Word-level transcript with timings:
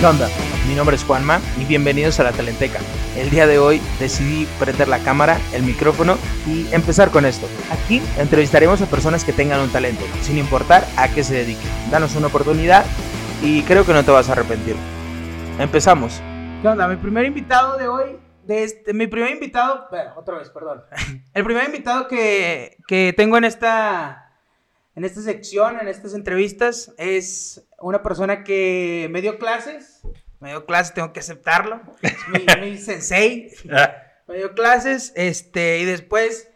¿Qué 0.00 0.06
onda? 0.06 0.30
Mi 0.66 0.74
nombre 0.74 0.96
es 0.96 1.04
Juanma 1.04 1.42
y 1.60 1.66
bienvenidos 1.66 2.18
a 2.20 2.24
la 2.24 2.32
Talenteca. 2.32 2.78
El 3.18 3.28
día 3.28 3.46
de 3.46 3.58
hoy 3.58 3.82
decidí 3.98 4.46
prender 4.58 4.88
la 4.88 4.98
cámara, 5.00 5.38
el 5.52 5.62
micrófono 5.62 6.16
y 6.46 6.72
empezar 6.72 7.10
con 7.10 7.26
esto. 7.26 7.46
Aquí 7.70 8.00
entrevistaremos 8.16 8.80
a 8.80 8.86
personas 8.86 9.24
que 9.24 9.34
tengan 9.34 9.60
un 9.60 9.70
talento, 9.70 10.02
sin 10.22 10.38
importar 10.38 10.86
a 10.96 11.08
qué 11.12 11.22
se 11.22 11.34
dediquen. 11.34 11.68
Danos 11.90 12.16
una 12.16 12.28
oportunidad 12.28 12.86
y 13.42 13.62
creo 13.64 13.84
que 13.84 13.92
no 13.92 14.02
te 14.02 14.10
vas 14.10 14.30
a 14.30 14.32
arrepentir. 14.32 14.74
Empezamos. 15.58 16.22
¿Qué 16.62 16.68
onda? 16.68 16.88
Mi 16.88 16.96
primer 16.96 17.26
invitado 17.26 17.76
de 17.76 17.86
hoy, 17.86 18.16
de 18.46 18.64
este, 18.64 18.94
mi 18.94 19.06
primer 19.06 19.32
invitado, 19.32 19.86
bueno, 19.90 20.14
otra 20.16 20.38
vez, 20.38 20.48
perdón. 20.48 20.82
El 21.34 21.44
primer 21.44 21.66
invitado 21.66 22.08
que, 22.08 22.78
que 22.88 23.12
tengo 23.14 23.36
en 23.36 23.44
esta, 23.44 24.32
en 24.94 25.04
esta 25.04 25.20
sección, 25.20 25.78
en 25.78 25.88
estas 25.88 26.14
entrevistas, 26.14 26.94
es 26.96 27.66
una 27.80 28.02
persona 28.02 28.44
que 28.44 29.08
me 29.10 29.20
dio 29.22 29.38
clases, 29.38 30.02
me 30.40 30.50
dio 30.50 30.64
clases, 30.66 30.94
tengo 30.94 31.12
que 31.12 31.20
aceptarlo, 31.20 31.80
es 32.02 32.16
mi, 32.28 32.44
mi 32.70 32.78
sensei, 32.78 33.50
me 34.28 34.36
dio 34.36 34.54
clases, 34.54 35.12
este, 35.16 35.78
y 35.80 35.84
después 35.84 36.48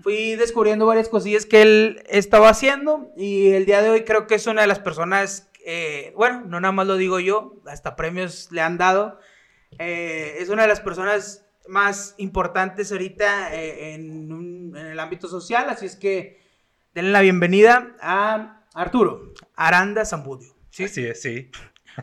fui 0.00 0.36
descubriendo 0.36 0.86
varias 0.86 1.08
cosillas 1.08 1.44
que 1.46 1.62
él 1.62 2.02
estaba 2.08 2.48
haciendo, 2.48 3.10
y 3.16 3.50
el 3.52 3.66
día 3.66 3.82
de 3.82 3.90
hoy 3.90 4.04
creo 4.04 4.26
que 4.26 4.36
es 4.36 4.46
una 4.46 4.62
de 4.62 4.68
las 4.68 4.78
personas, 4.78 5.50
eh, 5.66 6.12
bueno, 6.16 6.42
no 6.46 6.60
nada 6.60 6.72
más 6.72 6.86
lo 6.86 6.96
digo 6.96 7.18
yo, 7.20 7.54
hasta 7.66 7.96
premios 7.96 8.48
le 8.52 8.60
han 8.60 8.78
dado, 8.78 9.18
eh, 9.78 10.36
es 10.38 10.48
una 10.48 10.62
de 10.62 10.68
las 10.68 10.80
personas 10.80 11.44
más 11.66 12.14
importantes 12.16 12.90
ahorita 12.92 13.54
eh, 13.54 13.92
en, 13.94 14.32
un- 14.32 14.74
en 14.76 14.86
el 14.86 14.98
ámbito 15.00 15.28
social, 15.28 15.68
así 15.68 15.84
es 15.86 15.96
que 15.96 16.40
denle 16.94 17.10
la 17.10 17.20
bienvenida 17.20 17.94
a 18.00 18.64
Arturo 18.74 19.34
Aranda 19.54 20.04
Zambudio. 20.06 20.54
¿Sí? 20.78 20.84
Así 20.84 21.06
es, 21.06 21.20
sí. 21.22 21.50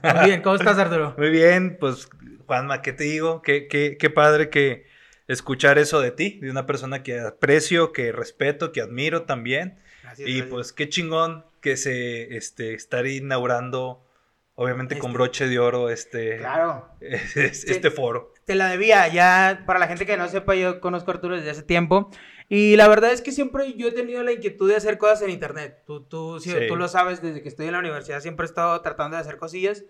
Muy 0.03 0.25
bien, 0.25 0.41
¿cómo 0.41 0.55
estás 0.55 0.77
Arturo? 0.77 1.15
Muy 1.17 1.29
bien, 1.29 1.77
pues 1.79 2.09
Juanma, 2.47 2.81
¿qué 2.81 2.91
te 2.93 3.05
digo? 3.05 3.41
Qué, 3.41 3.67
qué, 3.67 3.97
qué 3.97 4.09
padre 4.09 4.49
que 4.49 4.85
escuchar 5.27 5.77
eso 5.77 6.01
de 6.01 6.11
ti, 6.11 6.39
de 6.41 6.51
una 6.51 6.65
persona 6.65 7.01
que 7.01 7.19
aprecio, 7.19 7.91
que 7.93 8.11
respeto, 8.11 8.71
que 8.71 8.81
admiro 8.81 9.23
también. 9.23 9.79
Gracias, 10.03 10.27
Y 10.29 10.33
gracias. 10.33 10.49
pues 10.53 10.73
qué 10.73 10.89
chingón 10.89 11.45
que 11.61 11.77
se 11.77 12.35
este, 12.37 12.73
estar 12.75 13.07
inaugurando, 13.07 14.05
obviamente 14.55 14.97
con 14.99 15.11
Este- 15.11 15.17
broche 15.17 15.47
de 15.47 15.57
oro, 15.59 15.89
este, 15.89 16.37
Claro, 16.37 16.89
este 17.01 17.89
foro. 17.89 18.33
te 18.45 18.53
la 18.55 18.69
debía, 18.69 19.07
ya 19.07 19.63
para 19.65 19.79
la 19.79 19.87
gente 19.87 20.05
que 20.05 20.17
no 20.17 20.27
sepa, 20.27 20.53
yo 20.55 20.79
conozco 20.81 21.09
a 21.11 21.15
Arturo 21.15 21.35
desde 21.37 21.49
hace 21.51 21.63
tiempo. 21.63 22.11
Y 22.47 22.75
la 22.75 22.87
verdad 22.87 23.11
es 23.11 23.21
que 23.21 23.31
siempre 23.31 23.73
yo 23.73 23.87
he 23.87 23.91
tenido 23.91 24.21
la 24.23 24.31
inquietud 24.31 24.69
de 24.69 24.75
hacer 24.75 24.97
cosas 24.97 25.21
en 25.23 25.31
internet. 25.31 25.81
Tú, 25.87 26.03
tú, 26.03 26.39
sí, 26.39 26.51
Sí. 26.51 26.57
tú 26.67 26.75
lo 26.75 26.87
sabes, 26.87 27.21
desde 27.21 27.41
que 27.41 27.49
estoy 27.49 27.65
en 27.67 27.71
la 27.73 27.79
universidad 27.79 28.19
siempre 28.21 28.45
he 28.45 28.49
estado 28.49 28.79
tratando 28.81 29.17
de 29.17 29.21
hacer 29.21 29.37
cosillas. 29.37 29.83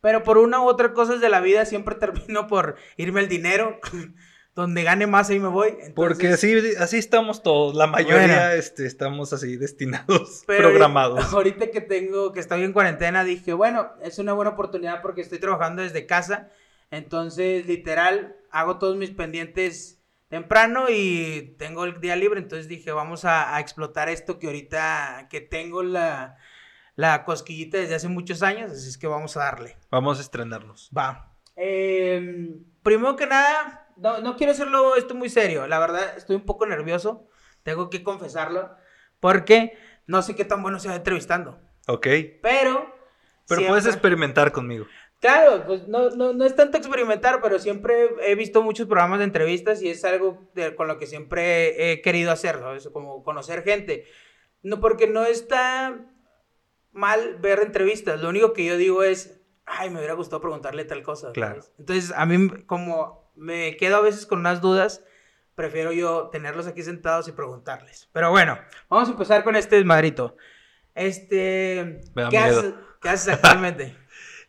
Pero 0.00 0.22
por 0.24 0.38
una 0.38 0.60
u 0.60 0.64
otra 0.66 0.92
cosas 0.92 1.20
de 1.20 1.28
la 1.28 1.40
vida 1.40 1.64
siempre 1.66 1.94
termino 2.00 2.46
por 2.46 2.76
irme 2.96 3.20
el 3.20 3.28
dinero. 3.28 3.78
Donde 4.56 4.82
gane 4.82 5.06
más 5.06 5.30
ahí 5.30 5.38
me 5.38 5.46
voy. 5.46 5.68
Entonces, 5.68 5.92
Porque 5.94 6.28
así, 6.28 6.52
así 6.78 6.98
estamos 6.98 7.40
todos, 7.44 7.76
la 7.76 7.86
mayoría 7.86 8.26
Bueno. 8.26 8.50
este, 8.50 8.84
estamos 8.84 9.32
así 9.32 9.56
destinados, 9.56 10.42
programados. 10.46 11.32
Ahorita 11.32 11.70
que 11.70 11.80
tengo, 11.80 12.32
que 12.32 12.40
estoy 12.40 12.64
en 12.64 12.72
cuarentena, 12.72 13.22
dije, 13.22 13.52
bueno, 13.52 13.92
es 14.02 14.18
una 14.18 14.32
buena 14.32 14.50
oportunidad 14.50 15.02
porque 15.02 15.20
estoy 15.20 15.38
trabajando 15.38 15.82
desde 15.82 16.04
casa. 16.04 16.48
Entonces, 16.90 17.64
literal, 17.66 18.36
hago 18.50 18.78
todos 18.78 18.96
mis 18.96 19.10
pendientes 19.10 19.99
temprano 20.30 20.86
y 20.88 21.56
tengo 21.58 21.84
el 21.84 22.00
día 22.00 22.16
libre. 22.16 22.40
Entonces 22.40 22.68
dije, 22.68 22.92
vamos 22.92 23.26
a, 23.26 23.54
a 23.54 23.60
explotar 23.60 24.08
esto 24.08 24.38
que 24.38 24.46
ahorita, 24.46 25.26
que 25.28 25.42
tengo 25.42 25.82
la, 25.82 26.38
la 26.94 27.24
cosquillita 27.24 27.76
desde 27.76 27.96
hace 27.96 28.08
muchos 28.08 28.42
años. 28.42 28.70
Así 28.70 28.88
es 28.88 28.96
que 28.96 29.08
vamos 29.08 29.36
a 29.36 29.40
darle. 29.40 29.76
Vamos 29.90 30.18
a 30.18 30.22
estrenarnos. 30.22 30.90
Va. 30.96 31.34
Eh, 31.56 32.56
primero 32.82 33.16
que 33.16 33.26
nada, 33.26 33.88
no, 33.96 34.20
no 34.20 34.36
quiero 34.36 34.52
hacerlo 34.52 34.96
esto 34.96 35.14
muy 35.14 35.28
serio. 35.28 35.66
La 35.66 35.78
verdad, 35.78 36.16
estoy 36.16 36.36
un 36.36 36.46
poco 36.46 36.64
nervioso. 36.64 37.28
Tengo 37.62 37.90
que 37.90 38.02
confesarlo. 38.02 38.74
Porque 39.18 39.76
no 40.06 40.22
sé 40.22 40.34
qué 40.34 40.46
tan 40.46 40.62
bueno 40.62 40.78
sea 40.78 40.94
entrevistando. 40.94 41.60
Ok. 41.86 42.06
Pero. 42.40 42.96
Pero 43.46 43.66
puedes 43.66 43.86
experimentar 43.86 44.52
conmigo. 44.52 44.86
Claro, 45.20 45.64
pues 45.66 45.86
no, 45.86 46.10
no, 46.10 46.32
no 46.32 46.44
es 46.46 46.56
tanto 46.56 46.78
experimentar, 46.78 47.40
pero 47.42 47.58
siempre 47.58 48.08
he 48.26 48.34
visto 48.34 48.62
muchos 48.62 48.86
programas 48.86 49.18
de 49.18 49.26
entrevistas 49.26 49.82
y 49.82 49.90
es 49.90 50.02
algo 50.04 50.50
de- 50.54 50.74
con 50.74 50.88
lo 50.88 50.98
que 50.98 51.06
siempre 51.06 51.92
he 51.92 52.00
querido 52.00 52.32
hacer, 52.32 52.58
¿sabes? 52.58 52.88
Como 52.92 53.22
conocer 53.22 53.62
gente. 53.62 54.06
No, 54.62 54.80
porque 54.80 55.06
no 55.06 55.24
está 55.26 56.06
mal 56.92 57.36
ver 57.40 57.60
entrevistas. 57.60 58.20
Lo 58.20 58.30
único 58.30 58.52
que 58.54 58.64
yo 58.64 58.76
digo 58.78 59.02
es, 59.02 59.40
ay, 59.66 59.90
me 59.90 59.98
hubiera 59.98 60.14
gustado 60.14 60.40
preguntarle 60.40 60.84
tal 60.86 61.02
cosa. 61.02 61.22
¿sabes? 61.28 61.34
Claro. 61.34 61.60
Entonces, 61.78 62.12
a 62.16 62.24
mí, 62.24 62.48
como 62.64 63.30
me 63.36 63.76
quedo 63.76 63.96
a 63.96 64.00
veces 64.00 64.24
con 64.26 64.40
unas 64.40 64.60
dudas, 64.62 65.04
prefiero 65.54 65.92
yo 65.92 66.28
tenerlos 66.30 66.66
aquí 66.66 66.82
sentados 66.82 67.28
y 67.28 67.32
preguntarles. 67.32 68.08
Pero 68.12 68.30
bueno, 68.30 68.58
vamos 68.88 69.08
a 69.08 69.12
empezar 69.12 69.44
con 69.44 69.54
este 69.54 69.76
desmadrito. 69.76 70.36
Este, 70.94 72.00
Me 72.14 72.22
da 72.22 72.28
¿qué, 72.30 72.38
miedo. 72.40 72.58
haces, 72.60 72.74
¿qué 73.02 73.08
haces 73.10 73.34
actualmente? 73.34 73.96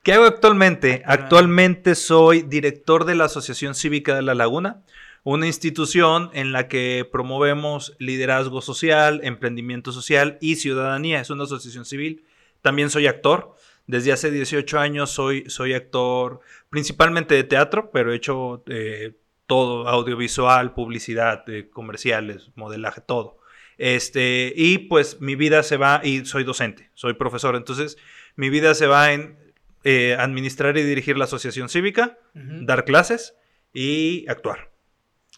¿Qué 0.04 0.14
hago 0.14 0.26
actualmente? 0.26 1.04
Actualmente. 1.06 1.22
Actualmente 1.22 1.96
soy 1.96 2.42
director 2.42 3.06
de 3.06 3.14
la 3.14 3.26
Asociación 3.26 3.76
Cívica 3.76 4.16
de 4.16 4.24
La 4.24 4.34
Laguna, 4.34 4.82
una 5.24 5.46
institución 5.46 6.32
en 6.34 6.52
la 6.52 6.68
que 6.68 7.08
promovemos 7.12 7.96
liderazgo 8.00 8.62
social, 8.62 9.22
emprendimiento 9.24 9.92
social 9.92 10.40
y 10.42 10.56
ciudadanía. 10.56 11.22
Es 11.22 11.30
una 11.30 11.44
asociación 11.44 11.86
civil. 11.86 12.26
También 12.64 12.90
soy 12.90 13.06
actor. 13.06 13.54
Desde 13.86 14.12
hace 14.12 14.32
18 14.32 14.80
años 14.80 15.12
soy, 15.12 15.48
soy 15.50 15.76
actor 15.76 16.40
principalmente 16.72 17.36
de 17.36 17.44
teatro, 17.44 17.92
pero 17.92 18.12
he 18.12 18.16
hecho 18.16 18.64
eh, 18.68 19.14
todo, 19.46 19.88
audiovisual, 19.88 20.74
publicidad, 20.74 21.48
eh, 21.48 21.70
comerciales, 21.70 22.50
modelaje, 22.56 23.02
todo. 23.02 23.38
Este, 23.78 24.52
y 24.56 24.80
pues 24.80 25.22
mi 25.22 25.36
vida 25.36 25.62
se 25.62 25.78
va, 25.78 26.02
y 26.04 26.26
soy 26.26 26.44
docente, 26.44 26.90
soy 26.96 27.14
profesor, 27.14 27.56
entonces 27.56 27.98
mi 28.36 28.50
vida 28.50 28.74
se 28.76 28.88
va 28.88 29.12
en 29.12 29.41
eh, 29.84 30.16
administrar 30.20 30.78
y 30.78 30.84
dirigir 30.84 31.18
la 31.18 31.26
asociación 31.26 31.70
cívica, 31.70 32.18
dar 32.34 32.86
clases 32.86 33.36
y 33.74 34.28
actuar. 34.30 34.72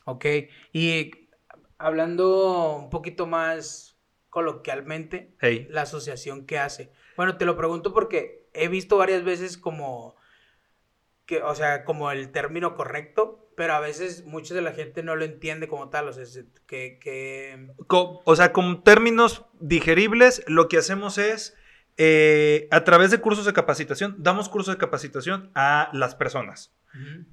Ok, 0.05 0.25
y 0.73 1.11
hablando 1.77 2.75
un 2.77 2.89
poquito 2.89 3.25
más 3.27 3.97
coloquialmente, 4.29 5.35
Hey, 5.39 5.67
la 5.69 5.83
asociación 5.83 6.45
que 6.45 6.57
hace. 6.59 6.91
Bueno, 7.15 7.37
te 7.37 7.45
lo 7.45 7.55
pregunto 7.55 7.93
porque 7.93 8.47
he 8.53 8.67
visto 8.67 8.97
varias 8.97 9.23
veces 9.23 9.57
como 9.57 10.15
que, 11.25 11.41
o 11.41 11.55
sea, 11.55 11.85
como 11.85 12.11
el 12.11 12.31
término 12.31 12.75
correcto, 12.75 13.47
pero 13.55 13.73
a 13.73 13.79
veces 13.79 14.25
mucha 14.25 14.53
de 14.55 14.61
la 14.61 14.73
gente 14.73 15.03
no 15.03 15.15
lo 15.15 15.23
entiende 15.23 15.67
como 15.67 15.89
tal, 15.89 16.09
o 16.09 16.13
sea, 16.13 16.25
se- 16.25 16.47
que, 16.67 16.97
que... 16.99 17.67
o 17.87 18.35
sea, 18.35 18.51
con 18.51 18.83
términos 18.83 19.45
digeribles, 19.59 20.43
lo 20.47 20.67
que 20.67 20.77
hacemos 20.79 21.17
es, 21.17 21.55
eh, 21.97 22.67
a 22.71 22.83
través 22.83 23.11
de 23.11 23.19
cursos 23.19 23.45
de 23.45 23.53
capacitación, 23.53 24.15
damos 24.17 24.49
cursos 24.49 24.73
de 24.73 24.79
capacitación 24.79 25.51
a 25.55 25.89
las 25.93 26.15
personas. 26.15 26.73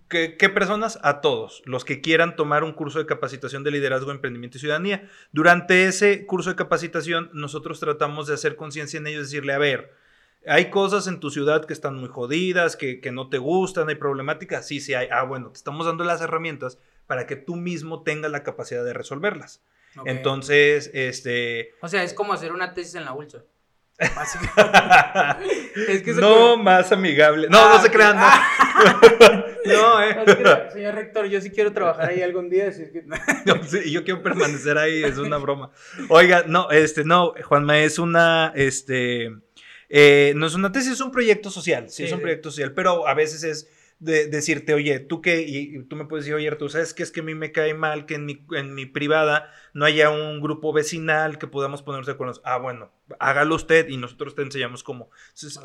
¿Qué, 0.08 0.38
qué 0.38 0.48
personas? 0.48 0.98
A 1.02 1.20
todos, 1.20 1.62
los 1.66 1.84
que 1.84 2.00
quieran 2.00 2.34
tomar 2.34 2.64
un 2.64 2.72
curso 2.72 2.98
de 2.98 3.04
capacitación 3.04 3.62
de 3.62 3.70
liderazgo, 3.70 4.10
emprendimiento 4.10 4.56
y 4.56 4.60
ciudadanía. 4.60 5.08
Durante 5.32 5.84
ese 5.86 6.24
curso 6.24 6.48
de 6.48 6.56
capacitación, 6.56 7.28
nosotros 7.34 7.78
tratamos 7.78 8.26
de 8.26 8.34
hacer 8.34 8.56
conciencia 8.56 8.98
en 8.98 9.06
ellos, 9.06 9.24
decirle, 9.24 9.52
a 9.52 9.58
ver, 9.58 9.92
hay 10.46 10.70
cosas 10.70 11.06
en 11.06 11.20
tu 11.20 11.30
ciudad 11.30 11.66
que 11.66 11.74
están 11.74 11.96
muy 11.96 12.08
jodidas, 12.08 12.76
que, 12.76 13.00
que 13.00 13.12
no 13.12 13.28
te 13.28 13.36
gustan, 13.38 13.88
hay 13.90 13.96
problemáticas. 13.96 14.66
Sí, 14.66 14.80
sí 14.80 14.94
hay. 14.94 15.08
Ah, 15.10 15.24
bueno, 15.24 15.50
te 15.50 15.58
estamos 15.58 15.84
dando 15.84 16.04
las 16.04 16.22
herramientas 16.22 16.78
para 17.06 17.26
que 17.26 17.36
tú 17.36 17.56
mismo 17.56 18.02
tengas 18.02 18.30
la 18.30 18.42
capacidad 18.42 18.84
de 18.84 18.94
resolverlas. 18.94 19.62
Entonces, 20.04 20.90
este... 20.94 21.74
O 21.82 21.88
sea, 21.88 22.04
es 22.04 22.14
como 22.14 22.32
hacer 22.32 22.52
una 22.52 22.74
tesis 22.74 22.94
en 22.94 23.04
la 23.04 23.12
ULSA. 23.12 23.44
Es 25.88 26.02
que 26.02 26.12
no 26.14 26.56
más 26.56 26.90
amigable. 26.92 27.48
No, 27.50 27.58
Ah, 27.58 27.72
no 27.74 27.80
se 27.80 27.88
ok. 27.88 27.92
crean. 27.92 28.16
No, 28.16 29.42
no 29.66 30.02
eh. 30.02 30.16
Es 30.26 30.34
que, 30.36 30.70
señor 30.72 30.94
rector, 30.94 31.26
yo 31.26 31.40
sí 31.40 31.50
quiero 31.50 31.72
trabajar 31.72 32.10
ahí 32.10 32.22
algún 32.22 32.48
día. 32.48 32.68
así 32.68 32.82
es 32.82 32.90
que- 32.90 33.02
No, 33.44 33.62
sí, 33.64 33.90
yo 33.90 34.04
quiero 34.04 34.22
permanecer 34.22 34.78
ahí, 34.78 35.02
es 35.04 35.18
una 35.18 35.36
broma. 35.36 35.70
Oiga, 36.08 36.44
no, 36.46 36.70
este, 36.70 37.04
no, 37.04 37.34
Juanma, 37.44 37.78
es 37.80 37.98
una, 37.98 38.52
este, 38.54 39.30
eh, 39.88 40.32
no 40.36 40.46
es 40.46 40.54
una 40.54 40.72
tesis, 40.72 40.92
es 40.92 41.00
un 41.00 41.10
proyecto 41.12 41.50
social, 41.50 41.88
sí, 41.90 41.96
Sí, 41.96 42.04
es 42.04 42.12
un 42.12 42.18
sí. 42.18 42.22
proyecto 42.22 42.50
social, 42.50 42.72
pero 42.72 43.06
a 43.06 43.14
veces 43.14 43.44
es 43.44 43.68
de 44.00 44.26
decirte, 44.26 44.72
oye, 44.72 44.98
tú 44.98 45.20
qué, 45.20 45.42
y, 45.42 45.76
y 45.76 45.82
tú 45.84 45.94
me 45.94 46.06
puedes 46.06 46.24
decir, 46.24 46.34
oye, 46.34 46.50
tú 46.56 46.68
sabes 46.70 46.94
que 46.94 47.02
es 47.02 47.12
que 47.12 47.20
a 47.20 47.22
mí 47.22 47.34
me 47.34 47.52
cae 47.52 47.74
mal 47.74 48.06
que 48.06 48.14
en 48.14 48.24
mi, 48.24 48.44
en 48.56 48.74
mi 48.74 48.86
privada 48.86 49.52
no 49.74 49.84
haya 49.84 50.10
un 50.10 50.40
grupo 50.40 50.72
vecinal 50.72 51.38
que 51.38 51.46
podamos 51.46 51.82
ponerse 51.82 52.16
con 52.16 52.26
los, 52.26 52.40
ah, 52.44 52.56
bueno, 52.56 52.90
hágalo 53.18 53.54
usted 53.54 53.88
y 53.88 53.98
nosotros 53.98 54.34
te 54.34 54.42
enseñamos 54.42 54.82
cómo. 54.82 55.10
Entonces, 55.34 55.60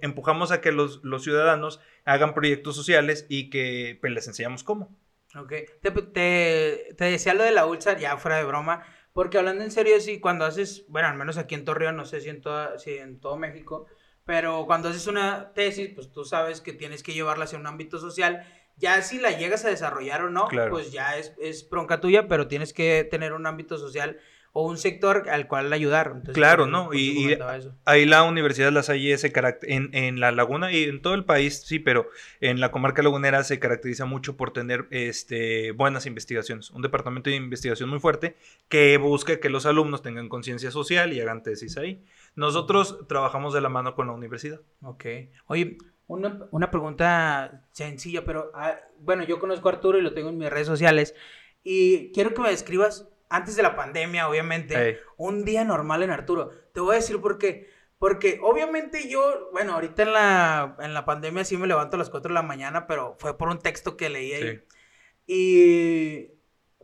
empujamos 0.00 0.50
a 0.50 0.62
que 0.62 0.72
los, 0.72 1.04
los 1.04 1.22
ciudadanos 1.22 1.78
hagan 2.06 2.32
proyectos 2.34 2.74
sociales 2.74 3.26
y 3.28 3.50
que 3.50 3.98
pues, 4.00 4.12
les 4.12 4.26
enseñamos 4.26 4.64
cómo. 4.64 4.96
Ok, 5.36 5.52
te, 5.82 5.90
te, 5.90 6.94
te 6.96 7.04
decía 7.04 7.34
lo 7.34 7.42
de 7.42 7.52
la 7.52 7.66
ULSA, 7.66 7.98
ya 7.98 8.16
fuera 8.16 8.38
de 8.38 8.44
broma, 8.44 8.82
porque 9.12 9.36
hablando 9.36 9.62
en 9.62 9.70
serio, 9.70 10.00
sí, 10.00 10.20
cuando 10.20 10.46
haces, 10.46 10.86
bueno, 10.88 11.08
al 11.08 11.16
menos 11.16 11.36
aquí 11.36 11.54
en 11.54 11.64
Torreón, 11.64 11.96
no 11.96 12.06
sé 12.06 12.20
si 12.20 12.30
en, 12.30 12.40
toda, 12.40 12.78
si 12.78 12.94
en 12.96 13.20
todo 13.20 13.36
México, 13.36 13.86
pero 14.24 14.66
cuando 14.66 14.88
haces 14.88 15.06
una 15.06 15.52
tesis, 15.54 15.90
pues 15.94 16.10
tú 16.10 16.24
sabes 16.24 16.60
que 16.60 16.72
tienes 16.72 17.02
que 17.02 17.12
llevarla 17.12 17.44
hacia 17.44 17.58
un 17.58 17.66
ámbito 17.66 17.98
social. 17.98 18.46
Ya 18.76 19.02
si 19.02 19.18
la 19.18 19.30
llegas 19.30 19.64
a 19.64 19.68
desarrollar 19.68 20.22
o 20.22 20.30
no, 20.30 20.48
pues 20.70 20.92
ya 20.92 21.16
es, 21.16 21.34
es 21.40 21.68
bronca 21.68 22.00
tuya, 22.00 22.26
pero 22.26 22.48
tienes 22.48 22.72
que 22.72 23.06
tener 23.08 23.32
un 23.32 23.46
ámbito 23.46 23.78
social 23.78 24.18
o 24.56 24.62
un 24.68 24.78
sector 24.78 25.28
al 25.30 25.48
cual 25.48 25.72
ayudar. 25.72 26.22
claro, 26.32 26.66
¿no? 26.66 26.94
Y, 26.94 27.36
ahí 27.84 28.06
la 28.06 28.22
Universidad 28.22 28.70
La 28.70 28.84
Salle 28.84 29.18
se 29.18 29.32
en, 29.62 29.90
en 29.92 30.20
la 30.20 30.30
laguna 30.30 30.70
y 30.70 30.84
en 30.84 31.02
todo 31.02 31.14
el 31.14 31.24
país, 31.24 31.64
sí, 31.66 31.80
pero 31.80 32.08
en 32.40 32.60
la 32.60 32.70
comarca 32.70 33.02
lagunera 33.02 33.42
se 33.42 33.58
caracteriza 33.58 34.04
mucho 34.04 34.36
por 34.36 34.52
tener 34.52 34.86
este, 34.90 35.72
buenas 35.72 36.06
investigaciones. 36.06 36.70
Un 36.70 36.82
departamento 36.82 37.30
de 37.30 37.36
investigación 37.36 37.90
muy 37.90 37.98
fuerte 37.98 38.36
que 38.68 38.96
busca 38.96 39.40
que 39.40 39.50
los 39.50 39.66
alumnos 39.66 40.02
tengan 40.02 40.28
conciencia 40.28 40.70
social 40.70 41.12
y 41.12 41.20
hagan 41.20 41.42
tesis 41.42 41.76
ahí. 41.76 42.04
Nosotros 42.34 43.06
trabajamos 43.08 43.54
de 43.54 43.60
la 43.60 43.68
mano 43.68 43.94
con 43.94 44.06
la 44.06 44.12
universidad. 44.12 44.60
Ok. 44.82 45.04
Oye, 45.46 45.78
una, 46.06 46.46
una 46.50 46.70
pregunta 46.70 47.66
sencilla, 47.72 48.24
pero 48.24 48.50
ah, 48.54 48.76
bueno, 48.98 49.24
yo 49.24 49.38
conozco 49.38 49.68
a 49.68 49.72
Arturo 49.72 49.98
y 49.98 50.02
lo 50.02 50.14
tengo 50.14 50.30
en 50.30 50.38
mis 50.38 50.50
redes 50.50 50.66
sociales. 50.66 51.14
Y 51.62 52.12
quiero 52.12 52.34
que 52.34 52.42
me 52.42 52.50
describas 52.50 53.08
antes 53.30 53.56
de 53.56 53.62
la 53.62 53.74
pandemia, 53.74 54.28
obviamente, 54.28 55.00
un 55.16 55.44
día 55.44 55.64
normal 55.64 56.02
en 56.02 56.10
Arturo. 56.10 56.50
Te 56.72 56.80
voy 56.80 56.92
a 56.92 56.98
decir 56.98 57.20
por 57.20 57.38
qué. 57.38 57.72
Porque 57.98 58.38
obviamente 58.42 59.08
yo, 59.08 59.48
bueno, 59.52 59.74
ahorita 59.74 60.02
en 60.02 60.12
la, 60.12 60.76
en 60.80 60.92
la 60.92 61.04
pandemia 61.04 61.44
sí 61.44 61.56
me 61.56 61.66
levanto 61.66 61.96
a 61.96 61.98
las 61.98 62.10
4 62.10 62.28
de 62.28 62.34
la 62.34 62.42
mañana, 62.42 62.86
pero 62.86 63.16
fue 63.18 63.38
por 63.38 63.48
un 63.48 63.58
texto 63.58 63.96
que 63.96 64.10
leí 64.10 64.32
ahí. 64.32 64.62
Y, 65.26 66.33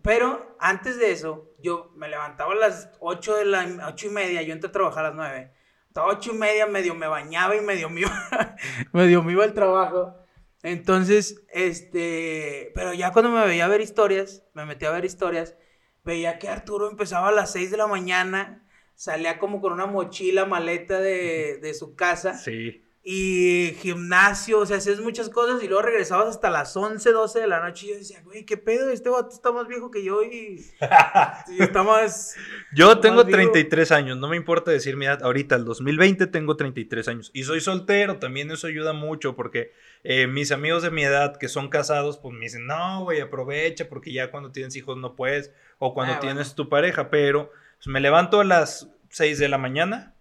pero 0.03 0.57
antes 0.59 0.99
de 0.99 1.13
eso, 1.13 1.51
yo 1.63 1.93
me 1.97 2.09
levantaba 2.09 2.53
a 2.53 2.57
las 2.57 2.91
8 3.01 3.37
de 3.37 3.45
la, 3.45 3.87
8 3.89 4.07
y 4.07 4.11
media, 4.11 4.43
yo 4.43 4.53
entré 4.53 4.69
a 4.69 4.73
trabajar 4.73 5.05
a 5.05 5.09
las 5.09 5.17
9. 5.17 5.53
A 5.95 6.07
8 6.07 6.31
y 6.33 6.37
media 6.37 6.67
medio 6.67 6.95
me 6.95 7.07
bañaba 7.07 7.57
y 7.57 7.61
medio 7.61 7.91
me 7.91 8.03
iba, 8.03 8.57
medio 8.93 9.23
me 9.23 9.33
iba 9.33 9.45
al 9.45 9.55
trabajo. 9.55 10.15
Entonces, 10.63 11.43
este, 11.53 12.73
pero 12.75 12.93
ya 12.93 13.13
cuando 13.13 13.31
me 13.31 13.45
veía 13.47 13.65
a 13.65 13.69
ver 13.69 13.81
historias, 13.81 14.45
me 14.55 14.67
metí 14.67 14.85
a 14.85 14.91
ver 14.91 15.05
historias, 15.05 15.57
veía 16.05 16.39
que 16.39 16.49
Arturo 16.49 16.89
empezaba 16.91 17.29
a 17.29 17.33
las 17.33 17.53
6 17.53 17.71
de 17.71 17.77
la 17.77 17.87
mañana, 17.87 18.69
salía 18.95 19.39
como 19.39 19.61
con 19.61 19.73
una 19.73 19.87
mochila, 19.87 20.45
maleta 20.45 20.99
de, 21.01 21.59
de 21.61 21.75
su 21.75 21.95
casa. 21.95 22.35
Sí. 22.35 22.85
Y 23.03 23.77
gimnasio, 23.81 24.59
o 24.59 24.67
sea, 24.67 24.77
hacías 24.77 25.01
muchas 25.01 25.31
cosas 25.31 25.63
y 25.63 25.69
luego 25.69 25.81
regresabas 25.81 26.29
hasta 26.29 26.51
las 26.51 26.77
11, 26.77 27.13
12 27.13 27.41
de 27.41 27.47
la 27.47 27.61
noche 27.61 27.87
y 27.87 27.89
yo 27.91 27.97
decía, 27.97 28.21
güey, 28.23 28.45
¿qué 28.45 28.59
pedo? 28.59 28.91
Este 28.91 29.09
vato 29.09 29.31
está 29.33 29.53
más 29.53 29.67
viejo 29.67 29.91
que 29.91 30.05
yo 30.05 30.23
y, 30.23 30.67
y 31.49 31.63
está 31.63 31.83
más... 31.83 32.37
yo 32.75 33.01
tengo 33.01 33.25
33 33.25 33.91
años, 33.93 34.19
no 34.19 34.29
me 34.29 34.37
importa 34.37 34.71
decir 34.71 34.99
mi 34.99 35.07
edad, 35.07 35.23
ahorita, 35.23 35.57
el 35.57 35.65
2020 35.65 36.27
tengo 36.27 36.57
33 36.57 37.09
años 37.09 37.31
y 37.33 37.45
soy 37.45 37.63
soltero, 37.63 38.19
también 38.19 38.51
eso 38.51 38.67
ayuda 38.67 38.93
mucho 38.93 39.35
porque 39.35 39.73
eh, 40.05 40.27
mis 40.27 40.53
amigos 40.53 40.83
de 40.83 40.91
mi 40.91 41.03
edad 41.03 41.39
que 41.39 41.49
son 41.49 41.71
casados, 41.71 42.19
pues 42.19 42.35
me 42.35 42.41
dicen, 42.41 42.67
no, 42.67 43.05
güey, 43.05 43.23
aprovecha 43.23 43.89
porque 43.89 44.13
ya 44.13 44.31
cuando 44.31 44.53
tienes 44.53 44.77
hijos 44.77 44.99
no 44.99 45.17
puedes 45.17 45.53
o 45.79 45.95
cuando 45.95 46.15
ah, 46.15 46.21
tienes 46.21 46.55
tu 46.55 46.69
pareja, 46.69 47.09
pero 47.09 47.51
pues, 47.79 47.87
me 47.87 48.01
levanto 48.01 48.41
a 48.41 48.45
las 48.45 48.91
6 49.09 49.39
de 49.39 49.49
la 49.49 49.57
mañana, 49.59 50.15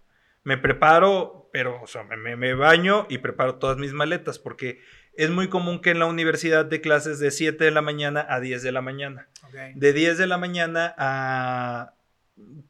me 0.50 0.58
preparo, 0.58 1.48
pero 1.52 1.80
o 1.80 1.86
sea, 1.86 2.02
me, 2.02 2.34
me, 2.34 2.54
baño 2.54 3.06
y 3.08 3.18
preparo 3.18 3.60
todas 3.60 3.78
mis 3.78 3.92
maletas 3.92 4.40
porque 4.40 4.80
es 5.14 5.30
muy 5.30 5.46
común 5.46 5.80
que 5.80 5.90
en 5.90 6.00
la 6.00 6.06
universidad 6.06 6.64
de 6.64 6.80
clases 6.80 7.20
de 7.20 7.30
7 7.30 7.62
de 7.62 7.70
la 7.70 7.82
mañana 7.82 8.26
a 8.28 8.40
10 8.40 8.64
de 8.64 8.72
la 8.72 8.82
mañana. 8.82 9.28
De 9.76 9.92
10 9.92 10.18
de 10.18 10.26
la 10.26 10.38
mañana 10.38 10.92
a 10.98 11.94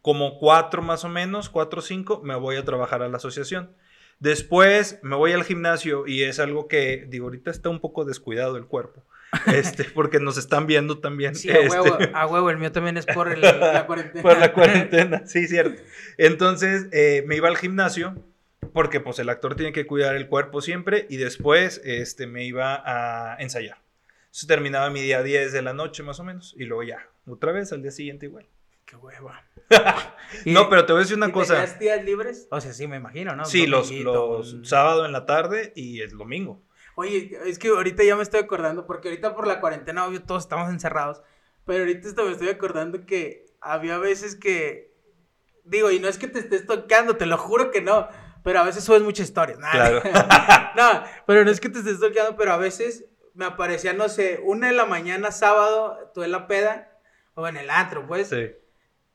como 0.02 0.38
4 0.38 0.82
más 0.82 1.06
o 1.06 1.08
menos, 1.08 1.48
4 1.48 1.78
o 1.78 1.82
5, 1.82 2.20
me 2.22 2.34
voy 2.34 2.56
a 2.56 2.66
trabajar 2.66 3.02
a 3.02 3.08
la 3.08 3.16
asociación. 3.16 3.74
Después 4.18 5.00
me 5.02 5.16
voy 5.16 5.32
al 5.32 5.44
gimnasio 5.44 6.06
y 6.06 6.24
es 6.24 6.38
algo 6.38 6.68
que, 6.68 7.06
digo, 7.08 7.28
ahorita 7.28 7.50
está 7.50 7.70
un 7.70 7.80
poco 7.80 8.04
descuidado 8.04 8.58
el 8.58 8.66
cuerpo. 8.66 9.06
Este, 9.46 9.84
porque 9.84 10.18
nos 10.18 10.36
están 10.38 10.66
viendo 10.66 10.98
también. 10.98 11.34
Sí, 11.34 11.50
a 11.50 11.60
huevo, 11.60 11.98
este. 11.98 12.10
a 12.14 12.26
huevo, 12.26 12.50
el 12.50 12.58
mío 12.58 12.72
también 12.72 12.96
es 12.96 13.06
por 13.06 13.36
la 13.38 13.86
cuarentena. 13.86 14.22
Por 14.22 14.38
la 14.38 14.52
cuarentena, 14.52 15.22
sí, 15.26 15.46
cierto. 15.46 15.80
Entonces 16.18 16.88
eh, 16.92 17.22
me 17.26 17.36
iba 17.36 17.48
al 17.48 17.56
gimnasio 17.56 18.14
porque 18.72 19.00
pues 19.00 19.18
el 19.18 19.28
actor 19.28 19.56
tiene 19.56 19.72
que 19.72 19.86
cuidar 19.86 20.16
el 20.16 20.26
cuerpo 20.26 20.60
siempre 20.60 21.06
y 21.08 21.16
después 21.16 21.80
este, 21.84 22.26
me 22.26 22.44
iba 22.44 22.82
a 22.84 23.36
ensayar. 23.40 23.78
Entonces 24.22 24.46
terminaba 24.46 24.90
mi 24.90 25.00
día 25.00 25.18
a 25.18 25.22
10 25.22 25.52
de 25.52 25.62
la 25.62 25.72
noche 25.72 26.02
más 26.02 26.20
o 26.20 26.24
menos 26.24 26.54
y 26.56 26.64
luego 26.64 26.82
ya, 26.82 27.08
otra 27.26 27.52
vez 27.52 27.72
al 27.72 27.82
día 27.82 27.90
siguiente 27.90 28.26
igual. 28.26 28.46
Qué 28.84 28.96
hueva. 28.96 29.44
no, 30.46 30.68
pero 30.68 30.84
te 30.84 30.92
voy 30.92 31.00
a 31.00 31.02
decir 31.02 31.16
una 31.16 31.30
cosa. 31.30 31.54
¿Tenías 31.54 31.78
días 31.78 32.04
libres? 32.04 32.48
O 32.50 32.60
sea, 32.60 32.72
sí, 32.72 32.88
me 32.88 32.96
imagino, 32.96 33.36
¿no? 33.36 33.44
Sí, 33.44 33.68
los, 33.68 33.92
los 33.92 34.56
sábado 34.64 35.06
en 35.06 35.12
la 35.12 35.26
tarde 35.26 35.72
y 35.76 36.00
el 36.00 36.10
domingo. 36.10 36.60
Oye, 37.00 37.38
es 37.46 37.58
que 37.58 37.68
ahorita 37.68 38.04
ya 38.04 38.14
me 38.14 38.22
estoy 38.22 38.40
acordando, 38.40 38.86
porque 38.86 39.08
ahorita 39.08 39.34
por 39.34 39.46
la 39.46 39.58
cuarentena, 39.58 40.06
obvio, 40.06 40.22
todos 40.22 40.42
estamos 40.42 40.68
encerrados. 40.68 41.22
Pero 41.64 41.78
ahorita 41.78 42.06
esto 42.06 42.24
me 42.26 42.32
estoy 42.32 42.50
acordando 42.50 43.06
que 43.06 43.46
había 43.62 43.96
veces 43.96 44.36
que. 44.36 44.92
Digo, 45.64 45.90
y 45.90 45.98
no 45.98 46.08
es 46.08 46.18
que 46.18 46.28
te 46.28 46.40
estés 46.40 46.66
tocando, 46.66 47.16
te 47.16 47.24
lo 47.24 47.38
juro 47.38 47.70
que 47.70 47.80
no. 47.80 48.06
Pero 48.44 48.60
a 48.60 48.64
veces 48.64 48.84
subes 48.84 49.00
muchas 49.00 49.28
historias. 49.28 49.58
claro. 49.58 50.02
no, 50.76 51.02
pero 51.26 51.42
no 51.42 51.50
es 51.50 51.58
que 51.58 51.70
te 51.70 51.78
estés 51.78 52.00
tocando, 52.00 52.36
pero 52.36 52.52
a 52.52 52.58
veces 52.58 53.06
me 53.32 53.46
aparecía, 53.46 53.94
no 53.94 54.10
sé, 54.10 54.38
una 54.44 54.66
de 54.66 54.74
la 54.74 54.84
mañana, 54.84 55.32
sábado, 55.32 56.10
tú 56.12 56.22
en 56.22 56.32
la 56.32 56.46
peda, 56.46 56.98
o 57.32 57.48
en 57.48 57.56
el 57.56 57.70
antro, 57.70 58.06
pues. 58.06 58.28
Sí. 58.28 58.50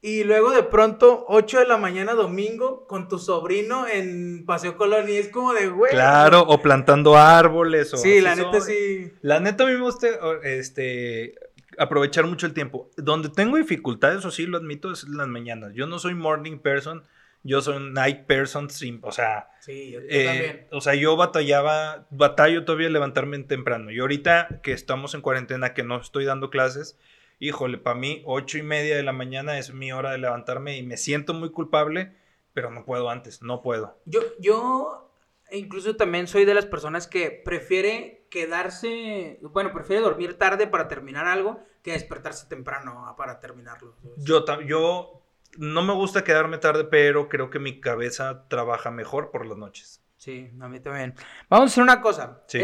Y 0.05 0.23
luego 0.23 0.51
de 0.51 0.61
pronto, 0.61 1.25
8 1.29 1.61
de 1.61 1.65
la 1.65 1.77
mañana 1.77 2.13
domingo, 2.13 2.85
con 2.85 3.07
tu 3.07 3.17
sobrino 3.17 3.87
en 3.87 4.45
Paseo 4.45 4.77
Colón. 4.77 5.09
Y 5.09 5.13
es 5.13 5.29
como 5.29 5.51
de, 5.51 5.67
güey. 5.67 5.91
Claro, 5.91 6.41
o 6.41 6.61
plantando 6.61 7.17
árboles. 7.17 7.91
O 7.91 7.97
sí, 7.97 8.21
la 8.21 8.35
neta 8.35 8.61
sí. 8.61 9.11
La 9.21 9.39
neta 9.39 9.63
a 9.63 9.67
mí 9.67 9.73
me 9.73 9.81
gusta 9.81 10.05
este, 10.43 11.33
aprovechar 11.79 12.27
mucho 12.27 12.45
el 12.45 12.53
tiempo. 12.53 12.91
Donde 12.97 13.29
tengo 13.29 13.57
dificultades, 13.57 14.23
o 14.25 14.29
sí 14.29 14.45
lo 14.45 14.59
admito, 14.59 14.91
es 14.91 15.05
en 15.05 15.17
las 15.17 15.27
mañanas. 15.27 15.71
Yo 15.73 15.87
no 15.87 15.97
soy 15.97 16.13
morning 16.13 16.59
person. 16.59 17.01
Yo 17.41 17.61
soy 17.61 17.79
night 17.79 18.25
person, 18.25 18.67
o 19.03 19.11
sea, 19.11 19.49
sí, 19.59 19.91
yo, 19.91 19.99
eh, 20.09 20.25
también. 20.25 20.67
o 20.71 20.81
sea, 20.81 20.95
yo 20.95 21.15
batallaba, 21.15 22.07
batallo 22.09 22.65
todavía 22.65 22.89
levantarme 22.89 23.37
temprano. 23.43 23.91
Y 23.91 23.99
ahorita 23.99 24.61
que 24.63 24.71
estamos 24.71 25.13
en 25.13 25.21
cuarentena, 25.21 25.75
que 25.75 25.83
no 25.83 26.01
estoy 26.01 26.25
dando 26.25 26.49
clases, 26.49 26.97
híjole, 27.39 27.77
para 27.77 27.97
mí, 27.97 28.21
ocho 28.25 28.57
y 28.57 28.63
media 28.63 28.95
de 28.95 29.03
la 29.03 29.13
mañana 29.13 29.57
es 29.57 29.73
mi 29.73 29.91
hora 29.91 30.11
de 30.11 30.17
levantarme 30.17 30.77
y 30.77 30.83
me 30.83 30.97
siento 30.97 31.33
muy 31.33 31.51
culpable, 31.51 32.15
pero 32.53 32.71
no 32.71 32.85
puedo 32.85 33.09
antes, 33.09 33.41
no 33.41 33.61
puedo. 33.61 33.99
Yo, 34.05 34.21
yo 34.39 35.11
incluso 35.51 35.95
también 35.95 36.27
soy 36.27 36.45
de 36.45 36.53
las 36.53 36.65
personas 36.65 37.07
que 37.07 37.31
prefiere 37.31 38.27
quedarse, 38.29 39.39
bueno, 39.41 39.71
prefiere 39.73 40.01
dormir 40.01 40.37
tarde 40.37 40.67
para 40.67 40.87
terminar 40.87 41.27
algo 41.27 41.59
que 41.81 41.91
despertarse 41.91 42.47
temprano 42.47 43.13
para 43.17 43.39
terminarlo. 43.39 43.95
Yo, 44.17 44.43
yo 44.61 45.21
no 45.57 45.83
me 45.83 45.93
gusta 45.93 46.23
quedarme 46.23 46.57
tarde, 46.57 46.85
pero 46.85 47.29
creo 47.29 47.49
que 47.49 47.59
mi 47.59 47.79
cabeza 47.79 48.47
trabaja 48.47 48.91
mejor 48.91 49.31
por 49.31 49.45
las 49.45 49.57
noches. 49.57 50.04
Sí, 50.25 50.49
a 50.59 50.67
mí 50.67 50.79
también. 50.79 51.13
Vamos 51.49 51.69
a 51.69 51.71
hacer 51.71 51.83
una 51.83 52.01
cosa. 52.01 52.41
Sí. 52.47 52.57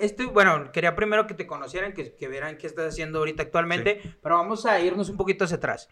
Este, 0.00 0.26
bueno, 0.26 0.72
quería 0.72 0.96
primero 0.96 1.28
que 1.28 1.34
te 1.34 1.46
conocieran, 1.46 1.92
que, 1.92 2.16
que 2.16 2.26
vieran 2.26 2.58
qué 2.58 2.66
estás 2.66 2.88
haciendo 2.88 3.20
ahorita 3.20 3.44
actualmente, 3.44 4.16
pero 4.20 4.34
vamos 4.34 4.66
a 4.66 4.80
irnos 4.80 5.10
un 5.10 5.16
poquito 5.16 5.44
hacia 5.44 5.58
atrás. 5.58 5.88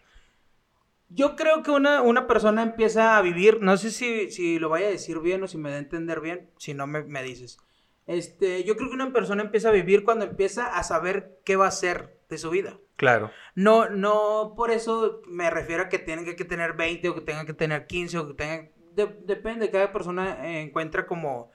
Yo 1.07 1.37
creo 1.37 1.63
que 1.63 1.71
una, 1.71 2.01
una 2.01 2.27
persona 2.27 2.61
empieza 2.61 3.15
a 3.15 3.21
vivir, 3.21 3.61
no 3.61 3.77
sé 3.77 3.91
si, 3.91 4.31
si, 4.31 4.59
lo 4.59 4.67
vaya 4.67 4.87
a 4.87 4.89
decir 4.89 5.21
bien 5.21 5.41
o 5.43 5.47
si 5.47 5.57
me 5.57 5.69
da 5.69 5.77
a 5.77 5.79
entender 5.79 6.19
bien, 6.19 6.49
si 6.57 6.73
no 6.73 6.87
me, 6.87 7.03
me, 7.03 7.23
dices. 7.23 7.57
Este, 8.05 8.65
yo 8.65 8.75
creo 8.75 8.89
que 8.89 8.95
una 8.95 9.13
persona 9.13 9.43
empieza 9.43 9.69
a 9.69 9.71
vivir 9.71 10.03
cuando 10.03 10.25
empieza 10.25 10.77
a 10.77 10.83
saber 10.83 11.39
qué 11.45 11.55
va 11.55 11.63
a 11.63 11.69
hacer 11.69 12.19
de 12.27 12.37
su 12.37 12.49
vida. 12.49 12.79
Claro. 12.97 13.31
No, 13.55 13.87
no 13.87 14.55
por 14.57 14.71
eso 14.71 15.21
me 15.25 15.49
refiero 15.49 15.83
a 15.83 15.87
que 15.87 15.99
tenga 15.99 16.35
que 16.35 16.43
tener 16.43 16.73
20 16.73 17.07
o 17.07 17.15
que 17.15 17.21
tenga 17.21 17.45
que 17.45 17.53
tener 17.53 17.87
15 17.87 18.17
o 18.17 18.27
que 18.27 18.73
tenga 18.95 19.13
depende, 19.25 19.69
cada 19.69 19.91
persona 19.91 20.59
encuentra 20.59 21.05
como 21.05 21.51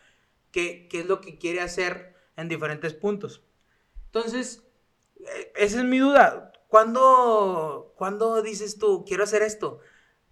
qué, 0.50 0.88
qué 0.88 1.00
es 1.00 1.06
lo 1.06 1.20
que 1.20 1.38
quiere 1.38 1.60
hacer 1.60 2.14
en 2.36 2.48
diferentes 2.48 2.94
puntos. 2.94 3.42
Entonces, 4.06 4.66
eh, 5.20 5.52
esa 5.56 5.78
es 5.78 5.84
mi 5.84 5.98
duda. 5.98 6.52
¿Cuándo, 6.68 7.94
¿Cuándo, 7.96 8.42
dices 8.42 8.78
tú, 8.78 9.04
quiero 9.06 9.24
hacer 9.24 9.42
esto? 9.42 9.80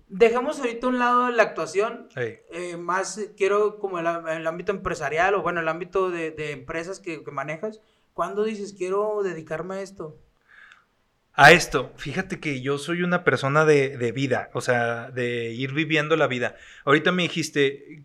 Dejamos 0.08 0.60
ahorita 0.60 0.86
un 0.86 0.98
lado 0.98 1.30
la 1.30 1.42
actuación, 1.42 2.08
eh, 2.16 2.76
más 2.76 3.20
quiero 3.36 3.78
como 3.78 3.98
el, 3.98 4.06
el, 4.06 4.46
ámbito 4.46 4.70
empresarial 4.70 5.34
o 5.34 5.42
bueno, 5.42 5.60
el 5.60 5.68
ámbito 5.68 6.10
de, 6.10 6.30
de 6.30 6.52
empresas 6.52 7.00
que, 7.00 7.24
que, 7.24 7.30
manejas. 7.32 7.80
¿Cuándo 8.12 8.44
dices, 8.44 8.72
quiero 8.72 9.22
dedicarme 9.24 9.76
a 9.76 9.82
esto? 9.82 10.18
A 11.36 11.52
esto. 11.52 11.92
Fíjate 11.96 12.40
que 12.40 12.62
yo 12.62 12.78
soy 12.78 13.02
una 13.02 13.22
persona 13.22 13.64
de, 13.64 13.96
de, 13.96 14.10
vida, 14.10 14.50
o 14.54 14.60
sea, 14.60 15.10
de 15.10 15.52
ir 15.52 15.72
viviendo 15.72 16.16
la 16.16 16.26
vida. 16.26 16.56
Ahorita 16.84 17.12
me 17.12 17.22
dijiste, 17.24 18.04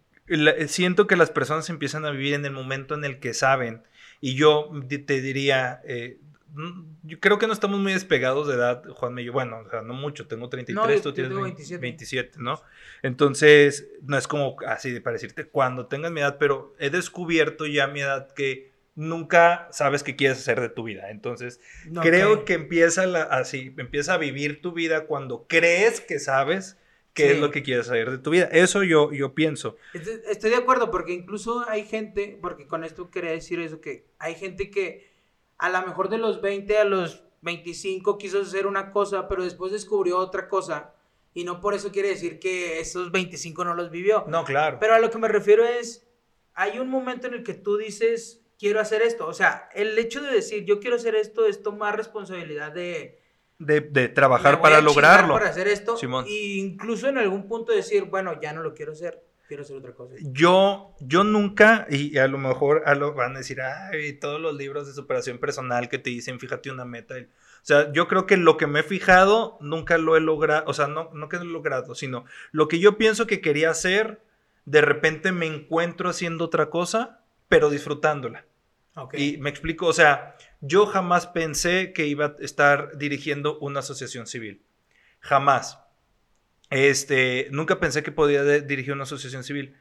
siento 0.68 1.08
que 1.08 1.16
las 1.16 1.32
personas 1.32 1.70
empiezan 1.70 2.06
a 2.06 2.12
vivir 2.12 2.34
en 2.34 2.46
el 2.46 2.52
momento 2.52 2.94
en 2.94 3.06
el 3.06 3.20
que 3.20 3.34
saben. 3.34 3.84
Y 4.20 4.36
yo 4.36 4.70
te 4.88 5.22
diría, 5.22 5.82
eh, 5.86 6.20
yo 7.04 7.20
creo 7.20 7.40
que 7.40 7.48
no 7.48 7.54
estamos 7.54 7.80
muy 7.80 7.94
despegados 7.94 8.48
de 8.48 8.56
edad, 8.56 8.84
Juan 8.90 9.18
y 9.18 9.30
Bueno, 9.30 9.60
o 9.66 9.70
sea, 9.70 9.82
no 9.82 9.94
mucho, 9.94 10.28
tengo 10.28 10.50
33, 10.50 11.02
tú 11.02 11.14
tienes 11.14 11.34
27. 11.34 11.82
27, 11.82 12.40
¿no? 12.40 12.62
Entonces, 13.02 13.88
no 14.02 14.18
es 14.18 14.28
como 14.28 14.58
así 14.68 14.92
de 14.92 15.00
para 15.00 15.14
decirte 15.14 15.46
cuando 15.46 15.88
tengas 15.88 16.12
mi 16.12 16.20
edad, 16.20 16.38
pero 16.38 16.76
he 16.80 16.90
descubierto 16.90 17.66
ya 17.66 17.88
mi 17.88 18.02
edad 18.02 18.32
que 18.34 18.71
nunca 18.96 19.68
sabes 19.72 20.04
qué 20.04 20.16
quieres 20.16 20.40
hacer 20.40 20.60
de 20.60 20.70
tu 20.70 20.84
vida. 20.84 21.10
Entonces, 21.12 21.60
creo 22.02 22.46
que 22.46 22.54
empieza 22.54 23.04
así, 23.24 23.74
empieza 23.78 24.16
a 24.16 24.18
vivir 24.18 24.62
tu 24.62 24.74
vida 24.74 25.06
cuando 25.06 25.48
crees 25.48 26.02
que 26.02 26.20
sabes 26.20 26.78
qué 27.14 27.32
es 27.32 27.40
lo 27.40 27.52
que 27.52 27.64
quieres 27.64 27.88
saber 27.88 28.12
de 28.12 28.18
tu 28.18 28.30
vida. 28.30 28.50
Eso 28.52 28.84
yo, 28.84 29.12
yo 29.12 29.34
pienso. 29.34 29.76
Estoy 29.94 30.50
de 30.50 30.58
acuerdo, 30.58 30.92
porque 30.92 31.14
incluso 31.14 31.68
hay 31.68 31.86
gente, 31.86 32.38
porque 32.42 32.68
con 32.68 32.84
esto 32.84 33.10
quería 33.10 33.32
decir 33.32 33.60
eso, 33.60 33.82
que 33.82 34.06
hay 34.20 34.36
gente 34.36 34.70
que 34.70 35.12
a 35.58 35.70
lo 35.70 35.86
mejor 35.86 36.10
de 36.10 36.18
los 36.18 36.42
20 36.42 36.78
a 36.78 36.86
los 36.86 37.24
25 37.42 38.18
quiso 38.18 38.42
hacer 38.42 38.68
una 38.68 38.92
cosa, 38.92 39.28
pero 39.28 39.44
después 39.44 39.72
descubrió 39.72 40.18
otra 40.18 40.48
cosa. 40.48 40.94
Y 41.34 41.44
no 41.46 41.62
por 41.62 41.74
eso 41.74 41.92
quiere 41.92 42.10
decir 42.10 42.40
que 42.40 42.80
esos 42.80 43.12
25 43.12 43.64
no 43.64 43.74
los 43.74 43.90
vivió. 43.90 44.26
No, 44.28 44.44
claro. 44.44 44.78
Pero 44.80 44.96
a 44.96 45.00
lo 45.00 45.10
que 45.10 45.18
me 45.18 45.30
refiero 45.30 45.64
es, 45.64 46.08
hay 46.54 46.80
un 46.80 46.90
momento 46.90 47.28
en 47.28 47.36
el 47.36 47.44
que 47.44 47.54
tú 47.54 47.78
dices, 47.78 48.41
quiero 48.62 48.80
hacer 48.80 49.02
esto. 49.02 49.28
O 49.28 49.34
sea, 49.34 49.68
el 49.74 49.98
hecho 49.98 50.22
de 50.22 50.32
decir, 50.32 50.66
yo 50.66 50.80
quiero 50.80 50.96
hacer 50.96 51.16
esto 51.16 51.48
es 51.48 51.64
tomar 51.64 51.98
responsabilidad 51.98 52.72
de 52.72 53.18
de, 53.66 54.10
trabajar 54.10 54.62
para 54.62 54.82
lograrlo. 54.82 55.34
Para 55.36 55.50
hacer 55.50 55.68
esto. 55.68 55.96
E 56.28 56.58
incluso 56.58 57.08
en 57.08 57.18
algún 57.18 57.48
punto 57.48 57.72
decir, 57.72 58.06
bueno, 58.06 58.40
ya 58.42 58.54
no 58.54 58.64
lo 58.64 58.74
quiero 58.74 58.94
hacer, 58.94 59.24
quiero 59.48 59.64
hacer 59.64 59.78
otra 59.78 59.94
cosa. 59.94 60.16
Yo, 60.20 60.96
yo 61.00 61.24
nunca, 61.24 61.86
y 61.90 62.18
a 62.18 62.28
lo 62.28 62.38
mejor 62.38 62.84
a 62.86 62.96
lo, 62.96 63.14
van 63.14 63.36
a 63.36 63.40
decir, 63.40 63.62
ay, 63.62 64.14
todos 64.14 64.42
los 64.42 64.56
libros 64.56 64.88
de 64.88 64.94
superación 64.94 65.38
personal 65.38 65.90
que 65.90 66.00
te 66.00 66.10
dicen, 66.10 66.40
fíjate 66.40 66.72
una 66.72 66.86
meta. 66.86 67.16
O 67.16 67.64
sea, 67.64 67.92
yo 67.94 68.08
creo 68.08 68.26
que 68.26 68.38
lo 68.38 68.58
que 68.58 68.66
me 68.66 68.80
he 68.80 68.84
fijado, 68.84 69.58
nunca 69.62 70.00
lo 70.00 70.18
he 70.18 70.22
logrado, 70.22 70.64
o 70.66 70.74
sea, 70.74 70.88
no, 70.88 71.12
no 71.14 71.30
que 71.30 71.38
lo 71.38 71.44
he 71.44 71.48
logrado, 71.48 71.94
sino 71.94 72.26
lo 72.52 72.68
que 72.68 72.80
yo 72.80 72.98
pienso 72.98 73.28
que 73.28 73.42
quería 73.42 73.70
hacer, 73.70 74.22
de 74.66 74.82
repente 74.82 75.32
me 75.32 75.46
encuentro 75.46 76.10
haciendo 76.10 76.46
otra 76.46 76.72
cosa, 76.72 77.22
pero 77.48 77.70
disfrutándola. 77.70 78.46
Y 79.14 79.38
me 79.38 79.50
explico, 79.50 79.88
o 79.88 79.94
sea, 79.94 80.36
yo 80.60 80.86
jamás 80.86 81.28
pensé 81.28 81.94
que 81.94 82.08
iba 82.08 82.26
a 82.26 82.36
estar 82.40 82.98
dirigiendo 82.98 83.58
una 83.60 83.80
asociación 83.80 84.28
civil. 84.28 84.64
Jamás. 85.20 85.80
Este, 86.70 87.48
nunca 87.52 87.80
pensé 87.80 88.04
que 88.04 88.12
podía 88.12 88.44
dirigir 88.44 88.94
una 88.94 89.04
asociación 89.04 89.44
civil. 89.44 89.76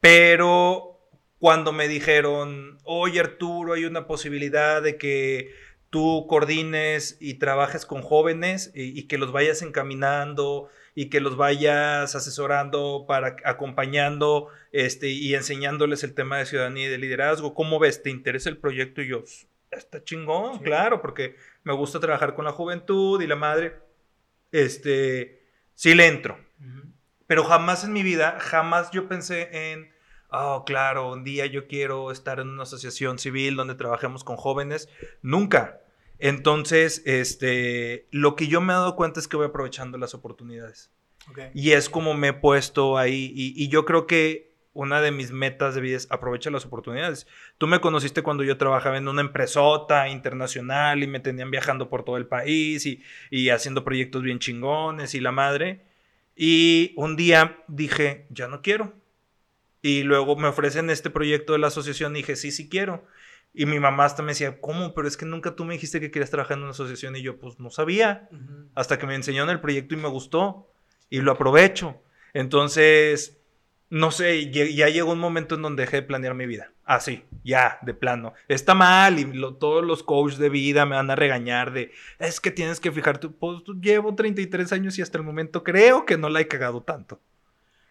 Pero 0.00 0.96
cuando 1.38 1.72
me 1.72 1.88
dijeron, 1.88 2.78
oye 2.84 3.20
Arturo, 3.20 3.74
hay 3.74 3.84
una 3.84 4.06
posibilidad 4.06 4.82
de 4.82 4.96
que 4.96 5.54
tú 5.90 6.26
coordines 6.28 7.16
y 7.20 7.34
trabajes 7.34 7.86
con 7.86 8.02
jóvenes 8.02 8.70
y, 8.74 9.06
que 9.06 9.18
los 9.18 9.32
vayas 9.32 9.62
encaminando 9.62 10.68
y 10.98 11.10
que 11.10 11.20
los 11.20 11.36
vayas 11.36 12.14
asesorando 12.14 13.04
para 13.06 13.36
acompañando 13.44 14.48
este 14.72 15.10
y 15.10 15.34
enseñándoles 15.34 16.02
el 16.02 16.14
tema 16.14 16.38
de 16.38 16.46
ciudadanía 16.46 16.86
y 16.86 16.90
de 16.90 16.96
liderazgo. 16.96 17.52
¿Cómo 17.52 17.78
ves? 17.78 18.02
¿Te 18.02 18.08
interesa 18.08 18.48
el 18.48 18.56
proyecto? 18.56 19.02
Y 19.02 19.08
yo, 19.08 19.22
está 19.70 20.02
chingón, 20.02 20.58
claro, 20.60 21.02
porque 21.02 21.36
me 21.64 21.74
gusta 21.74 22.00
trabajar 22.00 22.34
con 22.34 22.46
la 22.46 22.52
juventud 22.52 23.20
y 23.20 23.26
la 23.26 23.36
madre. 23.36 23.76
Este, 24.52 25.44
sí 25.74 25.94
le 25.94 26.06
entro. 26.06 26.38
Pero 27.26 27.44
jamás 27.44 27.84
en 27.84 27.92
mi 27.92 28.02
vida, 28.02 28.38
jamás 28.40 28.90
yo 28.90 29.06
pensé 29.06 29.72
en, 29.72 29.92
oh, 30.30 30.64
claro, 30.64 31.12
un 31.12 31.24
día 31.24 31.44
yo 31.44 31.66
quiero 31.66 32.10
estar 32.10 32.40
en 32.40 32.48
una 32.48 32.62
asociación 32.62 33.18
civil 33.18 33.54
donde 33.54 33.74
trabajemos 33.74 34.24
con 34.24 34.36
jóvenes. 34.36 34.88
Nunca. 35.20 35.82
Entonces, 36.18 37.02
este, 37.04 38.06
lo 38.10 38.36
que 38.36 38.46
yo 38.46 38.60
me 38.60 38.72
he 38.72 38.76
dado 38.76 38.96
cuenta 38.96 39.20
es 39.20 39.28
que 39.28 39.36
voy 39.36 39.46
aprovechando 39.46 39.98
las 39.98 40.14
oportunidades. 40.14 40.90
Y 41.54 41.72
es 41.72 41.88
como 41.88 42.14
me 42.14 42.28
he 42.28 42.32
puesto 42.32 42.98
ahí. 42.98 43.32
y 43.34 43.68
yo 43.68 43.84
creo 43.84 44.06
que 44.06 44.46
una 44.76 45.00
de 45.00 45.10
mis 45.10 45.32
metas 45.32 45.74
de 45.74 45.80
vida 45.80 45.96
es 45.96 46.06
aprovechar 46.10 46.52
las 46.52 46.66
oportunidades. 46.66 47.26
Tú 47.56 47.66
me 47.66 47.80
conociste 47.80 48.22
cuando 48.22 48.44
yo 48.44 48.58
trabajaba 48.58 48.98
en 48.98 49.08
una 49.08 49.22
empresota 49.22 50.08
internacional 50.08 51.02
y 51.02 51.06
me 51.06 51.18
tenían 51.18 51.50
viajando 51.50 51.88
por 51.88 52.04
todo 52.04 52.18
el 52.18 52.26
país 52.26 52.86
y, 52.86 53.48
haciendo 53.48 53.84
proyectos 53.84 54.22
bien 54.22 54.38
chingones 54.38 55.14
y 55.14 55.20
la 55.20 55.32
madre. 55.32 55.80
Y 56.36 56.92
un 56.96 57.16
día 57.16 57.64
dije, 57.68 58.26
ya 58.28 58.48
no 58.48 58.60
quiero. 58.60 58.92
Y 59.80 60.02
luego 60.02 60.36
me 60.36 60.48
ofrecen 60.48 60.90
este 60.90 61.08
proyecto 61.08 61.54
de 61.54 61.58
la 61.58 61.68
asociación 61.68 62.14
y 62.14 62.18
dije, 62.18 62.36
sí, 62.36 62.50
sí 62.50 62.68
quiero. 62.68 63.06
Y 63.58 63.64
mi 63.64 63.80
mamá 63.80 64.04
hasta 64.04 64.22
me 64.22 64.32
decía, 64.32 64.60
¿cómo? 64.60 64.92
Pero 64.92 65.08
es 65.08 65.16
que 65.16 65.24
nunca 65.24 65.56
tú 65.56 65.64
me 65.64 65.72
dijiste 65.72 65.98
que 65.98 66.10
querías 66.10 66.28
trabajar 66.28 66.58
en 66.58 66.64
una 66.64 66.72
asociación 66.72 67.16
y 67.16 67.22
yo 67.22 67.38
pues 67.38 67.58
no 67.58 67.70
sabía. 67.70 68.28
Hasta 68.74 68.98
que 68.98 69.06
me 69.06 69.14
enseñaron 69.14 69.48
el 69.48 69.60
proyecto 69.60 69.94
y 69.94 69.96
me 69.96 70.08
gustó 70.08 70.68
y 71.08 71.22
lo 71.22 71.32
aprovecho. 71.32 71.96
Entonces, 72.34 73.38
no 73.88 74.10
sé, 74.10 74.50
ya 74.50 74.88
llegó 74.90 75.12
un 75.12 75.20
momento 75.20 75.54
en 75.54 75.62
donde 75.62 75.84
dejé 75.84 75.96
de 75.96 76.02
planear 76.02 76.34
mi 76.34 76.44
vida. 76.44 76.70
Así, 76.84 77.24
ah, 77.24 77.36
ya, 77.44 77.78
de 77.80 77.94
plano. 77.94 78.34
Está 78.46 78.74
mal 78.74 79.18
y 79.18 79.24
todos 79.58 79.82
los 79.82 80.02
coaches 80.02 80.38
de 80.38 80.50
vida 80.50 80.84
me 80.84 80.96
van 80.96 81.10
a 81.10 81.16
regañar 81.16 81.72
de, 81.72 81.92
es 82.18 82.40
que 82.40 82.50
tienes 82.50 82.78
que 82.78 82.92
fijarte, 82.92 83.30
pues 83.30 83.62
llevo 83.80 84.14
33 84.14 84.70
años 84.72 84.98
y 84.98 85.02
hasta 85.02 85.16
el 85.16 85.24
momento 85.24 85.64
creo 85.64 86.04
que 86.04 86.18
no 86.18 86.28
la 86.28 86.42
he 86.42 86.46
cagado 86.46 86.82
tanto. 86.82 87.22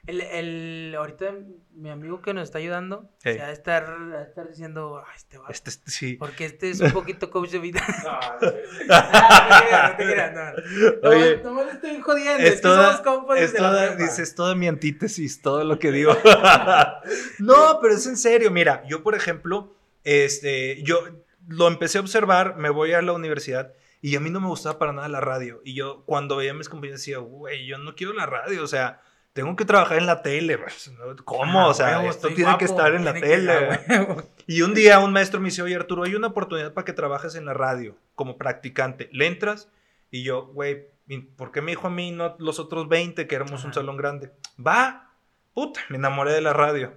El, 0.07 0.21
el, 0.21 0.95
ahorita 0.95 1.33
mi 1.75 1.89
amigo 1.89 2.21
que 2.21 2.33
nos 2.33 2.43
está 2.43 2.59
ayudando 2.59 3.09
se 3.17 3.37
va 3.37 3.45
a 3.45 3.51
estar, 3.51 3.83
a 4.13 4.21
estar 4.23 4.47
diciendo, 4.47 5.03
Ay, 5.05 5.13
este 5.15 5.37
va. 5.37 5.47
Este, 5.49 5.71
sí. 5.71 6.13
Porque 6.13 6.45
este 6.45 6.69
es 6.69 6.79
un 6.79 6.91
poquito 6.91 7.29
coach 7.29 7.49
de 7.49 7.59
vida. 7.59 7.83
no, 8.03 8.95
no, 9.89 9.97
te 9.97 10.03
creas, 10.03 10.33
no. 10.33 11.09
Oye, 11.09 11.41
no, 11.43 11.53
me 11.53 11.71
estoy 11.71 11.99
jodiendo. 12.01 12.43
Es, 12.43 12.61
toda, 12.61 13.03
es 13.37 13.53
toda, 13.53 13.95
dices 13.95 14.35
toda 14.35 14.55
mi 14.55 14.67
antítesis, 14.67 15.41
todo 15.41 15.63
lo 15.63 15.79
que 15.79 15.91
digo. 15.91 16.15
no, 17.39 17.79
pero 17.81 17.93
es 17.93 18.05
en 18.05 18.17
serio. 18.17 18.51
Mira, 18.51 18.83
yo, 18.87 19.03
por 19.03 19.15
ejemplo, 19.15 19.75
este, 20.03 20.81
yo 20.83 21.03
lo 21.47 21.67
empecé 21.67 21.97
a 21.97 22.01
observar, 22.01 22.57
me 22.57 22.69
voy 22.69 22.93
a 22.93 23.01
la 23.01 23.13
universidad. 23.13 23.73
Y 24.01 24.15
a 24.15 24.19
mí 24.19 24.29
no 24.29 24.39
me 24.39 24.47
gustaba 24.47 24.77
para 24.77 24.93
nada 24.93 25.09
la 25.09 25.19
radio. 25.19 25.61
Y 25.65 25.73
yo, 25.73 26.03
cuando 26.05 26.35
veía 26.35 26.51
a 26.51 26.53
mis 26.53 26.69
compañeros, 26.69 27.01
decía, 27.01 27.17
güey, 27.17 27.65
yo 27.65 27.79
no 27.79 27.95
quiero 27.95 28.13
la 28.13 28.27
radio. 28.27 28.63
O 28.63 28.67
sea, 28.67 29.01
tengo 29.35 29.53
que 29.57 29.65
trabajar 29.65 29.97
en 29.97 30.05
la 30.05 30.21
tele. 30.21 30.57
¿Cómo? 31.25 31.59
Ah, 31.59 31.67
o 31.67 31.73
sea, 31.73 32.07
esto 32.07 32.29
tiene 32.29 32.57
que 32.57 32.63
estar 32.63 32.95
en 32.95 33.03
la 33.03 33.13
tele. 33.13 33.81
y 34.47 34.61
un 34.61 34.73
día 34.73 34.99
un 34.99 35.11
maestro 35.11 35.41
me 35.41 35.47
dice, 35.49 35.61
oye 35.61 35.75
Arturo, 35.75 36.03
hay 36.03 36.15
una 36.15 36.27
oportunidad 36.27 36.73
para 36.73 36.85
que 36.85 36.93
trabajes 36.93 37.35
en 37.35 37.43
la 37.43 37.53
radio 37.53 37.97
como 38.15 38.37
practicante. 38.37 39.09
¿Le 39.11 39.27
entras? 39.27 39.69
Y 40.09 40.23
yo, 40.23 40.45
güey, 40.53 40.87
¿por 41.35 41.51
qué 41.51 41.61
me 41.61 41.73
dijo 41.73 41.87
a 41.87 41.89
mí 41.89 42.11
no 42.11 42.37
los 42.39 42.59
otros 42.59 42.87
20 42.87 43.27
que 43.27 43.35
éramos 43.35 43.65
un 43.65 43.73
salón 43.73 43.97
grande? 43.97 44.31
Va, 44.65 45.11
puta, 45.53 45.81
me 45.89 45.97
enamoré 45.97 46.31
de 46.31 46.39
la 46.39 46.53
radio. 46.53 46.93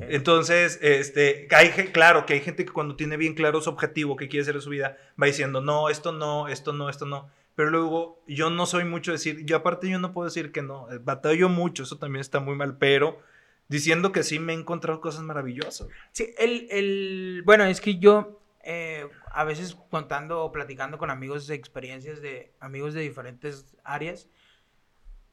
Entonces, 0.00 0.80
este, 0.82 1.46
hay, 1.52 1.70
claro 1.92 2.26
que 2.26 2.34
hay 2.34 2.40
gente 2.40 2.64
que 2.64 2.72
cuando 2.72 2.96
tiene 2.96 3.16
bien 3.16 3.34
claro 3.34 3.60
su 3.60 3.70
objetivo, 3.70 4.16
que 4.16 4.26
quiere 4.26 4.42
hacer 4.42 4.56
en 4.56 4.62
su 4.62 4.70
vida, 4.70 4.96
va 5.22 5.28
diciendo, 5.28 5.60
no, 5.60 5.88
esto 5.88 6.10
no, 6.10 6.48
esto 6.48 6.72
no, 6.72 6.88
esto 6.88 7.06
no. 7.06 7.30
Pero 7.56 7.70
luego 7.70 8.22
yo 8.28 8.50
no 8.50 8.66
soy 8.66 8.84
mucho 8.84 9.12
decir, 9.12 9.44
yo 9.44 9.56
aparte 9.56 9.88
yo 9.88 9.98
no 9.98 10.12
puedo 10.12 10.26
decir 10.26 10.52
que 10.52 10.62
no, 10.62 10.92
eh, 10.92 10.98
batallo 10.98 11.48
mucho, 11.48 11.82
eso 11.82 11.98
también 11.98 12.20
está 12.20 12.38
muy 12.38 12.54
mal, 12.54 12.76
pero 12.76 13.18
diciendo 13.66 14.12
que 14.12 14.22
sí 14.22 14.38
me 14.38 14.52
he 14.52 14.56
encontrado 14.56 15.00
cosas 15.00 15.22
maravillosas. 15.22 15.88
Sí, 16.12 16.34
el, 16.38 16.68
el 16.70 17.42
bueno, 17.46 17.64
es 17.64 17.80
que 17.80 17.98
yo 17.98 18.40
eh, 18.62 19.08
a 19.32 19.44
veces 19.44 19.74
contando 19.90 20.44
o 20.44 20.52
platicando 20.52 20.98
con 20.98 21.10
amigos 21.10 21.46
de 21.46 21.54
experiencias 21.54 22.20
de 22.20 22.52
amigos 22.60 22.92
de 22.92 23.00
diferentes 23.00 23.74
áreas, 23.84 24.28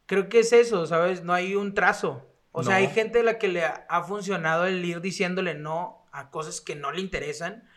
creo 0.05 0.29
que 0.29 0.39
es 0.39 0.53
eso, 0.53 0.87
¿sabes? 0.87 1.23
No 1.23 1.33
hay 1.33 1.55
un 1.55 1.73
trazo. 1.73 2.29
O 2.53 2.63
sea, 2.63 2.75
hay 2.75 2.87
gente 2.87 3.19
a 3.19 3.23
la 3.23 3.39
que 3.39 3.47
le 3.47 3.65
ha 3.65 4.03
funcionado 4.03 4.65
el 4.65 4.85
ir 4.85 5.01
diciéndole 5.01 5.55
no 5.55 6.05
a 6.11 6.29
cosas 6.29 6.61
que 6.61 6.75
no 6.75 6.91
le 6.91 7.01
interesan 7.01 7.67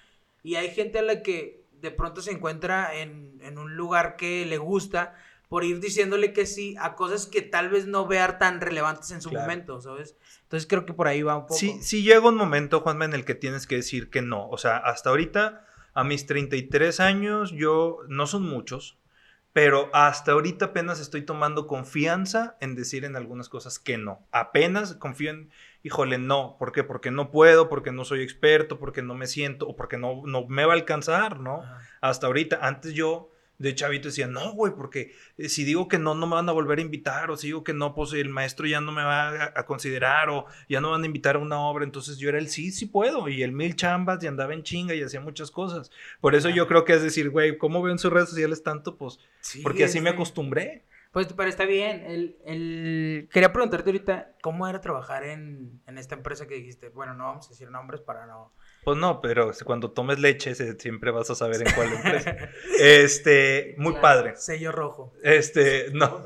y 0.42 0.54
hay 0.54 0.70
gente 0.70 1.00
a 1.00 1.02
la 1.02 1.22
que 1.22 1.64
de 1.80 1.90
pronto 1.90 2.20
se 2.22 2.32
encuentra 2.32 2.94
en, 2.94 3.58
un 3.58 3.76
lugar 3.76 4.16
que 4.16 4.44
le 4.46 4.58
gusta 4.58 5.14
por 5.48 5.64
ir 5.64 5.78
diciéndole 5.80 6.32
que 6.32 6.46
sí 6.46 6.74
a 6.80 6.94
cosas 6.94 7.26
que 7.26 7.40
tal 7.40 7.68
vez 7.68 7.86
no 7.86 8.06
vean 8.06 8.38
tan 8.38 8.60
relevantes 8.60 9.10
en 9.12 9.22
su 9.22 9.30
momento, 9.30 9.80
¿sabes? 9.80 10.16
Entonces 10.42 10.66
creo 10.68 10.84
que 10.84 10.92
por 10.92 11.06
ahí 11.06 11.22
va 11.22 11.36
un 11.36 11.42
poco. 11.42 11.54
Sí, 11.54 11.78
sí 11.80 12.02
llega 12.02 12.28
un 12.28 12.36
momento, 12.36 12.80
Juanma, 12.80 13.04
en 13.04 13.14
el 13.14 13.24
que 13.24 13.34
tienes 13.34 13.66
que 13.66 13.76
decir 13.76 14.10
que 14.10 14.22
no. 14.22 14.48
O 14.48 14.58
sea, 14.58 14.76
hasta 14.76 15.10
ahorita, 15.10 15.64
a 15.94 16.02
mis 16.02 16.26
33 16.26 16.98
años, 16.98 17.52
yo, 17.52 17.98
no 18.08 18.26
son 18.26 18.42
muchos, 18.42 18.98
pero 19.56 19.88
hasta 19.94 20.32
ahorita 20.32 20.66
apenas 20.66 21.00
estoy 21.00 21.22
tomando 21.22 21.66
confianza 21.66 22.58
en 22.60 22.74
decir 22.74 23.06
en 23.06 23.16
algunas 23.16 23.48
cosas 23.48 23.78
que 23.78 23.96
no. 23.96 24.28
Apenas 24.30 24.96
confío 24.96 25.30
en, 25.30 25.50
híjole, 25.82 26.18
no. 26.18 26.56
¿Por 26.58 26.72
qué? 26.72 26.84
Porque 26.84 27.10
no 27.10 27.30
puedo, 27.30 27.70
porque 27.70 27.90
no 27.90 28.04
soy 28.04 28.20
experto, 28.20 28.78
porque 28.78 29.00
no 29.00 29.14
me 29.14 29.26
siento, 29.26 29.66
o 29.66 29.74
porque 29.74 29.96
no, 29.96 30.20
no 30.26 30.46
me 30.46 30.66
va 30.66 30.74
a 30.74 30.76
alcanzar, 30.76 31.40
¿no? 31.40 31.62
Hasta 32.02 32.26
ahorita, 32.26 32.58
antes 32.60 32.92
yo 32.92 33.30
de 33.58 33.74
chavito 33.74 34.08
decía, 34.08 34.26
no, 34.26 34.52
güey, 34.52 34.74
porque 34.74 35.14
eh, 35.38 35.48
si 35.48 35.64
digo 35.64 35.88
que 35.88 35.98
no, 35.98 36.14
no 36.14 36.26
me 36.26 36.34
van 36.34 36.48
a 36.48 36.52
volver 36.52 36.78
a 36.78 36.82
invitar, 36.82 37.30
o 37.30 37.36
si 37.36 37.48
digo 37.48 37.64
que 37.64 37.72
no, 37.72 37.94
pues 37.94 38.12
el 38.12 38.28
maestro 38.28 38.66
ya 38.66 38.80
no 38.80 38.92
me 38.92 39.02
va 39.02 39.52
a, 39.54 39.66
considerar, 39.66 40.28
o 40.30 40.46
ya 40.68 40.80
no 40.80 40.90
van 40.90 41.02
a 41.02 41.06
invitar 41.06 41.36
a 41.36 41.38
una 41.38 41.60
obra. 41.60 41.84
Entonces 41.84 42.18
yo 42.18 42.28
era 42.28 42.38
el 42.38 42.48
sí, 42.48 42.72
sí 42.72 42.86
puedo, 42.86 43.28
y 43.28 43.42
el 43.42 43.52
mil 43.52 43.76
chambas, 43.76 44.22
y 44.22 44.26
andaba 44.26 44.54
en 44.54 44.62
chinga 44.62 44.94
y 44.94 45.02
hacía 45.02 45.20
muchas 45.20 45.50
cosas. 45.50 45.90
Por 46.20 46.34
eso 46.34 46.50
yo 46.50 46.66
creo 46.66 46.84
que 46.84 46.94
es 46.94 47.02
decir, 47.02 47.30
güey, 47.30 47.56
¿cómo 47.58 47.82
veo 47.82 47.92
en 47.92 47.98
sus 47.98 48.12
redes 48.12 48.28
sociales 48.28 48.62
tanto? 48.62 48.96
Pues 48.96 49.18
porque 49.62 49.84
así 49.84 50.00
me 50.00 50.10
acostumbré. 50.10 50.84
Pues, 51.12 51.32
pero 51.32 51.48
está 51.48 51.64
bien. 51.64 52.02
El, 52.04 52.36
el... 52.44 53.28
Quería 53.32 53.50
preguntarte 53.50 53.88
ahorita, 53.88 54.34
¿cómo 54.42 54.68
era 54.68 54.82
trabajar 54.82 55.24
en, 55.24 55.80
en 55.86 55.96
esta 55.96 56.14
empresa 56.14 56.46
que 56.46 56.56
dijiste? 56.56 56.90
Bueno, 56.90 57.14
no 57.14 57.24
vamos 57.24 57.46
a 57.46 57.50
decir 57.50 57.70
nombres 57.70 58.02
para 58.02 58.26
no 58.26 58.52
pues 58.86 58.98
no, 58.98 59.20
pero 59.20 59.50
cuando 59.64 59.90
tomes 59.90 60.20
leche 60.20 60.54
siempre 60.78 61.10
vas 61.10 61.28
a 61.28 61.34
saber 61.34 61.66
en 61.66 61.74
cuál 61.74 61.92
empresa. 61.92 62.36
este, 62.78 63.74
muy 63.78 63.94
padre. 63.94 64.36
Sello 64.36 64.70
rojo. 64.70 65.12
Este, 65.24 65.88
no. 65.92 66.22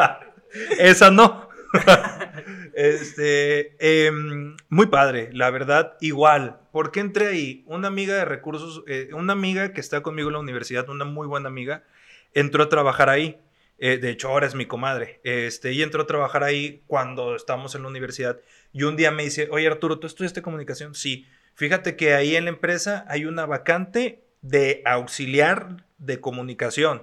Esa 0.78 1.10
no. 1.10 1.50
este, 2.72 4.06
em, 4.06 4.56
muy 4.70 4.86
padre, 4.86 5.28
la 5.34 5.50
verdad, 5.50 5.98
igual. 6.00 6.60
¿Por 6.72 6.90
qué 6.90 7.00
entré 7.00 7.26
ahí? 7.26 7.64
Una 7.66 7.88
amiga 7.88 8.14
de 8.14 8.24
recursos, 8.24 8.82
eh, 8.86 9.10
una 9.12 9.34
amiga 9.34 9.74
que 9.74 9.82
está 9.82 10.02
conmigo 10.02 10.30
en 10.30 10.32
la 10.32 10.40
universidad, 10.40 10.88
una 10.88 11.04
muy 11.04 11.26
buena 11.26 11.48
amiga, 11.48 11.84
entró 12.32 12.62
a 12.62 12.70
trabajar 12.70 13.10
ahí. 13.10 13.38
Eh, 13.76 13.98
de 13.98 14.08
hecho, 14.08 14.28
ahora 14.28 14.46
es 14.46 14.54
mi 14.54 14.64
comadre. 14.64 15.20
Este, 15.22 15.74
y 15.74 15.82
entró 15.82 16.04
a 16.04 16.06
trabajar 16.06 16.44
ahí 16.44 16.82
cuando 16.86 17.36
estábamos 17.36 17.74
en 17.74 17.82
la 17.82 17.88
universidad. 17.88 18.40
Y 18.72 18.84
un 18.84 18.96
día 18.96 19.10
me 19.10 19.24
dice, 19.24 19.48
oye 19.50 19.66
Arturo, 19.66 19.98
¿tú 19.98 20.06
estudiaste 20.06 20.40
comunicación? 20.40 20.94
Sí. 20.94 21.26
Fíjate 21.60 21.94
que 21.94 22.14
ahí 22.14 22.36
en 22.36 22.44
la 22.44 22.52
empresa 22.52 23.04
hay 23.06 23.26
una 23.26 23.44
vacante 23.44 24.24
de 24.40 24.80
auxiliar 24.86 25.84
de 25.98 26.18
comunicación, 26.18 27.02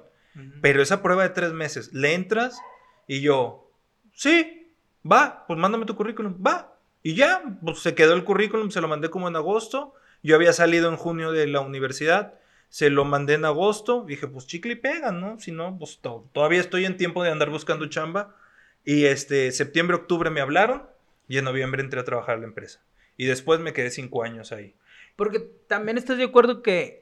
pero 0.63 0.81
esa 0.81 1.03
prueba 1.03 1.21
de 1.21 1.29
tres 1.29 1.53
meses, 1.53 1.93
le 1.93 2.15
entras 2.15 2.59
y 3.05 3.21
yo, 3.21 3.69
sí, 4.13 4.73
va, 5.05 5.45
pues 5.45 5.59
mándame 5.59 5.85
tu 5.85 5.95
currículum, 5.95 6.43
va. 6.43 6.75
Y 7.03 7.13
ya, 7.13 7.43
pues 7.63 7.81
se 7.81 7.93
quedó 7.93 8.15
el 8.15 8.23
currículum, 8.23 8.71
se 8.71 8.81
lo 8.81 8.87
mandé 8.87 9.11
como 9.11 9.27
en 9.27 9.35
agosto, 9.35 9.93
yo 10.23 10.33
había 10.33 10.53
salido 10.53 10.89
en 10.89 10.95
junio 10.95 11.31
de 11.31 11.45
la 11.45 11.59
universidad, 11.59 12.33
se 12.69 12.89
lo 12.89 13.05
mandé 13.05 13.35
en 13.35 13.45
agosto, 13.45 14.05
dije, 14.07 14.27
pues 14.27 14.47
chicle 14.47 14.73
y 14.73 14.77
pega, 14.77 15.11
¿no? 15.11 15.39
Si 15.39 15.51
no, 15.51 15.77
pues 15.77 15.99
todavía 16.33 16.61
estoy 16.61 16.85
en 16.85 16.97
tiempo 16.97 17.21
de 17.21 17.29
andar 17.29 17.51
buscando 17.51 17.85
chamba. 17.89 18.35
Y 18.83 19.05
este, 19.05 19.51
septiembre, 19.51 19.97
octubre 19.97 20.31
me 20.31 20.41
hablaron 20.41 20.81
y 21.27 21.37
en 21.37 21.45
noviembre 21.45 21.83
entré 21.83 21.99
a 21.99 22.05
trabajar 22.05 22.37
a 22.37 22.39
la 22.39 22.45
empresa. 22.45 22.81
Y 23.17 23.25
después 23.25 23.59
me 23.59 23.73
quedé 23.73 23.89
cinco 23.91 24.23
años 24.23 24.51
ahí. 24.51 24.75
Porque 25.15 25.39
también 25.39 25.97
estás 25.97 26.17
de 26.17 26.25
acuerdo 26.25 26.61
que, 26.61 27.01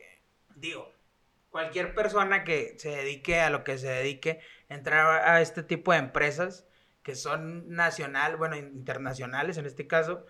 digo, 0.55 0.91
cualquier 1.49 1.93
persona 1.93 2.43
que 2.43 2.75
se 2.79 2.89
dedique 2.89 3.39
a 3.39 3.49
lo 3.49 3.63
que 3.63 3.77
se 3.77 3.89
dedique, 3.89 4.39
entrar 4.69 5.27
a 5.27 5.41
este 5.41 5.63
tipo 5.63 5.91
de 5.91 5.99
empresas 5.99 6.65
que 7.03 7.15
son 7.15 7.69
nacional, 7.69 8.35
bueno, 8.35 8.55
internacionales 8.55 9.57
en 9.57 9.67
este 9.67 9.85
caso, 9.85 10.25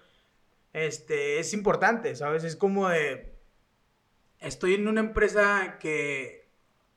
este, 0.74 1.40
es 1.40 1.54
importante, 1.54 2.16
¿sabes? 2.18 2.44
Es 2.44 2.58
como 2.58 2.90
de, 2.90 3.34
estoy 4.40 4.74
en 4.74 4.90
una 4.90 5.00
empresa 5.00 5.78
que 5.80 6.50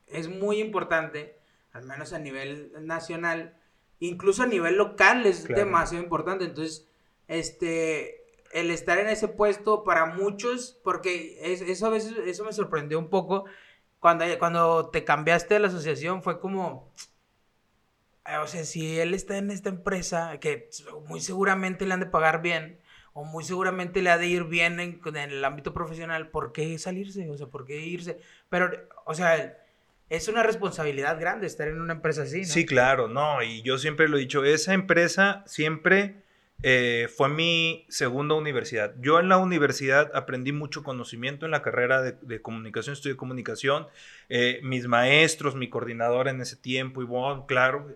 es 0.07 0.27
muy 0.27 0.59
importante, 0.59 1.39
al 1.71 1.85
menos 1.85 2.11
a 2.11 2.19
nivel 2.19 2.73
nacional, 2.81 3.57
incluso 3.99 4.43
a 4.43 4.47
nivel 4.47 4.75
local 4.75 5.25
es 5.25 5.47
demasiado 5.47 6.03
importante, 6.03 6.43
entonces, 6.43 6.89
este, 7.29 8.18
el 8.51 8.71
estar 8.71 8.97
en 8.97 9.07
ese 9.07 9.27
puesto 9.27 9.83
para 9.83 10.05
muchos, 10.05 10.79
porque 10.83 11.37
eso 11.41 11.85
a 11.85 11.89
veces, 11.89 12.13
eso 12.25 12.43
me 12.43 12.53
sorprendió 12.53 12.99
un 12.99 13.09
poco, 13.09 13.45
cuando, 13.99 14.25
cuando 14.39 14.89
te 14.89 15.03
cambiaste 15.03 15.55
de 15.55 15.59
la 15.59 15.67
asociación 15.67 16.23
fue 16.23 16.39
como, 16.39 16.91
o 18.41 18.47
sea, 18.47 18.63
si 18.63 18.99
él 18.99 19.13
está 19.13 19.37
en 19.37 19.51
esta 19.51 19.69
empresa, 19.69 20.39
que 20.39 20.69
muy 21.07 21.19
seguramente 21.19 21.85
le 21.85 21.93
han 21.93 21.99
de 21.99 22.05
pagar 22.05 22.41
bien, 22.41 22.79
o 23.13 23.23
muy 23.23 23.43
seguramente 23.43 24.01
le 24.01 24.11
ha 24.11 24.17
de 24.17 24.27
ir 24.27 24.45
bien 24.45 24.79
en, 24.79 25.01
en 25.03 25.15
el 25.17 25.43
ámbito 25.43 25.73
profesional, 25.73 26.29
¿por 26.29 26.51
qué 26.51 26.77
salirse? 26.77 27.29
O 27.29 27.37
sea, 27.37 27.47
¿por 27.47 27.65
qué 27.65 27.79
irse? 27.81 28.19
Pero, 28.49 28.71
o 29.05 29.13
sea, 29.13 29.57
es 30.09 30.27
una 30.27 30.43
responsabilidad 30.43 31.19
grande 31.19 31.47
estar 31.47 31.67
en 31.67 31.81
una 31.81 31.93
empresa 31.93 32.23
así, 32.23 32.41
¿no? 32.41 32.47
Sí, 32.47 32.65
claro, 32.65 33.07
no, 33.07 33.43
y 33.43 33.61
yo 33.61 33.77
siempre 33.77 34.07
lo 34.07 34.17
he 34.17 34.21
dicho, 34.21 34.43
esa 34.43 34.73
empresa 34.73 35.43
siempre 35.45 36.23
eh, 36.61 37.07
fue 37.15 37.29
mi 37.29 37.85
segunda 37.89 38.35
universidad. 38.35 38.93
Yo 38.99 39.19
en 39.19 39.29
la 39.29 39.37
universidad 39.37 40.11
aprendí 40.13 40.51
mucho 40.51 40.83
conocimiento 40.83 41.45
en 41.45 41.51
la 41.51 41.61
carrera 41.61 42.01
de, 42.01 42.41
comunicación, 42.41 42.93
estudié 42.93 43.15
comunicación. 43.15 43.87
Eh, 44.27 44.59
mis 44.63 44.87
maestros, 44.87 45.55
mi 45.55 45.69
coordinador 45.69 46.27
en 46.27 46.41
ese 46.41 46.57
tiempo, 46.57 47.01
y 47.01 47.05
bueno, 47.05 47.45
claro, 47.45 47.95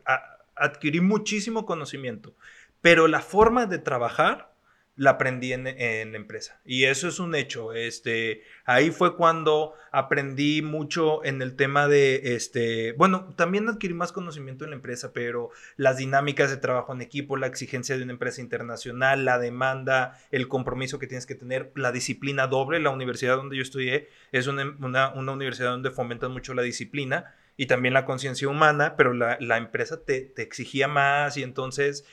adquirí 0.56 1.02
muchísimo 1.02 1.65
conocimiento. 1.65 2.34
Pero 2.82 3.08
la 3.08 3.21
forma 3.21 3.65
de 3.65 3.80
trabajar 3.80 4.53
la 4.95 5.12
aprendí 5.12 5.53
en, 5.53 5.63
la 5.63 6.17
empresa. 6.17 6.60
Y 6.65 6.84
eso 6.84 7.08
es 7.08 7.19
un 7.19 7.34
hecho. 7.34 7.73
Este, 7.73 8.43
ahí 8.65 8.91
fue 8.91 9.15
cuando 9.15 9.73
aprendí 9.91 10.62
mucho 10.62 11.25
en 11.25 11.41
el 11.41 11.56
tema 11.56 11.88
de, 11.88 12.36
este, 12.36 12.93
bueno, 12.93 13.34
también 13.36 13.67
adquirí 13.67 13.93
más 13.95 14.12
conocimiento 14.12 14.65
en 14.65 14.71
la 14.71 14.75
empresa, 14.75 15.12
pero 15.12 15.49
las 15.77 15.97
dinámicas 15.97 16.51
de 16.51 16.58
trabajo 16.58 16.93
en 16.93 17.01
equipo, 17.01 17.38
la 17.38 17.47
exigencia 17.47 17.97
de 17.97 18.03
una 18.03 18.13
empresa 18.13 18.41
internacional, 18.41 19.25
la 19.25 19.39
demanda, 19.39 20.19
el 20.32 20.47
compromiso 20.47 20.99
que 20.99 21.08
tienes 21.08 21.25
que 21.25 21.36
tener, 21.36 21.71
la 21.75 21.91
disciplina 21.91 22.45
doble. 22.47 22.79
La 22.79 22.91
universidad 22.91 23.38
donde 23.38 23.56
yo 23.56 23.63
estudié 23.63 24.10
es 24.32 24.45
una, 24.47 25.13
universidad 25.13 25.71
donde 25.71 25.91
fomentan 25.91 26.32
mucho 26.32 26.53
la 26.53 26.62
disciplina 26.62 27.34
y 27.58 27.65
también 27.65 27.93
la 27.93 28.06
conciencia 28.06 28.47
humana, 28.47 28.95
pero 28.95 29.13
la, 29.13 29.58
empresa 29.58 30.03
te, 30.03 30.21
te, 30.21 30.43
exigía 30.43 30.88
más 30.88 31.36
y 31.38 31.41
entonces... 31.43 32.06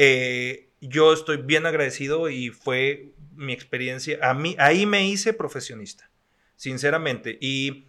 Eh, 0.00 0.70
yo 0.80 1.12
estoy 1.12 1.38
bien 1.38 1.66
agradecido 1.66 2.30
y 2.30 2.50
fue 2.50 3.10
mi 3.34 3.52
experiencia. 3.52 4.16
A 4.22 4.32
mí, 4.32 4.54
ahí 4.60 4.86
me 4.86 5.08
hice 5.08 5.32
profesionista, 5.32 6.08
sinceramente. 6.54 7.36
Y 7.40 7.88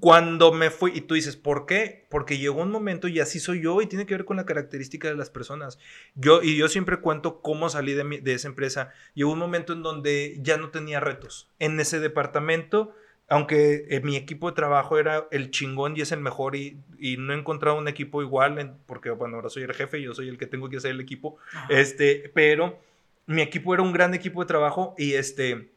cuando 0.00 0.52
me 0.52 0.70
fui, 0.70 0.92
y 0.94 1.02
tú 1.02 1.12
dices, 1.14 1.36
¿por 1.36 1.66
qué? 1.66 2.06
Porque 2.08 2.38
llegó 2.38 2.62
un 2.62 2.70
momento 2.70 3.08
y 3.08 3.20
así 3.20 3.40
soy 3.40 3.60
yo 3.60 3.82
y 3.82 3.86
tiene 3.86 4.06
que 4.06 4.14
ver 4.14 4.24
con 4.24 4.38
la 4.38 4.46
característica 4.46 5.08
de 5.08 5.16
las 5.16 5.28
personas. 5.28 5.78
Yo, 6.14 6.42
y 6.42 6.56
yo 6.56 6.66
siempre 6.68 7.00
cuento 7.00 7.42
cómo 7.42 7.68
salí 7.68 7.92
de, 7.92 8.20
de 8.22 8.32
esa 8.32 8.48
empresa. 8.48 8.94
Llegó 9.12 9.30
un 9.30 9.38
momento 9.38 9.74
en 9.74 9.82
donde 9.82 10.38
ya 10.40 10.56
no 10.56 10.70
tenía 10.70 10.98
retos. 10.98 11.50
En 11.58 11.78
ese 11.78 12.00
departamento 12.00 12.94
aunque 13.28 13.86
eh, 13.90 14.00
mi 14.00 14.16
equipo 14.16 14.48
de 14.48 14.56
trabajo 14.56 14.98
era 14.98 15.28
el 15.30 15.50
chingón 15.50 15.96
y 15.96 16.00
es 16.00 16.12
el 16.12 16.20
mejor 16.20 16.56
y, 16.56 16.80
no 17.18 17.32
he 17.32 17.36
encontrado 17.36 17.78
un 17.78 17.86
equipo 17.86 18.22
igual, 18.22 18.76
porque 18.86 19.10
bueno, 19.10 19.36
ahora 19.36 19.50
soy 19.50 19.62
el 19.62 19.74
jefe, 19.74 20.00
yo 20.02 20.14
soy 20.14 20.28
el 20.28 20.38
que 20.38 20.46
tengo 20.46 20.68
que 20.68 20.78
hacer 20.78 20.92
el 20.92 21.00
equipo, 21.00 21.36
este, 21.68 22.30
pero 22.34 22.80
mi 23.26 23.42
equipo 23.42 23.74
era 23.74 23.82
un 23.82 23.92
gran 23.92 24.14
equipo 24.14 24.40
de 24.40 24.46
trabajo 24.46 24.94
y 24.96 25.12
este, 25.12 25.70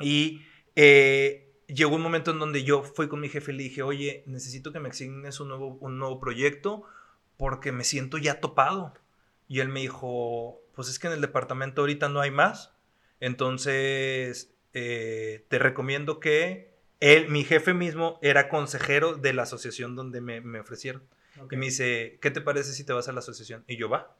y 0.00 0.42
eh, 0.74 1.52
llegó 1.68 1.96
un 1.96 2.02
momento 2.02 2.30
en 2.30 2.38
donde 2.38 2.64
yo 2.64 2.82
fui 2.82 3.08
con 3.08 3.20
mi 3.20 3.28
jefe 3.28 3.52
y 3.52 3.56
le 3.56 3.62
dije, 3.64 3.82
oye, 3.82 4.24
necesito 4.26 4.72
que 4.72 4.80
me 4.80 4.88
asignes 4.88 5.38
un 5.38 5.48
nuevo, 5.48 5.78
un 5.80 5.98
nuevo 5.98 6.18
proyecto 6.18 6.84
porque 7.36 7.72
me 7.72 7.84
siento 7.84 8.18
ya 8.18 8.40
topado. 8.40 8.94
Y 9.48 9.60
él 9.60 9.68
me 9.68 9.80
dijo, 9.80 10.60
pues 10.74 10.88
es 10.88 10.98
que 10.98 11.06
en 11.06 11.12
el 11.12 11.20
departamento 11.20 11.82
ahorita 11.82 12.08
no 12.08 12.20
hay 12.20 12.30
más, 12.30 12.74
entonces 13.20 14.54
eh, 14.72 15.44
te 15.48 15.58
recomiendo 15.58 16.18
que 16.18 16.75
él, 17.00 17.28
mi 17.28 17.44
jefe 17.44 17.74
mismo 17.74 18.18
era 18.22 18.48
consejero 18.48 19.14
de 19.14 19.32
la 19.32 19.42
asociación 19.42 19.96
donde 19.96 20.20
me, 20.20 20.60
ofrecieron. 20.60 21.02
Y 21.50 21.56
me 21.56 21.66
dice, 21.66 22.18
¿qué 22.22 22.30
te 22.30 22.40
parece 22.40 22.72
si 22.72 22.84
te 22.84 22.92
vas 22.92 23.08
a 23.08 23.12
la 23.12 23.18
asociación? 23.18 23.64
Y 23.66 23.76
yo 23.76 23.88
va. 23.88 24.16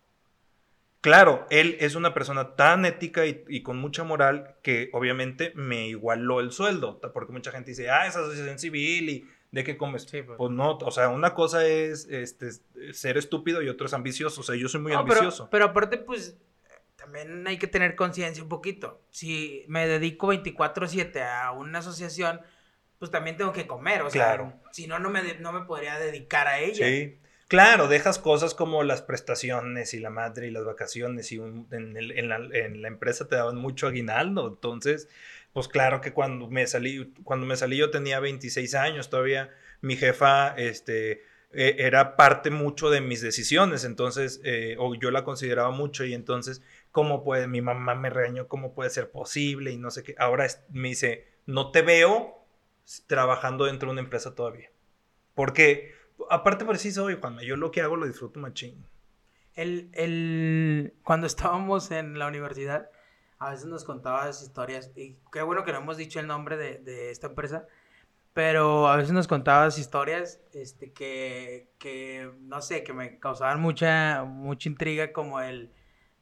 Claro, 1.00 1.46
él 1.50 1.76
es 1.80 1.94
una 1.94 2.12
persona 2.12 2.56
tan 2.56 2.84
ética 2.84 3.24
y, 3.26 3.62
con 3.62 3.78
mucha 3.78 4.04
moral 4.04 4.56
que 4.62 4.90
obviamente 4.92 5.52
me 5.54 5.86
igualó 5.88 6.40
el 6.40 6.50
sueldo, 6.50 7.00
porque 7.14 7.32
mucha 7.32 7.52
gente 7.52 7.70
dice, 7.70 7.90
ah, 7.90 8.06
es 8.06 8.16
asociación 8.16 8.58
civil 8.58 9.08
y 9.08 9.28
de 9.52 9.64
qué 9.64 9.76
comes. 9.76 10.04
pues. 10.04 10.24
pues. 10.36 10.50
no, 10.50 10.76
o 10.76 10.90
sea, 10.90 11.08
una 11.08 11.32
cosa 11.32 11.64
es 11.64 12.06
este, 12.10 12.50
ser 12.92 13.16
estúpido 13.16 13.62
y 13.62 13.68
otra 13.68 13.86
es 13.86 13.94
ambicioso, 13.94 14.40
o 14.40 14.44
sea, 14.44 14.56
yo 14.56 14.68
soy 14.68 14.80
muy 14.80 14.92
ambicioso. 14.92 15.44
Pero, 15.44 15.50
pero 15.50 15.64
aparte, 15.66 15.98
pues, 15.98 16.38
también 16.96 17.46
hay 17.46 17.56
que 17.56 17.68
tener 17.68 17.94
conciencia 17.94 18.42
un 18.42 18.48
poquito. 18.48 19.00
Si 19.10 19.64
me 19.68 19.86
dedico 19.86 20.26
24/7 20.26 21.22
a 21.22 21.52
una 21.52 21.78
asociación, 21.78 22.40
pues 22.98 23.10
también 23.10 23.36
tengo 23.36 23.52
que 23.52 23.66
comer, 23.66 24.02
o 24.02 24.10
sea, 24.10 24.52
si 24.72 24.86
no, 24.86 24.98
no 24.98 25.10
me, 25.10 25.34
no 25.34 25.52
me 25.52 25.66
podría 25.66 25.98
dedicar 25.98 26.46
a 26.46 26.58
ella. 26.60 26.86
Sí. 26.86 27.18
Claro, 27.48 27.86
dejas 27.86 28.18
cosas 28.18 28.54
como 28.54 28.82
las 28.82 29.02
prestaciones 29.02 29.94
y 29.94 30.00
la 30.00 30.10
madre 30.10 30.48
y 30.48 30.50
las 30.50 30.64
vacaciones 30.64 31.30
y 31.30 31.36
en, 31.36 32.28
la, 32.28 32.88
empresa 32.88 33.28
te 33.28 33.36
daban 33.36 33.56
mucho 33.56 33.86
aguinaldo, 33.86 34.48
entonces, 34.48 35.08
pues 35.52 35.68
claro 35.68 36.00
que 36.00 36.12
cuando 36.12 36.48
me 36.48 36.66
salí, 36.66 37.12
cuando 37.22 37.46
me 37.46 37.56
salí 37.56 37.76
yo 37.76 37.90
tenía 37.90 38.18
26 38.18 38.74
años, 38.74 39.10
todavía 39.10 39.54
mi 39.80 39.96
jefa, 39.96 40.56
este, 40.56 41.22
e, 41.52 41.76
era 41.78 42.16
parte 42.16 42.50
mucho 42.50 42.90
de 42.90 43.00
mis 43.00 43.20
decisiones, 43.20 43.84
entonces, 43.84 44.40
eh, 44.42 44.74
o 44.80 44.96
yo 44.96 45.12
la 45.12 45.22
consideraba 45.22 45.70
mucho 45.70 46.04
y 46.04 46.14
entonces, 46.14 46.62
¿cómo 46.90 47.22
puede, 47.22 47.46
mi 47.46 47.60
mamá 47.60 47.94
me 47.94 48.10
regañó, 48.10 48.48
cómo 48.48 48.74
puede 48.74 48.90
ser 48.90 49.12
posible 49.12 49.70
y 49.70 49.76
no 49.76 49.92
sé 49.92 50.02
qué, 50.02 50.16
ahora 50.18 50.48
me 50.70 50.88
dice, 50.88 51.28
no 51.46 51.70
te 51.70 51.82
veo 51.82 52.35
trabajando 53.06 53.64
dentro 53.64 53.88
de 53.88 53.92
una 53.92 54.00
empresa 54.02 54.34
todavía. 54.34 54.70
Porque, 55.34 55.94
aparte 56.30 56.64
por 56.64 56.78
sí 56.78 56.92
soy, 56.92 57.18
Juanma, 57.20 57.42
yo 57.42 57.56
lo 57.56 57.70
que 57.70 57.82
hago 57.82 57.96
lo 57.96 58.06
disfruto 58.06 58.40
machín. 58.40 58.86
El, 59.54 59.90
el, 59.92 60.94
cuando 61.02 61.26
estábamos 61.26 61.90
en 61.90 62.18
la 62.18 62.26
universidad, 62.26 62.90
a 63.38 63.50
veces 63.50 63.66
nos 63.66 63.84
contabas 63.84 64.42
historias, 64.42 64.90
y 64.96 65.16
qué 65.32 65.42
bueno 65.42 65.64
que 65.64 65.72
no 65.72 65.78
hemos 65.78 65.96
dicho 65.96 66.20
el 66.20 66.26
nombre 66.26 66.56
de, 66.56 66.78
de 66.78 67.10
esta 67.10 67.28
empresa, 67.28 67.66
pero 68.36 68.86
a 68.86 68.96
veces 68.96 69.12
nos 69.12 69.28
contabas 69.28 69.78
historias 69.78 70.40
este, 70.52 70.92
que, 70.92 71.70
que, 71.78 72.30
no 72.40 72.60
sé, 72.60 72.84
que 72.84 72.92
me 72.92 73.18
causaban 73.18 73.62
mucha, 73.62 74.24
mucha 74.24 74.68
intriga 74.68 75.10
como 75.14 75.40
el, 75.40 75.72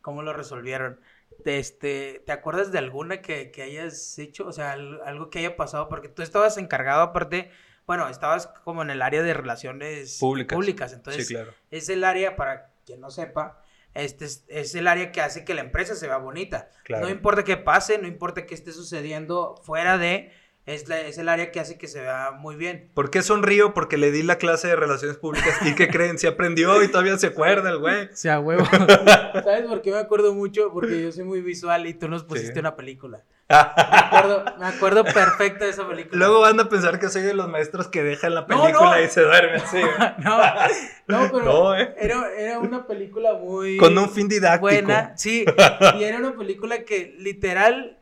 cómo 0.00 0.22
lo 0.22 0.32
resolvieron. 0.32 1.00
Este, 1.44 2.22
¿Te 2.26 2.32
acuerdas 2.32 2.72
de 2.72 2.78
alguna 2.78 3.20
que, 3.20 3.50
que 3.50 3.62
hayas 3.62 4.18
hecho? 4.18 4.46
O 4.46 4.52
sea, 4.52 4.72
algo 4.72 5.30
que 5.30 5.40
haya 5.40 5.56
pasado, 5.56 5.88
porque 5.88 6.08
tú 6.08 6.22
estabas 6.22 6.56
encargado 6.58 7.02
aparte, 7.02 7.50
bueno, 7.86 8.08
estabas 8.08 8.46
como 8.64 8.82
en 8.82 8.90
el 8.90 9.02
área 9.02 9.22
de 9.22 9.34
relaciones 9.34 10.18
públicas, 10.18 10.56
públicas 10.56 10.92
entonces 10.92 11.26
sí, 11.26 11.34
claro. 11.34 11.52
es 11.70 11.88
el 11.88 12.04
área, 12.04 12.36
para 12.36 12.72
quien 12.86 13.00
no 13.00 13.10
sepa, 13.10 13.62
este 13.94 14.24
es, 14.24 14.44
es, 14.48 14.74
el 14.74 14.88
área 14.88 15.12
que 15.12 15.20
hace 15.20 15.44
que 15.44 15.54
la 15.54 15.60
empresa 15.60 15.94
se 15.94 16.06
vea 16.06 16.16
bonita. 16.16 16.70
Claro. 16.82 17.06
No 17.06 17.12
importa 17.12 17.44
qué 17.44 17.56
pase, 17.56 17.98
no 17.98 18.08
importa 18.08 18.46
qué 18.46 18.54
esté 18.54 18.72
sucediendo 18.72 19.60
fuera 19.62 19.98
de 19.98 20.32
es, 20.66 20.88
es, 20.88 21.18
el 21.18 21.28
área 21.28 21.52
que 21.52 21.60
hace 21.60 21.76
que 21.76 21.88
se 21.88 22.00
vea 22.00 22.30
muy 22.30 22.56
bien. 22.56 22.90
¿Por 22.94 23.10
qué 23.10 23.22
sonrío? 23.22 23.74
Porque 23.74 23.98
le 23.98 24.10
di 24.10 24.22
la 24.22 24.38
clase 24.38 24.68
de 24.68 24.76
relaciones 24.76 25.18
públicas 25.18 25.58
y 25.62 25.74
que 25.74 25.88
creen, 25.88 26.18
se 26.18 26.26
aprendió 26.26 26.82
y 26.82 26.88
todavía 26.88 27.18
se 27.18 27.26
acuerda 27.28 27.70
el 27.70 27.78
güey. 27.78 28.06
O 28.06 28.16
sea, 28.16 28.40
huevo. 28.40 28.64
¿Sabes 28.64 29.66
por 29.66 29.82
qué 29.82 29.90
me 29.90 29.98
acuerdo 29.98 30.32
mucho? 30.34 30.70
Porque 30.72 31.02
yo 31.02 31.12
soy 31.12 31.24
muy 31.24 31.42
visual 31.42 31.86
y 31.86 31.92
tú 31.92 32.08
nos 32.08 32.24
pusiste 32.24 32.54
sí. 32.54 32.58
una 32.60 32.76
película. 32.76 33.22
Me 33.46 33.56
acuerdo, 33.56 34.44
me 34.58 34.66
acuerdo 34.66 35.04
perfecto 35.04 35.64
de 35.64 35.70
esa 35.70 35.86
película. 35.86 36.16
Luego 36.16 36.40
van 36.40 36.58
a 36.58 36.68
pensar 36.70 36.98
que 36.98 37.10
soy 37.10 37.22
de 37.22 37.34
los 37.34 37.46
maestros 37.46 37.88
que 37.88 38.02
dejan 38.02 38.34
la 38.34 38.46
película 38.46 38.72
no, 38.72 38.90
no. 38.96 39.02
y 39.02 39.08
se 39.08 39.20
duermen. 39.20 39.60
Sí. 39.70 39.82
no, 40.24 40.38
no, 41.08 41.30
pero 41.30 41.44
no, 41.44 41.76
eh. 41.76 41.94
era, 41.98 42.32
era 42.38 42.58
una 42.58 42.86
película 42.86 43.34
muy... 43.34 43.76
Con 43.76 43.98
un 43.98 44.08
fin 44.08 44.28
didáctico. 44.28 44.62
Buena, 44.62 45.12
sí. 45.18 45.44
Y 45.98 46.04
era 46.04 46.18
una 46.18 46.34
película 46.34 46.84
que 46.84 47.14
literal 47.18 47.98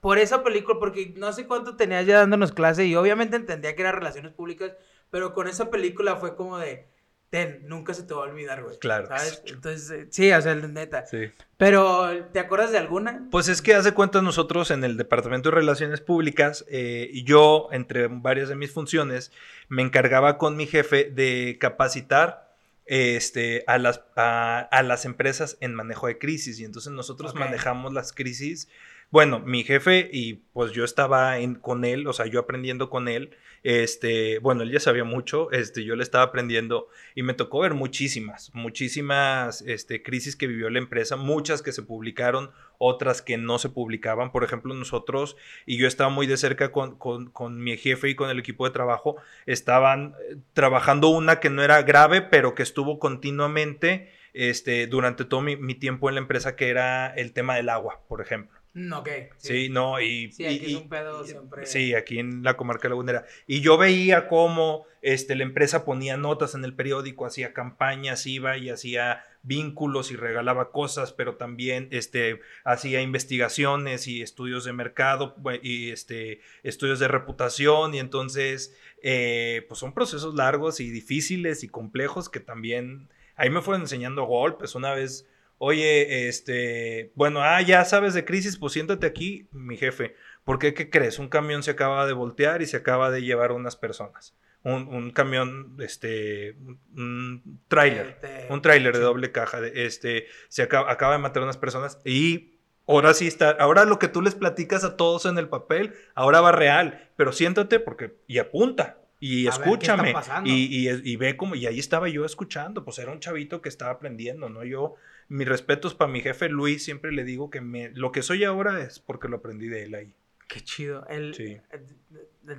por 0.00 0.18
esa 0.18 0.42
película, 0.42 0.78
porque 0.78 1.12
no 1.16 1.32
sé 1.32 1.46
cuánto 1.46 1.76
tenías 1.76 2.06
ya 2.06 2.18
dándonos 2.18 2.52
clase 2.52 2.86
y 2.86 2.96
obviamente 2.96 3.36
entendía 3.36 3.74
que 3.74 3.82
era 3.82 3.92
relaciones 3.92 4.32
públicas, 4.32 4.72
pero 5.10 5.34
con 5.34 5.48
esa 5.48 5.70
película 5.70 6.16
fue 6.16 6.36
como 6.36 6.58
de, 6.58 6.88
ten, 7.30 7.60
nunca 7.66 7.94
se 7.94 8.02
te 8.02 8.14
va 8.14 8.24
a 8.24 8.28
olvidar, 8.28 8.62
güey. 8.62 8.78
Claro. 8.78 9.06
¿Sabes? 9.06 9.42
Entonces, 9.46 9.90
eh, 9.90 10.06
sí, 10.10 10.32
o 10.32 10.40
sea, 10.40 10.54
neta. 10.54 11.06
Sí. 11.06 11.30
Pero, 11.56 12.26
¿te 12.32 12.40
acuerdas 12.40 12.72
de 12.72 12.78
alguna? 12.78 13.28
Pues 13.30 13.48
es 13.48 13.62
que 13.62 13.74
hace 13.74 13.92
cuenta 13.92 14.22
nosotros 14.22 14.70
en 14.70 14.82
el 14.82 14.96
Departamento 14.96 15.50
de 15.50 15.56
Relaciones 15.56 16.00
Públicas, 16.00 16.64
eh, 16.68 17.10
yo, 17.24 17.68
entre 17.72 18.08
varias 18.08 18.48
de 18.48 18.56
mis 18.56 18.72
funciones, 18.72 19.32
me 19.68 19.82
encargaba 19.82 20.38
con 20.38 20.56
mi 20.56 20.66
jefe 20.66 21.04
de 21.04 21.58
capacitar 21.60 22.50
este, 22.86 23.62
a, 23.68 23.78
las, 23.78 24.02
a, 24.16 24.58
a 24.58 24.82
las 24.82 25.04
empresas 25.04 25.56
en 25.60 25.74
manejo 25.74 26.08
de 26.08 26.18
crisis. 26.18 26.58
Y 26.58 26.64
entonces 26.64 26.92
nosotros 26.92 27.30
okay. 27.30 27.44
manejamos 27.44 27.92
las 27.92 28.12
crisis 28.12 28.68
bueno, 29.10 29.40
mi 29.40 29.64
jefe 29.64 30.08
y 30.12 30.34
pues 30.52 30.70
yo 30.72 30.84
estaba 30.84 31.34
con 31.60 31.84
él, 31.84 32.06
o 32.06 32.12
sea, 32.12 32.26
yo 32.26 32.38
aprendiendo 32.38 32.90
con 32.90 33.08
él, 33.08 33.30
este, 33.64 34.38
bueno, 34.38 34.62
él 34.62 34.70
ya 34.70 34.78
sabía 34.78 35.02
mucho, 35.02 35.50
este, 35.50 35.84
yo 35.84 35.96
le 35.96 36.04
estaba 36.04 36.24
aprendiendo 36.24 36.88
y 37.16 37.22
me 37.24 37.34
tocó 37.34 37.60
ver 37.60 37.74
muchísimas, 37.74 38.54
muchísimas, 38.54 39.62
este, 39.62 40.02
crisis 40.02 40.36
que 40.36 40.46
vivió 40.46 40.70
la 40.70 40.78
empresa, 40.78 41.16
muchas 41.16 41.60
que 41.60 41.72
se 41.72 41.82
publicaron, 41.82 42.52
otras 42.78 43.20
que 43.20 43.36
no 43.36 43.58
se 43.58 43.68
publicaban, 43.68 44.30
por 44.30 44.44
ejemplo, 44.44 44.74
nosotros, 44.74 45.36
y 45.66 45.76
yo 45.76 45.88
estaba 45.88 46.08
muy 46.08 46.28
de 46.28 46.36
cerca 46.36 46.70
con, 46.70 46.96
con, 46.96 47.60
mi 47.60 47.76
jefe 47.76 48.10
y 48.10 48.14
con 48.14 48.30
el 48.30 48.38
equipo 48.38 48.64
de 48.64 48.72
trabajo, 48.72 49.16
estaban 49.44 50.14
eh, 50.30 50.36
trabajando 50.52 51.08
una 51.08 51.40
que 51.40 51.50
no 51.50 51.64
era 51.64 51.82
grave, 51.82 52.22
pero 52.22 52.54
que 52.54 52.62
estuvo 52.62 53.00
continuamente, 53.00 54.12
este, 54.34 54.86
durante 54.86 55.24
todo 55.24 55.42
mi 55.42 55.74
tiempo 55.74 56.08
en 56.08 56.14
la 56.14 56.20
empresa, 56.20 56.54
que 56.54 56.68
era 56.68 57.08
el 57.08 57.32
tema 57.32 57.56
del 57.56 57.68
agua, 57.68 58.00
por 58.08 58.20
ejemplo. 58.20 58.59
Mm, 58.72 58.92
ok. 58.92 59.08
Sí, 59.36 59.48
sí 59.48 59.68
no, 59.68 60.00
y... 60.00 60.30
Sí, 60.32 60.46
aquí 60.46 60.66
y, 60.66 60.74
es 60.74 60.82
un 60.82 60.88
pedo 60.88 61.24
siempre... 61.24 61.66
Sí, 61.66 61.94
aquí 61.94 62.18
en 62.18 62.42
la 62.42 62.56
comarca 62.56 62.88
lagunera. 62.88 63.24
Y 63.46 63.60
yo 63.60 63.76
veía 63.76 64.28
cómo 64.28 64.86
este, 65.02 65.34
la 65.34 65.42
empresa 65.42 65.84
ponía 65.84 66.16
notas 66.16 66.54
en 66.54 66.64
el 66.64 66.74
periódico, 66.74 67.26
hacía 67.26 67.52
campañas, 67.52 68.26
iba 68.26 68.56
y 68.56 68.70
hacía 68.70 69.24
vínculos 69.42 70.10
y 70.10 70.16
regalaba 70.16 70.70
cosas, 70.70 71.12
pero 71.12 71.36
también 71.36 71.88
este, 71.90 72.40
hacía 72.64 73.00
investigaciones 73.00 74.06
y 74.06 74.22
estudios 74.22 74.64
de 74.64 74.72
mercado 74.72 75.34
y 75.62 75.90
este, 75.90 76.40
estudios 76.62 76.98
de 76.98 77.08
reputación 77.08 77.94
y 77.94 77.98
entonces 77.98 78.76
eh, 79.02 79.64
pues 79.68 79.80
son 79.80 79.94
procesos 79.94 80.34
largos 80.34 80.80
y 80.80 80.90
difíciles 80.90 81.64
y 81.64 81.68
complejos 81.68 82.28
que 82.28 82.40
también 82.40 83.08
ahí 83.36 83.48
me 83.48 83.62
fueron 83.62 83.82
enseñando 83.82 84.24
golpes. 84.24 84.74
Una 84.74 84.92
vez 84.92 85.26
oye, 85.62 86.26
este, 86.26 87.12
bueno, 87.14 87.42
ah, 87.42 87.60
ya 87.60 87.84
sabes 87.84 88.14
de 88.14 88.24
crisis, 88.24 88.56
pues 88.56 88.72
siéntate 88.72 89.06
aquí, 89.06 89.46
mi 89.52 89.76
jefe. 89.76 90.16
¿Por 90.42 90.58
qué? 90.58 90.72
¿Qué 90.72 90.88
crees? 90.88 91.18
Un 91.18 91.28
camión 91.28 91.62
se 91.62 91.72
acaba 91.72 92.06
de 92.06 92.14
voltear 92.14 92.62
y 92.62 92.66
se 92.66 92.78
acaba 92.78 93.10
de 93.10 93.20
llevar 93.20 93.52
unas 93.52 93.76
personas. 93.76 94.34
Un, 94.62 94.88
un 94.88 95.10
camión, 95.10 95.76
este, 95.78 96.56
un 96.96 97.60
tráiler, 97.68 98.46
un 98.48 98.62
tráiler 98.62 98.94
de 98.96 99.02
doble 99.02 99.32
caja, 99.32 99.60
de, 99.60 99.84
este, 99.84 100.28
se 100.48 100.62
acaba, 100.62 100.90
acaba 100.90 101.12
de 101.12 101.18
matar 101.18 101.42
unas 101.42 101.58
personas 101.58 101.98
y 102.06 102.58
ahora 102.86 103.12
sí 103.12 103.26
está, 103.26 103.50
ahora 103.50 103.84
lo 103.84 103.98
que 103.98 104.08
tú 104.08 104.22
les 104.22 104.34
platicas 104.34 104.82
a 104.82 104.96
todos 104.96 105.26
en 105.26 105.36
el 105.36 105.50
papel, 105.50 105.92
ahora 106.14 106.40
va 106.40 106.52
real, 106.52 107.10
pero 107.16 107.32
siéntate 107.32 107.80
porque, 107.80 108.14
y 108.26 108.38
apunta, 108.38 108.98
y 109.20 109.46
a 109.46 109.50
escúchame. 109.50 110.14
Y, 110.44 110.88
y, 110.88 111.12
y, 111.12 111.16
ve 111.16 111.36
como, 111.36 111.54
y 111.54 111.66
ahí 111.66 111.78
estaba 111.78 112.08
yo 112.08 112.24
escuchando, 112.24 112.82
pues 112.84 112.98
era 112.98 113.12
un 113.12 113.20
chavito 113.20 113.60
que 113.60 113.68
estaba 113.68 113.92
aprendiendo, 113.92 114.48
¿no? 114.48 114.64
Yo, 114.64 114.94
mis 115.30 115.48
respetos 115.48 115.94
para 115.94 116.10
mi 116.10 116.20
jefe 116.20 116.48
Luis, 116.48 116.84
siempre 116.84 117.12
le 117.12 117.24
digo 117.24 117.50
que 117.50 117.60
me, 117.60 117.90
lo 117.90 118.12
que 118.12 118.22
soy 118.22 118.44
ahora 118.44 118.82
es 118.82 118.98
porque 118.98 119.28
lo 119.28 119.36
aprendí 119.36 119.68
de 119.68 119.84
él 119.84 119.94
ahí. 119.94 120.14
Qué 120.48 120.60
chido. 120.60 121.06
El, 121.08 121.34
sí. 121.34 121.60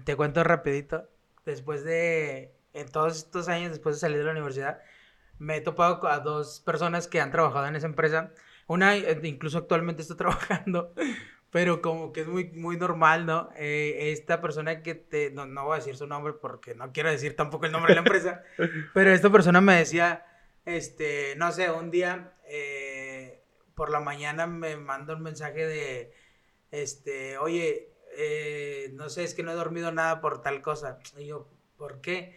te 0.05 0.15
cuento 0.15 0.43
rapidito, 0.43 1.07
después 1.45 1.83
de, 1.83 2.53
en 2.73 2.89
todos 2.89 3.17
estos 3.17 3.49
años, 3.49 3.71
después 3.71 3.97
de 3.97 3.99
salir 3.99 4.17
de 4.19 4.23
la 4.23 4.31
universidad, 4.31 4.79
me 5.37 5.57
he 5.57 5.61
topado 5.61 6.07
a 6.07 6.19
dos 6.19 6.61
personas 6.61 7.07
que 7.07 7.19
han 7.19 7.31
trabajado 7.31 7.67
en 7.67 7.75
esa 7.75 7.87
empresa. 7.87 8.31
Una 8.67 8.95
eh, 8.95 9.19
incluso 9.23 9.57
actualmente 9.57 10.01
está 10.01 10.15
trabajando 10.17 10.93
pero 11.51 11.81
como 11.81 12.13
que 12.13 12.21
es 12.21 12.27
muy, 12.27 12.45
muy 12.51 12.77
normal, 12.77 13.25
¿no? 13.25 13.49
Eh, 13.57 14.13
esta 14.13 14.41
persona 14.41 14.81
que 14.81 14.95
te, 14.95 15.31
no, 15.31 15.45
no 15.45 15.65
voy 15.65 15.73
a 15.73 15.79
decir 15.79 15.97
su 15.97 16.07
nombre 16.07 16.33
porque 16.33 16.75
no 16.75 16.93
quiero 16.93 17.11
decir 17.11 17.35
tampoco 17.35 17.65
el 17.65 17.73
nombre 17.73 17.89
de 17.93 17.95
la 17.95 18.07
empresa, 18.07 18.43
pero 18.93 19.11
esta 19.11 19.29
persona 19.29 19.59
me 19.59 19.75
decía, 19.75 20.25
este, 20.65 21.35
no 21.37 21.51
sé, 21.51 21.71
un 21.71 21.91
día 21.91 22.37
eh, 22.47 23.43
por 23.75 23.89
la 23.89 23.99
mañana 23.99 24.47
me 24.47 24.77
manda 24.77 25.15
un 25.15 25.23
mensaje 25.23 25.65
de, 25.65 26.13
este, 26.71 27.37
oye, 27.37 27.93
eh, 28.17 28.89
no 28.93 29.09
sé, 29.09 29.23
es 29.23 29.33
que 29.33 29.43
no 29.43 29.51
he 29.51 29.55
dormido 29.55 29.91
nada 29.91 30.21
por 30.21 30.41
tal 30.41 30.61
cosa. 30.61 30.99
Y 31.17 31.27
yo, 31.27 31.49
¿por 31.77 32.01
qué? 32.01 32.35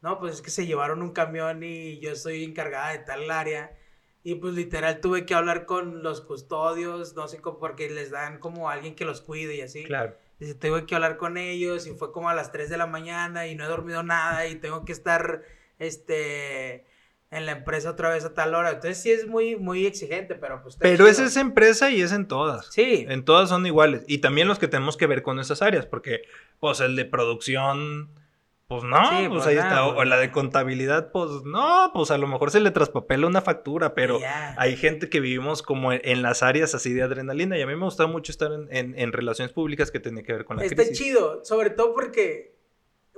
No, 0.00 0.18
pues 0.18 0.34
es 0.34 0.42
que 0.42 0.50
se 0.50 0.66
llevaron 0.66 1.02
un 1.02 1.12
camión 1.12 1.62
y 1.62 2.00
yo 2.00 2.12
estoy 2.12 2.44
encargada 2.44 2.90
de 2.90 2.98
tal 2.98 3.30
área 3.30 3.76
y 4.24 4.36
pues 4.36 4.54
literal 4.54 5.00
tuve 5.00 5.26
que 5.26 5.34
hablar 5.34 5.66
con 5.66 6.02
los 6.02 6.20
custodios, 6.20 7.14
no 7.14 7.26
sé, 7.26 7.40
porque 7.40 7.90
les 7.90 8.10
dan 8.10 8.38
como 8.38 8.70
alguien 8.70 8.94
que 8.94 9.04
los 9.04 9.20
cuide 9.20 9.56
y 9.56 9.60
así. 9.62 9.84
Claro. 9.84 10.16
Dice, 10.38 10.54
tuve 10.54 10.86
que 10.86 10.94
hablar 10.94 11.16
con 11.16 11.36
ellos 11.36 11.86
y 11.86 11.94
fue 11.94 12.12
como 12.12 12.28
a 12.28 12.34
las 12.34 12.52
3 12.52 12.68
de 12.68 12.76
la 12.76 12.86
mañana 12.86 13.46
y 13.46 13.54
no 13.54 13.64
he 13.64 13.68
dormido 13.68 14.02
nada 14.02 14.46
y 14.46 14.56
tengo 14.56 14.84
que 14.84 14.92
estar, 14.92 15.42
este, 15.78 16.84
en 17.32 17.46
la 17.46 17.52
empresa 17.52 17.90
otra 17.90 18.10
vez 18.10 18.24
a 18.24 18.34
tal 18.34 18.54
hora. 18.54 18.70
Entonces 18.70 18.98
sí 18.98 19.10
es 19.10 19.26
muy, 19.26 19.56
muy 19.56 19.86
exigente, 19.86 20.34
pero 20.34 20.62
pues... 20.62 20.76
Pero 20.76 21.06
es 21.06 21.18
esa 21.18 21.40
empresa 21.40 21.90
y 21.90 22.02
es 22.02 22.12
en 22.12 22.28
todas. 22.28 22.66
Sí. 22.70 23.06
En 23.08 23.24
todas 23.24 23.48
son 23.48 23.66
iguales. 23.66 24.04
Y 24.06 24.18
también 24.18 24.48
los 24.48 24.58
que 24.58 24.68
tenemos 24.68 24.98
que 24.98 25.06
ver 25.06 25.22
con 25.22 25.40
esas 25.40 25.62
áreas, 25.62 25.86
porque 25.86 26.22
pues 26.60 26.80
el 26.80 26.94
de 26.94 27.06
producción 27.06 28.10
pues 28.68 28.84
no, 28.84 28.96
pues, 28.96 29.28
pues, 29.28 29.46
ahí 29.46 29.58
está. 29.58 29.86
O, 29.86 30.02
la 30.04 30.16
de 30.16 30.30
contabilidad, 30.30 31.10
pues 31.12 31.42
no, 31.44 31.90
pues 31.92 32.10
a 32.10 32.16
lo 32.16 32.26
mejor 32.26 32.50
se 32.50 32.58
le 32.58 32.70
traspapela 32.70 33.26
una 33.26 33.42
factura, 33.42 33.94
pero 33.94 34.18
hay 34.56 34.76
gente 34.76 35.10
que 35.10 35.20
vivimos 35.20 35.62
como 35.62 35.92
en, 35.92 36.22
las 36.22 36.42
áreas 36.42 36.74
así 36.74 36.94
de 36.94 37.02
adrenalina 37.02 37.58
y 37.58 37.62
a 37.62 37.66
mí 37.66 37.74
me 37.74 37.84
gusta 37.84 38.06
mucho 38.06 38.32
estar 38.32 38.50
en, 38.70 39.12
relaciones 39.12 39.52
públicas 39.52 39.90
que 39.90 40.00
tiene 40.00 40.22
que 40.22 40.32
ver 40.32 40.46
con 40.46 40.56
la 40.56 40.62
está 40.62 40.76
crisis. 40.76 40.92
Está 40.92 41.04
chido, 41.04 41.44
sobre 41.44 41.68
todo 41.68 41.92
porque, 41.92 42.54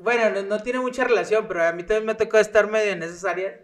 bueno, 0.00 0.42
no, 0.42 0.60
tiene 0.60 0.80
mucha 0.80 1.04
relación, 1.04 1.46
pero 1.46 1.62
a 1.62 1.72
mí 1.72 1.84
también 1.84 2.06
me 2.06 2.12
ha 2.12 2.16
tocado 2.16 2.40
estar 2.40 2.68
medio 2.68 2.90
en 2.90 3.04
esas 3.04 3.24
áreas 3.24 3.54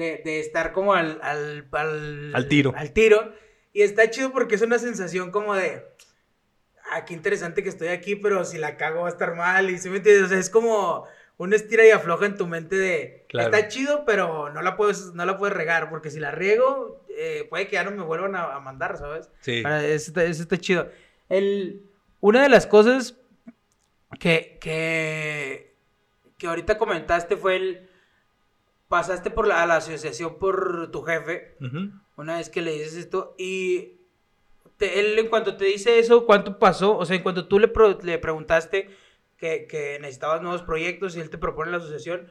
de, 0.00 0.22
de 0.24 0.40
estar 0.40 0.72
como 0.72 0.94
al, 0.94 1.20
al, 1.22 1.68
al, 1.70 2.34
al 2.34 2.48
tiro. 2.48 2.72
Al 2.76 2.92
tiro. 2.92 3.32
Y 3.72 3.82
está 3.82 4.10
chido 4.10 4.32
porque 4.32 4.56
es 4.56 4.62
una 4.62 4.78
sensación 4.78 5.30
como 5.30 5.54
de, 5.54 5.84
ah, 6.90 7.04
qué 7.04 7.14
interesante 7.14 7.62
que 7.62 7.68
estoy 7.68 7.88
aquí, 7.88 8.16
pero 8.16 8.44
si 8.44 8.58
la 8.58 8.76
cago 8.76 9.02
va 9.02 9.06
a 9.06 9.12
estar 9.12 9.36
mal. 9.36 9.70
Y 9.70 9.78
se 9.78 9.90
me 9.90 9.98
entiendes, 9.98 10.24
o 10.24 10.28
sea, 10.28 10.38
es 10.38 10.50
como 10.50 11.06
un 11.36 11.54
estira 11.54 11.86
y 11.86 11.90
afloja 11.90 12.26
en 12.26 12.36
tu 12.36 12.46
mente 12.46 12.76
de 12.76 13.26
está 13.28 13.68
chido, 13.68 14.04
pero 14.04 14.50
no 14.50 14.60
la 14.62 14.76
puedes, 14.76 15.14
no 15.14 15.24
la 15.24 15.38
puedes 15.38 15.56
regar, 15.56 15.88
porque 15.88 16.10
si 16.10 16.18
la 16.18 16.32
riego, 16.32 17.04
eh, 17.16 17.46
puede 17.48 17.66
que 17.66 17.74
ya 17.74 17.84
no 17.84 17.92
me 17.92 18.02
vuelvan 18.02 18.34
a, 18.36 18.58
mandar, 18.60 18.98
¿sabes? 18.98 19.30
Sí. 19.40 19.62
Eso, 19.64 20.20
está 20.20 20.58
chido. 20.58 20.90
El, 21.28 21.82
una 22.20 22.42
de 22.42 22.48
las 22.48 22.66
cosas 22.66 23.16
que, 24.18 24.58
que, 24.60 25.76
que 26.36 26.46
ahorita 26.46 26.76
comentaste 26.76 27.36
fue 27.36 27.56
el... 27.56 27.89
Pasaste 28.90 29.30
por 29.30 29.46
la, 29.46 29.62
a 29.62 29.66
la 29.66 29.76
asociación 29.76 30.36
por 30.40 30.90
tu 30.90 31.02
jefe, 31.02 31.56
una 32.16 32.38
vez 32.38 32.50
que 32.50 32.60
le 32.60 32.72
dices 32.72 32.96
esto, 32.96 33.36
y 33.38 34.00
él 34.80 35.16
en 35.16 35.28
cuanto 35.28 35.56
te 35.56 35.66
dice 35.66 36.00
eso, 36.00 36.26
¿cuánto 36.26 36.58
pasó? 36.58 36.98
O 36.98 37.06
sea, 37.06 37.14
en 37.14 37.22
cuanto 37.22 37.46
tú 37.46 37.60
le, 37.60 37.70
le 38.02 38.18
preguntaste 38.18 38.90
que, 39.36 39.68
que, 39.68 40.00
necesitabas 40.00 40.42
nuevos 40.42 40.62
proyectos 40.62 41.16
y 41.16 41.20
él 41.20 41.30
te 41.30 41.38
propone 41.38 41.70
la 41.70 41.76
asociación, 41.76 42.26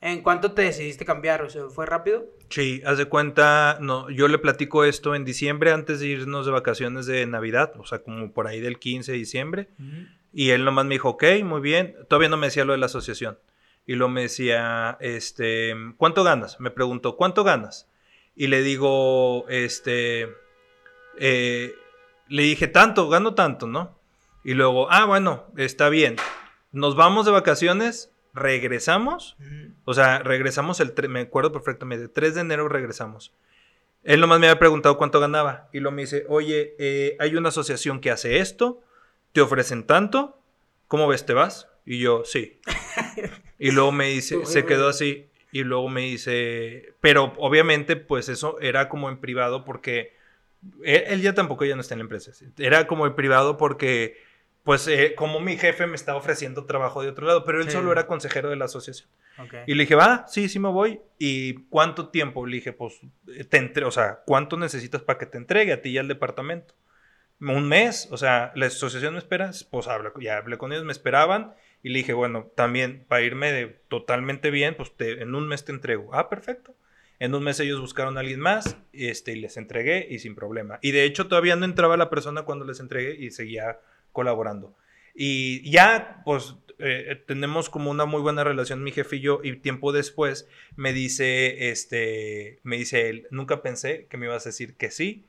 ¿en 0.00 0.22
cuánto 0.22 0.52
te 0.52 0.62
decidiste 0.62 1.04
cambiar? 1.04 1.42
O 1.42 1.50
sea, 1.50 1.68
¿fue 1.68 1.84
rápido? 1.84 2.24
Sí, 2.48 2.80
haz 2.86 2.96
de 2.96 3.04
cuenta, 3.04 3.76
no, 3.82 4.08
yo 4.08 4.26
le 4.28 4.38
platico 4.38 4.84
esto 4.84 5.14
en 5.14 5.26
diciembre 5.26 5.72
antes 5.72 6.00
de 6.00 6.06
irnos 6.06 6.46
de 6.46 6.52
vacaciones 6.52 7.04
de 7.04 7.26
Navidad, 7.26 7.74
o 7.76 7.84
sea, 7.84 7.98
como 7.98 8.32
por 8.32 8.46
ahí 8.46 8.60
del 8.60 8.78
15 8.78 9.12
de 9.12 9.18
diciembre. 9.18 9.68
Y 10.32 10.48
él 10.48 10.64
nomás 10.64 10.86
me 10.86 10.94
dijo, 10.94 11.10
ok, 11.10 11.24
muy 11.44 11.60
bien. 11.60 11.94
Todavía 12.08 12.30
no 12.30 12.38
me 12.38 12.46
decía 12.46 12.64
lo 12.64 12.72
de 12.72 12.78
la 12.78 12.86
asociación. 12.86 13.38
Y 13.88 13.94
luego 13.94 14.10
me 14.10 14.20
decía, 14.20 14.98
este, 15.00 15.74
¿cuánto 15.96 16.22
ganas? 16.22 16.60
Me 16.60 16.70
preguntó, 16.70 17.16
¿cuánto 17.16 17.42
ganas? 17.42 17.88
Y 18.36 18.48
le 18.48 18.60
digo, 18.60 19.48
este, 19.48 20.28
eh, 21.16 21.74
le 22.28 22.42
dije, 22.42 22.68
tanto, 22.68 23.08
gano 23.08 23.34
tanto, 23.34 23.66
¿no? 23.66 23.98
Y 24.44 24.52
luego, 24.52 24.90
ah, 24.90 25.06
bueno, 25.06 25.46
está 25.56 25.88
bien. 25.88 26.16
Nos 26.70 26.96
vamos 26.96 27.24
de 27.24 27.32
vacaciones, 27.32 28.12
regresamos. 28.34 29.38
O 29.86 29.94
sea, 29.94 30.18
regresamos 30.18 30.80
el, 30.80 30.92
me 31.08 31.20
acuerdo 31.20 31.50
perfectamente, 31.50 32.08
3 32.08 32.34
de 32.34 32.40
enero 32.42 32.68
regresamos. 32.68 33.32
Él 34.04 34.20
nomás 34.20 34.38
me 34.38 34.48
había 34.48 34.58
preguntado 34.58 34.98
cuánto 34.98 35.18
ganaba. 35.18 35.70
Y 35.72 35.80
luego 35.80 35.96
me 35.96 36.02
dice, 36.02 36.26
oye, 36.28 36.76
eh, 36.78 37.16
hay 37.20 37.36
una 37.36 37.48
asociación 37.48 38.02
que 38.02 38.10
hace 38.10 38.40
esto 38.40 38.82
te 39.32 39.40
ofrecen 39.40 39.86
tanto, 39.86 40.42
¿cómo 40.88 41.08
ves? 41.08 41.24
¿Te 41.24 41.32
vas? 41.32 41.68
Y 41.86 42.00
yo, 42.00 42.22
sí. 42.26 42.60
y 43.58 43.70
luego 43.70 43.92
me 43.92 44.08
dice, 44.08 44.44
se 44.46 44.64
quedó 44.64 44.88
así, 44.88 45.28
y 45.50 45.64
luego 45.64 45.88
me 45.88 46.02
dice, 46.02 46.94
pero 47.00 47.32
obviamente 47.38 47.96
pues 47.96 48.28
eso 48.28 48.60
era 48.60 48.88
como 48.88 49.08
en 49.08 49.18
privado 49.18 49.64
porque 49.64 50.12
él, 50.84 51.22
ya 51.22 51.34
tampoco 51.34 51.64
ya 51.64 51.74
no 51.74 51.80
está 51.80 51.94
en 51.94 52.00
la 52.00 52.04
empresa, 52.04 52.32
era 52.58 52.86
como 52.86 53.06
en 53.06 53.14
privado 53.14 53.56
porque 53.56 54.28
pues 54.68 54.86
eh, 54.86 55.14
como 55.16 55.40
mi 55.40 55.56
jefe 55.56 55.86
me 55.86 55.94
estaba 55.94 56.18
ofreciendo 56.18 56.66
trabajo 56.66 57.02
de 57.02 57.08
otro 57.08 57.26
lado, 57.26 57.42
pero 57.42 57.62
él 57.62 57.70
solo 57.70 57.90
era 57.90 58.06
consejero 58.06 58.50
de 58.50 58.56
la 58.56 58.66
asociación. 58.66 59.08
Y 59.66 59.72
le 59.72 59.84
dije, 59.84 59.94
va, 59.94 60.26
sí, 60.28 60.50
sí 60.50 60.58
me 60.58 60.68
voy. 60.68 61.00
¿Y 61.18 61.54
cuánto 61.70 62.10
tiempo? 62.10 62.44
Le 62.44 62.56
dije, 62.56 62.74
pues, 62.74 63.00
te 63.48 63.56
entre 63.56 63.86
o 63.86 63.90
sea, 63.90 64.20
¿cuánto 64.26 64.58
necesitas 64.58 65.00
para 65.00 65.18
que 65.18 65.24
te 65.24 65.38
entregue 65.38 65.72
a 65.72 65.80
ti 65.80 65.90
y 65.90 65.96
al 65.96 66.06
departamento? 66.06 66.74
un 67.40 67.66
mes, 67.66 68.08
o 68.10 68.18
sea, 68.18 68.52
la 68.56 68.66
asociación 68.66 69.14
me 69.14 69.20
espera, 69.20 69.52
pues 69.70 69.86
ya 70.20 70.36
hablé 70.36 70.58
con 70.58 70.72
ellos, 70.72 70.84
me 70.84 70.92
esperaban 70.92 71.54
y 71.82 71.90
le 71.90 71.98
dije, 71.98 72.12
bueno, 72.12 72.50
también 72.54 73.04
para 73.08 73.22
irme 73.22 73.52
de, 73.52 73.66
totalmente 73.88 74.50
bien, 74.50 74.74
pues 74.74 74.92
en 74.98 75.34
un 75.34 75.46
mes 75.46 75.64
te 75.64 75.72
entrego. 75.72 76.14
Ah, 76.14 76.28
perfecto. 76.28 76.74
En 77.20 77.34
un 77.34 77.42
mes 77.42 77.58
ellos 77.60 77.80
buscaron 77.80 78.16
a 78.16 78.20
alguien 78.20 78.40
más 78.40 78.76
este, 78.92 79.32
y 79.32 79.40
les 79.40 79.56
entregué 79.56 80.06
y 80.08 80.18
sin 80.20 80.34
problema. 80.34 80.78
Y 80.82 80.92
de 80.92 81.04
hecho 81.04 81.26
todavía 81.26 81.56
no 81.56 81.64
entraba 81.64 81.96
la 81.96 82.10
persona 82.10 82.42
cuando 82.42 82.64
les 82.64 82.80
entregué 82.80 83.16
y 83.18 83.30
seguía 83.30 83.80
colaborando. 84.12 84.76
Y 85.14 85.68
ya, 85.68 86.22
pues 86.24 86.54
eh, 86.78 87.20
tenemos 87.26 87.70
como 87.70 87.90
una 87.90 88.04
muy 88.04 88.20
buena 88.20 88.44
relación 88.44 88.84
mi 88.84 88.92
jefe 88.92 89.16
y 89.16 89.20
yo 89.20 89.40
y 89.42 89.56
tiempo 89.56 89.90
después 89.90 90.48
me 90.76 90.92
dice, 90.92 91.70
este, 91.70 92.60
me 92.62 92.76
dice 92.76 93.08
él, 93.08 93.26
nunca 93.32 93.62
pensé 93.62 94.06
que 94.06 94.16
me 94.16 94.26
ibas 94.26 94.46
a 94.46 94.50
decir 94.50 94.76
que 94.76 94.92
sí 94.92 95.26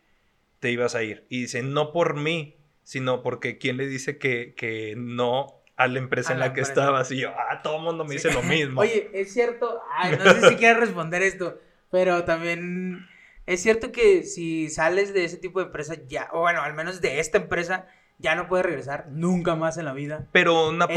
te 0.60 0.72
ibas 0.72 0.94
a 0.94 1.04
ir. 1.04 1.26
Y 1.30 1.42
dice, 1.42 1.64
no 1.64 1.92
por 1.92 2.16
mí, 2.16 2.58
sino 2.84 3.24
porque 3.24 3.58
¿quién 3.58 3.78
le 3.78 3.88
dice 3.88 4.18
que, 4.20 4.54
que 4.56 4.94
no 4.96 5.59
a 5.80 5.88
la 5.88 5.98
empresa 5.98 6.34
en 6.34 6.40
la, 6.40 6.54
que 6.54 6.62
estabas? 6.62 7.12
Y 7.12 7.22
yo, 7.22 7.30
ah, 7.30 7.62
todo 7.64 7.78
el 7.78 7.84
mundo 7.84 8.06
me 8.06 8.14
dice 8.14 8.32
lo 8.32 8.44
mismo. 8.44 8.82
Oye, 8.82 9.10
es 9.14 9.34
cierto, 9.34 9.82
ay, 9.92 10.18
no 10.18 10.34
sé 10.34 10.50
si 10.50 10.56
quieres 10.56 10.80
responder 10.80 11.24
esto, 11.24 11.60
pero 11.90 12.24
también 12.26 13.08
es 13.46 13.62
cierto 13.62 13.92
que 13.92 14.24
si 14.24 14.70
sales 14.70 15.14
de 15.14 15.26
ese 15.26 15.38
tipo 15.38 15.60
de 15.60 15.68
empresa 15.68 15.96
ya, 16.08 16.30
o 16.34 16.42
bueno, 16.42 16.62
al 16.62 16.74
menos 16.74 17.02
de 17.02 17.20
esta 17.20 17.38
empresa, 17.38 17.88
ya 18.20 18.36
no 18.36 18.48
puedes 18.48 18.66
regresar 18.66 19.08
nunca 19.10 19.56
más 19.56 19.78
en 19.78 19.86
la 19.86 19.94
vida. 19.94 20.28
Pero 20.32 20.70
una 20.70 20.88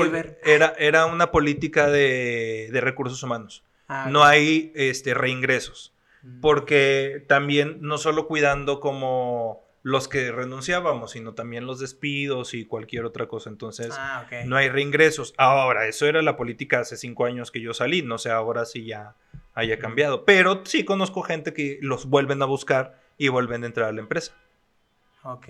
era, 0.45 0.75
era 0.79 1.07
una 1.07 1.31
política 1.31 1.89
de, 1.89 2.69
de 2.73 2.81
recursos 2.81 3.23
humanos. 3.23 3.65
Ah, 3.89 4.09
no 4.11 4.25
hay 4.25 4.73
este, 4.75 5.15
reingresos 5.15 5.93
porque 6.41 7.25
también 7.29 7.79
no 7.81 7.99
solo 7.99 8.27
cuidando 8.27 8.81
como 8.81 9.62
los 9.83 10.07
que 10.07 10.31
renunciábamos, 10.31 11.13
sino 11.13 11.35
también 11.35 11.67
los 11.67 11.81
despidos 11.81 12.55
y 12.55 12.67
cualquier 12.67 13.05
otra 13.05 13.27
cosa. 13.27 13.51
Entonces, 13.51 13.91
ah, 13.93 14.27
no 14.47 14.57
hay 14.57 14.69
reingresos. 14.69 15.35
Ahora, 15.39 15.87
eso 15.87 16.07
era 16.07 16.23
la 16.23 16.37
política 16.37 16.81
hace 16.81 16.97
cinco 16.97 17.25
años 17.25 17.51
que 17.51 17.61
yo 17.61 17.75
salí, 17.75 18.03
no 18.03 18.19
sé 18.19 18.31
ahora 18.31 18.65
si 18.65 18.85
ya 18.85 19.17
haya 19.55 19.79
cambiado, 19.79 20.25
pero 20.25 20.63
sí 20.65 20.85
conozco 20.85 21.23
gente 21.23 21.53
que 21.53 21.79
los 21.83 22.07
vuelven 22.07 22.43
a 22.43 22.47
buscar 22.47 23.01
y 23.19 23.29
vuelven 23.29 23.65
a 23.65 23.67
entrar 23.67 23.89
a 23.89 23.93
la 23.93 24.01
empresa. 24.01 24.33
Ok. 25.25 25.49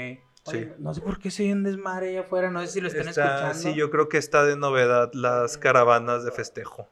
No 0.79 0.93
sé 0.93 1.01
por 1.01 1.19
qué 1.21 1.31
se 1.31 1.45
hay 1.45 1.53
un 1.53 1.63
desmadre 1.63 2.11
allá 2.11 2.21
afuera, 2.23 2.51
no 2.51 2.61
sé 2.63 2.67
si 2.67 2.81
lo 2.81 2.89
están 2.89 3.09
escuchando. 3.09 3.55
Sí, 3.55 3.75
yo 3.75 3.91
creo 3.91 4.09
que 4.09 4.19
está 4.19 4.45
de 4.45 4.57
novedad 4.57 5.11
las 5.13 5.57
caravanas 5.57 6.25
de 6.25 6.33
festejo. 6.33 6.89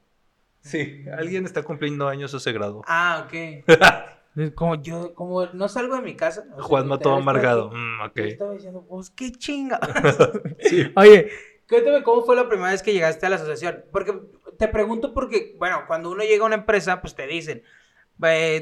Sí, 0.63 1.05
alguien 1.17 1.47
está 1.47 1.63
cumpliendo 1.63 2.07
años 2.07 2.33
o 2.35 2.39
se 2.39 2.53
graduó. 2.53 2.85
Ah, 2.87 3.27
ok. 3.27 3.65
como 4.55 4.81
yo, 4.81 5.15
como 5.15 5.47
no 5.47 5.69
salgo 5.69 5.97
de 5.97 6.03
mi 6.03 6.17
casa. 6.17 6.45
Juanma 6.59 6.99
todo 6.99 7.15
amargado. 7.15 7.71
Mm, 7.71 8.01
ok. 8.03 8.19
estaba 8.19 8.53
diciendo, 8.53 8.85
pues 8.89 9.11
qué 9.11 9.33
chinga. 9.33 9.81
sí. 10.61 10.91
Oye, 10.97 11.31
cuéntame 11.69 12.03
cómo 12.03 12.23
fue 12.23 12.37
la 12.37 12.49
primera 12.49 12.71
vez 12.71 12.83
que 12.83 12.93
llegaste 12.93 13.27
a 13.27 13.31
la 13.31 13.37
asociación. 13.37 13.85
Porque 13.93 14.21
te 14.59 14.69
pregunto 14.69 15.13
porque, 15.13 15.57
bueno, 15.59 15.85
cuando 15.87 16.11
uno 16.11 16.23
llega 16.23 16.45
a 16.45 16.47
una 16.47 16.57
empresa, 16.57 17.01
pues 17.01 17.15
te 17.15 17.27
dicen, 17.27 17.63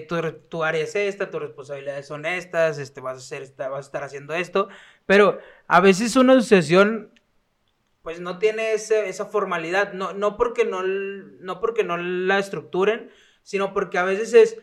tu, 0.09 0.33
tu, 0.48 0.64
área 0.64 0.83
es 0.83 0.94
esta, 0.94 1.31
tus 1.31 1.40
responsabilidades 1.40 2.07
son 2.07 2.24
estas, 2.24 2.78
este, 2.78 3.00
vas, 3.00 3.14
a 3.14 3.18
hacer 3.18 3.42
esta, 3.42 3.68
vas 3.68 3.87
a 3.87 3.88
estar 3.88 4.04
haciendo 4.04 4.35
esto. 4.35 4.68
Pero 5.07 5.38
a 5.66 5.81
veces 5.81 6.16
una 6.16 6.35
asociación 6.35 7.12
pues 8.02 8.20
no 8.20 8.38
tiene 8.38 8.72
esa 8.72 9.26
formalidad, 9.26 9.92
no, 9.92 10.14
no, 10.14 10.38
porque 10.38 10.64
no, 10.64 10.83
no 10.83 11.61
porque 11.61 11.85
no 11.85 11.98
la 11.98 12.38
estructuren, 12.38 13.11
sino 13.42 13.74
porque 13.74 13.98
a 13.98 14.04
veces 14.04 14.33
es, 14.33 14.59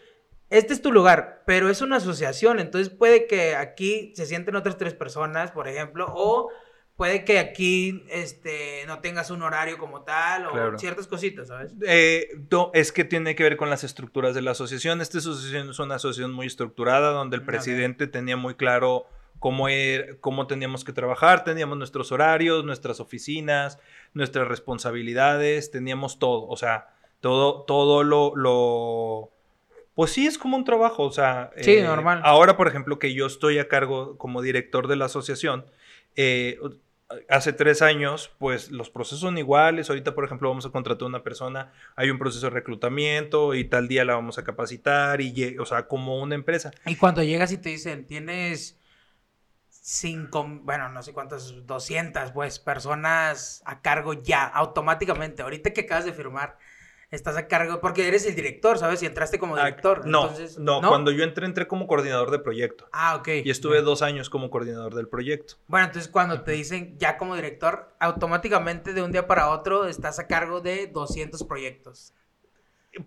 este 0.58 0.74
es 0.74 0.82
tu 0.82 0.92
lugar, 0.92 1.44
pero 1.46 1.70
es 1.70 1.82
una 1.82 1.98
asociación, 1.98 2.60
entonces 2.60 2.94
puede 2.94 3.28
que 3.28 3.56
aquí 3.56 4.14
se 4.16 4.26
sienten 4.26 4.56
otras 4.56 4.78
tres 4.78 4.94
personas, 4.94 5.52
por 5.52 5.68
ejemplo, 5.68 6.06
o 6.16 6.50
puede 6.96 7.26
que 7.26 7.40
aquí 7.40 8.06
este, 8.10 8.86
no 8.88 9.00
tengas 9.00 9.30
un 9.32 9.42
horario 9.42 9.78
como 9.78 10.04
tal 10.04 10.48
o 10.48 10.78
ciertas 10.78 11.08
cositas, 11.08 11.50
¿sabes? 11.50 11.74
Eh, 11.86 12.30
no, 12.50 12.72
es 12.74 12.92
que 12.92 13.04
tiene 13.04 13.36
que 13.36 13.44
ver 13.44 13.58
con 13.58 13.70
las 13.70 13.84
estructuras 13.84 14.34
de 14.34 14.42
la 14.42 14.52
asociación. 14.52 15.02
Esta 15.02 15.18
asociación 15.18 15.70
es 15.70 15.80
una 15.80 15.96
asociación 15.96 16.32
muy 16.32 16.48
estructurada 16.48 17.12
donde 17.12 17.36
el 17.36 17.44
presidente 17.44 18.08
tenía 18.08 18.38
muy 18.38 18.56
claro 18.56 19.08
cómo, 19.40 19.68
er, 19.68 20.20
cómo 20.22 20.48
teníamos 20.48 20.86
que 20.86 20.94
trabajar, 20.94 21.44
teníamos 21.44 21.78
nuestros 21.78 22.14
horarios, 22.14 22.64
nuestras 22.64 23.02
oficinas, 23.02 23.78
nuestras 24.14 24.48
responsabilidades, 24.48 25.72
teníamos 25.72 26.18
todo, 26.18 26.48
o 26.48 26.56
sea, 26.56 26.88
todo, 27.20 27.64
todo 27.64 28.04
lo, 28.04 28.36
lo 28.38 29.35
pues 29.96 30.12
sí, 30.12 30.28
es 30.28 30.38
como 30.38 30.58
un 30.58 30.66
trabajo, 30.66 31.04
o 31.04 31.12
sea... 31.12 31.52
Sí, 31.62 31.78
eh, 31.78 31.84
normal. 31.84 32.22
Ahora, 32.24 32.58
por 32.58 32.68
ejemplo, 32.68 33.00
que 33.00 33.14
yo 33.14 33.26
estoy 33.26 33.60
a 33.60 33.68
cargo 33.68 34.18
como 34.18 34.42
director 34.42 34.88
de 34.88 34.98
la 34.98 35.06
asociación, 35.06 35.66
eh, 36.16 36.60
hace 37.30 37.54
tres 37.54 37.82
años, 37.82 38.32
pues 38.40 38.72
los 38.72 38.90
procesos 38.90 39.20
son 39.22 39.38
iguales. 39.38 39.90
Ahorita, 39.90 40.16
por 40.16 40.26
ejemplo, 40.26 40.50
vamos 40.50 40.66
a 40.66 40.70
contratar 40.70 41.04
a 41.04 41.08
una 41.08 41.24
persona, 41.24 41.72
hay 41.96 42.10
un 42.10 42.20
proceso 42.20 42.48
de 42.48 42.52
reclutamiento 42.52 43.54
y 43.54 43.66
tal 43.66 43.88
día 43.88 44.06
la 44.06 44.16
vamos 44.16 44.38
a 44.38 44.44
capacitar, 44.44 45.22
y, 45.22 45.58
o 45.58 45.66
sea, 45.66 45.88
como 45.88 46.22
una 46.22 46.36
empresa. 46.36 46.72
Y 46.86 46.96
cuando 46.96 47.24
llegas 47.24 47.52
y 47.52 47.58
te 47.58 47.70
dicen, 47.70 48.06
tienes 48.06 48.80
cinco, 49.70 50.46
bueno, 50.64 50.90
no 50.90 51.04
sé 51.04 51.14
cuántas, 51.14 51.66
200, 51.66 52.32
pues, 52.32 52.60
personas 52.60 53.62
a 53.66 53.82
cargo 53.82 54.14
ya, 54.14 54.44
automáticamente. 54.46 55.44
Ahorita 55.44 55.74
que 55.74 55.82
acabas 55.82 56.06
de 56.06 56.14
firmar, 56.14 56.58
estás 57.16 57.38
a 57.38 57.48
cargo, 57.48 57.80
porque 57.82 58.08
eres 58.08 58.26
el 58.26 58.36
director, 58.36 58.78
¿sabes? 58.78 59.02
Y 59.04 59.06
entraste 59.06 59.40
como 59.40 59.56
ah, 59.56 59.66
director. 59.66 60.06
no, 60.06 60.32
no, 60.60 60.82
cuando 60.88 61.12
yo 61.12 61.24
entré, 61.24 61.46
entré 61.46 61.68
como 61.68 61.88
coordinador 61.88 62.32
de 62.32 62.40
proyecto. 62.40 62.88
Ah, 62.92 63.16
ok. 63.16 63.30
Y 63.44 63.50
estuve 63.50 63.82
dos 63.82 64.02
años 64.02 64.30
como 64.30 64.50
coordinador 64.50 64.96
del 64.96 65.08
proyecto. 65.08 65.56
Bueno, 65.68 65.88
entonces 65.88 66.12
cuando 66.12 66.42
te 66.42 66.52
dicen 66.52 66.98
ya 66.98 67.18
como 67.18 67.36
director, 67.36 67.94
automáticamente 68.00 68.94
de 68.94 69.02
un 69.02 69.12
día 69.12 69.28
para 69.28 69.50
otro 69.50 69.88
estás 69.88 70.20
a 70.20 70.28
cargo 70.28 70.62
de 70.62 70.88
200 70.88 71.44
proyectos. 71.44 72.14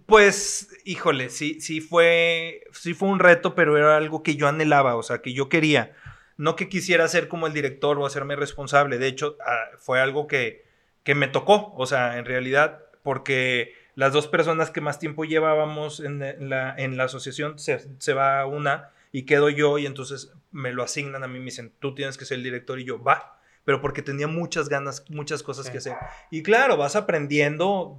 Pues, 0.07 0.69
híjole, 0.85 1.31
sí, 1.31 1.61
sí 1.61 1.81
fue, 1.81 2.65
sí 2.73 2.93
fue 2.93 3.09
un 3.09 3.19
reto, 3.19 3.55
pero 3.55 3.77
era 3.77 3.97
algo 3.97 4.23
que 4.23 4.37
yo 4.37 4.47
anhelaba, 4.47 4.97
o 4.97 5.03
sea, 5.03 5.23
que 5.23 5.33
yo 5.33 5.49
quería. 5.49 5.95
No 6.37 6.57
que 6.57 6.69
quisiera 6.69 7.09
ser 7.09 7.29
como 7.29 7.47
el 7.47 7.55
director 7.55 7.99
o 7.99 8.07
hacerme 8.07 8.37
responsable, 8.37 8.99
de 8.99 9.09
hecho 9.09 9.37
ah, 9.45 9.77
fue 9.79 10.01
algo 10.01 10.27
que, 10.27 10.65
que 11.03 11.15
me 11.15 11.27
tocó, 11.27 11.73
o 11.75 11.87
sea, 11.87 12.19
en 12.19 12.27
realidad, 12.27 12.83
porque 13.03 13.75
las 13.99 14.13
dos 14.13 14.29
personas 14.29 14.71
que 14.71 14.81
más 14.81 15.01
tiempo 15.01 15.25
llevábamos 15.25 15.99
en 15.99 16.21
la, 16.49 16.73
en 16.77 16.97
la 16.97 17.03
asociación 17.03 17.59
se, 17.59 17.85
se, 17.99 18.13
va 18.15 18.47
una 18.47 18.93
y 19.11 19.25
quedo 19.25 19.51
yo 19.51 19.77
y 19.77 19.87
entonces 19.87 20.33
me 20.53 20.73
lo 20.73 20.85
asignan 20.85 21.25
a 21.25 21.27
mí, 21.27 21.41
me 21.41 21.47
dicen, 21.47 21.73
tú 21.81 21.97
tienes 21.97 22.17
que 22.17 22.25
ser 22.25 22.37
el 22.37 22.45
director 22.45 22.79
y 22.79 22.85
yo, 22.85 23.03
va, 23.03 23.41
pero 23.65 23.81
porque 23.81 24.03
tenía 24.03 24.29
muchas 24.29 24.69
ganas, 24.69 25.05
muchas 25.11 25.43
cosas 25.43 25.69
que 25.69 25.79
hacer. 25.79 25.97
Y 26.31 26.45
claro, 26.45 26.77
vas 26.77 26.95
aprendiendo 26.95 27.99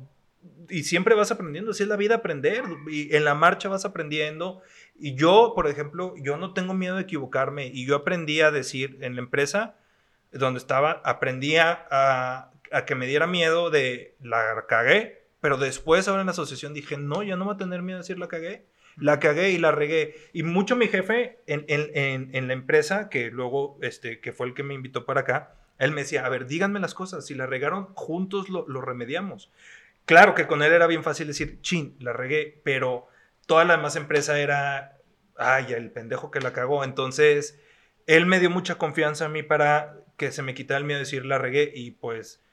y 0.70 0.84
siempre 0.84 1.16
vas 1.16 1.32
aprendiendo, 1.32 1.72
así 1.72 1.84
es 1.84 1.90
la 1.90 1.98
vida 1.98 2.16
aprender, 2.16 2.64
y 2.90 3.14
en 3.14 3.26
la 3.26 3.36
marcha 3.36 3.68
vas 3.68 3.84
aprendiendo. 3.84 4.62
Y 4.96 5.16
yo, 5.16 5.52
por 5.54 5.68
ejemplo, 5.68 6.14
yo 6.16 6.38
no 6.38 6.54
tengo 6.54 6.74
miedo 6.74 6.96
de 6.96 7.02
equivocarme 7.02 7.68
y 7.68 7.86
yo 7.86 7.98
aprendí 7.98 8.40
a 8.40 8.52
decir 8.52 9.00
en 9.02 9.16
la 9.16 9.22
empresa 9.22 9.76
donde 10.32 10.60
estaba, 10.60 11.02
aprendía 11.04 11.88
a, 11.92 12.52
a 12.72 12.86
que 12.86 12.96
me 12.96 13.06
diera 13.06 13.28
miedo 13.28 13.70
de 13.70 14.16
la 14.22 14.64
cagué, 14.70 15.19
pero 15.42 15.58
después 15.58 16.08
ahora 16.08 16.22
en 16.22 16.28
la 16.28 16.32
asociación 16.32 16.74
dije, 16.74 16.98
no, 16.98 17.24
ya 17.24 17.36
no 17.36 17.46
voy 17.46 17.56
a 17.56 17.58
tener 17.58 17.82
miedo 17.82 17.98
de 17.98 18.04
decir 18.04 18.20
la 18.20 18.28
cagué. 18.28 18.66
La 18.98 19.20
cagué 19.20 19.52
y 19.52 19.58
la 19.58 19.72
regué. 19.72 20.16
Y 20.34 20.44
mucho 20.44 20.76
mi 20.76 20.88
jefe 20.88 21.40
en, 21.48 21.64
en, 21.68 22.30
en, 22.34 22.48
la 22.48 22.54
empresa, 22.54 23.10
que 23.10 23.32
luego, 23.32 23.78
este, 23.82 24.20
que 24.20 24.34
fue 24.34 24.48
el 24.48 24.54
que 24.54 24.64
me 24.64 24.74
invitó 24.74 25.06
para 25.06 25.22
acá, 25.22 25.56
él 25.78 25.92
me 25.92 26.02
decía, 26.02 26.26
a 26.26 26.30
ver, 26.30 26.48
díganme 26.48 26.82
las 26.82 26.94
cosas, 26.94 27.26
si 27.26 27.34
la 27.34 27.46
regaron, 27.46 27.94
juntos 27.94 28.50
lo, 28.50 28.68
lo 28.68 28.82
remediamos. 28.82 29.50
Claro 30.06 30.36
que 30.36 30.48
con 30.48 30.62
él 30.64 30.74
era 30.74 30.88
bien 30.88 31.04
fácil 31.04 31.28
decir, 31.28 31.62
chin, 31.62 31.96
la 32.00 32.12
regué, 32.12 32.60
pero 32.64 33.08
toda 33.46 33.64
la 33.64 33.78
demás 33.78 33.96
empresa 33.96 34.40
era, 34.40 34.98
ay, 35.38 35.72
el 35.72 35.92
pendejo 35.92 36.32
que 36.32 36.42
la 36.42 36.52
cagó. 36.52 36.84
Entonces, 36.84 37.60
él 38.06 38.26
me 38.26 38.40
dio 38.40 38.50
mucha 38.50 38.76
confianza 38.76 39.26
a 39.26 39.30
mí 39.30 39.44
para 39.44 39.98
que 40.18 40.32
se 40.32 40.42
me 40.42 40.54
quitara 40.54 40.80
el 40.80 40.84
miedo 40.84 40.98
de 40.98 41.06
decir 41.06 41.26
la 41.26 41.38
regué 41.38 41.72
y 41.74 41.92
pues 41.92 42.44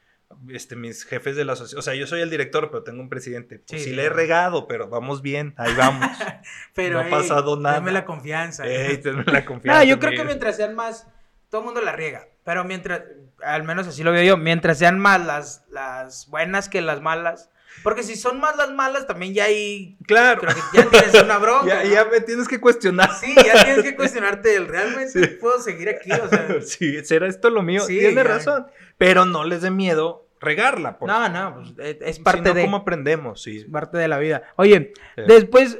este, 0.48 0.76
mis 0.76 1.04
jefes 1.04 1.36
de 1.36 1.44
la 1.44 1.52
asociación, 1.52 1.78
o 1.78 1.82
sea, 1.82 1.94
yo 1.94 2.06
soy 2.06 2.20
el 2.20 2.30
director, 2.30 2.70
pero 2.70 2.82
tengo 2.82 3.00
un 3.00 3.08
presidente. 3.08 3.62
Pues 3.68 3.84
sí, 3.84 3.92
le 3.92 4.04
he 4.04 4.08
regado, 4.08 4.66
pero 4.66 4.88
vamos 4.88 5.22
bien, 5.22 5.54
ahí 5.56 5.74
vamos. 5.74 6.08
pero 6.74 7.02
no 7.02 7.06
ha 7.06 7.10
pasado 7.10 7.56
nada. 7.56 7.76
Dame 7.76 7.92
la 7.92 8.04
confianza. 8.04 8.66
Ey, 8.66 9.00
la 9.26 9.44
confianza. 9.44 9.80
no, 9.80 9.84
yo 9.84 9.98
creo 9.98 10.12
que 10.12 10.24
mientras 10.24 10.56
sean 10.56 10.74
más, 10.74 11.06
todo 11.48 11.60
el 11.60 11.64
mundo 11.66 11.80
la 11.80 11.92
riega, 11.92 12.28
pero 12.44 12.64
mientras, 12.64 13.02
al 13.42 13.64
menos 13.64 13.86
así 13.86 14.02
lo 14.02 14.12
veo 14.12 14.22
yo, 14.22 14.36
mientras 14.36 14.78
sean 14.78 14.98
más 14.98 15.24
las, 15.24 15.64
las 15.70 16.28
buenas 16.28 16.68
que 16.68 16.80
las 16.80 17.00
malas. 17.00 17.50
Porque 17.82 18.02
si 18.02 18.16
son 18.16 18.40
más 18.40 18.56
las 18.56 18.72
malas, 18.72 19.06
también 19.06 19.34
ya 19.34 19.44
hay. 19.44 19.96
Claro. 20.06 20.40
Creo 20.40 20.54
que 20.54 20.76
ya 20.76 20.90
tienes 20.90 21.22
una 21.22 21.38
bronca. 21.38 21.84
ya, 21.84 22.04
me 22.06 22.20
tienes 22.20 22.48
que 22.48 22.60
cuestionar. 22.60 23.10
Sí, 23.14 23.34
ya 23.34 23.64
tienes 23.64 23.84
que 23.84 23.96
cuestionarte. 23.96 24.58
¿Realmente 24.60 25.28
puedo 25.40 25.60
seguir 25.60 25.88
aquí? 25.88 26.10
O 26.12 26.28
sea. 26.28 26.46
Sí, 26.62 27.04
será 27.04 27.26
esto 27.26 27.50
lo 27.50 27.62
mío. 27.62 27.82
Sí, 27.82 27.98
Tienes 27.98 28.26
razón. 28.26 28.66
Pero 28.98 29.24
no 29.24 29.44
les 29.44 29.62
dé 29.62 29.70
miedo 29.70 30.28
regarla. 30.40 30.98
No, 31.00 31.28
no, 31.28 31.54
pues 31.54 31.74
eh, 31.78 31.98
es 32.02 32.18
parte 32.18 32.52
de. 32.52 32.62
¿Cómo 32.62 32.78
aprendemos? 32.78 33.42
Sí. 33.42 33.58
Es 33.58 33.64
parte 33.64 33.98
de 33.98 34.08
la 34.08 34.18
vida. 34.18 34.42
Oye, 34.56 34.92
después, 35.28 35.78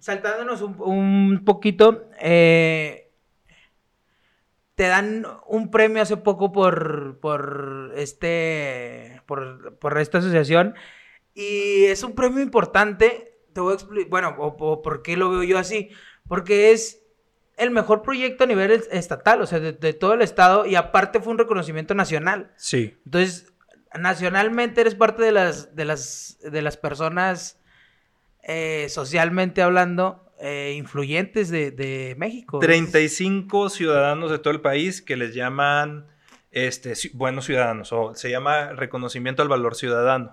saltándonos 0.00 0.62
un, 0.62 0.76
un 0.80 1.44
poquito, 1.44 2.08
eh 2.20 3.06
te 4.76 4.88
dan 4.88 5.26
un 5.46 5.70
premio 5.70 6.02
hace 6.02 6.18
poco 6.18 6.52
por, 6.52 7.18
por 7.20 7.92
este, 7.96 9.22
por, 9.26 9.98
esta 9.98 10.18
asociación 10.18 10.74
y 11.36 11.84
es 11.84 12.02
un 12.02 12.14
premio 12.14 12.42
importante. 12.42 13.38
Te 13.52 13.60
voy 13.60 13.72
a 13.72 13.74
explicar, 13.74 14.08
bueno, 14.08 14.34
o, 14.38 14.82
por 14.82 15.02
qué 15.02 15.16
lo 15.16 15.30
veo 15.30 15.42
yo 15.42 15.58
así, 15.58 15.90
porque 16.26 16.72
es 16.72 17.02
el 17.58 17.70
mejor 17.70 18.02
proyecto 18.02 18.44
a 18.44 18.46
nivel 18.46 18.70
estatal, 18.90 19.42
o 19.42 19.46
sea, 19.46 19.60
de, 19.60 19.92
todo 19.92 20.14
el 20.14 20.22
estado 20.22 20.66
y 20.66 20.74
aparte 20.74 21.20
fue 21.20 21.32
un 21.32 21.38
reconocimiento 21.38 21.94
nacional. 21.94 22.52
Sí. 22.56 22.96
Entonces, 23.04 23.52
nacionalmente 23.98 24.80
eres 24.80 24.94
parte 24.94 25.22
de 25.22 25.32
las, 25.32 25.76
de 25.76 25.84
las, 25.84 26.38
de 26.40 26.62
las 26.62 26.76
personas 26.78 27.60
eh, 28.42 28.86
socialmente 28.88 29.62
hablando 29.62 30.32
eh, 30.40 30.74
influyentes 30.76 31.50
de, 31.50 31.70
de, 31.70 32.14
México. 32.16 32.60
35 32.60 33.70
ciudadanos 33.70 34.30
de 34.30 34.38
todo 34.38 34.52
el 34.52 34.60
país 34.60 35.02
que 35.02 35.16
les 35.16 35.34
llaman 35.34 36.06
este, 36.50 36.94
buenos 37.12 37.44
ciudadanos, 37.44 37.92
o 37.92 38.14
se 38.14 38.30
llama 38.30 38.72
reconocimiento 38.72 39.42
al 39.42 39.48
valor 39.48 39.74
ciudadano. 39.74 40.30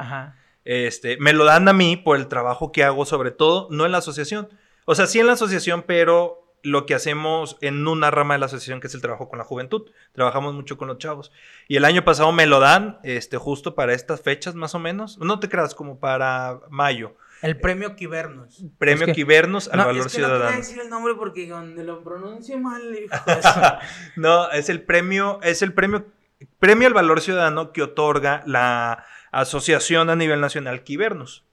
Este, 0.65 1.17
me 1.17 1.34
lo 1.34 1.45
dan 1.45 1.67
a 1.67 1.73
mí 1.73 1.97
por 1.97 2.17
el 2.17 2.28
trabajo 2.28 2.71
que 2.71 2.84
hago, 2.84 3.06
sobre 3.06 3.32
todo, 3.32 3.67
no 3.69 3.86
en 3.86 3.91
la 3.91 3.97
asociación. 3.99 4.49
O 4.86 4.95
sea, 4.95 5.08
sí 5.08 5.19
en 5.19 5.28
la 5.28 5.34
asociación, 5.34 5.84
pero 5.86 6.43
lo 6.63 6.86
que 6.86 6.95
hacemos 6.95 7.58
en 7.60 7.86
una 7.88 8.10
rama 8.10 8.36
de 8.36 8.39
la 8.39 8.45
asociación 8.45 8.80
que 8.80 8.88
es 8.88 8.95
el 8.95 9.02
trabajo 9.02 9.30
con 9.30 9.38
la 9.38 9.45
juventud. 9.45 9.91
Trabajamos 10.13 10.54
mucho 10.54 10.78
con 10.78 10.88
los 10.88 10.97
chavos. 10.97 11.32
Y 11.67 11.76
el 11.76 11.86
año 11.86 12.06
pasado 12.06 12.32
me 12.32 12.47
lo 12.47 12.60
dan, 12.60 12.99
este, 13.04 13.38
justo 13.38 13.76
para 13.76 13.93
estas 13.93 14.21
fechas 14.21 14.56
más 14.56 14.73
o 14.73 14.80
menos. 14.80 15.19
No 15.19 15.39
te 15.39 15.49
creas, 15.49 15.76
como 15.76 15.99
para 15.99 16.62
mayo. 16.69 17.15
El 17.41 17.60
premio 17.60 17.97
Quibernos. 17.97 18.63
Premio 18.78 19.13
Quibernos 19.13 19.67
al 19.67 19.80
valor 19.80 20.10
ciudadano. 20.10 20.49
No 20.49 20.56
decir 20.56 20.80
el 20.80 20.89
nombre 20.89 21.15
porque 21.15 21.45
donde 21.45 21.84
lo 21.84 22.02
pronuncie 22.02 22.56
mal, 22.56 22.82
no, 24.15 24.49
es 24.52 24.69
el 24.69 24.82
premio, 24.82 25.41
es 25.43 25.62
el 25.62 25.73
premio, 25.73 26.06
premio 26.60 26.88
al 26.88 26.93
valor 26.93 27.19
ciudadano 27.19 27.73
que 27.73 27.82
otorga 27.82 28.43
la 28.45 29.06
asociación 29.33 30.09
a 30.09 30.15
nivel 30.15 30.39
nacional 30.39 30.83
Quibernos. 30.83 31.45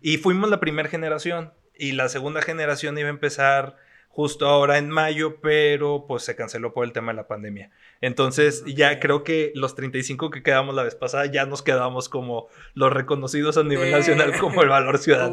Y 0.00 0.18
fuimos 0.18 0.48
la 0.48 0.60
primera 0.60 0.88
generación. 0.88 1.52
Y 1.76 1.92
la 1.92 2.08
segunda 2.08 2.40
generación 2.40 2.96
iba 2.96 3.08
a 3.08 3.10
empezar 3.10 3.76
justo 4.14 4.46
ahora 4.46 4.78
en 4.78 4.90
mayo, 4.90 5.40
pero 5.40 6.04
pues 6.06 6.22
se 6.22 6.36
canceló 6.36 6.72
por 6.72 6.84
el 6.84 6.92
tema 6.92 7.10
de 7.10 7.16
la 7.16 7.26
pandemia. 7.26 7.72
Entonces 8.00 8.62
ya 8.64 9.00
creo 9.00 9.24
que 9.24 9.50
los 9.56 9.74
35 9.74 10.30
que 10.30 10.44
quedamos 10.44 10.76
la 10.76 10.84
vez 10.84 10.94
pasada 10.94 11.26
ya 11.26 11.46
nos 11.46 11.62
quedamos 11.62 12.08
como 12.08 12.46
los 12.74 12.92
reconocidos 12.92 13.56
a 13.56 13.64
nivel 13.64 13.90
nacional 13.90 14.38
como 14.38 14.62
el 14.62 14.68
valor 14.68 14.98
ciudadano. 14.98 15.32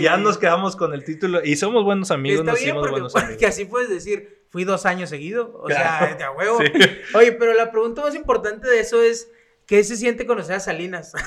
ya 0.00 0.16
nos 0.16 0.38
quedamos 0.38 0.74
con 0.74 0.94
el 0.94 1.04
título 1.04 1.44
y 1.44 1.56
somos 1.56 1.84
buenos 1.84 2.10
amigos, 2.10 2.46
nos 2.46 2.62
hicimos 2.62 2.90
buenos 2.90 3.14
amigos. 3.16 3.36
Que 3.36 3.46
así 3.46 3.66
puedes 3.66 3.90
decir, 3.90 4.46
fui 4.48 4.64
dos 4.64 4.86
años 4.86 5.10
seguido, 5.10 5.60
o 5.62 5.68
sea, 5.68 6.14
de 6.16 6.24
a 6.24 6.30
huevo. 6.30 6.60
Oye, 7.14 7.32
pero 7.32 7.52
la 7.52 7.70
pregunta 7.70 8.00
más 8.00 8.14
importante 8.14 8.66
de 8.66 8.80
eso 8.80 9.02
es... 9.02 9.30
¿Qué 9.66 9.82
se 9.82 9.96
siente 9.96 10.26
conocer 10.26 10.56
a 10.56 10.60
Salinas? 10.60 11.12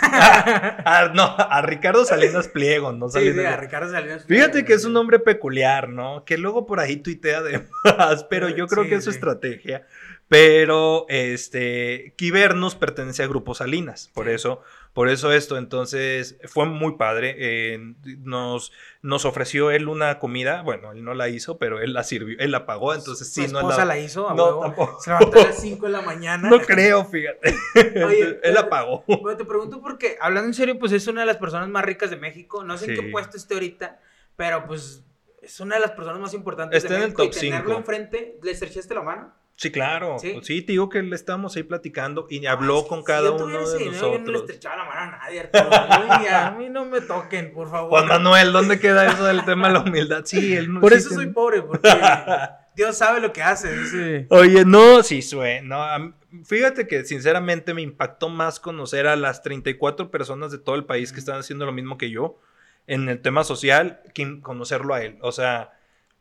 Ah, 0.90 1.12
no, 1.14 1.24
a 1.24 1.62
Ricardo 1.62 2.06
Salinas 2.06 2.48
Pliego, 2.48 2.92
no 2.94 3.10
Salinas. 3.10 3.36
Sí, 3.36 3.42
sí, 3.42 3.46
a 3.46 3.58
Ricardo 3.58 3.92
Salinas 3.92 4.24
Pliego. 4.24 4.46
Fíjate 4.46 4.66
que 4.66 4.74
es 4.74 4.86
un 4.86 4.94
nombre 4.94 5.20
peculiar, 5.20 5.90
¿no? 5.90 6.24
Que 6.24 6.38
luego 6.38 6.66
por 6.66 6.80
ahí 6.80 6.98
tuitea 6.98 7.42
de 7.42 7.68
más, 7.84 8.24
pero 8.24 8.50
yo 8.50 8.68
creo 8.68 8.88
que 8.88 8.96
es 8.96 9.04
su 9.04 9.10
estrategia. 9.10 9.86
Pero 10.30 11.06
este 11.10 12.14
Kibernos 12.18 12.76
pertenece 12.76 13.24
a 13.24 13.28
Grupo 13.28 13.56
Salinas, 13.56 14.10
por 14.14 14.28
eso, 14.30 14.62
por 14.98 15.10
eso 15.10 15.32
esto. 15.32 15.60
Entonces 15.60 16.40
fue 16.46 16.66
muy 16.66 16.98
padre. 16.98 17.36
Eh, 17.38 17.94
nos, 18.18 18.72
nos 19.04 19.26
ofreció 19.26 19.70
él 19.70 19.90
una 19.90 20.18
comida. 20.18 20.64
Bueno, 20.64 20.92
él 20.92 21.04
no 21.04 21.14
la 21.14 21.30
hizo, 21.30 21.60
pero 21.60 21.80
él 21.80 21.94
la 21.94 22.04
sirvió, 22.04 22.36
él 22.40 22.50
la 22.50 22.66
pagó. 22.66 22.96
Entonces 22.96 23.32
sí, 23.32 23.46
no 23.48 23.70
la, 23.70 23.86
la 23.86 24.00
hizo. 24.00 24.34
no, 24.34 24.60
tampoco. 24.60 25.00
Se 25.00 25.12
levantó 25.12 25.40
a 25.40 25.44
las 25.44 25.62
5 25.62 25.86
de 25.86 25.92
la 25.92 26.02
mañana. 26.02 26.50
No 26.50 26.60
creo, 26.62 27.06
fíjate. 27.06 27.56
Oye, 28.04 28.40
él 28.44 28.54
la 28.56 28.70
pagó. 28.70 29.04
Bueno, 29.06 29.38
te 29.38 29.46
pregunto 29.46 29.84
porque, 29.84 30.18
hablando 30.20 30.48
en 30.48 30.56
serio, 30.56 30.80
pues 30.80 30.92
es 30.92 31.06
una 31.06 31.22
de 31.22 31.28
las 31.28 31.38
personas 31.38 31.70
más 31.70 31.86
ricas 31.86 32.10
de 32.10 32.18
México. 32.18 32.64
No 32.64 32.76
sé 32.80 32.92
en 32.92 33.00
qué 33.00 33.12
puesto 33.12 33.38
esté 33.38 33.54
ahorita, 33.54 34.00
pero 34.36 34.66
pues 34.66 35.04
es 35.44 35.60
una 35.60 35.76
de 35.76 35.82
las 35.82 35.92
personas 35.92 36.20
más 36.20 36.34
importantes 36.34 36.84
Está 36.84 36.96
de 36.96 37.02
México. 37.02 37.22
En 37.22 37.28
el 37.28 37.34
top 37.34 37.38
y 37.38 37.50
tenerlo 37.50 37.78
enfrente, 37.78 38.40
¿le 38.42 38.50
estrechaste 38.50 38.96
la 38.96 39.04
mano? 39.04 39.32
Sí, 39.58 39.72
claro. 39.72 40.20
¿Sí? 40.20 40.40
sí, 40.44 40.62
te 40.62 40.74
digo 40.74 40.88
que 40.88 41.02
le 41.02 41.16
estábamos 41.16 41.56
ahí 41.56 41.64
platicando 41.64 42.28
y 42.30 42.46
habló 42.46 42.88
con 42.88 43.04
cada 43.04 43.32
uno 43.32 43.48
de 43.48 43.54
nosotros. 43.54 44.00
Yo 44.00 44.20
no 44.20 44.32
le 44.32 44.38
estrechaba 44.38 44.78
la 44.78 44.86
mano 44.86 45.02
a 45.02 45.18
nadie, 45.18 45.40
Arturo. 45.40 45.70
a 46.32 46.52
mí 46.52 46.70
no 46.70 46.86
me 46.86 47.02
toquen, 47.02 47.52
por 47.52 47.72
favor. 47.72 47.90
Juan 47.90 48.08
Manuel, 48.08 48.52
¿dónde 48.52 48.80
queda 48.80 49.12
eso 49.12 49.26
del 49.26 49.44
tema 49.46 49.70
de 49.70 49.74
la 49.74 49.80
humildad? 49.80 50.22
Sí, 50.26 50.56
él 50.56 50.72
no 50.72 50.80
Por 50.80 50.94
eso 50.94 51.10
soy 51.10 51.32
pobre, 51.32 51.64
porque 51.64 51.90
Dios 52.76 52.96
sabe 52.96 53.20
lo 53.20 53.34
que 53.34 53.42
hace. 53.42 54.28
Oye, 54.30 54.64
no, 54.64 55.02
sí, 55.02 55.24
suena. 55.24 56.14
fíjate 56.46 56.88
que 56.88 57.04
sinceramente 57.04 57.74
me 57.74 57.82
impactó 57.82 58.30
más 58.30 58.60
conocer 58.60 59.08
a 59.08 59.16
las 59.16 59.42
34 59.42 60.12
personas 60.12 60.52
de 60.52 60.60
todo 60.60 60.76
el 60.76 60.86
país 60.86 61.12
que 61.12 61.20
están 61.20 61.40
haciendo 61.40 61.66
lo 61.66 61.72
mismo 61.72 61.98
que 61.98 62.12
yo 62.12 62.40
en 62.86 63.10
el 63.10 63.24
tema 63.24 63.44
social 63.44 64.02
que 64.14 64.40
conocerlo 64.40 64.94
a 64.94 65.02
él. 65.02 65.18
O 65.22 65.32
sea 65.32 65.72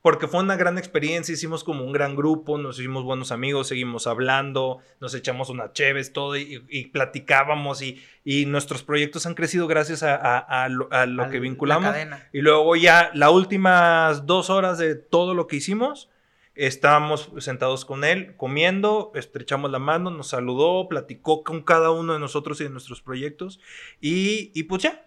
porque 0.06 0.28
fue 0.28 0.38
una 0.38 0.54
gran 0.54 0.78
experiencia, 0.78 1.32
hicimos 1.32 1.64
como 1.64 1.82
un 1.82 1.90
gran 1.90 2.14
grupo, 2.14 2.58
nos 2.58 2.78
hicimos 2.78 3.02
buenos 3.02 3.32
amigos, 3.32 3.66
seguimos 3.66 4.06
hablando, 4.06 4.78
nos 5.00 5.12
echamos 5.16 5.48
unas 5.48 5.72
cheves, 5.72 6.12
todo, 6.12 6.36
y, 6.36 6.90
platicábamos, 6.92 7.82
y, 7.82 8.00
y, 8.22 8.46
nuestros 8.46 8.84
proyectos 8.84 9.26
han 9.26 9.34
crecido 9.34 9.66
gracias 9.66 10.04
a, 10.04 10.68
lo, 10.68 11.28
que 11.28 11.40
vinculamos. 11.40 11.92
Y 12.32 12.40
luego 12.40 12.76
ya 12.76 13.10
las 13.14 13.32
últimas 13.32 14.26
dos 14.26 14.48
horas 14.48 14.78
de 14.78 14.94
todo 14.94 15.34
lo 15.34 15.48
que 15.48 15.56
hicimos, 15.56 16.08
estábamos 16.54 17.32
sentados 17.38 17.84
con 17.84 18.04
él, 18.04 18.36
comiendo, 18.36 19.10
estrechamos 19.16 19.72
la 19.72 19.80
mano, 19.80 20.12
nos 20.12 20.28
saludó, 20.28 20.88
platicó 20.88 21.42
con 21.42 21.62
cada 21.62 21.90
uno 21.90 22.12
de 22.12 22.20
nosotros 22.20 22.60
y 22.60 22.64
de 22.64 22.70
nuestros 22.70 23.02
proyectos, 23.02 23.58
y, 24.00 24.52
y 24.54 24.62
pues 24.62 24.84
ya, 24.84 25.04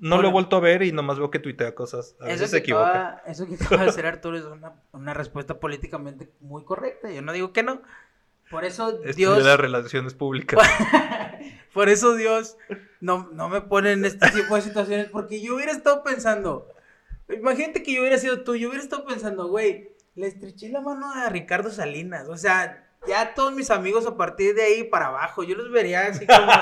no 0.00 0.22
lo 0.22 0.28
he 0.28 0.32
vuelto 0.32 0.56
a 0.56 0.60
ver 0.60 0.82
y 0.82 0.92
nomás 0.92 1.18
veo 1.18 1.30
que 1.30 1.38
tuitea 1.38 1.74
cosas. 1.74 2.16
A 2.20 2.26
veces 2.26 2.50
se 2.50 2.58
equivoca. 2.58 3.22
eso 3.26 3.46
que 3.46 3.56
te 3.56 3.76
va 3.76 3.82
a 3.82 3.86
hacer 3.86 4.06
Arturo 4.06 4.38
es 4.38 4.44
una, 4.92 5.14
respuesta 5.14 5.58
políticamente 5.58 6.30
muy 6.40 6.64
correcta. 6.64 7.10
Yo 7.10 7.22
no 7.22 7.32
digo 7.32 7.52
que 7.52 7.62
no. 7.62 7.82
Por 8.50 8.64
eso 8.64 8.92
Dios. 8.92 9.42
las 9.42 9.58
relaciones 9.58 10.14
públicas. 10.14 10.58
Por 11.72 11.88
eso 11.88 12.14
Dios 12.16 12.58
no, 13.00 13.30
no 13.32 13.48
me 13.48 13.62
pone 13.62 13.92
en 13.92 14.04
este 14.04 14.30
tipo 14.30 14.54
de 14.54 14.62
situaciones. 14.62 15.08
Porque 15.08 15.40
yo 15.40 15.54
hubiera 15.56 15.72
estado 15.72 16.02
pensando. 16.02 16.68
Imagínate 17.28 17.82
que 17.82 17.94
yo 17.94 18.00
hubiera 18.02 18.18
sido 18.18 18.42
tú. 18.42 18.54
Yo 18.56 18.68
hubiera 18.68 18.84
estado 18.84 19.06
pensando, 19.06 19.48
güey, 19.48 19.92
le 20.14 20.26
estreché 20.26 20.68
la 20.68 20.80
mano 20.80 21.10
a 21.12 21.28
Ricardo 21.30 21.70
Salinas. 21.70 22.28
O 22.28 22.36
sea, 22.36 22.90
ya 23.06 23.34
todos 23.34 23.52
mis 23.54 23.70
amigos 23.70 24.06
a 24.06 24.16
partir 24.16 24.54
de 24.54 24.62
ahí 24.62 24.84
para 24.84 25.06
abajo, 25.06 25.42
yo 25.42 25.56
los 25.56 25.70
vería 25.70 26.06
así 26.06 26.26
como 26.26 26.52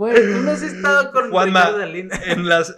Güey, 0.00 0.14
tú 0.14 0.40
no 0.40 0.52
has 0.52 0.62
estado 0.62 1.12
con 1.12 1.30
Juanma, 1.30 1.74
en 2.24 2.48
las, 2.48 2.74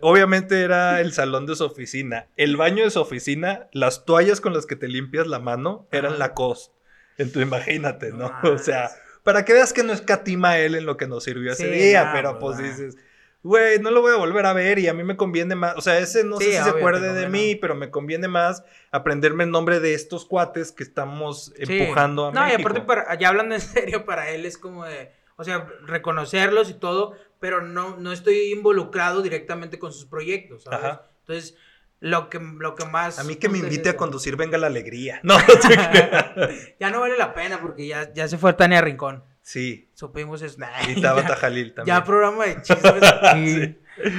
obviamente 0.00 0.60
era 0.60 1.00
el 1.00 1.12
salón 1.12 1.46
de 1.46 1.54
su 1.54 1.64
oficina. 1.64 2.26
El 2.36 2.56
baño 2.56 2.82
de 2.82 2.90
su 2.90 3.00
oficina, 3.00 3.68
las 3.70 4.04
toallas 4.04 4.40
con 4.40 4.54
las 4.54 4.66
que 4.66 4.74
te 4.74 4.88
limpias 4.88 5.28
la 5.28 5.38
mano 5.38 5.86
eran 5.92 6.18
la 6.18 6.34
cos. 6.34 6.72
Entonces 7.16 7.42
imagínate, 7.42 8.10
¿no? 8.10 8.32
o 8.42 8.58
sea, 8.58 8.90
para 9.22 9.44
que 9.44 9.52
veas 9.52 9.72
que 9.72 9.84
no 9.84 9.92
escatima 9.92 10.58
él 10.58 10.74
en 10.74 10.84
lo 10.84 10.96
que 10.96 11.06
nos 11.06 11.22
sirvió 11.22 11.52
ese 11.52 11.70
día, 11.70 12.10
pero 12.12 12.40
pues, 12.40 12.56
pues 12.56 12.76
dices, 12.76 12.96
güey, 13.44 13.78
no 13.78 13.92
lo 13.92 14.00
voy 14.00 14.10
a 14.10 14.16
volver 14.16 14.44
a 14.44 14.52
ver 14.52 14.80
y 14.80 14.88
a 14.88 14.94
mí 14.94 15.04
me 15.04 15.16
conviene 15.16 15.54
más, 15.54 15.76
o 15.76 15.80
sea, 15.80 16.00
ese 16.00 16.24
no 16.24 16.40
sé 16.40 16.46
si 16.46 16.52
se 16.54 16.70
acuerde 16.70 17.12
de 17.12 17.28
mí, 17.28 17.54
pero 17.54 17.76
me 17.76 17.92
conviene 17.92 18.26
más 18.26 18.64
aprenderme 18.90 19.44
el 19.44 19.52
nombre 19.52 19.78
de 19.78 19.94
estos 19.94 20.26
cuates 20.26 20.72
que 20.72 20.82
estamos 20.82 21.52
empujando 21.56 22.26
a 22.26 22.32
no, 22.32 22.40
México. 22.40 22.68
Y 22.74 22.80
aparte, 22.80 23.16
ya 23.20 23.28
hablando 23.28 23.54
en 23.54 23.60
serio, 23.60 24.04
para 24.04 24.30
él 24.30 24.44
es 24.44 24.58
como 24.58 24.84
de 24.84 25.22
o 25.36 25.44
sea, 25.44 25.66
reconocerlos 25.86 26.70
y 26.70 26.74
todo, 26.74 27.16
pero 27.40 27.62
no, 27.62 27.96
no 27.96 28.12
estoy 28.12 28.52
involucrado 28.52 29.22
directamente 29.22 29.78
con 29.78 29.92
sus 29.92 30.06
proyectos, 30.06 30.64
¿sabes? 30.64 30.98
Entonces, 31.20 31.56
lo 32.00 32.28
que, 32.28 32.38
lo 32.38 32.74
que 32.74 32.84
más... 32.86 33.18
A 33.18 33.24
mí 33.24 33.36
que 33.36 33.48
me 33.48 33.58
invite 33.58 33.88
a 33.88 33.96
conducir 33.96 34.36
Venga 34.36 34.58
la 34.58 34.66
Alegría. 34.66 35.20
No, 35.22 35.36
ya 36.80 36.90
no 36.90 37.00
vale 37.00 37.16
la 37.16 37.34
pena 37.34 37.60
porque 37.60 37.86
ya, 37.86 38.12
ya 38.12 38.28
se 38.28 38.38
fue 38.38 38.52
Tania 38.52 38.80
Rincón. 38.80 39.24
Sí. 39.44 39.90
Supimos 39.94 40.42
eso. 40.42 40.58
y 40.88 41.00
Tabata 41.00 41.36
Jalil 41.40 41.74
también. 41.74 41.96
Ya 41.96 42.04
programa 42.04 42.46
de 42.46 42.62
chismes. 42.62 43.76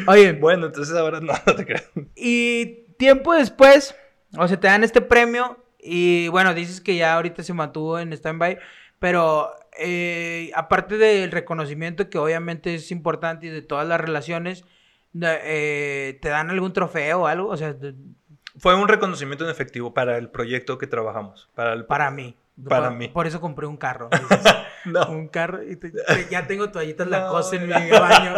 Oye. 0.07 0.33
Bueno, 0.33 0.67
entonces 0.67 0.95
ahora 0.95 1.19
no, 1.19 1.33
no 1.45 1.55
te 1.55 1.65
creo. 1.65 1.81
Y 2.15 2.85
tiempo 2.97 3.33
después, 3.33 3.95
o 4.37 4.47
sea, 4.47 4.59
te 4.59 4.67
dan 4.67 4.83
este 4.83 5.01
premio 5.01 5.63
y 5.79 6.27
bueno, 6.29 6.53
dices 6.53 6.81
que 6.81 6.95
ya 6.95 7.15
ahorita 7.15 7.43
se 7.43 7.53
mantuvo 7.53 7.99
en 7.99 8.13
stand-by, 8.13 8.57
pero 8.99 9.51
eh, 9.77 10.51
aparte 10.55 10.97
del 10.97 11.31
reconocimiento 11.31 12.09
que 12.09 12.17
obviamente 12.17 12.75
es 12.75 12.91
importante 12.91 13.47
y 13.47 13.49
de 13.49 13.61
todas 13.61 13.87
las 13.87 13.99
relaciones, 13.99 14.65
eh, 15.21 16.17
¿te 16.21 16.29
dan 16.29 16.49
algún 16.49 16.73
trofeo 16.73 17.21
o 17.21 17.27
algo? 17.27 17.49
O 17.49 17.57
sea, 17.57 17.75
fue 18.57 18.75
un 18.75 18.87
reconocimiento 18.87 19.43
en 19.43 19.51
efectivo 19.51 19.93
para 19.93 20.17
el 20.17 20.29
proyecto 20.29 20.77
que 20.77 20.87
trabajamos. 20.87 21.49
Para, 21.55 21.85
para 21.87 22.11
mí. 22.11 22.35
Para 22.69 22.89
por, 22.89 22.97
mí. 22.97 23.07
Por 23.09 23.27
eso 23.27 23.41
compré 23.41 23.67
un 23.67 23.77
carro. 23.77 24.09
no. 24.85 25.07
Un 25.09 25.27
carro 25.27 25.61
y 25.61 25.77
ya 26.29 26.47
tengo 26.47 26.69
toallitas 26.71 27.07
la 27.09 27.27
cosa 27.27 27.57
en 27.57 27.67
mi 27.67 27.91
baño. 27.91 28.33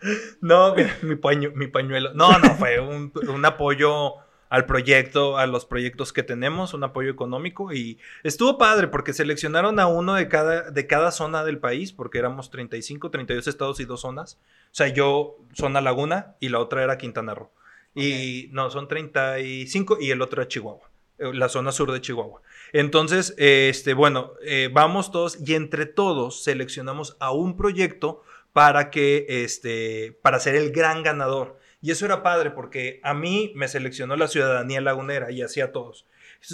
no, 0.40 0.74
mi, 1.02 1.16
paño, 1.16 1.50
mi 1.54 1.66
pañuelo. 1.66 2.14
No, 2.14 2.38
no, 2.38 2.54
fue 2.54 2.80
un, 2.80 3.12
un 3.28 3.44
apoyo 3.44 4.14
al 4.50 4.66
proyecto, 4.66 5.38
a 5.38 5.46
los 5.46 5.64
proyectos 5.64 6.12
que 6.12 6.24
tenemos, 6.24 6.74
un 6.74 6.82
apoyo 6.82 7.08
económico 7.08 7.72
y 7.72 7.98
estuvo 8.24 8.58
padre 8.58 8.88
porque 8.88 9.12
seleccionaron 9.12 9.78
a 9.78 9.86
uno 9.86 10.16
de 10.16 10.28
cada, 10.28 10.72
de 10.72 10.86
cada 10.88 11.12
zona 11.12 11.44
del 11.44 11.58
país, 11.58 11.92
porque 11.92 12.18
éramos 12.18 12.50
35, 12.50 13.10
32 13.10 13.46
estados 13.46 13.78
y 13.78 13.84
dos 13.84 14.00
zonas. 14.00 14.38
O 14.66 14.74
sea, 14.74 14.88
yo, 14.88 15.38
zona 15.54 15.80
Laguna 15.80 16.34
y 16.40 16.48
la 16.48 16.58
otra 16.58 16.82
era 16.82 16.98
Quintana 16.98 17.32
Roo. 17.32 17.50
Y 17.94 18.48
no, 18.50 18.70
son 18.70 18.88
35 18.88 19.98
y 20.00 20.10
el 20.10 20.20
otro 20.20 20.42
era 20.42 20.48
Chihuahua, 20.48 20.90
eh, 21.18 21.30
la 21.32 21.48
zona 21.48 21.70
sur 21.70 21.92
de 21.92 22.00
Chihuahua. 22.00 22.42
Entonces, 22.72 23.34
este, 23.38 23.94
bueno, 23.94 24.32
eh, 24.42 24.68
vamos 24.72 25.12
todos 25.12 25.38
y 25.40 25.54
entre 25.54 25.86
todos 25.86 26.42
seleccionamos 26.42 27.16
a 27.20 27.30
un 27.30 27.56
proyecto 27.56 28.24
para 28.52 28.90
que, 28.90 29.26
este, 29.28 30.18
para 30.22 30.40
ser 30.40 30.56
el 30.56 30.72
gran 30.72 31.04
ganador. 31.04 31.59
Y 31.82 31.90
eso 31.90 32.04
era 32.04 32.22
padre 32.22 32.50
porque 32.50 33.00
a 33.02 33.14
mí 33.14 33.52
me 33.54 33.66
seleccionó 33.66 34.16
la 34.16 34.28
ciudadanía 34.28 34.80
lagunera 34.80 35.30
y 35.30 35.42
así 35.42 35.60
a 35.60 35.72
todos. 35.72 36.06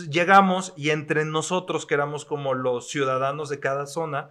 llegamos 0.09 0.73
y 0.77 0.91
entre 0.91 1.25
nosotros, 1.25 1.85
que 1.85 1.95
éramos 1.95 2.25
como 2.25 2.55
los 2.55 2.89
ciudadanos 2.89 3.49
de 3.49 3.59
cada 3.59 3.87
zona, 3.87 4.31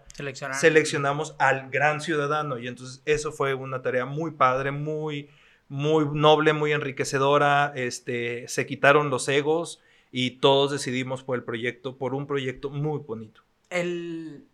seleccionamos 0.53 1.35
al 1.37 1.69
gran 1.69 1.99
ciudadano. 1.99 2.59
Y 2.59 2.67
entonces 2.67 3.01
eso 3.05 3.33
fue 3.33 3.53
una 3.53 3.81
tarea 3.81 4.05
muy 4.05 4.31
padre, 4.31 4.71
muy, 4.71 5.29
muy 5.67 6.05
noble, 6.13 6.53
muy 6.53 6.71
enriquecedora. 6.71 7.73
Este, 7.75 8.47
se 8.47 8.65
quitaron 8.65 9.09
los 9.09 9.27
egos 9.27 9.81
y 10.11 10.31
todos 10.31 10.71
decidimos 10.71 11.23
por 11.23 11.35
el 11.35 11.43
proyecto, 11.43 11.97
por 11.97 12.13
un 12.13 12.25
proyecto 12.25 12.69
muy 12.69 12.99
bonito. 12.99 13.41
El... 13.69 14.45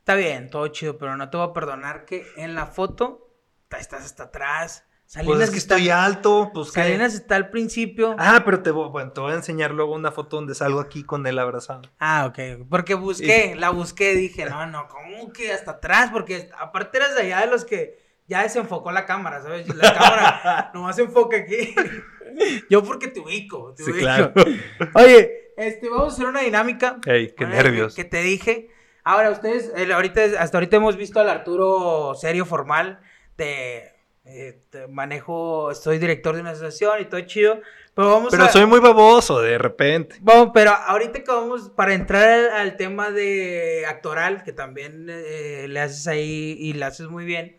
Está 0.00 0.14
bien, 0.14 0.50
todo 0.50 0.68
chido, 0.68 0.98
pero 0.98 1.16
no 1.16 1.30
te 1.30 1.38
voy 1.38 1.48
a 1.48 1.52
perdonar 1.54 2.04
que 2.04 2.26
en 2.36 2.54
la 2.54 2.66
foto 2.66 3.27
estás 3.76 4.04
hasta 4.04 4.24
atrás. 4.24 4.84
Salinas 5.04 5.36
pues 5.36 5.48
es 5.48 5.50
que 5.52 5.58
estoy 5.58 5.88
alto, 5.88 6.50
pues 6.52 6.70
Salinas 6.72 7.14
está 7.14 7.36
al 7.36 7.48
principio. 7.48 8.14
Ah, 8.18 8.42
pero 8.44 8.62
te 8.62 8.70
voy, 8.70 8.90
te 9.14 9.20
voy 9.20 9.32
a 9.32 9.36
enseñar 9.36 9.70
luego 9.70 9.94
una 9.94 10.12
foto 10.12 10.36
donde 10.36 10.54
salgo 10.54 10.80
aquí 10.80 11.02
con 11.02 11.26
él 11.26 11.38
abrazado. 11.38 11.82
Ah, 11.98 12.26
ok. 12.26 12.66
Porque 12.68 12.92
busqué, 12.92 13.54
la 13.56 13.70
busqué, 13.70 14.14
dije, 14.14 14.44
no, 14.44 14.66
no, 14.66 14.86
¿cómo 14.88 15.32
que 15.32 15.52
hasta 15.52 15.72
atrás? 15.72 16.10
Porque 16.12 16.50
aparte 16.58 16.98
eras 16.98 17.14
de 17.14 17.22
allá 17.22 17.40
de 17.40 17.46
los 17.46 17.64
que 17.64 17.98
ya 18.26 18.42
desenfocó 18.42 18.92
la 18.92 19.06
cámara, 19.06 19.40
¿sabes? 19.42 19.74
La 19.74 19.94
cámara 19.98 20.70
nomás 20.74 20.98
enfoca 20.98 21.38
aquí. 21.38 21.74
Yo 22.68 22.84
porque 22.84 23.08
te 23.08 23.20
ubico, 23.20 23.72
te 23.74 23.84
sí, 23.84 23.92
Claro. 23.92 24.34
Oye, 24.94 25.54
este, 25.56 25.88
vamos 25.88 26.12
a 26.12 26.16
hacer 26.16 26.26
una 26.26 26.42
dinámica. 26.42 26.98
Ey, 27.06 27.34
qué 27.34 27.46
nervios. 27.46 27.94
Que 27.94 28.04
te 28.04 28.20
dije. 28.20 28.68
Ahora, 29.04 29.30
ustedes, 29.30 29.72
ahorita, 29.90 30.20
hasta 30.38 30.58
ahorita 30.58 30.76
hemos 30.76 30.98
visto 30.98 31.18
al 31.18 31.30
Arturo 31.30 32.14
serio, 32.14 32.44
formal 32.44 33.00
de, 33.38 33.94
eh, 34.26 34.60
manejo, 34.90 35.74
soy 35.74 35.98
director 35.98 36.34
de 36.34 36.42
una 36.42 36.50
asociación 36.50 37.00
y 37.00 37.06
todo 37.06 37.20
chido. 37.22 37.60
Pero 37.94 38.10
vamos 38.10 38.30
Pero 38.30 38.48
soy 38.48 38.66
muy 38.66 38.80
baboso 38.80 39.40
de 39.40 39.56
repente. 39.56 40.16
Vamos, 40.20 40.50
pero 40.52 40.72
ahorita 40.72 41.24
que 41.24 41.30
vamos, 41.30 41.70
para 41.70 41.94
entrar 41.94 42.50
al, 42.50 42.76
tema 42.76 43.10
de 43.10 43.86
actoral, 43.88 44.44
que 44.44 44.52
también 44.52 45.06
eh, 45.08 45.66
le 45.68 45.80
haces 45.80 46.06
ahí 46.06 46.56
y 46.60 46.74
le 46.74 46.84
haces 46.84 47.08
muy 47.08 47.24
bien, 47.24 47.56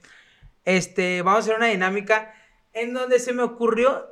este, 0.66 1.24
vamos 1.24 1.40
a 1.40 1.42
hacer 1.42 1.56
una 1.56 1.68
dinámica 1.68 2.34
en 2.74 2.94
donde 2.94 3.20
se 3.20 3.34
me 3.34 3.42
ocurrió, 3.42 4.08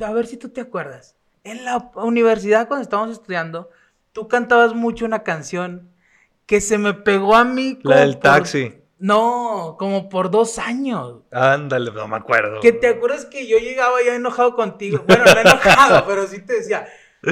a 0.00 0.12
ver 0.12 0.26
si 0.26 0.36
tú 0.36 0.48
te 0.48 0.60
acuerdas, 0.60 1.16
en 1.44 1.64
la 1.64 1.90
universidad 1.94 2.68
cuando 2.68 2.82
estábamos 2.82 3.12
estudiando, 3.12 3.70
tú 4.12 4.28
cantabas 4.28 4.74
mucho 4.74 5.04
una 5.04 5.22
canción 5.22 5.90
que 6.46 6.60
se 6.60 6.78
me 6.78 6.94
pegó 6.94 7.34
a 7.34 7.44
mí. 7.44 7.78
La 7.82 8.00
del 8.00 8.18
taxi. 8.18 8.81
No, 9.02 9.74
como 9.80 10.08
por 10.08 10.30
dos 10.30 10.60
años. 10.60 11.22
Ándale, 11.32 11.90
no 11.90 12.06
me 12.06 12.18
acuerdo. 12.18 12.60
Que 12.60 12.70
te 12.70 12.86
acuerdas 12.86 13.24
que 13.24 13.48
yo 13.48 13.58
llegaba 13.58 14.00
ya 14.00 14.14
enojado 14.14 14.54
contigo. 14.54 15.02
Bueno, 15.08 15.24
no 15.24 15.40
enojado, 15.40 16.04
pero 16.06 16.24
sí 16.28 16.40
te 16.40 16.52
decía, 16.52 16.86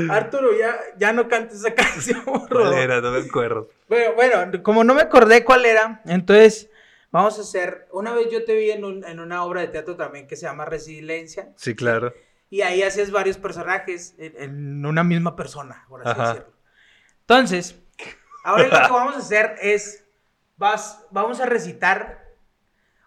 Arturo, 0.08 0.50
ya, 0.58 0.76
ya 0.98 1.12
no 1.12 1.28
cantes 1.28 1.60
esa 1.60 1.72
canción. 1.76 2.24
¿Cuál 2.24 2.72
era? 2.72 3.00
No 3.00 3.12
me 3.12 3.20
acuerdo. 3.20 3.70
Bueno, 3.88 4.14
bueno, 4.16 4.62
como 4.64 4.82
no 4.82 4.94
me 4.94 5.02
acordé 5.02 5.44
cuál 5.44 5.64
era, 5.64 6.02
entonces 6.06 6.68
vamos 7.12 7.38
a 7.38 7.42
hacer. 7.42 7.86
Una 7.92 8.14
vez 8.14 8.26
yo 8.32 8.44
te 8.44 8.56
vi 8.56 8.72
en, 8.72 9.04
en 9.04 9.20
una 9.20 9.44
obra 9.44 9.60
de 9.60 9.68
teatro 9.68 9.94
también 9.94 10.26
que 10.26 10.34
se 10.34 10.46
llama 10.46 10.64
Resiliencia. 10.64 11.52
Sí, 11.54 11.76
claro. 11.76 12.12
Y 12.50 12.62
ahí 12.62 12.82
haces 12.82 13.12
varios 13.12 13.38
personajes 13.38 14.16
en, 14.18 14.84
una 14.84 15.04
misma 15.04 15.36
persona, 15.36 15.84
por 15.88 16.04
así 16.04 16.20
decirlo. 16.20 16.52
Entonces, 17.20 17.80
ahora 18.42 18.64
lo 18.64 18.70
que 18.70 18.92
vamos 18.92 19.14
a 19.14 19.18
hacer 19.18 19.54
es 19.62 20.09
vas, 20.60 21.02
vamos 21.10 21.40
a 21.40 21.46
recitar 21.46 22.26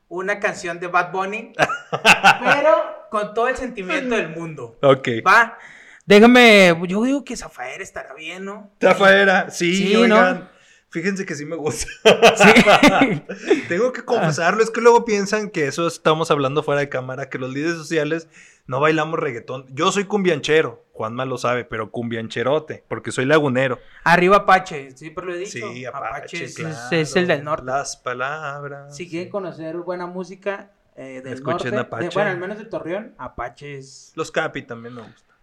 una 0.09 0.39
canción 0.39 0.79
de 0.79 0.87
Bad 0.87 1.11
Bunny, 1.11 1.53
pero 2.43 3.07
con 3.11 3.35
todo 3.35 3.47
el 3.47 3.55
sentimiento 3.55 4.15
del 4.15 4.29
mundo. 4.29 4.79
Ok. 4.81 5.07
Va. 5.25 5.59
Déjame, 6.05 6.75
yo 6.87 7.03
digo 7.03 7.23
que 7.23 7.37
Zafaera 7.37 7.83
estará 7.83 8.15
bien, 8.15 8.43
¿no? 8.43 8.71
Zafaera, 8.81 9.51
sí, 9.51 9.75
sí 9.75 9.95
oigan. 9.95 10.49
Fíjense 10.93 11.25
que 11.25 11.33
sí 11.33 11.43
me 11.43 11.55
gusta. 11.55 11.87
¿Sí? 12.35 13.63
Tengo 13.67 13.91
que 13.91 14.05
confesarlo, 14.05 14.61
es 14.61 14.69
que 14.69 14.79
luego 14.79 15.05
piensan 15.05 15.49
que 15.49 15.65
eso 15.65 15.87
estamos 15.87 16.29
hablando 16.29 16.61
fuera 16.61 16.81
de 16.81 16.89
cámara, 16.89 17.29
que 17.29 17.39
los 17.39 17.51
líderes 17.51 17.77
sociales 17.77 18.27
no 18.67 18.79
bailamos 18.79 19.19
reggaetón. 19.19 19.65
Yo 19.69 19.91
soy 19.91 20.03
cumbianchero, 20.03 20.85
Juanma 20.91 21.25
lo 21.25 21.39
sabe, 21.39 21.65
pero 21.65 21.89
cumbiancherote, 21.89 22.83
porque 22.87 23.11
soy 23.11 23.25
lagunero. 23.25 23.79
Arriba 24.03 24.37
Apache, 24.37 24.95
siempre 24.95 25.25
lo 25.25 25.33
he 25.33 25.39
dicho. 25.39 25.67
Sí, 25.73 25.83
Apache, 25.83 26.43
es, 26.43 27.15
el 27.15 27.25
del 27.25 27.43
norte. 27.43 27.65
Las 27.65 27.97
palabras. 27.97 28.95
Si 28.95 29.09
quieren 29.09 29.31
conocer 29.31 29.75
buena 29.77 30.05
música 30.05 30.73
eh, 30.95 31.21
del 31.23 31.33
Escuchen 31.33 31.71
norte, 31.73 31.87
Apache. 31.87 32.09
bueno, 32.13 32.29
al 32.29 32.37
menos 32.37 32.59
de 32.59 32.65
Torreón, 32.65 33.15
Apache 33.17 33.79
es... 33.79 34.11
Los 34.13 34.29
Capi 34.29 34.61
también 34.61 34.93
me 34.93 35.01
gustan. 35.01 35.35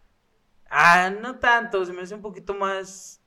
Ah, 0.70 1.10
no 1.10 1.40
tanto, 1.40 1.84
se 1.84 1.92
me 1.92 2.02
hace 2.02 2.14
un 2.14 2.22
poquito 2.22 2.54
más... 2.54 3.19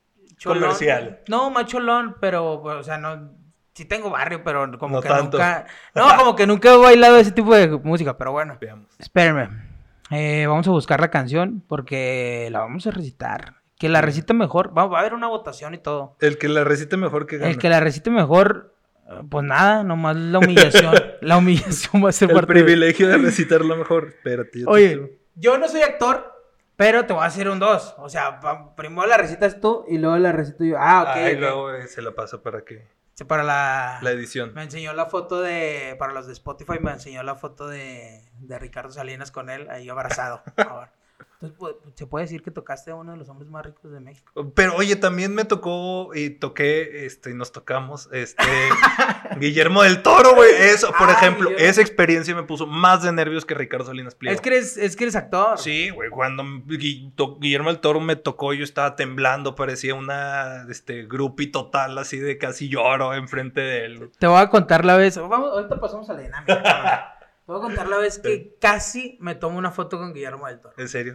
Comercial. 0.43 1.21
No, 1.27 1.49
más 1.49 1.65
cholón, 1.65 2.17
pero, 2.19 2.61
o 2.61 2.83
sea, 2.83 2.97
no... 2.97 3.31
Sí 3.73 3.85
tengo 3.85 4.11
barrio, 4.11 4.43
pero 4.43 4.77
como 4.77 5.01
que 5.01 5.09
nunca... 5.09 5.65
No, 5.95 6.15
como 6.15 6.35
que 6.35 6.45
nunca 6.45 6.73
he 6.73 6.77
bailado 6.77 7.17
ese 7.17 7.31
tipo 7.31 7.55
de 7.55 7.67
música, 7.69 8.17
pero 8.17 8.31
bueno. 8.31 8.57
Veamos. 8.61 8.87
Espérenme. 8.99 9.49
Eh, 10.11 10.45
vamos 10.47 10.67
a 10.67 10.71
buscar 10.71 11.01
la 11.01 11.09
canción 11.09 11.63
porque 11.67 12.47
la 12.51 12.59
vamos 12.59 12.85
a 12.85 12.91
recitar. 12.91 13.55
Que 13.79 13.89
la 13.89 14.01
recite 14.01 14.33
mejor. 14.33 14.77
Va, 14.77 14.83
a 14.83 14.99
haber 14.99 15.13
una 15.13 15.27
votación 15.27 15.73
y 15.73 15.79
todo. 15.79 16.15
El 16.21 16.37
que 16.37 16.47
la 16.47 16.63
recite 16.63 16.97
mejor 16.97 17.25
que 17.25 17.37
gana. 17.37 17.49
El 17.49 17.57
que 17.57 17.69
la 17.69 17.79
recite 17.79 18.11
mejor, 18.11 18.75
pues 19.29 19.43
nada, 19.43 19.83
nomás 19.83 20.15
la 20.15 20.39
humillación. 20.39 20.93
la 21.21 21.37
humillación 21.37 22.03
va 22.03 22.09
a 22.09 22.11
ser 22.11 22.31
El 22.31 22.45
privilegio 22.45 23.07
de... 23.07 23.17
recitarlo 23.17 23.75
mejor. 23.75 24.09
Espérate. 24.09 24.63
Oye, 24.67 25.19
yo 25.35 25.57
no 25.57 25.67
soy 25.67 25.81
actor, 25.81 26.32
Pero 26.83 27.05
te 27.05 27.13
voy 27.13 27.23
a 27.23 27.27
hacer 27.27 27.47
un 27.47 27.59
2. 27.59 27.95
O 27.99 28.09
sea, 28.09 28.41
primero 28.75 29.07
la 29.07 29.15
recitas 29.15 29.61
tú 29.61 29.85
y 29.87 29.97
luego 29.97 30.17
la 30.17 30.33
recito 30.33 30.65
yo. 30.65 30.75
Ah, 30.77 31.15
ok. 31.15 31.31
y 31.31 31.35
luego 31.37 31.71
eh, 31.71 31.87
se 31.87 32.01
la 32.01 32.11
pasa 32.11 32.43
para 32.43 32.65
qué. 32.65 32.85
Para 33.25 33.41
la... 33.43 33.99
La 34.01 34.11
edición. 34.11 34.53
Me 34.53 34.63
enseñó 34.63 34.91
la 34.91 35.05
foto 35.05 35.39
de... 35.39 35.95
Para 35.97 36.11
los 36.11 36.27
de 36.27 36.33
Spotify 36.33 36.79
me 36.81 36.91
enseñó 36.91 37.23
la 37.23 37.35
foto 37.35 37.69
de, 37.69 38.29
de 38.39 38.59
Ricardo 38.59 38.91
Salinas 38.91 39.31
con 39.31 39.49
él 39.49 39.69
ahí 39.69 39.87
abrazado. 39.87 40.43
Entonces, 41.43 41.57
pues, 41.59 41.95
se 41.95 42.07
puede 42.07 42.23
decir 42.23 42.41
que 42.41 42.51
tocaste 42.51 42.91
a 42.91 42.95
uno 42.95 43.11
de 43.11 43.17
los 43.17 43.27
hombres 43.27 43.51
más 43.51 43.65
ricos 43.65 43.91
de 43.91 43.99
México. 43.99 44.31
Pero 44.55 44.75
oye, 44.77 44.95
también 44.95 45.35
me 45.35 45.43
tocó 45.43 46.15
y 46.15 46.29
toqué, 46.29 47.05
este, 47.05 47.31
y 47.31 47.33
nos 47.33 47.51
tocamos, 47.51 48.07
este, 48.13 48.43
Guillermo 49.39 49.83
del 49.83 50.01
Toro, 50.01 50.35
güey. 50.35 50.49
Eso, 50.53 50.93
por 50.97 51.09
ejemplo, 51.09 51.49
esa 51.57 51.81
experiencia 51.81 52.33
me 52.33 52.43
puso 52.43 52.65
más 52.65 53.03
de 53.03 53.11
nervios 53.11 53.45
que 53.45 53.55
Ricardo 53.55 53.85
Salinas 53.85 54.15
Pliego. 54.15 54.33
Es 54.33 54.39
que 54.39 54.49
eres, 54.49 54.77
es 54.77 54.95
que 54.95 55.03
eres 55.03 55.17
actor. 55.17 55.57
Sí, 55.57 55.89
güey, 55.89 56.09
cuando 56.09 56.45
Guillermo 56.65 57.69
del 57.69 57.79
Toro 57.81 57.99
me 57.99 58.15
tocó, 58.15 58.53
yo 58.53 58.63
estaba 58.63 58.95
temblando, 58.95 59.55
parecía 59.55 59.95
una, 59.95 60.65
este, 60.69 61.03
grupi 61.03 61.47
total, 61.47 61.97
así 61.97 62.19
de 62.19 62.37
casi 62.37 62.69
lloro 62.69 63.13
enfrente 63.13 63.59
de 63.59 63.85
él. 63.85 64.11
Te 64.17 64.27
voy 64.27 64.39
a 64.39 64.49
contar 64.49 64.85
la 64.85 64.95
vez, 64.95 65.17
vamos, 65.17 65.51
ahorita 65.51 65.77
pasamos 65.79 66.09
a 66.09 66.13
la 66.13 66.21
dinámica. 66.21 67.19
Puedo 67.45 67.59
contar 67.59 67.87
la 67.87 67.97
vez 67.97 68.19
que 68.19 68.55
casi 68.61 69.17
me 69.19 69.35
tomo 69.35 69.57
una 69.57 69.71
foto 69.71 69.97
con 69.97 70.13
Guillermo 70.13 70.47
del 70.47 70.59
Toro. 70.59 70.75
¿En 70.77 70.87
serio? 70.87 71.13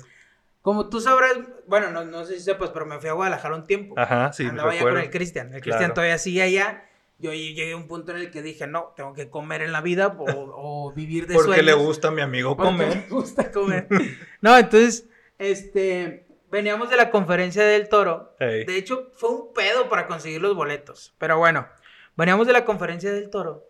Como 0.68 0.90
tú 0.90 1.00
sabrás, 1.00 1.38
bueno, 1.66 1.90
no, 1.90 2.04
no 2.04 2.26
sé 2.26 2.34
si 2.34 2.40
sepas, 2.40 2.68
pero 2.68 2.84
me 2.84 2.98
fui 2.98 3.08
a 3.08 3.14
Guadalajara 3.14 3.54
un 3.54 3.66
tiempo. 3.66 3.94
Ajá, 3.96 4.32
sí, 4.34 4.44
Andaba 4.44 4.72
allá 4.72 4.82
con 4.82 4.98
el 4.98 5.08
Cristian. 5.08 5.54
El 5.54 5.62
Cristian 5.62 5.94
todavía 5.94 6.18
sigue 6.18 6.42
allá. 6.42 6.84
Yo 7.18 7.32
llegué 7.32 7.72
a 7.72 7.76
un 7.76 7.88
punto 7.88 8.12
en 8.12 8.18
el 8.18 8.30
que 8.30 8.42
dije, 8.42 8.66
no, 8.66 8.92
tengo 8.94 9.14
que 9.14 9.30
comer 9.30 9.62
en 9.62 9.72
la 9.72 9.80
vida 9.80 10.14
o, 10.18 10.92
vivir 10.96 11.26
de 11.26 11.34
Porque 11.36 11.62
le 11.62 11.72
gusta 11.72 12.08
a 12.08 12.10
mi 12.10 12.20
amigo 12.20 12.54
comer. 12.56 12.88
me 12.88 13.08
gusta 13.08 13.50
comer. 13.50 13.88
no, 14.42 14.58
entonces, 14.58 15.08
este, 15.38 16.26
veníamos 16.50 16.90
de 16.90 16.96
la 16.96 17.10
conferencia 17.10 17.64
del 17.64 17.88
Toro. 17.88 18.36
De 18.38 18.76
hecho, 18.76 19.10
fue 19.14 19.30
un 19.30 19.54
pedo 19.54 19.88
para 19.88 20.06
conseguir 20.06 20.42
los 20.42 20.54
boletos. 20.54 21.14
Pero 21.18 21.38
bueno, 21.38 21.66
veníamos 22.14 22.46
de 22.46 22.52
la 22.52 22.64
conferencia 22.64 23.10
del 23.10 23.30
Toro 23.30 23.68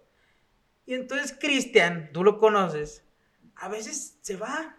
y 0.88 0.94
entonces 0.94 1.36
Cristian, 1.38 2.08
tú 2.14 2.24
lo 2.24 2.38
conoces, 2.38 3.04
a 3.56 3.68
veces 3.68 4.16
se 4.22 4.36
va. 4.36 4.77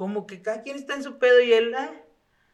Como 0.00 0.26
que 0.26 0.40
cada 0.40 0.62
quien 0.62 0.76
está 0.76 0.94
en 0.94 1.02
su 1.02 1.18
pedo 1.18 1.42
y 1.42 1.52
él, 1.52 1.74
ah, 1.74 1.92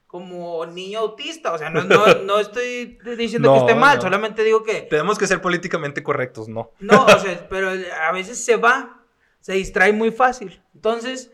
como 0.08 0.66
niño 0.66 0.98
autista. 0.98 1.52
O 1.52 1.58
sea, 1.58 1.70
no, 1.70 1.84
no, 1.84 2.40
estoy 2.40 2.98
diciendo 3.16 3.52
que 3.52 3.58
esté 3.60 3.76
mal, 3.76 4.02
solamente 4.02 4.42
digo 4.42 4.64
que. 4.64 4.82
Tenemos 4.82 5.16
que 5.16 5.28
ser 5.28 5.40
políticamente 5.40 6.02
correctos, 6.02 6.48
¿no? 6.48 6.72
No, 6.80 7.04
o 7.06 7.18
sea, 7.20 7.46
pero 7.48 7.70
a 7.70 8.10
veces 8.10 8.44
se 8.44 8.56
va, 8.56 9.00
se 9.38 9.52
distrae 9.52 9.92
muy 9.92 10.10
fácil. 10.10 10.60
Entonces, 10.74 11.30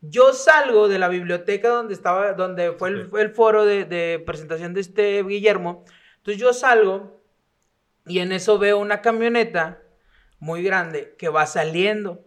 yo 0.00 0.32
salgo 0.32 0.86
de 0.86 1.00
la 1.00 1.08
biblioteca 1.08 1.70
donde 1.70 1.94
estaba, 1.94 2.34
donde 2.34 2.74
fue 2.74 2.90
el, 2.90 3.30
foro 3.30 3.64
de, 3.64 3.84
de 3.84 4.22
presentación 4.24 4.74
de 4.74 4.80
este 4.80 5.24
Guillermo. 5.24 5.84
Entonces 6.18 6.40
yo 6.40 6.52
salgo 6.52 7.20
y 8.06 8.20
en 8.20 8.30
eso 8.30 8.60
veo 8.60 8.78
una 8.78 9.00
camioneta 9.00 9.82
muy 10.38 10.62
grande 10.62 11.16
que 11.18 11.30
va 11.30 11.46
saliendo 11.46 12.24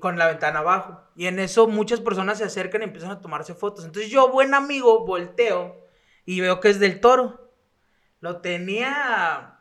con 0.00 0.18
la 0.18 0.26
ventana 0.26 0.60
abajo. 0.60 1.00
Y 1.14 1.26
en 1.26 1.38
eso 1.38 1.66
muchas 1.66 2.00
personas 2.00 2.38
se 2.38 2.44
acercan 2.44 2.82
y 2.82 2.84
empiezan 2.84 3.10
a 3.10 3.20
tomarse 3.20 3.54
fotos. 3.54 3.84
Entonces 3.84 4.10
yo, 4.10 4.30
buen 4.30 4.54
amigo, 4.54 5.06
volteo 5.06 5.76
y 6.24 6.40
veo 6.40 6.60
que 6.60 6.70
es 6.70 6.80
del 6.80 7.00
toro. 7.00 7.52
Lo 8.20 8.40
tenía 8.40 9.60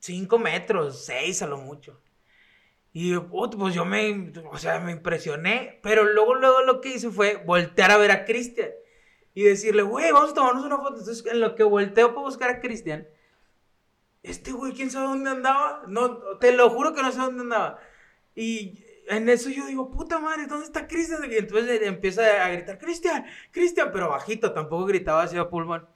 5 0.00 0.38
metros, 0.38 1.04
6 1.04 1.42
a 1.42 1.46
lo 1.46 1.58
mucho. 1.58 2.00
Y 2.92 3.16
pues 3.16 3.74
yo 3.74 3.84
me, 3.84 4.32
o 4.50 4.58
sea, 4.58 4.80
me 4.80 4.92
impresioné. 4.92 5.80
Pero 5.82 6.04
luego, 6.04 6.34
luego 6.34 6.62
lo 6.62 6.80
que 6.80 6.94
hice 6.94 7.10
fue 7.10 7.36
voltear 7.36 7.90
a 7.90 7.96
ver 7.96 8.10
a 8.10 8.24
Cristian. 8.24 8.70
Y 9.34 9.42
decirle, 9.44 9.82
güey, 9.82 10.10
vamos 10.10 10.30
a 10.30 10.34
tomarnos 10.34 10.64
una 10.64 10.78
foto. 10.78 10.98
Entonces 10.98 11.24
en 11.26 11.40
lo 11.40 11.54
que 11.54 11.64
volteo 11.64 12.08
para 12.08 12.26
buscar 12.26 12.50
a 12.50 12.60
Cristian, 12.60 13.06
este 14.22 14.52
güey, 14.52 14.72
¿quién 14.72 14.90
sabe 14.90 15.06
dónde 15.06 15.30
andaba? 15.30 15.82
No, 15.86 16.18
te 16.38 16.52
lo 16.52 16.70
juro 16.70 16.92
que 16.92 17.02
no 17.02 17.12
sé 17.12 17.18
dónde 17.18 17.42
andaba. 17.42 17.78
Y 18.34 18.84
en 19.08 19.28
eso 19.28 19.50
yo 19.50 19.66
digo, 19.66 19.90
puta 19.90 20.18
madre, 20.18 20.46
¿dónde 20.46 20.66
está 20.66 20.86
Cristian? 20.86 21.30
Y 21.30 21.36
entonces 21.36 21.82
empieza 21.82 22.44
a 22.44 22.48
gritar, 22.50 22.78
Cristian, 22.78 23.24
Cristian, 23.50 23.90
pero 23.92 24.10
bajito, 24.10 24.52
tampoco 24.52 24.86
gritaba 24.86 25.22
hacia 25.22 25.48
pulmón. 25.48 25.88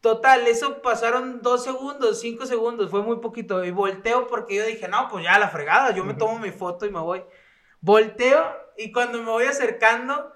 Total, 0.00 0.46
eso 0.46 0.80
pasaron 0.80 1.42
dos 1.42 1.62
segundos, 1.62 2.20
cinco 2.20 2.46
segundos, 2.46 2.90
fue 2.90 3.02
muy 3.02 3.18
poquito. 3.18 3.62
Y 3.64 3.70
volteo 3.70 4.26
porque 4.26 4.56
yo 4.56 4.64
dije, 4.64 4.88
no, 4.88 5.08
pues 5.10 5.24
ya 5.24 5.38
la 5.38 5.50
fregada, 5.50 5.94
yo 5.94 6.04
me 6.04 6.14
tomo 6.14 6.38
mi 6.38 6.50
foto 6.50 6.86
y 6.86 6.90
me 6.90 7.00
voy. 7.00 7.22
Volteo 7.82 8.42
y 8.78 8.92
cuando 8.92 9.18
me 9.18 9.30
voy 9.30 9.44
acercando, 9.44 10.32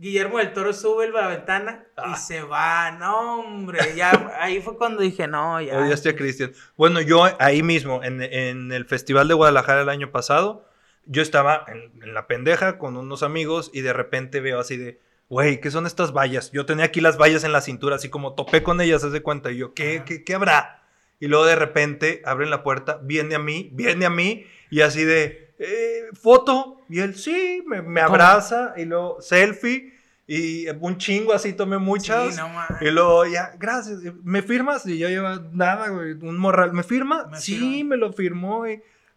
Guillermo 0.00 0.38
del 0.38 0.54
Toro 0.54 0.72
sube 0.72 1.10
la 1.10 1.28
ventana 1.28 1.84
y 1.98 2.00
ah. 2.12 2.16
se 2.16 2.40
va. 2.40 2.90
No, 2.92 3.40
hombre, 3.40 3.80
ya 3.94 4.32
ahí 4.40 4.62
fue 4.62 4.78
cuando 4.78 5.02
dije, 5.02 5.28
no, 5.28 5.60
ya. 5.60 5.78
Odiaste 5.78 6.08
a 6.08 6.16
Cristian. 6.16 6.52
Bueno, 6.78 7.02
yo 7.02 7.28
ahí 7.38 7.62
mismo, 7.62 8.02
en, 8.02 8.72
el 8.72 8.84
Festival 8.86 9.28
de 9.28 9.34
Guadalajara 9.34 9.82
el 9.82 9.90
año 9.90 10.10
pasado, 10.10 10.64
yo 11.04 11.20
estaba 11.20 11.66
en, 11.68 12.14
la 12.14 12.26
pendeja 12.26 12.78
con 12.78 12.96
unos 12.96 13.22
amigos 13.22 13.70
y 13.74 13.82
de 13.82 13.92
repente 13.92 14.40
veo 14.40 14.58
así 14.58 14.78
de, 14.78 14.98
güey, 15.28 15.60
¿qué 15.60 15.70
son 15.70 15.84
estas 15.84 16.14
vallas? 16.14 16.50
Yo 16.50 16.64
tenía 16.64 16.86
aquí 16.86 17.02
las 17.02 17.18
vallas 17.18 17.44
en 17.44 17.52
la 17.52 17.60
cintura, 17.60 17.96
así 17.96 18.08
como 18.08 18.34
topé 18.34 18.62
con 18.62 18.80
ellas, 18.80 19.04
hace 19.04 19.20
cuenta. 19.20 19.50
Y 19.50 19.58
yo, 19.58 19.74
¿qué, 19.74 20.02
qué, 20.06 20.24
qué 20.24 20.34
habrá? 20.34 20.82
Y 21.18 21.26
luego 21.26 21.44
de 21.44 21.56
repente 21.56 22.22
abren 22.24 22.48
la 22.48 22.62
puerta, 22.62 23.00
viene 23.02 23.34
a 23.34 23.38
mí, 23.38 23.68
viene 23.74 24.06
a 24.06 24.10
mí 24.10 24.46
y 24.70 24.80
así 24.80 25.04
de 25.04 25.49
eh, 25.60 26.08
foto. 26.14 26.80
Y 26.88 27.00
él, 27.00 27.14
sí, 27.14 27.62
me, 27.66 28.00
abraza 28.00 28.74
y 28.76 28.86
luego 28.86 29.20
selfie. 29.20 29.92
Y 30.26 30.68
un 30.68 30.96
chingo 30.96 31.32
así 31.32 31.52
tomé 31.52 31.78
muchas. 31.78 32.40
y 32.80 32.90
luego 32.90 33.26
ya, 33.26 33.52
gracias. 33.58 33.98
¿Me 34.22 34.42
firmas? 34.42 34.86
Y 34.86 34.98
yo 34.98 35.08
lleva 35.08 35.42
nada, 35.52 35.88
güey, 35.88 36.12
un 36.12 36.38
morral. 36.38 36.72
¿Me 36.72 36.82
firma? 36.82 37.28
sí, 37.34 37.84
me 37.84 37.96
lo 37.96 38.12
firmó, 38.12 38.64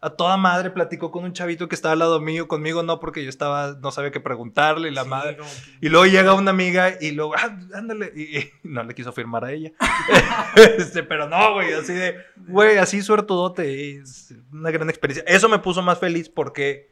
A 0.04 0.10
toda 0.10 0.36
madre 0.36 0.70
platicó 0.70 1.12
con 1.12 1.24
un 1.24 1.32
chavito 1.32 1.70
que 1.70 1.76
estaba 1.76 1.94
al 1.94 2.00
lado 2.00 2.20
mío, 2.20 2.50
conmigo 2.50 2.84
no, 2.84 3.00
porque 3.00 3.24
yo 3.24 3.30
estaba, 3.30 3.78
no 3.80 3.90
sabía 3.90 4.12
qué 4.12 4.20
preguntarle, 4.20 4.90
y 4.90 4.92
la 4.92 5.06
madre. 5.06 5.38
Y 5.80 5.88
luego 5.88 6.06
llega 6.06 6.34
una 6.34 6.52
amiga 6.52 6.98
y 7.00 7.12
luego, 7.12 7.36
ah, 7.38 7.58
ándale, 7.74 8.08
y, 8.14 8.50
no 8.68 8.84
le 8.84 8.94
quiso 8.96 9.14
firmar 9.14 9.46
a 9.46 9.54
ella. 9.54 9.72
este, 10.78 11.04
pero 11.04 11.30
no, 11.30 11.54
güey, 11.54 11.72
así 11.72 11.94
de, 11.94 12.18
güey, 12.36 12.80
así 12.80 13.02
suertudote, 13.02 13.98
es 13.98 14.36
una 14.52 14.72
gran 14.72 14.90
experiencia. 14.90 15.24
Eso 15.26 15.48
me 15.48 15.60
puso 15.60 15.82
más 15.82 16.00
feliz 16.00 16.28
porque 16.28 16.92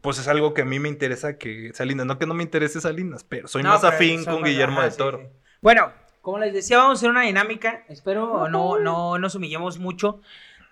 pues 0.00 0.18
es 0.18 0.26
algo 0.26 0.52
que 0.52 0.62
a 0.62 0.64
mí 0.64 0.80
me 0.80 0.88
interesa 0.88 1.38
que 1.38 1.70
Salinas, 1.74 2.06
no 2.06 2.18
que 2.18 2.26
no 2.26 2.34
me 2.34 2.42
interese 2.42 2.80
Salinas, 2.80 3.22
pero 3.22 3.46
soy 3.46 3.62
más 3.62 3.84
afín 3.84 4.24
con 4.24 4.42
Guillermo 4.42 4.82
de 4.82 4.90
Toro. 4.90 5.30
Bueno, 5.60 5.92
como 6.22 6.38
les 6.40 6.52
decía, 6.52 6.78
vamos 6.78 6.90
a 6.90 6.98
hacer 6.98 7.10
una 7.10 7.22
dinámica, 7.22 7.84
espero 7.88 8.48
no, 8.48 8.78
no 8.78 9.18
nos 9.18 9.34
humillemos 9.34 9.78
mucho, 9.78 10.20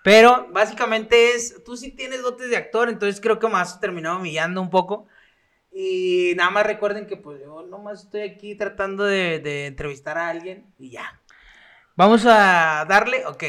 pero 0.07 0.47
básicamente 0.53 1.33
es, 1.33 1.61
tú 1.65 1.75
sí 1.75 1.91
tienes 1.91 2.21
dotes 2.21 2.49
de 2.49 2.55
actor, 2.55 2.87
entonces 2.87 3.19
creo 3.19 3.39
que 3.39 3.49
más 3.49 3.81
terminado 3.81 4.19
humillando 4.19 4.61
un 4.61 4.69
poco. 4.69 5.05
Y 5.69 6.31
nada 6.37 6.49
más 6.49 6.65
recuerden 6.65 7.07
que 7.07 7.17
pues 7.17 7.41
yo 7.41 7.63
nomás 7.63 8.03
estoy 8.03 8.21
aquí 8.21 8.55
tratando 8.55 9.03
de, 9.03 9.39
de 9.39 9.65
entrevistar 9.65 10.17
a 10.17 10.29
alguien 10.29 10.65
y 10.79 10.91
ya. 10.91 11.19
¿Vamos 11.97 12.25
a 12.25 12.85
darle? 12.87 13.25
Ok. 13.25 13.43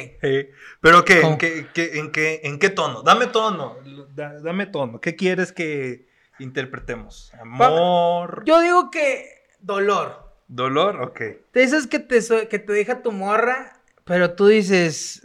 ¿Pero 0.81 1.05
qué? 1.05 1.21
¿En 1.21 1.39
qué, 1.39 1.69
en, 1.77 2.11
qué, 2.11 2.41
¿En 2.43 2.59
qué 2.59 2.71
tono? 2.71 3.03
Dame 3.05 3.29
tono. 3.29 3.77
dame 4.17 4.67
tono. 4.67 5.01
¿Qué 5.01 5.15
quieres 5.15 5.53
que 5.53 6.09
interpretemos? 6.41 7.33
Amor. 7.41 8.43
Yo 8.45 8.61
digo 8.61 8.91
que 8.91 9.45
dolor. 9.61 10.35
¿Dolor? 10.49 11.03
Ok. 11.03 11.21
De 11.53 11.63
esas 11.63 11.87
que 11.87 12.01
te, 12.01 12.19
que 12.49 12.59
te 12.59 12.73
deja 12.73 13.01
tu 13.01 13.13
morra, 13.13 13.81
pero 14.03 14.35
tú 14.35 14.49
dices, 14.49 15.25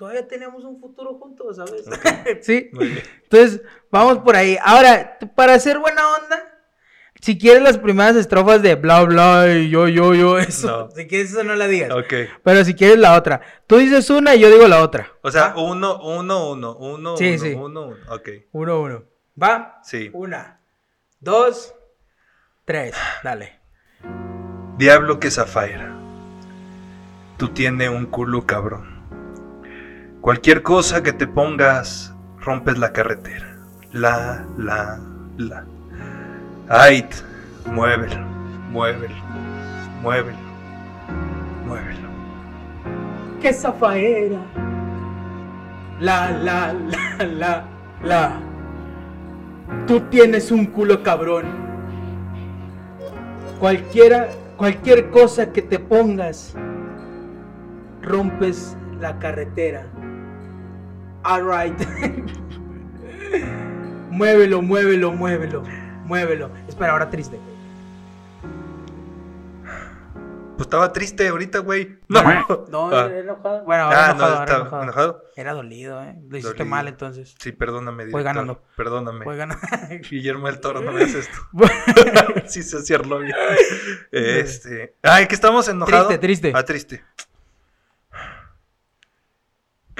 todavía 0.00 0.26
tenemos 0.26 0.64
un 0.64 0.80
futuro 0.80 1.18
juntos, 1.18 1.56
¿sabes? 1.56 1.84
sí. 2.40 2.70
Entonces, 3.22 3.60
vamos 3.90 4.20
por 4.20 4.34
ahí. 4.34 4.56
Ahora, 4.64 5.18
para 5.34 5.52
hacer 5.52 5.78
buena 5.78 6.00
onda, 6.14 6.42
si 7.20 7.36
quieres 7.36 7.62
las 7.62 7.76
primeras 7.76 8.16
estrofas 8.16 8.62
de 8.62 8.76
bla 8.76 9.02
bla 9.02 9.52
y 9.52 9.68
yo, 9.68 9.88
yo, 9.88 10.14
yo, 10.14 10.38
eso. 10.38 10.88
Si 10.96 11.06
quieres 11.06 11.32
eso 11.32 11.44
no 11.44 11.54
la 11.54 11.68
digas. 11.68 11.90
Ok. 11.90 12.14
Pero 12.42 12.64
si 12.64 12.72
quieres 12.72 12.98
la 12.98 13.14
otra. 13.14 13.42
Tú 13.66 13.76
dices 13.76 14.08
una 14.08 14.34
y 14.34 14.40
yo 14.40 14.48
digo 14.48 14.66
la 14.68 14.82
otra. 14.82 15.12
O 15.20 15.30
sea, 15.30 15.52
uno, 15.54 16.00
uno, 16.00 16.50
uno, 16.50 16.76
uno, 16.76 17.16
sí, 17.18 17.34
uno, 17.34 17.38
sí. 17.38 17.52
uno, 17.52 17.86
uno. 17.88 17.96
Ok. 18.08 18.28
Uno, 18.52 18.80
uno. 18.80 19.04
¿Va? 19.40 19.80
Sí. 19.82 20.08
Una, 20.14 20.62
dos, 21.20 21.74
tres. 22.64 22.94
Dale. 23.22 23.60
Diablo 24.78 25.20
que 25.20 25.30
Zafaira. 25.30 25.94
Tú 27.36 27.48
tienes 27.48 27.90
un 27.90 28.06
culo 28.06 28.46
cabrón. 28.46 28.89
Cualquier 30.20 30.62
cosa 30.62 31.02
que 31.02 31.14
te 31.14 31.26
pongas, 31.26 32.14
rompes 32.40 32.76
la 32.76 32.92
carretera. 32.92 33.56
La, 33.90 34.44
la, 34.58 35.00
la. 35.38 35.64
Ait, 36.68 37.08
muévelo, 37.64 38.20
muévelo, 38.70 39.14
muévelo, 40.02 40.38
muévelo. 41.66 42.08
¡Qué 43.40 43.50
zafaera! 43.54 44.38
La, 46.00 46.30
la, 46.30 46.74
la, 46.74 47.24
la, 47.24 47.64
la. 48.04 48.40
Tú 49.86 50.00
tienes 50.10 50.50
un 50.50 50.66
culo 50.66 51.02
cabrón. 51.02 51.46
Cualquiera, 53.58 54.28
cualquier 54.58 55.08
cosa 55.08 55.50
que 55.50 55.62
te 55.62 55.78
pongas, 55.78 56.54
rompes 58.02 58.76
la 59.00 59.18
carretera. 59.18 59.86
Alright. 61.22 61.78
muévelo, 64.10 64.62
muévelo, 64.62 65.12
muévelo, 65.12 65.62
muévelo. 66.04 66.50
Espera, 66.68 66.92
ahora 66.92 67.10
triste. 67.10 67.38
Pues 70.60 70.66
estaba 70.66 70.92
triste 70.92 71.26
ahorita, 71.26 71.60
güey. 71.60 72.00
No, 72.08 72.22
no, 72.70 72.90
ah. 72.90 73.06
era 73.06 73.20
enojado. 73.20 73.64
Bueno, 73.64 73.84
ahora 73.84 74.06
ah, 74.06 74.10
enojado, 74.10 74.34
no, 74.34 74.44
estaba 74.44 74.82
enojado. 74.82 75.24
Era 75.34 75.54
dolido, 75.54 76.02
¿eh? 76.02 76.16
Lo 76.28 76.36
hiciste 76.36 76.64
mal 76.64 76.86
entonces. 76.86 77.34
Sí, 77.38 77.52
perdóname. 77.52 78.10
Voy 78.10 78.22
ganando. 78.22 78.62
Perdóname. 78.76 79.24
Voy 79.24 79.38
ganando. 79.38 79.62
Guillermo 80.10 80.48
del 80.48 80.60
Toro, 80.60 80.82
no 80.82 80.92
me 80.92 81.04
haces 81.04 81.30
esto. 81.30 81.38
sí, 82.46 82.62
se 82.62 82.82
cierro 82.82 83.20
bien. 83.20 83.34
Este. 84.12 84.96
Ay, 85.02 85.26
que 85.28 85.34
estamos 85.34 85.66
enojados. 85.66 86.08
Triste, 86.08 86.26
triste. 86.26 86.52
Ah, 86.54 86.62
triste. 86.62 87.04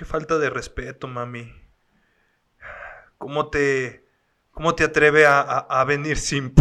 Qué 0.00 0.06
falta 0.06 0.38
de 0.38 0.48
respeto, 0.48 1.08
mami. 1.08 1.52
¿Cómo 3.18 3.50
te. 3.50 4.08
¿Cómo 4.50 4.74
te 4.74 4.82
atreve 4.82 5.26
a, 5.26 5.42
a 5.42 5.84
venir 5.84 6.16
sin. 6.16 6.54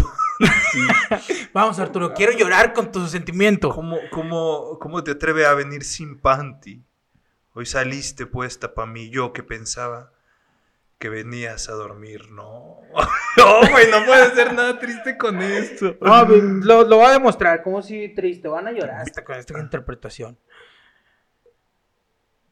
Vamos, 1.53 1.79
Arturo, 1.79 2.13
quiero 2.13 2.33
llorar 2.33 2.73
con 2.73 2.91
tu 2.91 3.07
sentimiento. 3.07 3.69
¿Cómo, 3.69 3.97
cómo, 4.11 4.77
cómo 4.77 5.05
te 5.05 5.11
atreves 5.11 5.47
a 5.47 5.53
venir 5.53 5.85
sin 5.85 6.19
panty? 6.19 6.83
Hoy 7.53 7.65
saliste 7.65 8.25
puesta 8.25 8.73
para 8.73 8.91
mí, 8.91 9.09
yo 9.09 9.31
que 9.31 9.41
pensaba 9.41 10.11
que 10.97 11.07
venías 11.07 11.69
a 11.69 11.75
dormir, 11.75 12.29
no. 12.31 12.81
no, 13.37 13.59
güey, 13.71 13.89
no 13.89 14.05
puede 14.05 14.35
ser 14.35 14.53
nada 14.53 14.77
triste 14.79 15.17
con 15.17 15.41
esto. 15.41 15.95
lo, 16.01 16.83
lo 16.83 16.97
va 16.97 17.07
a 17.07 17.13
demostrar, 17.13 17.63
como 17.63 17.81
si 17.81 18.09
triste, 18.09 18.49
van 18.49 18.67
a 18.67 18.73
llorar 18.73 18.99
hasta 18.99 19.23
con 19.23 19.37
esta 19.37 19.57
interpretación. 19.57 20.37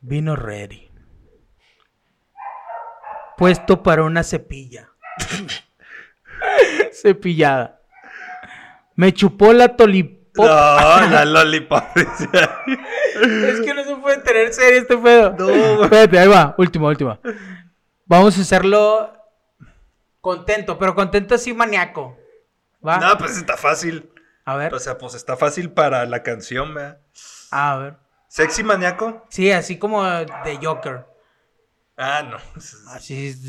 Vino 0.08 0.38
ready. 0.38 0.90
Puesto 3.36 3.84
para 3.84 4.04
una 4.04 4.24
cepilla. 4.24 4.90
Cepillada. 6.94 7.82
Me 8.96 9.14
chupó 9.14 9.52
la 9.52 9.76
tolipop. 9.76 10.46
No, 10.46 10.46
la 10.46 11.26
lollipop. 11.26 11.84
es 11.98 13.62
que 13.62 13.74
no 13.74 13.84
se 13.84 13.96
puede 13.98 14.22
tener 14.22 14.54
serio 14.54 14.80
este 14.80 14.98
pedo. 14.98 15.36
No, 15.38 15.84
Espérate, 15.84 16.20
ahí 16.20 16.28
va. 16.30 16.56
Última, 16.58 16.88
última. 16.88 17.20
Vamos 18.06 18.38
a 18.38 18.42
hacerlo 18.44 19.12
contento, 20.22 20.80
pero 20.80 20.96
contento 20.96 21.36
así 21.36 21.54
maníaco. 21.54 22.18
¿Va? 22.88 22.98
No, 23.00 23.18
pues 23.18 23.36
está 23.36 23.58
fácil. 23.58 24.10
A 24.46 24.56
ver. 24.56 24.74
O 24.74 24.80
sea, 24.80 24.98
pues 24.98 25.16
está 25.16 25.36
fácil 25.36 25.70
para 25.70 26.06
la 26.06 26.24
canción, 26.24 26.74
¿verdad? 26.74 27.00
a 27.52 27.76
ver. 27.76 28.07
¿Sexy 28.28 28.64
maníaco? 28.64 29.26
Sí, 29.30 29.52
así 29.52 29.78
como 29.78 30.04
de 30.04 30.60
Joker. 30.62 31.06
Ah, 31.96 32.22
no. 32.24 32.38
Así 32.92 33.28
es. 33.28 33.40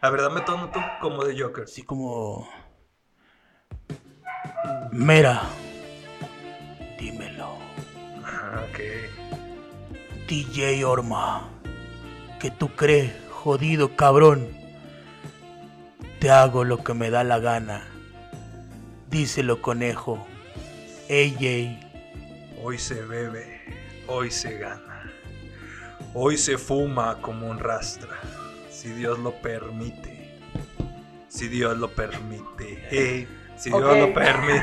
A 0.00 0.10
ver, 0.10 0.22
dame 0.22 0.40
tono 0.42 0.70
tú 0.70 0.80
como 1.00 1.24
de 1.24 1.38
Joker. 1.40 1.64
Así 1.64 1.82
como. 1.82 2.48
Mira, 4.92 5.42
dímelo. 6.98 7.58
Ah, 8.24 8.64
ok. 8.70 8.78
DJ 10.28 10.84
Orma, 10.84 11.48
que 12.38 12.50
tú 12.50 12.74
crees, 12.76 13.12
jodido 13.30 13.96
cabrón. 13.96 14.56
Te 16.20 16.30
hago 16.30 16.64
lo 16.64 16.84
que 16.84 16.94
me 16.94 17.10
da 17.10 17.24
la 17.24 17.38
gana. 17.38 17.86
Díselo, 19.10 19.60
conejo. 19.62 20.26
AJ. 21.08 21.87
Hoy 22.60 22.76
se 22.76 23.02
bebe, 23.02 23.60
hoy 24.08 24.30
se 24.30 24.58
gana. 24.58 25.12
Hoy 26.12 26.36
se 26.36 26.58
fuma 26.58 27.18
como 27.20 27.48
un 27.48 27.58
rastra, 27.58 28.18
si 28.70 28.88
Dios 28.88 29.18
lo 29.20 29.32
permite. 29.32 30.36
Si 31.28 31.46
Dios 31.48 31.78
lo 31.78 31.90
permite. 31.90 32.84
Hey. 32.90 33.28
Si 33.56 33.70
Dios 33.70 33.98
lo 33.98 34.14
permite. 34.14 34.62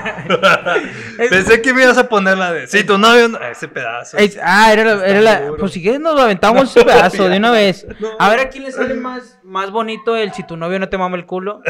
Pensé 1.29 1.61
que 1.61 1.73
me 1.73 1.83
ibas 1.83 1.97
a 1.97 2.07
poner 2.09 2.37
la 2.37 2.51
de. 2.51 2.67
Sí, 2.67 2.83
tu 2.83 2.97
novio. 2.97 3.39
Ese 3.41 3.67
pedazo. 3.67 4.17
ah, 4.41 4.73
era, 4.73 4.83
la, 4.83 5.05
era 5.05 5.21
la. 5.21 5.51
Pues 5.57 5.71
si 5.71 5.81
quieres, 5.81 5.99
nos 5.99 6.19
aventamos 6.19 6.69
ese 6.69 6.83
pedazo 6.83 7.29
de 7.29 7.37
una 7.37 7.51
vez. 7.51 7.85
A 8.19 8.29
ver 8.29 8.39
a 8.39 8.49
quién 8.49 8.63
le 8.63 8.71
sale 8.71 8.93
más, 8.93 9.39
más 9.43 9.71
bonito 9.71 10.15
el 10.15 10.33
si 10.33 10.43
tu 10.43 10.57
novio 10.57 10.79
no 10.79 10.89
te 10.89 10.97
mama 10.97 11.17
el 11.17 11.25
culo. 11.25 11.61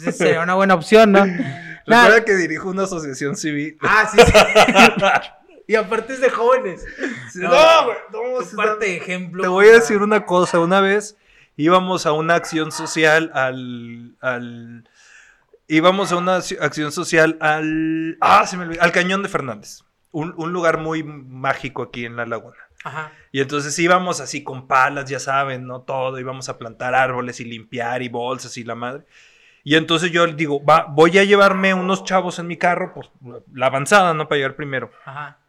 Esa 0.00 0.12
sería 0.12 0.40
una 0.42 0.54
buena 0.54 0.74
opción, 0.74 1.12
¿no? 1.12 1.24
Recuerda 1.86 2.24
que 2.24 2.34
dirijo 2.34 2.68
una 2.68 2.84
asociación 2.84 3.36
civil. 3.36 3.78
Ah, 3.80 4.10
sí, 4.10 4.18
sí. 4.20 4.32
Y 5.66 5.74
aparte 5.74 6.12
es 6.14 6.20
de 6.20 6.30
jóvenes. 6.30 6.84
no, 7.34 7.48
güey. 7.84 7.96
No, 8.12 8.56
parte 8.56 8.86
de 8.86 8.96
ejemplo. 8.96 9.42
Te 9.42 9.48
voy 9.48 9.66
a 9.68 9.72
decir 9.72 9.98
una 9.98 10.24
cosa. 10.24 10.60
Una 10.60 10.80
vez 10.80 11.16
íbamos 11.56 12.06
a 12.06 12.12
una 12.12 12.34
acción 12.34 12.70
social 12.70 13.30
al. 13.34 14.16
al 14.20 14.88
íbamos 15.66 16.12
a 16.12 16.16
una 16.16 16.36
acción 16.36 16.92
social 16.92 17.36
al. 17.40 18.16
Ah, 18.20 18.46
se 18.46 18.56
me 18.56 18.64
olvidó. 18.64 18.82
Al 18.82 18.92
Cañón 18.92 19.22
de 19.22 19.28
Fernández. 19.28 19.82
Un, 20.12 20.32
lugar 20.50 20.78
muy 20.78 21.02
mágico 21.02 21.82
aquí 21.82 22.06
en 22.06 22.16
la 22.16 22.24
laguna. 22.24 22.56
Ajá. 22.84 23.12
Y 23.32 23.40
entonces 23.42 23.78
íbamos 23.78 24.20
así 24.20 24.42
con 24.42 24.66
palas, 24.66 25.10
ya 25.10 25.18
saben, 25.18 25.66
¿no? 25.66 25.82
Todo. 25.82 26.18
Íbamos 26.18 26.48
a 26.48 26.56
plantar 26.56 26.94
árboles 26.94 27.40
y 27.40 27.44
limpiar 27.44 28.02
y 28.02 28.08
bolsas 28.08 28.56
y 28.56 28.64
la 28.64 28.74
madre. 28.76 29.04
Y 29.62 29.74
entonces 29.74 30.12
yo 30.12 30.26
digo, 30.28 30.64
va, 30.64 30.86
voy 30.88 31.18
a 31.18 31.24
llevarme 31.24 31.74
unos 31.74 32.04
chavos 32.04 32.38
en 32.38 32.46
mi 32.46 32.56
carro, 32.56 32.92
pues 32.94 33.10
la 33.52 33.66
avanzada, 33.66 34.14
¿no? 34.14 34.28
Para 34.28 34.36
llegar 34.36 34.54
primero. 34.54 34.92
Ajá. 35.04 35.40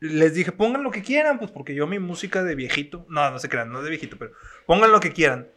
Les 0.00 0.34
dije, 0.34 0.52
pongan 0.52 0.82
lo 0.82 0.90
que 0.90 1.02
quieran, 1.02 1.38
pues 1.38 1.50
porque 1.50 1.74
yo 1.74 1.86
mi 1.86 1.98
música 1.98 2.42
de 2.42 2.54
viejito, 2.54 3.06
no, 3.08 3.30
no 3.30 3.38
se 3.38 3.48
crean, 3.48 3.72
no 3.72 3.82
de 3.82 3.90
viejito, 3.90 4.16
pero 4.18 4.32
pongan 4.66 4.92
lo 4.92 5.00
que 5.00 5.12
quieran. 5.12 5.48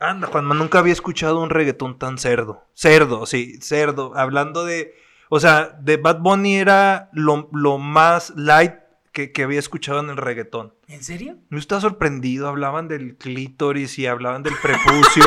Anda, 0.00 0.28
Juanma, 0.28 0.54
nunca 0.54 0.78
había 0.78 0.92
escuchado 0.92 1.40
un 1.40 1.50
reggaetón 1.50 1.98
tan 1.98 2.18
cerdo. 2.18 2.64
Cerdo, 2.74 3.26
sí, 3.26 3.58
cerdo. 3.60 4.12
Hablando 4.14 4.64
de. 4.64 4.94
O 5.28 5.40
sea, 5.40 5.76
de 5.80 5.96
Bad 5.96 6.20
Bunny 6.20 6.56
era 6.56 7.10
lo, 7.12 7.48
más 7.78 8.32
light 8.36 8.74
que, 9.12 9.32
había 9.42 9.58
escuchado 9.58 9.98
en 9.98 10.10
el 10.10 10.16
reggaetón. 10.16 10.72
¿En 10.86 11.02
serio? 11.02 11.38
Me 11.48 11.58
estaba 11.58 11.80
sorprendido. 11.80 12.48
Hablaban 12.48 12.86
del 12.86 13.16
clítoris 13.16 13.98
y 13.98 14.06
hablaban 14.06 14.44
del 14.44 14.54
prepucio 14.62 15.24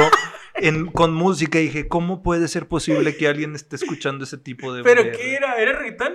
con 0.94 1.14
música. 1.14 1.60
Y 1.60 1.64
dije, 1.64 1.88
¿cómo 1.90 2.24
puede 2.24 2.48
ser 2.48 2.68
posible 2.68 3.18
que 3.18 3.28
alguien 3.28 3.54
esté 3.56 3.76
escuchando 3.76 4.24
ese 4.24 4.38
tipo 4.38 4.74
de. 4.74 4.84
¿Pero 4.84 5.04
qué 5.12 5.36
era? 5.36 5.56
¿Era 5.62 5.74
reggaetón? 5.74 6.14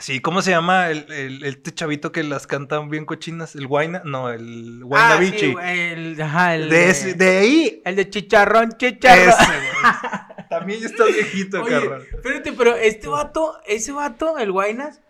Sí, 0.00 0.20
¿cómo 0.20 0.42
se 0.42 0.50
llama 0.50 0.90
el, 0.90 1.10
el, 1.10 1.44
este 1.44 1.72
chavito 1.72 2.12
que 2.12 2.22
las 2.22 2.46
cantan 2.46 2.88
bien 2.88 3.04
cochinas? 3.04 3.54
¿El 3.54 3.66
Guayna? 3.66 4.02
No, 4.04 4.30
el 4.30 4.84
Guayna 4.84 5.14
ah, 5.14 5.36
Sí, 5.36 5.56
el, 5.62 6.20
ajá, 6.20 6.54
el 6.54 6.68
de, 6.68 7.14
de, 7.14 7.38
ahí. 7.38 7.82
El 7.84 7.96
de 7.96 8.08
chicharrón, 8.08 8.72
chicharrón. 8.76 9.34
También 10.50 10.84
está 10.84 11.04
viejito, 11.04 11.62
Oye, 11.62 11.76
Espérate, 12.14 12.52
pero 12.52 12.74
este 12.76 13.08
vato, 13.08 13.60
ese 13.66 13.92
vato, 13.92 14.38
el 14.38 14.52
Guaynas, 14.52 15.00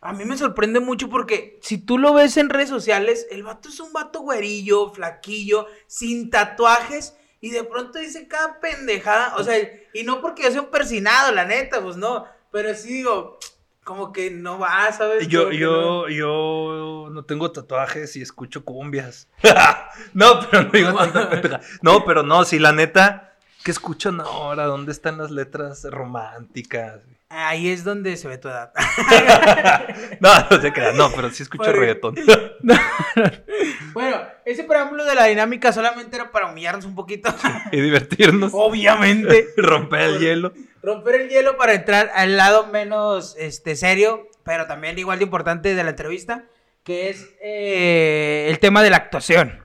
a 0.00 0.12
mí 0.12 0.24
me 0.24 0.36
sorprende 0.36 0.80
mucho 0.80 1.08
porque 1.10 1.58
si 1.62 1.78
tú 1.78 1.98
lo 1.98 2.14
ves 2.14 2.36
en 2.36 2.48
redes 2.48 2.70
sociales, 2.70 3.26
el 3.30 3.42
vato 3.42 3.68
es 3.68 3.78
un 3.80 3.92
vato 3.92 4.20
güerillo, 4.20 4.90
flaquillo, 4.92 5.66
sin 5.86 6.30
tatuajes. 6.30 7.14
Y 7.42 7.50
de 7.50 7.64
pronto 7.64 7.98
dice 7.98 8.28
cada 8.28 8.60
pendejada. 8.60 9.36
O 9.36 9.44
sea, 9.44 9.56
y 9.94 10.02
no 10.02 10.20
porque 10.20 10.42
yo 10.42 10.50
sea 10.50 10.62
un 10.62 10.70
persinado, 10.70 11.32
la 11.32 11.44
neta, 11.44 11.82
pues 11.82 11.96
no. 11.96 12.26
Pero 12.50 12.74
sí 12.74 12.94
digo, 12.94 13.38
como 13.84 14.12
que 14.12 14.30
no 14.30 14.58
va, 14.58 14.92
¿sabes? 14.92 15.28
Yo, 15.28 15.50
yo, 15.52 15.70
no? 15.70 16.08
yo 16.08 17.08
no 17.10 17.24
tengo 17.24 17.50
tatuajes 17.50 18.16
y 18.16 18.22
escucho 18.22 18.64
cumbias. 18.64 19.28
no, 20.14 20.40
pero 20.48 20.64
no 20.64 20.70
digo 20.70 20.92
No, 21.82 22.04
pero 22.04 22.22
no, 22.22 22.44
si 22.44 22.58
la 22.58 22.72
neta, 22.72 23.34
¿qué 23.64 23.70
escuchan 23.70 24.20
ahora? 24.20 24.66
¿Dónde 24.66 24.92
están 24.92 25.18
las 25.18 25.30
letras 25.30 25.84
románticas? 25.84 27.00
Ahí 27.32 27.68
es 27.68 27.84
donde 27.84 28.16
se 28.16 28.26
ve 28.26 28.38
tu 28.38 28.48
edad. 28.48 28.72
no, 30.20 30.30
no 30.50 30.60
se 30.60 30.72
crea, 30.72 30.90
no, 30.90 31.12
pero 31.12 31.30
sí 31.30 31.44
escucho 31.44 31.70
reggaetón. 31.70 32.16
bueno, 33.92 34.20
ese 34.44 34.64
preámbulo 34.64 35.04
de 35.04 35.14
la 35.14 35.26
dinámica 35.26 35.72
solamente 35.72 36.16
era 36.16 36.32
para 36.32 36.50
humillarnos 36.50 36.86
un 36.86 36.96
poquito. 36.96 37.32
y 37.72 37.80
divertirnos. 37.80 38.50
Obviamente. 38.52 39.46
Romper 39.56 40.00
el 40.00 40.18
hielo. 40.18 40.52
Romper 40.82 41.20
el 41.20 41.28
hielo 41.28 41.56
para 41.56 41.74
entrar 41.74 42.10
al 42.16 42.36
lado 42.36 42.66
menos 42.66 43.36
este, 43.38 43.76
serio, 43.76 44.28
pero 44.42 44.66
también 44.66 44.98
igual 44.98 45.20
de 45.20 45.24
importante 45.24 45.76
de 45.76 45.84
la 45.84 45.90
entrevista, 45.90 46.46
que 46.82 47.10
es 47.10 47.32
eh, 47.40 48.48
el 48.50 48.58
tema 48.58 48.82
de 48.82 48.90
la 48.90 48.96
actuación. 48.96 49.64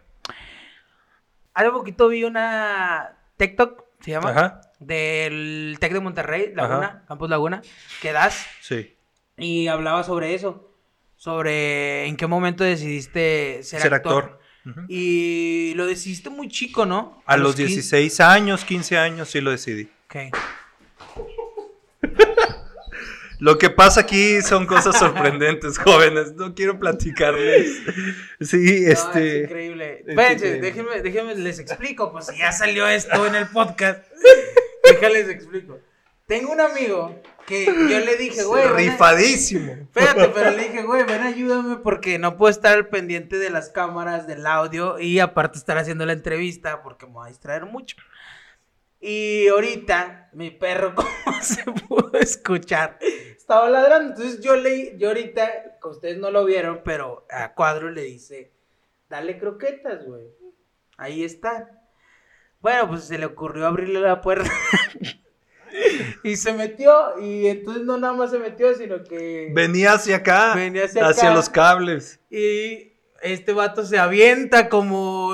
Hace 1.55 1.71
poquito 1.71 2.09
vi 2.09 2.25
una 2.25 3.17
TikTok, 3.37 3.84
se 4.05 4.11
llama. 4.11 4.29
Ajá 4.29 4.61
del 4.79 5.77
TEC 5.79 5.93
de 5.93 5.99
Monterrey, 5.99 6.51
Laguna, 6.53 7.03
Campus 7.07 7.29
Laguna, 7.29 7.61
que 8.01 8.11
das. 8.11 8.45
Sí. 8.61 8.95
Y 9.37 9.67
hablaba 9.67 10.03
sobre 10.03 10.33
eso, 10.33 10.71
sobre 11.15 12.05
en 12.05 12.17
qué 12.17 12.27
momento 12.27 12.63
decidiste 12.63 13.61
ser, 13.63 13.93
actor. 13.93 14.39
Y 14.87 15.73
lo 15.75 15.85
decidiste 15.85 16.29
muy 16.29 16.47
chico, 16.47 16.85
¿no? 16.85 17.21
A, 17.25 17.37
los, 17.37 17.55
16 17.55 18.19
años, 18.19 18.65
15 18.65 18.97
años, 18.97 19.29
sí 19.29 19.41
lo 19.41 19.51
decidí. 19.51 19.89
Ok. 20.05 20.15
Lo 23.45 23.59
que 23.59 23.69
pasa 23.69 24.01
aquí 24.01 24.41
son 24.41 24.65
cosas 24.65 24.97
sorprendentes, 24.97 25.77
jóvenes. 25.85 26.33
No 26.33 26.55
quiero 26.55 26.79
platicarles. 26.79 27.79
Sí, 28.41 28.85
este. 28.87 29.37
es 29.37 29.43
increíble. 29.43 30.03
Espérense, 30.07 30.59
déjenme, 30.59 31.01
déjenme, 31.03 31.35
les 31.35 31.59
explico, 31.59 32.11
pues 32.11 32.35
ya 32.35 32.51
salió 32.51 32.87
esto 32.87 33.23
en 33.27 33.35
el 33.35 33.45
podcast. 33.45 34.03
Déjales 34.83 35.29
explico. 35.29 35.77
Tengo 36.25 36.53
un 36.53 36.59
amigo 36.59 37.21
que 37.45 37.65
yo 37.65 37.99
le 37.99 38.17
dije, 38.17 38.41
güey. 38.45 38.67
Rifadísimo. 38.67 39.73
Espérate, 39.73 40.27
pero 40.29 40.49
le 40.49 40.63
dije, 40.63 40.81
güey, 40.81 41.03
ven, 41.03 41.21
ayúdame 41.21 41.75
porque 41.75 42.17
no 42.17 42.37
puedo 42.37 42.49
estar 42.49 42.73
al 42.73 42.87
pendiente 42.87 43.37
de 43.37 43.51
las 43.51 43.69
cámaras, 43.69 44.25
del 44.25 44.47
audio 44.47 44.97
y 44.97 45.19
aparte 45.19 45.59
estar 45.59 45.77
haciendo 45.77 46.07
la 46.07 46.13
entrevista 46.13 46.81
porque 46.81 47.05
me 47.05 47.11
voy 47.11 47.27
a 47.27 47.29
distraer 47.29 47.67
mucho. 47.67 47.95
Y 49.07 49.47
ahorita, 49.49 50.29
mi 50.33 50.49
perro, 50.49 50.95
como 51.25 51.43
se 51.43 51.63
pudo 51.63 52.17
escuchar, 52.17 52.97
estaba 53.45 53.69
ladrando. 53.69 54.13
Entonces 54.13 54.41
yo 54.41 54.55
leí, 54.55 54.97
yo 54.97 55.09
ahorita, 55.09 55.77
que 55.79 55.87
ustedes 55.87 56.17
no 56.17 56.31
lo 56.31 56.45
vieron, 56.45 56.81
pero 56.83 57.27
a 57.29 57.53
cuadro 57.53 57.91
le 57.91 58.01
dice, 58.01 58.51
dale 59.07 59.37
croquetas, 59.37 60.03
güey. 60.03 60.25
Ahí 60.97 61.23
está. 61.23 61.69
Bueno, 62.59 62.89
pues 62.89 63.03
se 63.03 63.19
le 63.19 63.27
ocurrió 63.27 63.67
abrirle 63.67 63.99
la 63.99 64.21
puerta. 64.21 64.49
y 66.23 66.35
se 66.37 66.53
metió, 66.53 67.19
y 67.19 67.45
entonces 67.45 67.83
no 67.83 67.99
nada 67.99 68.13
más 68.13 68.31
se 68.31 68.39
metió, 68.39 68.73
sino 68.73 69.03
que... 69.03 69.51
Venía 69.53 69.93
hacia 69.93 70.17
acá. 70.17 70.55
Venía 70.55 70.85
hacia, 70.85 71.07
hacia 71.07 71.31
los 71.31 71.47
cables. 71.47 72.19
Y 72.31 72.94
este 73.21 73.53
vato 73.53 73.85
se 73.85 73.97
avienta 73.97 74.69
como, 74.69 75.33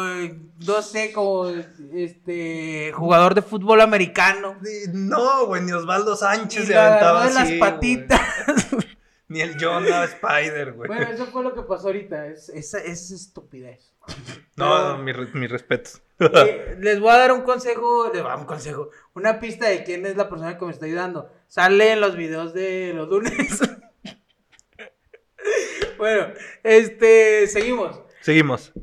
no 0.65 0.81
sé, 0.81 1.11
como 1.11 1.49
este 1.93 2.91
jugador 2.93 3.35
de 3.35 3.41
fútbol 3.41 3.81
americano. 3.81 4.57
No, 4.93 5.45
güey, 5.47 5.61
ni 5.63 5.71
Osvaldo 5.71 6.15
Sánchez 6.15 6.67
se 6.67 6.77
aventaba 6.77 7.25
así. 7.25 7.57
las 7.57 7.71
patitas. 7.71 8.21
Ni 9.31 9.39
el 9.39 9.55
Jonah 9.57 10.03
Spider, 10.03 10.73
güey. 10.73 10.89
Bueno, 10.89 11.09
eso 11.09 11.25
fue 11.27 11.41
lo 11.41 11.53
que 11.53 11.61
pasó 11.61 11.87
ahorita. 11.87 12.27
Es, 12.27 12.49
esa 12.49 12.79
es 12.79 13.11
estupidez. 13.11 13.93
No, 14.57 14.97
mi, 14.97 15.13
mi, 15.13 15.47
respeto. 15.47 15.91
Eh, 16.19 16.75
les 16.81 16.99
voy 16.99 17.11
a 17.11 17.17
dar 17.17 17.31
un 17.31 17.43
consejo, 17.43 18.09
les 18.11 18.21
voy 18.21 18.29
a 18.29 18.33
dar 18.33 18.39
un 18.39 18.45
consejo, 18.45 18.89
una 19.13 19.39
pista 19.39 19.69
de 19.69 19.85
quién 19.85 20.05
es 20.05 20.17
la 20.17 20.27
persona 20.27 20.57
que 20.57 20.65
me 20.65 20.71
está 20.71 20.85
ayudando. 20.85 21.31
Sale 21.47 21.93
en 21.93 22.01
los 22.01 22.17
videos 22.17 22.53
de 22.53 22.91
los 22.93 23.07
lunes. 23.07 23.61
bueno, 26.01 26.33
este, 26.63 27.45
seguimos. 27.45 28.01
Seguimos. 28.21 28.73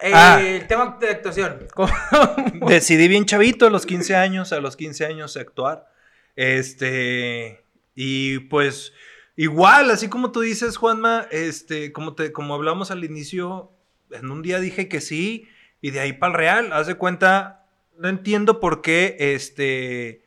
Eh, 0.00 0.10
ah. 0.14 0.40
El 0.42 0.66
tema 0.66 0.96
de 0.98 1.10
actuación. 1.10 1.68
Decidí 2.66 3.08
bien 3.08 3.26
chavito 3.26 3.66
a 3.66 3.70
los 3.70 3.84
15 3.84 4.16
años, 4.16 4.54
a 4.54 4.60
los 4.60 4.74
15 4.74 5.04
años 5.04 5.36
actuar. 5.36 5.86
Este, 6.34 7.62
y 7.94 8.38
pues 8.38 8.94
igual, 9.36 9.90
así 9.90 10.08
como 10.08 10.32
tú 10.32 10.40
dices, 10.40 10.78
Juanma, 10.78 11.26
este, 11.30 11.92
como 11.92 12.14
te 12.14 12.32
como 12.32 12.54
hablamos 12.54 12.90
al 12.90 13.04
inicio, 13.04 13.70
en 14.10 14.30
un 14.30 14.40
día 14.40 14.58
dije 14.58 14.88
que 14.88 15.02
sí 15.02 15.50
y 15.82 15.90
de 15.90 16.00
ahí 16.00 16.14
para 16.14 16.32
el 16.32 16.38
real, 16.38 16.72
haz 16.72 16.86
de 16.86 16.94
cuenta, 16.94 17.66
no 17.98 18.08
entiendo 18.08 18.60
por 18.60 18.80
qué 18.80 19.16
este 19.18 20.24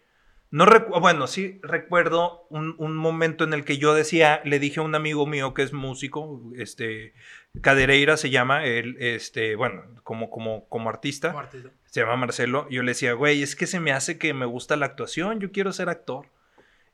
no 0.55 0.65
bueno, 1.01 1.27
sí 1.27 1.59
recuerdo 1.63 2.47
un, 2.49 2.75
un, 2.77 2.95
momento 2.95 3.43
en 3.43 3.51
el 3.51 3.65
que 3.65 3.77
yo 3.77 3.93
decía, 3.93 4.39
le 4.45 4.57
dije 4.57 4.79
a 4.79 4.83
un 4.83 4.95
amigo 4.95 5.27
mío 5.27 5.53
que 5.53 5.63
es 5.63 5.73
músico, 5.73 6.41
este, 6.55 7.13
Cadereira 7.59 8.15
se 8.15 8.29
llama, 8.29 8.63
él, 8.63 8.95
este, 9.01 9.57
bueno, 9.57 9.83
como, 10.03 10.29
como, 10.29 10.65
como 10.69 10.87
artista, 10.87 11.49
se 11.87 11.99
llama 11.99 12.15
Marcelo, 12.15 12.69
yo 12.69 12.83
le 12.83 12.91
decía, 12.91 13.11
güey, 13.11 13.43
es 13.43 13.57
que 13.57 13.67
se 13.67 13.81
me 13.81 13.91
hace 13.91 14.17
que 14.17 14.33
me 14.33 14.45
gusta 14.45 14.77
la 14.77 14.85
actuación, 14.85 15.41
yo 15.41 15.51
quiero 15.51 15.73
ser 15.73 15.89
actor. 15.89 16.27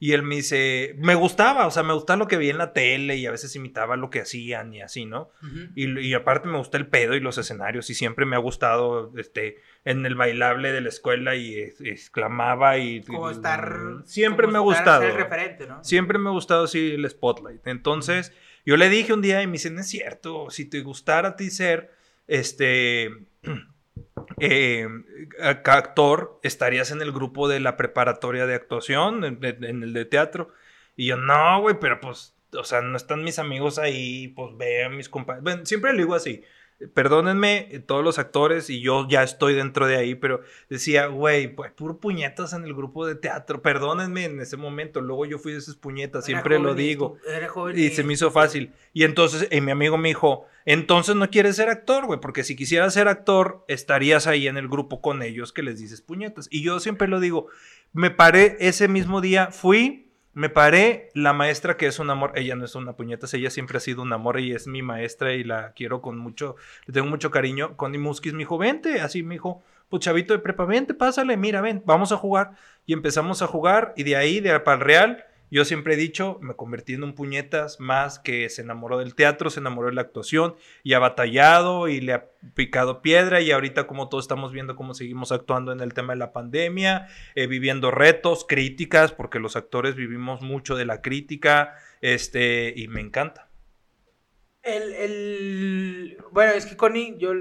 Y 0.04 0.14
él 0.14 0.24
me 0.24 0.38
dice, 0.38 0.96
me 0.98 1.14
gustaba, 1.14 1.68
o 1.68 1.70
sea, 1.70 1.84
me 1.84 1.94
gustaba 1.94 2.18
lo 2.18 2.28
que 2.28 2.38
vi 2.38 2.50
en 2.50 2.58
la 2.58 2.74
tele 2.74 3.18
y 3.18 3.28
a 3.28 3.32
veces 3.32 3.56
imitaba 3.56 3.98
lo 3.98 4.10
que 4.10 4.22
hacían 4.22 4.74
y 4.74 4.82
así, 4.82 5.06
¿no? 5.06 5.30
y, 5.76 6.00
y, 6.00 6.16
aparte 6.16 6.50
me 6.50 6.58
gusta 6.58 6.80
el 6.80 6.88
pedo 6.88 7.14
y 7.14 7.20
los 7.20 7.38
escenarios 7.38 7.88
y 7.92 7.94
siempre 7.94 8.26
me 8.26 8.36
ha 8.36 8.40
gustado, 8.40 9.14
este, 9.16 9.62
en 9.86 10.04
el 10.08 10.16
bailable 10.16 10.72
de 10.72 10.82
la 10.82 10.90
escuela 10.90 11.36
y 11.36 11.54
exclamaba 11.82 12.80
y... 12.80 13.04
Como 13.04 13.30
estar... 13.30 14.02
Siempre 14.06 14.48
me 14.48 14.58
ha 14.58 14.62
gustado. 14.62 15.04
Ser 15.04 15.14
referente, 15.14 15.68
¿no? 15.68 15.84
Siempre 15.84 16.18
me 16.18 16.30
ha 16.30 16.34
gustado, 16.34 16.66
sí, 16.66 16.94
el 16.96 17.08
spotlight. 17.08 17.68
Entonces, 17.68 18.34
yo 18.66 18.78
le 18.78 18.90
dije 18.90 19.14
un 19.14 19.22
día 19.22 19.44
y 19.44 19.46
me 19.46 19.54
dice, 19.54 19.70
no 19.70 19.82
es 19.82 19.88
cierto, 19.88 20.50
si 20.50 20.66
te 20.66 20.82
gustara 20.82 21.30
a 21.30 21.36
ti 21.36 21.52
ser, 21.52 21.94
este 22.28 23.12
eh, 24.42 24.88
actor, 25.40 26.40
estarías 26.44 26.92
en 26.92 27.02
el 27.02 27.12
grupo 27.12 27.48
de 27.48 27.60
la 27.60 27.78
preparatoria 27.78 28.48
de 28.48 28.56
actuación, 28.56 29.24
en, 29.24 29.84
el 29.84 29.94
de 29.94 30.06
teatro. 30.06 30.50
Y 30.96 31.08
yo, 31.08 31.18
no, 31.18 31.62
güey, 31.62 31.78
pero 31.80 32.02
pues, 32.02 32.36
o 32.54 32.64
sea, 32.64 32.82
no 32.82 32.98
están 32.98 33.24
mis 33.24 33.40
amigos 33.40 33.78
ahí, 33.78 34.30
pues 34.30 34.58
vean 34.58 34.98
mis 34.98 35.10
compañeros. 35.10 35.44
Bueno, 35.44 35.66
siempre 35.66 35.94
le 35.94 36.00
digo 36.00 36.16
así 36.16 36.44
perdónenme 36.88 37.68
eh, 37.72 37.80
todos 37.80 38.04
los 38.04 38.20
actores 38.20 38.70
y 38.70 38.82
yo 38.82 39.08
ya 39.08 39.24
estoy 39.24 39.54
dentro 39.54 39.88
de 39.88 39.98
ahí, 39.98 40.16
pero 40.16 40.42
decía, 40.70 41.08
güey, 41.08 41.54
pues 41.54 41.72
puro 41.72 41.98
puñetas 41.98 42.54
en 42.54 42.64
el 42.64 42.74
grupo 42.74 43.06
de 43.06 43.16
teatro, 43.16 43.62
perdónenme 43.62 44.26
en 44.26 44.40
ese 44.40 44.58
momento, 44.58 45.02
luego 45.02 45.26
yo 45.26 45.38
fui 45.38 45.54
de 45.54 45.60
esas 45.60 45.76
puñetas, 45.76 46.26
siempre 46.26 46.60
lo 46.60 46.74
digo. 46.74 47.18
y, 47.76 47.90
se 47.90 48.04
me 48.04 48.14
hizo 48.14 48.32
fácil. 48.32 48.74
Y 48.94 49.04
entonces 49.04 49.48
y 49.52 49.62
mi 49.62 49.72
amigo 49.72 49.98
me 49.98 50.10
dijo, 50.10 50.46
entonces 50.66 51.16
no 51.16 51.30
quieres 51.30 51.56
ser 51.56 51.70
actor, 51.70 52.06
güey, 52.06 52.20
porque 52.20 52.44
si 52.44 52.56
quisieras 52.56 52.94
ser 52.94 53.08
actor, 53.08 53.64
estarías 53.68 54.28
ahí 54.28 54.48
en 54.48 54.58
el 54.58 54.68
grupo 54.68 55.02
con 55.02 55.22
ellos 55.24 55.54
que 55.54 55.64
les 55.64 55.80
dices 55.80 56.02
puñetas. 56.02 56.48
Y 56.52 56.64
yo 56.64 56.80
siempre 56.80 57.08
lo 57.08 57.20
digo, 57.20 57.48
me 57.94 58.12
paré 58.12 58.58
ese 58.60 58.88
mismo 58.88 59.22
día, 59.22 59.48
fui 59.52 60.11
me 60.34 60.50
paré, 60.50 61.10
la 61.14 61.34
maestra 61.34 61.78
que 61.78 61.88
es 61.88 62.00
un 62.00 62.10
amor, 62.10 62.32
ella 62.36 62.56
no 62.56 62.66
es 62.66 62.76
una 62.76 62.94
puñetas, 62.94 63.34
ella 63.34 63.50
siempre 63.50 63.78
ha 63.78 63.82
sido 63.82 64.02
un 64.02 64.14
amor 64.14 64.40
y 64.40 64.54
es 64.54 64.68
mi 64.68 64.82
maestra 64.82 65.34
y 65.34 65.44
la 65.44 65.74
quiero 65.74 66.02
con 66.02 66.18
mucho, 66.18 66.56
le 66.86 66.94
tengo 66.94 67.08
mucho 67.08 67.32
cariño. 67.32 67.76
Connie 67.76 68.00
Muskis 68.00 68.34
me 68.34 68.40
dijo, 68.40 68.58
vente, 68.58 69.02
así 69.02 69.24
me 69.24 69.36
dijo, 69.36 69.64
pues 69.90 70.04
chavito 70.04 70.34
de 70.34 70.40
prepa, 70.40 70.66
vente, 70.66 70.94
pásale, 70.94 71.36
mira, 71.36 71.60
ven, 71.60 71.84
vamos 71.86 72.12
a 72.12 72.18
jugar. 72.18 72.52
Y 72.86 72.94
empezamos 72.94 73.42
a 73.42 73.48
jugar 73.48 73.94
y 73.98 74.04
de 74.04 74.16
ahí, 74.16 74.40
de 74.40 74.58
para 74.62 74.78
el 74.78 74.84
Real, 74.84 75.26
yo 75.52 75.66
siempre 75.66 75.96
he 75.96 75.98
dicho, 75.98 76.40
me 76.42 76.56
convertí 76.56 76.94
en 76.94 77.04
un 77.04 77.14
puñetas 77.14 77.82
más 77.82 78.20
que 78.20 78.50
se 78.50 78.62
enamoró 78.62 78.98
del 78.98 79.16
teatro, 79.16 79.50
se 79.50 79.60
enamoró 79.60 79.90
de 79.90 79.96
la 79.96 80.02
actuación 80.02 80.56
y 80.82 80.94
ha 80.94 81.00
batallado 81.00 81.90
y 81.90 82.00
le 82.00 82.14
ha 82.14 82.30
picado 82.56 83.02
piedra 83.02 83.42
y 83.42 83.52
ahorita 83.52 83.86
como 83.86 84.08
todos 84.08 84.24
estamos 84.24 84.54
viendo 84.54 84.78
cómo 84.78 84.94
seguimos 84.94 85.34
actuando 85.34 85.74
en 85.74 85.82
el 85.82 85.94
tema 85.94 86.14
de 86.14 86.20
la 86.20 86.32
pandemia, 86.32 87.10
eh, 87.36 87.48
viviendo 87.48 87.92
retos, 87.92 88.46
críticas, 88.48 89.12
porque 89.12 89.40
los 89.40 89.58
actores 89.58 89.96
vivimos 89.96 90.42
mucho 90.42 90.78
de 90.78 90.86
la 90.86 91.02
crítica, 91.02 91.76
este, 92.00 92.74
y 92.74 92.88
me 92.88 93.02
encanta. 93.02 93.50
El, 94.64 94.94
el... 94.94 96.18
Bueno, 96.32 96.54
es 96.54 96.66
que 96.66 96.78
Connie, 96.78 97.18
yo, 97.18 97.34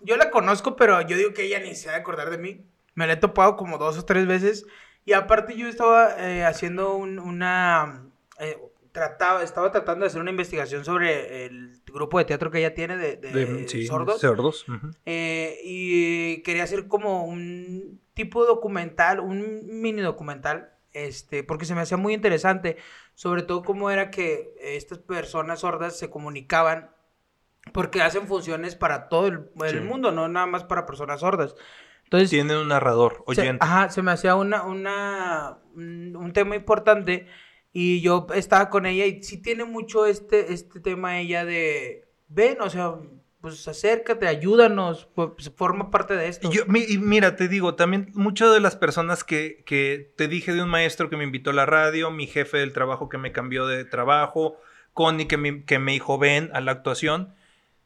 yo 0.00 0.16
la 0.16 0.30
conozco, 0.30 0.76
pero 0.76 1.02
yo 1.02 1.18
digo 1.18 1.34
que 1.34 1.44
ella 1.44 1.60
ni 1.60 1.74
se 1.74 1.88
va 1.88 1.94
a 1.96 1.98
acordar 1.98 2.30
de 2.30 2.38
mí. 2.38 2.64
Me 2.94 3.06
la 3.06 3.12
he 3.12 3.16
topado 3.16 3.56
como 3.56 3.76
dos 3.76 3.98
o 3.98 4.04
tres 4.06 4.26
veces 4.26 4.64
y 5.06 5.12
aparte 5.12 5.56
yo 5.56 5.68
estaba 5.68 6.16
eh, 6.18 6.44
haciendo 6.44 6.96
una... 6.96 8.02
Eh, 8.40 8.58
trataba, 8.90 9.42
estaba 9.42 9.70
tratando 9.70 10.04
de 10.04 10.08
hacer 10.08 10.20
una 10.20 10.30
investigación 10.30 10.84
sobre 10.84 11.46
el 11.46 11.80
grupo 11.86 12.18
de 12.18 12.24
teatro 12.24 12.50
que 12.50 12.58
ella 12.58 12.74
tiene 12.74 12.96
de, 12.96 13.86
sordos. 13.86 14.20
sordos. 14.20 14.66
Eh, 15.04 15.60
y 15.62 16.42
quería 16.42 16.64
hacer 16.64 16.88
como 16.88 17.24
un 17.24 18.00
tipo 18.14 18.44
documental, 18.46 19.20
un 19.20 19.80
mini 19.80 20.00
documental, 20.00 20.70
este, 20.92 21.44
porque 21.44 21.66
se 21.66 21.74
me 21.74 21.82
hacía 21.82 21.98
muy 21.98 22.14
interesante, 22.14 22.78
sobre 23.14 23.42
todo 23.42 23.62
cómo 23.62 23.90
era 23.90 24.10
que 24.10 24.54
estas 24.60 24.98
personas 24.98 25.60
sordas 25.60 25.98
se 25.98 26.10
comunicaban, 26.10 26.90
porque 27.72 28.02
hacen 28.02 28.26
funciones 28.26 28.74
para 28.74 29.08
todo 29.08 29.26
el, 29.28 29.82
mundo, 29.82 30.10
no 30.10 30.26
nada 30.26 30.46
más 30.46 30.64
para 30.64 30.86
personas 30.86 31.20
sordas. 31.20 31.54
Entonces, 32.06 32.30
Tiene 32.30 32.56
un 32.56 32.68
narrador, 32.68 33.24
oyente. 33.26 33.58
ajá, 33.64 33.90
se 33.90 34.00
me 34.00 34.12
hacía 34.12 34.36
una, 34.36 34.62
una, 34.62 35.58
un, 35.74 36.32
tema 36.32 36.54
importante 36.54 37.26
y 37.72 38.00
yo 38.00 38.28
estaba 38.32 38.70
con 38.70 38.86
ella 38.86 39.06
y 39.06 39.24
sí 39.24 39.42
tiene 39.42 39.64
mucho 39.64 40.06
este, 40.06 40.52
este 40.52 40.78
tema 40.78 41.18
ella 41.18 41.44
de, 41.44 42.08
ven, 42.28 42.60
o 42.60 42.70
sea, 42.70 42.94
pues 43.40 43.66
acércate, 43.66 44.28
ayúdanos, 44.28 45.08
pues 45.14 45.52
forma 45.56 45.90
parte 45.90 46.14
de 46.14 46.28
esto. 46.28 46.50
Yo, 46.50 46.62
y 46.66 46.98
mira, 46.98 47.34
te 47.34 47.48
digo, 47.48 47.74
también 47.74 48.10
muchas 48.14 48.52
de 48.52 48.60
las 48.60 48.76
personas 48.76 49.24
que, 49.24 49.62
que 49.66 50.12
te 50.16 50.28
dije 50.28 50.52
de 50.52 50.62
un 50.62 50.68
maestro 50.68 51.10
que 51.10 51.16
me 51.16 51.24
invitó 51.24 51.50
a 51.50 51.54
la 51.54 51.66
radio, 51.66 52.10
mi 52.10 52.26
jefe 52.26 52.58
del 52.58 52.72
trabajo 52.72 53.08
que 53.08 53.18
me 53.18 53.32
cambió 53.32 53.66
de 53.66 53.84
trabajo, 53.84 54.58
Connie 54.92 55.26
que 55.26 55.36
me, 55.36 55.64
que 55.64 55.78
me 55.78 55.92
dijo 55.92 56.18
ven 56.18 56.50
a 56.54 56.60
la 56.60 56.72
actuación, 56.72 57.34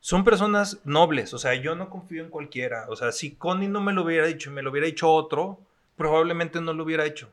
son 0.00 0.24
personas 0.24 0.80
nobles, 0.84 1.34
o 1.34 1.38
sea, 1.38 1.54
yo 1.54 1.74
no 1.74 1.90
confío 1.90 2.22
en 2.24 2.30
cualquiera, 2.30 2.86
o 2.88 2.96
sea, 2.96 3.12
si 3.12 3.32
Connie 3.32 3.68
no 3.68 3.80
me 3.80 3.92
lo 3.92 4.02
hubiera 4.02 4.26
dicho 4.26 4.50
y 4.50 4.54
me 4.54 4.62
lo 4.62 4.70
hubiera 4.70 4.86
dicho 4.86 5.12
otro, 5.12 5.60
probablemente 5.96 6.60
no 6.60 6.72
lo 6.72 6.84
hubiera 6.84 7.04
hecho, 7.04 7.30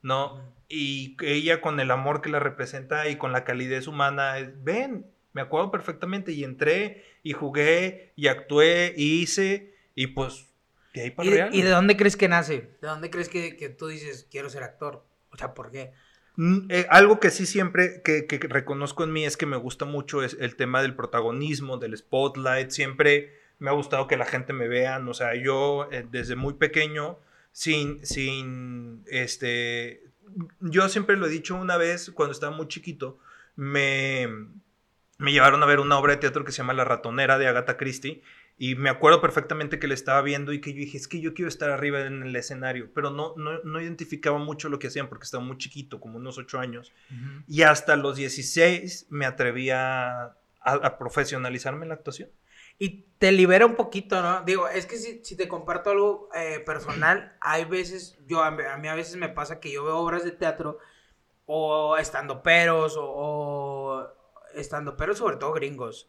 ¿no? 0.00 0.40
Y 0.68 1.16
ella 1.22 1.60
con 1.60 1.80
el 1.80 1.90
amor 1.90 2.22
que 2.22 2.30
la 2.30 2.40
representa 2.40 3.08
y 3.08 3.16
con 3.16 3.32
la 3.32 3.44
calidez 3.44 3.86
humana, 3.86 4.36
ven, 4.62 5.06
me 5.34 5.42
acuerdo 5.42 5.70
perfectamente 5.70 6.32
y 6.32 6.44
entré 6.44 7.04
y 7.22 7.32
jugué 7.32 8.12
y 8.16 8.28
actué 8.28 8.94
y 8.96 9.20
hice 9.20 9.74
y 9.94 10.08
pues 10.08 10.46
de 10.94 11.02
ahí 11.02 11.10
para 11.10 11.50
¿Y, 11.50 11.60
¿Y 11.60 11.62
de 11.62 11.70
dónde 11.70 11.96
crees 11.96 12.16
que 12.16 12.28
nace? 12.28 12.70
¿De 12.80 12.88
dónde 12.88 13.10
crees 13.10 13.28
que, 13.28 13.56
que 13.56 13.68
tú 13.68 13.88
dices 13.88 14.26
quiero 14.30 14.48
ser 14.48 14.62
actor? 14.62 15.04
O 15.30 15.36
sea, 15.36 15.52
¿por 15.52 15.70
qué? 15.70 15.92
Mm, 16.38 16.70
eh, 16.70 16.86
algo 16.88 17.18
que 17.18 17.30
sí 17.30 17.46
siempre 17.46 18.00
que, 18.04 18.24
reconozco 18.48 19.02
en 19.02 19.12
mí 19.12 19.24
es 19.24 19.36
que 19.36 19.44
me 19.44 19.56
gusta 19.56 19.86
mucho 19.86 20.22
es 20.22 20.36
el 20.38 20.54
tema 20.54 20.80
del 20.82 20.94
protagonismo, 20.94 21.78
del 21.78 21.96
spotlight. 21.98 22.70
Siempre 22.70 23.34
me 23.58 23.70
ha 23.70 23.72
gustado 23.72 24.06
que 24.06 24.16
la 24.16 24.24
gente 24.24 24.52
me 24.52 24.68
vea. 24.68 25.02
O 25.04 25.14
sea, 25.14 25.34
yo 25.34 25.88
eh, 25.90 26.06
desde 26.08 26.36
muy 26.36 26.54
pequeño, 26.54 27.18
sin, 27.50 28.06
sin, 28.06 29.02
este, 29.08 30.04
yo 30.60 30.88
siempre 30.88 31.16
lo 31.16 31.26
he 31.26 31.30
dicho 31.30 31.56
una 31.56 31.76
vez 31.76 32.12
cuando 32.12 32.32
estaba 32.32 32.56
muy 32.56 32.68
chiquito, 32.68 33.18
me, 33.56 34.28
me 35.18 35.32
llevaron 35.32 35.60
a 35.64 35.66
ver 35.66 35.80
una 35.80 35.98
obra 35.98 36.14
de 36.14 36.20
teatro 36.20 36.44
que 36.44 36.52
se 36.52 36.58
llama 36.58 36.72
La 36.72 36.84
ratonera 36.84 37.36
de 37.38 37.48
Agatha 37.48 37.76
Christie 37.76 38.22
y 38.60 38.74
me 38.74 38.90
acuerdo 38.90 39.20
perfectamente 39.20 39.78
que 39.78 39.86
le 39.86 39.94
estaba 39.94 40.20
viendo 40.20 40.52
y 40.52 40.60
que 40.60 40.72
yo 40.72 40.80
dije, 40.80 40.98
es 40.98 41.06
que 41.06 41.20
yo 41.20 41.32
quiero 41.32 41.48
estar 41.48 41.70
arriba 41.70 42.00
en 42.00 42.24
el 42.24 42.34
escenario, 42.34 42.90
pero 42.92 43.10
no, 43.10 43.34
no, 43.36 43.80
identificaba 43.80 44.38
mucho 44.38 44.68
lo 44.68 44.80
que 44.80 44.88
hacían 44.88 45.08
porque 45.08 45.24
estaba 45.24 45.44
muy 45.44 45.58
chiquito, 45.58 46.00
como 46.00 46.16
unos 46.16 46.38
ocho 46.38 46.58
años. 46.58 46.92
Y 47.46 47.62
hasta 47.62 47.94
los 47.94 48.16
16 48.16 49.06
me 49.10 49.26
atrevía 49.26 50.34
a, 50.60 50.98
profesionalizarme 50.98 51.84
en 51.84 51.90
la 51.90 51.94
actuación. 51.94 52.30
Y 52.80 53.06
te 53.18 53.30
libera 53.30 53.64
un 53.64 53.76
poquito, 53.76 54.20
¿no? 54.22 54.42
Digo, 54.42 54.68
es 54.68 54.86
que 54.86 54.96
si, 54.96 55.24
si 55.24 55.36
te 55.36 55.46
comparto 55.46 55.90
algo 55.90 56.28
eh, 56.34 56.58
personal, 56.58 57.36
hay 57.40 57.64
veces, 57.64 58.18
yo 58.26 58.42
a, 58.42 58.50
mí 58.50 58.88
a 58.88 58.94
veces 58.96 59.14
me 59.16 59.28
pasa 59.28 59.60
que 59.60 59.70
yo 59.70 59.84
veo 59.84 59.98
obras 59.98 60.24
de 60.24 60.32
teatro 60.32 60.78
o 61.46 61.96
estando 61.96 62.42
peros 62.42 62.96
o, 62.96 63.04
o 63.04 64.08
estando 64.54 64.96
peros, 64.96 65.18
sobre 65.18 65.36
todo 65.36 65.52
gringos 65.52 66.08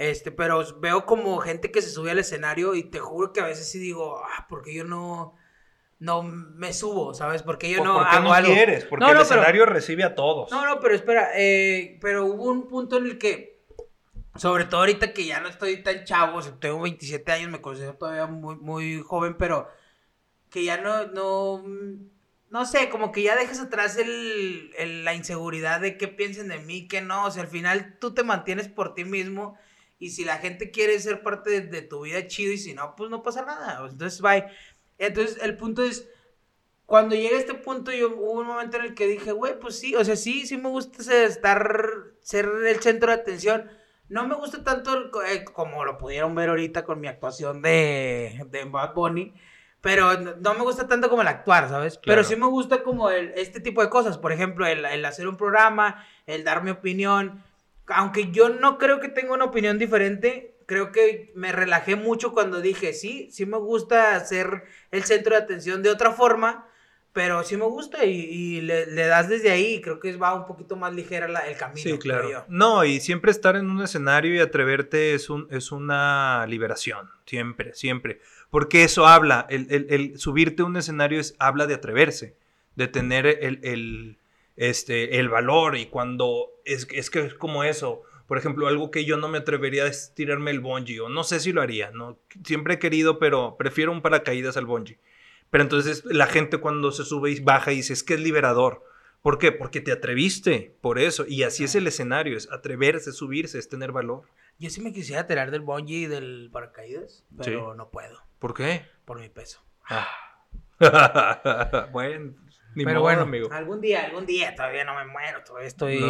este, 0.00 0.32
pero 0.32 0.64
veo 0.80 1.04
como 1.04 1.36
gente 1.40 1.70
que 1.70 1.82
se 1.82 1.90
sube 1.90 2.10
al 2.10 2.18
escenario 2.18 2.74
y 2.74 2.84
te 2.84 3.00
juro 3.00 3.34
que 3.34 3.40
a 3.40 3.44
veces 3.44 3.70
sí 3.70 3.78
digo, 3.78 4.16
ah, 4.24 4.46
porque 4.48 4.72
yo 4.72 4.82
no, 4.82 5.34
no 5.98 6.22
me 6.22 6.72
subo, 6.72 7.12
¿sabes? 7.12 7.42
Porque 7.42 7.68
yo 7.68 7.84
no 7.84 7.98
porque 7.98 8.16
hago 8.16 8.34
no 8.34 8.46
quieres, 8.46 8.86
porque 8.86 9.10
el 9.10 9.20
escenario 9.20 9.66
recibe 9.66 10.04
a 10.04 10.14
todos. 10.14 10.50
No, 10.50 10.64
no, 10.64 10.80
pero 10.80 10.94
espera, 10.94 11.32
eh, 11.36 11.98
pero 12.00 12.24
hubo 12.24 12.44
un 12.44 12.66
punto 12.66 12.96
en 12.96 13.04
el 13.08 13.18
que, 13.18 13.62
sobre 14.36 14.64
todo 14.64 14.80
ahorita 14.80 15.12
que 15.12 15.26
ya 15.26 15.38
no 15.40 15.50
estoy 15.50 15.82
tan 15.82 16.02
chavo, 16.04 16.40
tengo 16.58 16.80
27 16.80 17.32
años, 17.32 17.50
me 17.50 17.60
considero 17.60 17.92
todavía 17.92 18.24
muy, 18.24 18.56
muy 18.56 19.02
joven, 19.02 19.36
pero 19.36 19.68
que 20.48 20.64
ya 20.64 20.78
no, 20.78 21.08
no, 21.08 21.62
no 22.48 22.64
sé, 22.64 22.88
como 22.88 23.12
que 23.12 23.22
ya 23.22 23.36
dejas 23.36 23.60
atrás 23.60 23.98
el, 23.98 25.04
la 25.04 25.12
inseguridad 25.12 25.78
de 25.78 25.98
qué 25.98 26.08
piensen 26.08 26.48
de 26.48 26.58
mí, 26.58 26.88
que 26.88 27.02
no, 27.02 27.26
o 27.26 27.30
sea, 27.30 27.42
al 27.42 27.50
final 27.50 27.98
tú 28.00 28.14
te 28.14 28.22
mantienes 28.24 28.66
por 28.66 28.94
ti 28.94 29.04
mismo 29.04 29.58
y 30.00 30.10
si 30.10 30.24
la 30.24 30.38
gente 30.38 30.70
quiere 30.70 30.98
ser 30.98 31.22
parte 31.22 31.60
de, 31.60 31.82
tu 31.82 32.00
vida, 32.00 32.26
chido. 32.26 32.52
Y 32.54 32.58
si 32.58 32.72
no, 32.72 32.96
pues 32.96 33.10
no 33.10 33.22
pasa 33.22 33.44
nada. 33.44 33.86
Entonces, 33.86 34.22
bye. 34.22 34.46
Entonces, 34.96 35.38
el 35.42 35.58
punto 35.58 35.84
es, 35.84 36.08
cuando 36.86 37.14
llegué 37.14 37.36
a 37.36 37.38
este 37.38 37.54
punto, 37.54 37.92
yo 37.92 38.08
hubo 38.08 38.40
un 38.40 38.46
momento 38.46 38.78
en 38.78 38.84
el 38.86 38.94
que 38.94 39.06
dije, 39.06 39.32
güey, 39.32 39.60
pues 39.60 39.78
sí, 39.78 39.94
o 39.94 40.02
sea, 40.02 40.16
sí, 40.16 40.46
sí 40.46 40.56
me 40.56 40.70
gusta 40.70 41.02
estar, 41.24 41.86
ser 42.22 42.48
el 42.66 42.80
centro 42.80 43.12
de 43.12 43.20
atención. 43.20 43.70
No 44.08 44.26
me 44.26 44.34
gusta 44.34 44.64
tanto 44.64 45.22
eh, 45.22 45.44
como 45.44 45.84
lo 45.84 45.98
pudieron 45.98 46.34
ver 46.34 46.48
ahorita 46.48 46.82
con 46.82 46.98
mi 46.98 47.06
actuación 47.06 47.60
de, 47.60 48.46
de 48.48 48.64
Bad 48.64 48.94
Bunny. 48.94 49.34
Pero 49.82 50.18
no 50.18 50.54
me 50.54 50.62
gusta 50.62 50.88
tanto 50.88 51.10
como 51.10 51.22
el 51.22 51.28
actuar, 51.28 51.68
¿sabes? 51.68 51.98
Pero 51.98 52.24
sí 52.24 52.36
me 52.36 52.46
gusta 52.46 52.82
como 52.82 53.10
el, 53.10 53.32
este 53.36 53.60
tipo 53.60 53.82
de 53.82 53.90
cosas. 53.90 54.16
Por 54.16 54.32
ejemplo, 54.32 54.66
el, 54.66 54.84
el 54.84 55.04
hacer 55.04 55.28
un 55.28 55.36
programa, 55.36 56.06
el 56.26 56.44
dar 56.44 56.62
mi 56.62 56.70
opinión 56.70 57.42
aunque 57.94 58.30
yo 58.30 58.48
no 58.48 58.78
creo 58.78 59.00
que 59.00 59.08
tenga 59.08 59.34
una 59.34 59.46
opinión 59.46 59.78
diferente, 59.78 60.54
creo 60.66 60.92
que 60.92 61.32
me 61.34 61.52
relajé 61.52 61.96
mucho 61.96 62.32
cuando 62.32 62.60
dije, 62.60 62.92
sí, 62.92 63.28
sí 63.30 63.46
me 63.46 63.58
gusta 63.58 64.18
ser 64.24 64.64
el 64.90 65.02
centro 65.04 65.34
de 65.34 65.42
atención 65.42 65.82
de 65.82 65.90
otra 65.90 66.12
forma, 66.12 66.68
pero 67.12 67.42
sí 67.42 67.56
me 67.56 67.64
gusta 67.64 68.04
y, 68.04 68.60
le, 68.60 68.86
das 68.86 69.28
desde 69.28 69.50
ahí 69.50 69.74
y 69.74 69.80
creo 69.80 69.98
que 69.98 70.16
va 70.16 70.32
un 70.32 70.46
poquito 70.46 70.76
más 70.76 70.94
ligera 70.94 71.26
el 71.26 71.56
camino. 71.56 71.82
Sí, 71.82 71.98
claro. 71.98 72.44
No, 72.48 72.84
y 72.84 73.00
siempre 73.00 73.32
estar 73.32 73.56
en 73.56 73.68
un 73.68 73.82
escenario 73.82 74.32
y 74.34 74.38
atreverte 74.38 75.14
es, 75.14 75.28
un, 75.28 75.48
es 75.50 75.72
una 75.72 76.46
liberación, 76.48 77.10
siempre, 77.26 77.74
siempre. 77.74 78.20
Porque 78.48 78.84
eso 78.84 79.06
habla, 79.06 79.46
el, 79.50 80.18
subirte 80.18 80.62
a 80.62 80.66
un 80.66 80.76
escenario 80.76 81.18
es, 81.18 81.34
habla 81.40 81.66
de 81.66 81.74
atreverse, 81.74 82.36
de 82.76 82.86
tener 82.86 83.26
el 83.26 84.19
este, 84.60 85.18
el 85.18 85.30
valor 85.30 85.78
y 85.78 85.86
cuando 85.86 86.50
es, 86.66 86.86
es 86.92 87.08
que 87.08 87.20
es 87.20 87.34
como 87.34 87.64
eso. 87.64 88.02
Por 88.26 88.36
ejemplo, 88.36 88.68
algo 88.68 88.90
que 88.90 89.06
yo 89.06 89.16
no 89.16 89.26
me 89.26 89.38
atrevería 89.38 89.86
es 89.86 90.12
tirarme 90.14 90.50
el 90.50 90.60
bungee 90.60 91.00
o 91.00 91.08
no 91.08 91.24
sé 91.24 91.40
si 91.40 91.50
lo 91.52 91.62
haría, 91.62 91.90
¿no? 91.92 92.18
Siempre 92.44 92.74
he 92.74 92.78
querido, 92.78 93.18
pero 93.18 93.56
prefiero 93.56 93.90
un 93.90 94.02
paracaídas 94.02 94.58
al 94.58 94.66
bungee. 94.66 94.98
Pero 95.48 95.64
entonces 95.64 96.04
la 96.04 96.26
gente 96.26 96.58
cuando 96.58 96.92
se 96.92 97.06
sube 97.06 97.30
y 97.30 97.40
baja 97.40 97.72
y 97.72 97.76
dice, 97.76 97.94
es 97.94 98.04
que 98.04 98.14
es 98.14 98.20
liberador. 98.20 98.84
¿Por 99.22 99.38
qué? 99.38 99.50
Porque 99.50 99.80
te 99.80 99.92
atreviste, 99.92 100.76
por 100.82 100.98
eso. 100.98 101.24
Y 101.26 101.42
así 101.42 101.64
es 101.64 101.74
el 101.74 101.86
escenario, 101.86 102.36
es 102.36 102.52
atreverse, 102.52 103.12
subirse, 103.12 103.58
es 103.58 103.70
tener 103.70 103.92
valor. 103.92 104.24
Yo 104.58 104.68
sí 104.68 104.82
me 104.82 104.92
quisiera 104.92 105.26
tirar 105.26 105.50
del 105.50 105.62
bungee 105.62 106.02
y 106.02 106.06
del 106.06 106.50
paracaídas, 106.52 107.24
pero 107.38 107.74
no 107.74 107.88
puedo. 107.90 108.22
¿Por 108.38 108.52
qué? 108.52 108.84
Por 109.06 109.20
mi 109.20 109.30
peso. 109.30 109.64
Ah. 109.88 110.06
bueno, 111.92 112.34
pero 112.74 113.00
bueno, 113.00 113.22
amigo. 113.22 113.48
algún 113.52 113.80
día, 113.80 114.04
algún 114.04 114.26
día 114.26 114.54
todavía 114.54 114.84
no 114.84 114.94
me 114.94 115.06
muero, 115.06 115.42
todavía 115.44 115.68
estoy. 115.68 116.00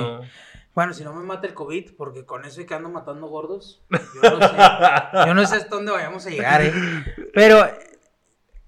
Bueno, 0.74 0.94
si 0.94 1.02
no 1.02 1.12
me 1.12 1.24
mata 1.24 1.46
el 1.46 1.54
COVID, 1.54 1.92
porque 1.96 2.24
con 2.24 2.44
eso 2.44 2.60
y 2.60 2.66
que 2.66 2.74
ando 2.74 2.88
matando 2.88 3.26
gordos, 3.26 3.82
yo 4.22 4.38
no 4.38 4.48
sé, 4.48 4.56
yo 5.26 5.34
no 5.34 5.46
sé 5.46 5.56
hasta 5.56 5.74
dónde 5.74 5.90
vayamos 5.92 6.24
a 6.26 6.30
llegar, 6.30 6.62
¿eh? 6.62 6.72
Pero, 7.34 7.68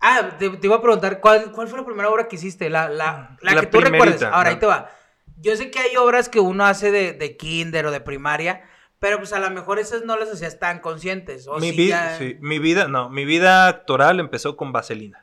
ah, 0.01 0.30
te, 0.38 0.51
iba 0.61 0.76
a 0.76 0.82
preguntar, 0.82 1.20
¿cuál, 1.20 1.53
¿cuál 1.53 1.68
fue 1.68 1.78
la 1.78 1.86
primera 1.86 2.11
obra 2.11 2.26
que 2.26 2.36
hiciste? 2.36 2.68
La, 2.70 2.88
la, 2.88 3.36
la, 3.40 3.61
que 3.61 3.66
tú 3.66 3.80
recuerdes. 3.80 4.22
Ahora, 4.24 4.51
ahí 4.51 4.57
te 4.57 4.66
va. 4.66 4.90
Yo 5.38 5.57
sé 5.57 5.70
que 5.70 5.78
hay 5.78 5.97
obras 5.97 6.28
que 6.28 6.40
uno 6.40 6.64
hace 6.64 6.90
de, 6.90 7.12
de 7.12 7.36
kinder 7.36 7.86
o 7.86 7.90
de 7.93 8.01
primaria, 8.01 8.62
pero 9.03 9.18
pues 9.18 9.32
a 9.32 9.40
lo 9.40 9.51
mejor 9.51 9.80
esas 9.80 10.05
no 10.05 10.16
las 10.16 10.30
hacías 10.30 10.61
tan 10.61 10.78
conscientes. 10.78 11.49
mi, 11.61 11.72
vida, 11.72 12.18
sí, 12.18 12.36
mi 12.40 12.61
vida, 12.61 12.86
no, 12.86 13.11
mi 13.11 13.24
vida 13.24 13.66
actoral 13.66 14.20
empezó 14.20 14.57
con 14.57 14.70
Vaselina. 14.72 15.21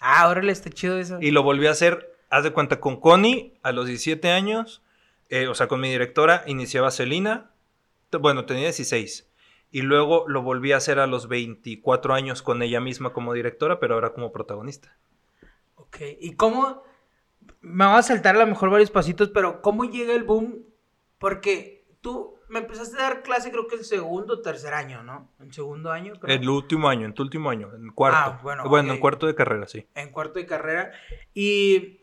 Ah, 0.00 0.28
órale, 0.28 0.50
está 0.50 0.70
chido 0.70 0.98
eso. 0.98 1.18
Y 1.20 1.30
lo 1.30 1.42
volví 1.42 1.66
a 1.66 1.72
hacer, 1.72 2.16
haz 2.30 2.42
de 2.42 2.52
cuenta, 2.52 2.80
con 2.80 2.98
Connie 2.98 3.54
a 3.62 3.72
los 3.72 3.86
17 3.86 4.30
años, 4.30 4.82
eh, 5.28 5.46
o 5.46 5.54
sea, 5.54 5.68
con 5.68 5.80
mi 5.80 5.90
directora, 5.90 6.42
iniciaba 6.46 6.90
Celina, 6.90 7.50
bueno, 8.18 8.46
tenía 8.46 8.64
16. 8.64 9.28
Y 9.70 9.82
luego 9.82 10.24
lo 10.26 10.42
volví 10.42 10.72
a 10.72 10.78
hacer 10.78 10.98
a 10.98 11.06
los 11.06 11.28
24 11.28 12.14
años 12.14 12.42
con 12.42 12.62
ella 12.62 12.80
misma 12.80 13.12
como 13.12 13.34
directora, 13.34 13.78
pero 13.78 13.94
ahora 13.94 14.12
como 14.12 14.32
protagonista. 14.32 14.96
Ok, 15.76 15.98
¿y 16.18 16.34
cómo? 16.34 16.82
Me 17.60 17.84
va 17.84 17.98
a 17.98 18.02
saltar 18.02 18.34
a 18.34 18.40
lo 18.40 18.46
mejor 18.46 18.70
varios 18.70 18.90
pasitos, 18.90 19.28
pero 19.28 19.62
¿cómo 19.62 19.84
llega 19.84 20.14
el 20.14 20.24
boom? 20.24 20.64
Porque 21.18 21.84
tú 22.00 22.39
me 22.50 22.58
empezaste 22.58 22.96
a 22.98 23.02
dar 23.02 23.22
clase 23.22 23.52
creo 23.52 23.68
que 23.68 23.76
el 23.76 23.84
segundo 23.84 24.34
o 24.34 24.40
tercer 24.42 24.74
año, 24.74 25.04
¿no? 25.04 25.30
En 25.38 25.52
segundo 25.52 25.92
año. 25.92 26.14
Creo. 26.18 26.36
El 26.36 26.48
último 26.48 26.88
año, 26.88 27.06
en 27.06 27.14
tu 27.14 27.22
último 27.22 27.48
año, 27.48 27.70
en 27.74 27.90
cuarto. 27.92 28.18
Ah, 28.18 28.40
bueno. 28.42 28.68
Bueno, 28.68 28.92
en 28.92 28.98
cuarto 28.98 29.26
de 29.26 29.36
carrera, 29.36 29.68
sí. 29.68 29.86
En 29.94 30.10
cuarto 30.10 30.40
de 30.40 30.46
carrera. 30.46 30.90
Y 31.32 32.00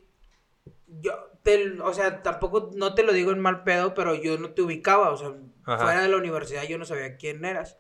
yo, 0.88 1.12
te, 1.44 1.80
o 1.82 1.94
sea, 1.94 2.24
tampoco, 2.24 2.72
no 2.76 2.96
te 2.96 3.04
lo 3.04 3.12
digo 3.12 3.32
en 3.32 3.42
mal 3.42 3.64
pedo, 3.64 3.94
pero 3.94 4.16
yo 4.16 4.38
no 4.38 4.52
te 4.52 4.62
ubicaba, 4.62 5.12
o 5.12 5.18
sea, 5.18 5.34
fuera 5.64 6.02
de 6.02 6.08
la 6.08 6.18
universidad 6.18 6.64
yo 6.64 6.78
no 6.78 6.86
sabía 6.86 7.18
quién 7.18 7.44
eras. 7.44 7.78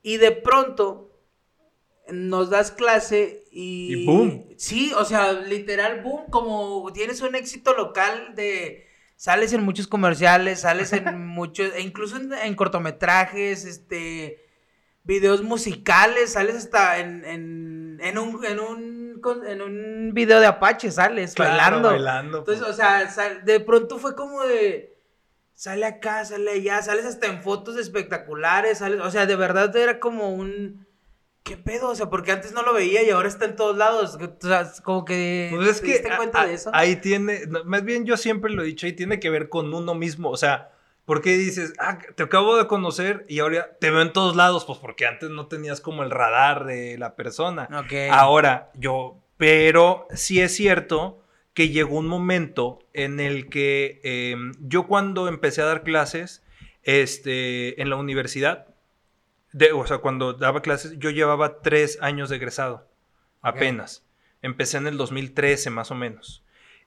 Y 0.00 0.16
de 0.16 0.32
pronto 0.32 1.10
nos 2.10 2.48
das 2.48 2.70
clase 2.70 3.44
y... 3.52 3.94
Y 3.94 4.06
boom. 4.06 4.48
Sí, 4.56 4.90
o 4.96 5.04
sea, 5.04 5.32
literal 5.34 6.00
boom, 6.02 6.30
como 6.30 6.90
tienes 6.94 7.20
un 7.20 7.34
éxito 7.34 7.74
local 7.74 8.34
de 8.34 8.88
sales 9.22 9.52
en 9.52 9.62
muchos 9.62 9.86
comerciales, 9.86 10.62
sales 10.62 10.92
en 10.92 11.28
muchos, 11.28 11.72
e 11.76 11.80
incluso 11.80 12.16
en, 12.16 12.56
cortometrajes, 12.56 13.64
este, 13.64 14.44
videos 15.04 15.44
musicales, 15.44 16.32
sales 16.32 16.56
hasta 16.56 16.98
en, 16.98 17.24
en, 17.24 18.00
en, 18.02 18.18
un, 18.18 18.44
en, 18.44 18.58
un, 18.58 19.22
en 19.46 19.62
un 19.62 20.10
video 20.12 20.40
de 20.40 20.46
Apache, 20.46 20.90
sales 20.90 21.36
bailando. 21.36 21.90
bailando. 21.90 22.38
Entonces, 22.38 22.64
pues. 22.64 22.74
o 22.74 23.12
sea, 23.12 23.38
de 23.44 23.60
pronto 23.60 23.98
fue 23.98 24.16
como 24.16 24.42
de, 24.42 24.98
sale 25.54 25.86
acá, 25.86 26.24
sale 26.24 26.50
allá, 26.50 26.82
sales 26.82 27.06
hasta 27.06 27.28
en 27.28 27.44
fotos 27.44 27.76
espectaculares, 27.76 28.78
sales, 28.78 29.00
o 29.00 29.10
sea, 29.12 29.26
de 29.26 29.36
verdad 29.36 29.76
era 29.76 30.00
como 30.00 30.34
un 30.34 30.84
¿Qué 31.42 31.56
pedo? 31.56 31.90
O 31.90 31.94
sea, 31.94 32.08
porque 32.08 32.30
antes 32.30 32.52
no 32.52 32.62
lo 32.62 32.72
veía 32.72 33.02
y 33.02 33.10
ahora 33.10 33.28
está 33.28 33.46
en 33.46 33.56
todos 33.56 33.76
lados. 33.76 34.16
O 34.16 34.46
sea, 34.46 34.70
como 34.82 35.04
que. 35.04 35.50
Pues 35.54 35.68
es 35.68 35.80
que. 35.80 35.98
¿Te 35.98 36.16
cuenta 36.16 36.46
de 36.46 36.54
eso? 36.54 36.70
Ahí 36.72 36.96
tiene. 36.96 37.46
Más 37.64 37.84
bien, 37.84 38.04
yo 38.04 38.16
siempre 38.16 38.52
lo 38.52 38.62
he 38.62 38.66
dicho, 38.66 38.86
ahí 38.86 38.92
tiene 38.92 39.18
que 39.18 39.30
ver 39.30 39.48
con 39.48 39.74
uno 39.74 39.94
mismo. 39.94 40.30
O 40.30 40.36
sea, 40.36 40.70
¿por 41.04 41.20
qué 41.20 41.36
dices, 41.36 41.72
ah, 41.78 41.98
te 42.14 42.22
acabo 42.22 42.56
de 42.56 42.68
conocer 42.68 43.26
y 43.28 43.40
ahora 43.40 43.76
te 43.80 43.90
veo 43.90 44.02
en 44.02 44.12
todos 44.12 44.36
lados? 44.36 44.64
Pues 44.64 44.78
porque 44.78 45.06
antes 45.06 45.30
no 45.30 45.48
tenías 45.48 45.80
como 45.80 46.04
el 46.04 46.10
radar 46.10 46.64
de 46.64 46.96
la 46.96 47.16
persona. 47.16 47.68
Ok. 47.72 47.92
Ahora, 48.10 48.70
yo. 48.74 49.18
Pero 49.36 50.06
sí 50.14 50.40
es 50.40 50.54
cierto 50.54 51.24
que 51.54 51.68
llegó 51.70 51.98
un 51.98 52.06
momento 52.06 52.78
en 52.92 53.18
el 53.18 53.48
que 53.48 54.00
em, 54.04 54.52
yo 54.60 54.86
cuando 54.86 55.26
empecé 55.26 55.62
a 55.62 55.66
dar 55.66 55.82
clases 55.82 56.44
este, 56.82 57.80
en 57.80 57.90
la 57.90 57.96
universidad, 57.96 58.71
o 59.74 59.86
sea, 59.86 59.98
cuando 59.98 60.32
daba 60.32 60.62
clases, 60.62 60.98
yo 60.98 61.10
llevaba 61.10 61.60
tres 61.60 61.98
años 62.00 62.30
de 62.30 62.36
egresado, 62.36 62.88
apenas. 63.40 64.06
Empecé 64.40 64.78
en 64.78 64.86
el 64.86 64.96
2013 64.96 65.70
más 65.70 65.90
o 65.90 65.94
menos. 65.94 66.44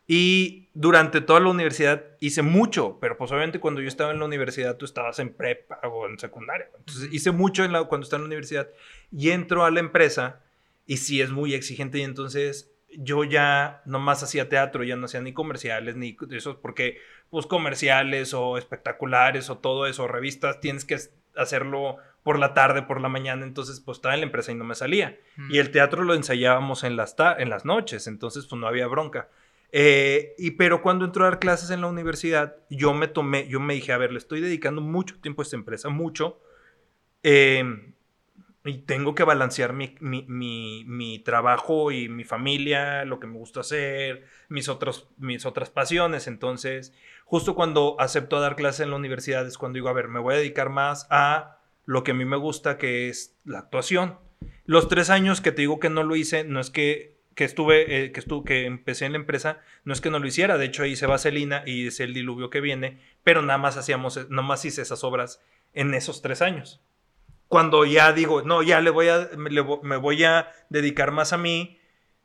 Y 0.08 0.70
durante 0.74 1.20
toda 1.20 1.40
la 1.40 1.50
universidad 1.50 2.04
hice 2.20 2.44
mucho, 2.44 3.00
pero 3.00 3.18
pues 3.18 3.32
obviamente 3.32 3.60
cuando 3.60 3.82
yo 3.82 3.88
estaba 3.88 4.12
en 4.12 4.20
la 4.20 4.26
universidad 4.26 4.78
tú 4.78 4.86
estabas 4.86 5.18
en 5.20 5.34
prepa 5.34 5.80
o 5.84 6.08
en 6.08 6.20
secundaria. 6.20 6.70
Entonces 6.78 7.10
hice 7.12 7.32
mucho 7.32 7.64
en 7.64 7.72
la, 7.72 7.86
cuando 7.86 8.04
estaba 8.04 8.20
en 8.20 8.26
la 8.26 8.28
universidad 8.28 8.70
y 9.12 9.32
entro 9.32 9.66
a 9.66 9.72
la 9.72 9.80
empresa 9.80 10.42
y 10.86 10.98
sí 10.98 11.22
es 11.22 11.32
muy 11.32 11.56
exigente 11.56 11.98
y 11.98 12.04
entonces 12.04 12.72
yo 12.98 13.24
ya 13.24 13.82
nomás 13.86 14.22
hacía 14.22 14.48
teatro, 14.48 14.84
ya 14.84 14.96
no 14.96 15.06
hacía 15.06 15.22
ni 15.22 15.34
comerciales 15.34 15.96
ni 15.96 16.16
eso, 16.32 16.62
porque 16.62 17.00
pues 17.30 17.48
comerciales 17.48 18.34
o 18.36 18.60
espectaculares 18.60 19.50
o 19.50 19.58
todo 19.58 19.88
eso, 19.88 20.08
revistas, 20.08 20.60
tienes 20.60 20.86
que 20.86 20.98
hacerlo 21.36 21.98
por 22.26 22.40
la 22.40 22.56
tarde, 22.56 22.82
por 22.82 23.02
la 23.02 23.08
mañana, 23.08 23.46
entonces 23.46 23.80
pues 23.80 24.00
estaba 24.00 24.16
en 24.16 24.22
la 24.22 24.26
empresa 24.26 24.52
y 24.52 24.56
no 24.56 24.64
me 24.64 24.74
salía. 24.74 25.16
Y 25.48 25.60
el 25.60 25.70
teatro 25.70 26.04
lo 26.04 26.16
ensayábamos 26.16 26.84
en 26.84 26.96
las, 26.96 27.16
en 27.38 27.52
las 27.52 27.66
noches, 27.66 28.08
entonces 28.08 28.48
pues 28.48 28.60
no 28.60 28.68
había 28.68 28.88
bronca. 28.88 29.30
Eh, 29.72 30.34
y 30.40 30.52
pero 30.52 30.82
cuando 30.82 31.06
entró 31.06 31.24
a 31.24 31.30
dar 31.30 31.40
clases 31.40 31.70
en 31.70 31.82
la 31.82 31.88
universidad, 31.88 32.56
yo 32.72 32.96
me 32.96 33.08
tomé, 33.08 33.48
yo 33.48 33.60
me 33.60 33.76
dije, 33.76 33.94
a 33.94 34.00
ver, 34.00 34.12
le 34.12 34.18
estoy 34.18 34.42
dedicando 34.42 34.82
mucho 34.82 35.22
tiempo 35.22 35.44
a 35.44 35.44
esta 35.44 35.56
empresa, 35.56 35.90
mucho. 35.90 36.42
Eh, 37.22 37.94
y 38.64 38.80
tengo 38.80 39.14
que 39.14 39.24
balancear 39.24 39.74
mi, 39.74 39.96
mi, 40.00 41.22
trabajo 41.24 41.92
y 41.92 42.10
mi 42.10 42.24
familia, 42.24 43.06
lo 43.06 43.20
que 43.20 43.28
me 43.28 43.38
gusta 43.38 43.60
hacer, 43.60 44.26
mis, 44.50 44.68
otros, 44.68 45.10
mis 45.18 45.46
otras 45.46 45.70
pasiones. 45.70 46.26
Entonces, 46.26 46.92
justo 47.24 47.54
cuando 47.54 47.96
acepto 48.00 48.40
dar 48.40 48.56
clases 48.56 48.80
en 48.80 48.90
la 48.90 48.96
universidad 48.96 49.46
es 49.46 49.60
cuando 49.60 49.78
digo, 49.78 49.90
a 49.90 49.94
ver, 49.94 50.08
me 50.08 50.20
voy 50.20 50.34
a 50.34 50.38
dedicar 50.38 50.72
más 50.72 51.06
a 51.12 51.55
lo 51.86 52.04
que 52.04 52.12
a 52.12 52.14
mí 52.16 52.26
me 52.26 52.38
gusta, 52.38 52.78
que 52.78 53.10
es 53.10 53.36
la 53.46 53.60
actuación. 53.60 54.20
Los 54.66 54.88
tres 54.88 55.10
años 55.10 55.42
que 55.42 55.52
te 55.52 55.62
digo 55.62 55.80
que 55.80 55.90
no 55.90 56.04
lo 56.04 56.16
hice, 56.16 56.44
no 56.44 56.60
es 56.60 56.70
que, 56.70 57.18
que 57.36 57.44
estuve, 57.44 58.06
eh, 58.06 58.12
que 58.12 58.20
estuve, 58.20 58.46
que 58.46 58.66
empecé 58.66 59.06
en 59.06 59.14
la 59.14 59.20
empresa, 59.20 59.62
no 59.84 59.94
es 59.94 60.02
que 60.02 60.10
no 60.10 60.20
lo 60.20 60.28
hiciera. 60.28 60.58
De 60.58 60.66
hecho, 60.66 60.84
ahí 60.84 60.92
hice 60.92 61.06
Vaselina 61.06 61.64
y 61.66 61.88
es 61.88 62.00
el 62.00 62.14
diluvio 62.14 62.50
que 62.50 62.62
viene, 62.62 63.00
pero 63.24 63.42
nada 63.42 63.58
más 63.58 63.78
hacíamos, 63.78 64.18
nada 64.30 64.48
más 64.48 64.66
hice 64.66 64.82
esas 64.82 65.04
obras 65.04 65.42
en 65.74 65.94
esos 65.94 66.22
tres 66.22 66.42
años 66.42 66.82
cuando 67.48 67.86
ya 67.86 68.12
digo, 68.12 68.42
no, 68.42 68.64
ya 68.64 68.82
le 68.82 68.90
voy 68.90 69.10
a, 69.10 69.30
me 69.38 69.98
voy 69.98 70.24
a 70.24 70.52
dedicar 70.70 71.12
más 71.12 71.34
a 71.34 71.38
mí, 71.38 71.80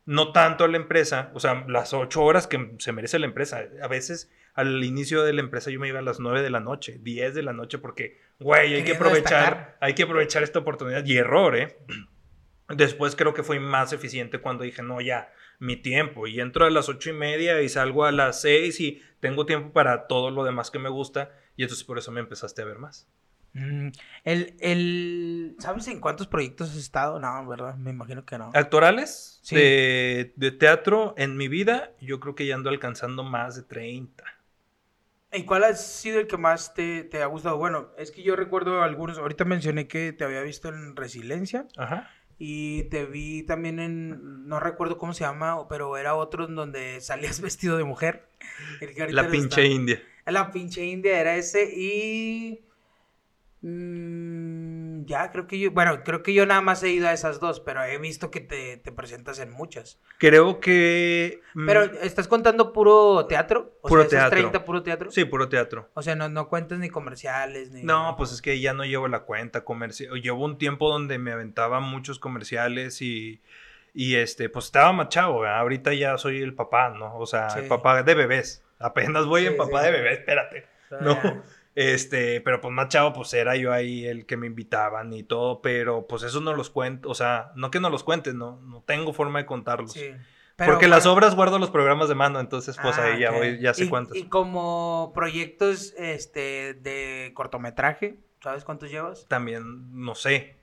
no 0.05 0.31
tanto 0.31 0.63
a 0.63 0.67
la 0.67 0.77
empresa, 0.77 1.31
o 1.33 1.39
sea, 1.39 1.63
las 1.67 1.93
ocho 1.93 2.23
horas 2.23 2.47
que 2.47 2.75
se 2.79 2.91
merece 2.91 3.19
la 3.19 3.27
empresa. 3.27 3.63
A 3.81 3.87
veces 3.87 4.31
al 4.53 4.83
inicio 4.83 5.23
de 5.23 5.33
la 5.33 5.41
empresa 5.41 5.71
yo 5.71 5.79
me 5.79 5.87
iba 5.87 5.99
a 5.99 6.03
las 6.03 6.19
nueve 6.19 6.41
de 6.41 6.49
la 6.49 6.59
noche, 6.59 6.99
diez 7.01 7.33
de 7.33 7.43
la 7.43 7.53
noche, 7.53 7.77
porque, 7.77 8.19
güey, 8.39 8.73
hay 8.73 8.83
que 8.83 8.95
aprovechar, 8.95 9.77
hay 9.79 9.93
que 9.93 10.03
aprovechar 10.03 10.43
esta 10.43 10.59
oportunidad. 10.59 11.05
Y 11.05 11.17
error, 11.17 11.55
¿eh? 11.55 11.77
Después 12.69 13.15
creo 13.15 13.33
que 13.33 13.43
fue 13.43 13.59
más 13.59 13.93
eficiente 13.93 14.39
cuando 14.39 14.63
dije, 14.63 14.81
no, 14.81 15.01
ya, 15.01 15.33
mi 15.59 15.75
tiempo. 15.75 16.27
Y 16.27 16.39
entro 16.39 16.65
a 16.65 16.69
las 16.69 16.89
ocho 16.89 17.09
y 17.09 17.13
media 17.13 17.61
y 17.61 17.69
salgo 17.69 18.05
a 18.05 18.11
las 18.11 18.41
seis 18.41 18.79
y 18.79 19.01
tengo 19.19 19.45
tiempo 19.45 19.73
para 19.73 20.07
todo 20.07 20.31
lo 20.31 20.43
demás 20.43 20.71
que 20.71 20.79
me 20.79 20.89
gusta. 20.89 21.31
Y 21.55 21.63
entonces 21.63 21.83
por 21.83 21.97
eso 21.97 22.11
me 22.11 22.21
empezaste 22.21 22.61
a 22.61 22.65
ver 22.65 22.79
más. 22.79 23.07
Mm, 23.53 23.89
el, 24.23 24.55
el, 24.61 25.55
¿Sabes 25.59 25.87
en 25.87 25.99
cuántos 25.99 26.27
proyectos 26.27 26.71
has 26.71 26.77
estado? 26.77 27.19
No, 27.19 27.45
¿verdad? 27.47 27.75
Me 27.75 27.91
imagino 27.91 28.25
que 28.25 28.37
no. 28.37 28.51
¿Actorales? 28.53 29.39
Sí. 29.43 29.55
De, 29.55 30.33
de, 30.37 30.51
teatro 30.51 31.13
en 31.17 31.35
mi 31.35 31.49
vida, 31.49 31.91
yo 31.99 32.19
creo 32.19 32.33
que 32.33 32.45
ya 32.45 32.55
ando 32.55 32.69
alcanzando 32.69 33.23
más 33.23 33.55
de 33.55 33.63
30. 33.63 34.23
¿Y 35.33 35.43
cuál 35.43 35.63
ha 35.63 35.73
sido 35.75 36.19
el 36.19 36.27
que 36.27 36.37
más 36.37 36.73
te, 36.73 37.03
te, 37.03 37.21
ha 37.21 37.25
gustado? 37.27 37.57
Bueno, 37.57 37.89
es 37.97 38.11
que 38.11 38.21
yo 38.21 38.35
recuerdo 38.35 38.81
algunos, 38.83 39.17
ahorita 39.17 39.45
mencioné 39.45 39.87
que 39.87 40.11
te 40.11 40.25
había 40.25 40.41
visto 40.41 40.69
en 40.69 40.95
Resiliencia. 40.95 41.67
Ajá. 41.77 42.09
Y 42.43 42.85
te 42.85 43.05
vi 43.05 43.43
también 43.43 43.79
en, 43.79 44.47
no 44.47 44.59
recuerdo 44.59 44.97
cómo 44.97 45.13
se 45.13 45.23
llama, 45.23 45.67
pero 45.67 45.95
era 45.95 46.15
otro 46.15 46.47
en 46.47 46.55
donde 46.55 46.99
salías 47.01 47.39
vestido 47.39 47.77
de 47.77 47.83
mujer. 47.83 48.27
La 49.09 49.29
pinche 49.29 49.67
india. 49.67 50.01
La 50.25 50.51
pinche 50.51 50.83
india 50.83 51.19
era 51.19 51.35
ese 51.35 51.71
y... 51.71 52.65
Mm, 53.63 55.05
ya, 55.05 55.29
creo 55.29 55.45
que 55.45 55.59
yo, 55.59 55.69
bueno, 55.69 56.03
creo 56.03 56.23
que 56.23 56.33
yo 56.33 56.47
nada 56.47 56.61
más 56.61 56.81
he 56.81 56.89
ido 56.89 57.07
a 57.07 57.13
esas 57.13 57.39
dos, 57.39 57.59
pero 57.59 57.83
he 57.83 57.99
visto 57.99 58.31
que 58.31 58.41
te, 58.41 58.77
presentas 58.91 59.37
en 59.39 59.51
muchas. 59.51 59.99
Creo 60.17 60.59
que... 60.59 61.41
Mm, 61.53 61.65
pero, 61.67 61.83
¿estás 61.83 62.27
contando 62.27 62.73
puro 62.73 63.27
teatro? 63.27 63.77
O 63.81 63.87
puro 63.87 64.07
teatro. 64.07 64.31
30 64.39 64.65
puro 64.65 64.81
teatro? 64.81 65.11
Sí, 65.11 65.25
puro 65.25 65.47
teatro. 65.47 65.89
O 65.93 66.01
sea, 66.01 66.15
no, 66.15 66.27
no 66.27 66.49
cuentas 66.49 66.79
ni 66.79 66.89
comerciales, 66.89 67.69
ni... 67.69 67.83
No, 67.83 68.15
pues 68.17 68.31
es 68.31 68.41
que 68.41 68.59
ya 68.59 68.73
no 68.73 68.83
llevo 68.83 69.07
la 69.07 69.21
cuenta 69.21 69.63
comercial. 69.63 70.19
Llevo 70.21 70.43
un 70.43 70.57
tiempo 70.57 70.89
donde 70.89 71.19
me 71.19 71.31
aventaba 71.31 71.79
muchos 71.79 72.19
comerciales 72.19 73.01
y... 73.01 73.41
Y 73.93 74.15
este, 74.15 74.47
pues 74.47 74.65
estaba 74.65 74.93
machado, 74.93 75.45
ahorita 75.45 75.93
ya 75.93 76.17
soy 76.17 76.41
el 76.41 76.53
papá, 76.53 76.91
¿no? 76.91 77.17
O 77.17 77.25
sea, 77.25 77.47
el 77.57 77.67
papá 77.67 78.01
de 78.03 78.15
bebés. 78.15 78.63
Apenas 78.79 79.25
voy 79.25 79.45
en 79.45 79.57
papá 79.57 79.83
de 79.83 79.91
bebés, 79.91 80.19
espérate. 80.19 80.65
no. 81.01 81.43
Este, 81.81 82.41
pero 82.41 82.61
pues 82.61 82.71
más 82.73 82.89
chavo, 82.89 83.11
pues 83.11 83.33
era 83.33 83.55
yo 83.55 83.73
ahí 83.73 84.05
el 84.05 84.27
que 84.27 84.37
me 84.37 84.45
invitaban 84.45 85.11
y 85.13 85.23
todo, 85.23 85.61
pero 85.61 86.05
pues 86.05 86.21
eso 86.21 86.39
no 86.39 86.53
los 86.53 86.69
cuento, 86.69 87.09
o 87.09 87.15
sea, 87.15 87.51
no 87.55 87.71
que 87.71 87.79
no 87.79 87.89
los 87.89 88.03
cuentes, 88.03 88.35
no, 88.35 88.61
no 88.61 88.83
tengo 88.83 89.13
forma 89.13 89.39
de 89.39 89.45
contarlos. 89.47 89.93
Sí. 89.93 90.11
Porque 90.57 90.87
las 90.87 91.07
obras 91.07 91.33
guardo 91.33 91.57
los 91.57 91.71
programas 91.71 92.07
de 92.07 92.13
mano, 92.13 92.39
entonces 92.39 92.77
pues 92.79 92.99
ahí 92.99 93.21
ya 93.21 93.29
ah, 93.29 93.31
voy, 93.31 93.59
ya 93.59 93.73
sé 93.73 93.89
cuántos. 93.89 94.15
Y 94.15 94.25
como 94.25 95.11
proyectos 95.15 95.95
este 95.97 96.75
de 96.75 97.31
cortometraje, 97.33 98.19
¿sabes 98.43 98.63
cuántos 98.63 98.91
llevas? 98.91 99.27
También 99.27 99.63
no 99.91 100.13
sé. 100.13 100.57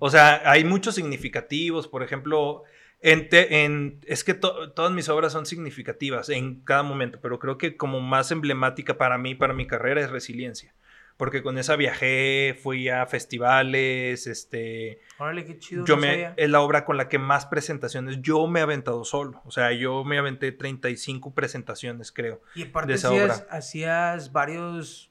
O 0.00 0.10
sea, 0.10 0.42
hay 0.44 0.64
muchos 0.64 0.96
significativos, 0.96 1.88
por 1.88 2.02
ejemplo, 2.02 2.64
en, 3.00 4.00
es 4.06 4.24
que 4.24 4.34
todas 4.34 4.92
mis 4.92 5.08
obras 5.08 5.32
son 5.32 5.46
significativas 5.46 6.28
en 6.28 6.60
cada 6.62 6.82
momento, 6.82 7.20
pero 7.20 7.38
creo 7.38 7.58
que 7.58 7.76
como 7.76 8.00
más 8.00 8.30
emblemática 8.30 8.98
para 8.98 9.18
mí, 9.18 9.34
para 9.34 9.54
mi 9.54 9.66
carrera, 9.66 10.00
es 10.00 10.10
Resiliencia. 10.10 10.74
Porque 11.16 11.42
con 11.42 11.58
esa 11.58 11.74
viajé, 11.74 12.56
fui 12.62 12.88
a 12.88 13.04
festivales, 13.06 14.28
este... 14.28 15.00
Órale, 15.18 15.44
qué 15.44 15.58
chido. 15.58 15.84
Yo 15.84 15.96
me, 15.96 16.32
es 16.36 16.48
la 16.48 16.60
obra 16.60 16.84
con 16.84 16.96
la 16.96 17.08
que 17.08 17.18
más 17.18 17.46
presentaciones, 17.46 18.18
yo 18.22 18.46
me 18.46 18.60
he 18.60 18.62
aventado 18.62 19.04
solo. 19.04 19.42
O 19.44 19.50
sea, 19.50 19.72
yo 19.72 20.04
me 20.04 20.16
aventé 20.18 20.52
35 20.52 21.34
presentaciones, 21.34 22.12
creo. 22.12 22.40
Y 22.54 22.62
aparte 22.62 22.94
hacías, 22.94 23.44
hacías 23.50 24.30
varios 24.30 25.10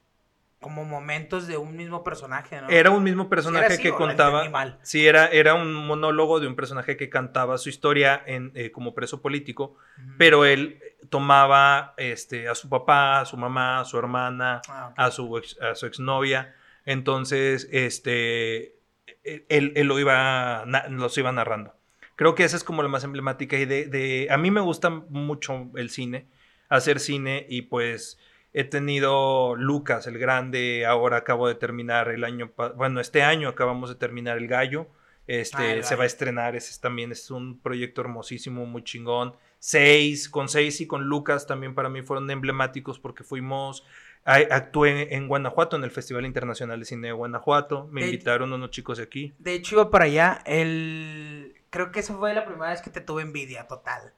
como 0.60 0.84
momentos 0.84 1.46
de 1.46 1.56
un 1.56 1.76
mismo 1.76 2.02
personaje, 2.02 2.60
¿no? 2.60 2.68
Era 2.68 2.90
un 2.90 3.04
mismo 3.04 3.28
personaje 3.28 3.78
que 3.78 3.92
contaba. 3.92 4.78
Sí, 4.82 5.06
era, 5.06 5.28
era 5.28 5.54
un 5.54 5.72
monólogo 5.72 6.40
de 6.40 6.48
un 6.48 6.56
personaje 6.56 6.96
que 6.96 7.08
cantaba 7.08 7.58
su 7.58 7.68
historia 7.68 8.20
en, 8.26 8.50
eh, 8.54 8.72
como 8.72 8.92
preso 8.92 9.22
político, 9.22 9.76
pero 10.16 10.44
él 10.44 10.80
tomaba 11.10 11.94
este, 11.96 12.48
a 12.48 12.56
su 12.56 12.68
papá, 12.68 13.20
a 13.20 13.24
su 13.24 13.36
mamá, 13.36 13.80
a 13.80 13.84
su 13.84 13.98
hermana, 13.98 14.60
ah, 14.68 14.92
a, 14.96 15.10
su 15.12 15.38
ex, 15.38 15.60
a 15.60 15.76
su 15.76 15.86
exnovia. 15.86 16.56
Entonces, 16.84 17.68
este, 17.70 18.80
él, 19.22 19.72
él, 19.76 19.86
lo 19.86 19.98
iba, 20.00 20.64
los 20.90 21.16
iba 21.18 21.30
narrando. 21.30 21.74
Creo 22.16 22.34
que 22.34 22.42
esa 22.42 22.56
es 22.56 22.64
como 22.64 22.82
la 22.82 22.88
más 22.88 23.04
emblemática. 23.04 23.56
Y 23.56 23.64
de, 23.64 23.86
de, 23.86 24.26
a 24.28 24.36
mí 24.36 24.50
me 24.50 24.60
gusta 24.60 24.90
mucho 24.90 25.70
el 25.76 25.90
cine, 25.90 26.26
hacer 26.68 26.98
cine 26.98 27.46
y 27.48 27.62
pues 27.62 28.18
He 28.52 28.64
tenido 28.64 29.54
Lucas 29.56 30.06
el 30.06 30.18
Grande, 30.18 30.86
ahora 30.86 31.18
acabo 31.18 31.48
de 31.48 31.54
terminar 31.54 32.08
el 32.08 32.24
año, 32.24 32.52
bueno, 32.76 33.00
este 33.00 33.22
año 33.22 33.48
acabamos 33.48 33.90
de 33.90 33.96
terminar 33.96 34.38
El 34.38 34.48
Gallo. 34.48 34.86
Este, 35.26 35.80
ah, 35.80 35.82
se 35.82 35.94
va 35.94 36.04
a 36.04 36.06
estrenar, 36.06 36.56
ese 36.56 36.80
también 36.80 37.12
es 37.12 37.30
un 37.30 37.60
proyecto 37.60 38.00
hermosísimo, 38.00 38.64
muy 38.64 38.82
chingón. 38.82 39.34
Seis, 39.58 40.28
con 40.30 40.48
Seis 40.48 40.80
y 40.80 40.86
con 40.86 41.04
Lucas 41.04 41.46
también 41.46 41.74
para 41.74 41.90
mí 41.90 42.00
fueron 42.00 42.30
emblemáticos 42.30 42.98
porque 42.98 43.24
fuimos, 43.24 43.84
actué 44.24 45.14
en 45.14 45.28
Guanajuato, 45.28 45.76
en 45.76 45.84
el 45.84 45.90
Festival 45.90 46.24
Internacional 46.24 46.78
de 46.78 46.86
Cine 46.86 47.08
de 47.08 47.12
Guanajuato, 47.12 47.88
me 47.90 48.06
invitaron 48.06 48.52
unos 48.54 48.70
chicos 48.70 48.96
de 48.96 49.04
aquí. 49.04 49.34
De 49.38 49.52
hecho 49.52 49.74
iba 49.74 49.90
para 49.90 50.06
allá, 50.06 50.42
el... 50.46 51.54
creo 51.68 51.92
que 51.92 52.00
esa 52.00 52.16
fue 52.16 52.32
la 52.32 52.46
primera 52.46 52.70
vez 52.70 52.80
que 52.80 52.90
te 52.90 53.02
tuve 53.02 53.20
envidia 53.20 53.66
total. 53.66 54.14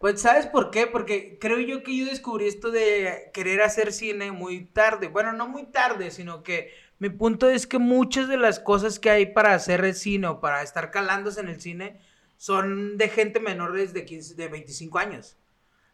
Pues, 0.00 0.20
¿sabes 0.20 0.46
por 0.46 0.70
qué? 0.70 0.86
Porque 0.86 1.38
creo 1.40 1.58
yo 1.58 1.82
que 1.82 1.96
yo 1.96 2.06
descubrí 2.06 2.46
esto 2.46 2.70
de 2.70 3.30
querer 3.32 3.62
hacer 3.62 3.92
cine 3.92 4.32
muy 4.32 4.66
tarde. 4.66 5.08
Bueno, 5.08 5.32
no 5.32 5.48
muy 5.48 5.64
tarde, 5.66 6.10
sino 6.10 6.42
que 6.42 6.72
mi 6.98 7.10
punto 7.10 7.48
es 7.48 7.66
que 7.66 7.78
muchas 7.78 8.28
de 8.28 8.36
las 8.36 8.60
cosas 8.60 8.98
que 8.98 9.10
hay 9.10 9.26
para 9.26 9.54
hacer 9.54 9.84
el 9.84 9.94
cine 9.94 10.26
o 10.28 10.40
para 10.40 10.62
estar 10.62 10.90
calándose 10.90 11.40
en 11.40 11.48
el 11.48 11.60
cine 11.60 12.00
son 12.36 12.96
de 12.98 13.08
gente 13.08 13.40
menores 13.40 13.92
de, 13.92 14.04
15, 14.04 14.34
de 14.34 14.48
25 14.48 14.98
años. 14.98 15.36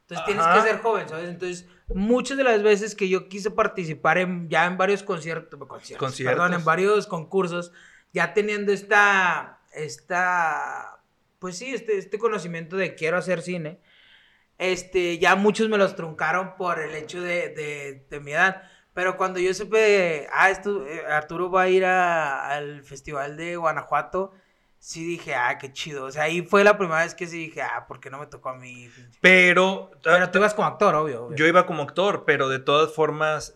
Entonces 0.03 0.27
tienes 0.27 0.47
que 0.47 0.61
ser 0.63 0.81
joven, 0.81 1.09
¿sabes? 1.09 1.29
Entonces, 1.29 1.67
muchas 1.89 2.37
de 2.37 2.45
las 2.45 2.63
veces 2.63 2.95
que 2.95 3.09
yo 3.09 3.29
quise 3.29 3.51
participar 3.51 4.19
en, 4.19 4.49
ya 4.49 4.67
en 4.67 4.77
varios 4.77 5.03
conciertos, 5.03 5.59
conciertos, 5.67 6.21
perdón, 6.21 6.55
en 6.55 6.65
varios 6.65 7.07
concursos, 7.07 7.73
ya 8.13 8.35
teniendo 8.35 8.73
esta, 8.73 9.61
esta, 9.73 11.03
pues 11.39 11.57
sí, 11.57 11.73
este, 11.73 11.97
este 11.99 12.19
conocimiento 12.19 12.77
de 12.77 12.95
quiero 12.95 13.17
hacer 13.17 13.43
cine, 13.43 13.81
este, 14.59 15.19
ya 15.19 15.37
muchos 15.37 15.69
me 15.69 15.79
los 15.79 15.97
truncaron 15.97 16.57
por 16.57 16.81
el 16.81 16.95
hecho 16.95 17.21
de, 17.21 18.05
de, 18.09 18.21
mi 18.21 18.33
edad. 18.33 18.63
Pero 18.95 19.17
cuando 19.17 19.41
yo 19.41 19.55
supe, 19.55 20.29
ah, 20.33 20.51
esto, 20.51 20.87
eh, 20.87 21.05
Arturo 21.07 21.51
va 21.51 21.63
a 21.63 21.69
ir 21.69 21.85
al 21.85 22.83
Festival 22.83 23.37
de 23.37 23.57
Guanajuato, 23.57 24.33
sí 24.79 25.05
dije, 25.05 25.35
ah, 25.35 25.57
qué 25.59 25.73
chido. 25.73 26.05
O 26.05 26.11
sea, 26.11 26.25
ahí 26.25 26.43
fue 26.43 26.65
la 26.65 26.77
primera 26.77 27.03
vez 27.03 27.15
que 27.15 27.27
sí 27.27 27.39
dije, 27.47 27.63
ah, 27.63 27.87
¿por 27.87 28.01
qué 28.01 28.11
no 28.11 28.19
me 28.19 28.27
tocó 28.27 28.51
a 28.51 28.57
mí? 28.57 28.91
Pero. 29.21 29.91
Pero 30.03 30.31
tú 30.31 30.39
ibas 30.39 30.55
como 30.55 30.69
actor, 30.69 30.95
obvio. 30.95 31.35
Yo 31.35 31.47
iba 31.47 31.67
como 31.67 31.85
actor, 31.85 32.25
pero 32.27 32.49
de 32.49 32.59
todas 32.59 32.93
formas, 32.93 33.55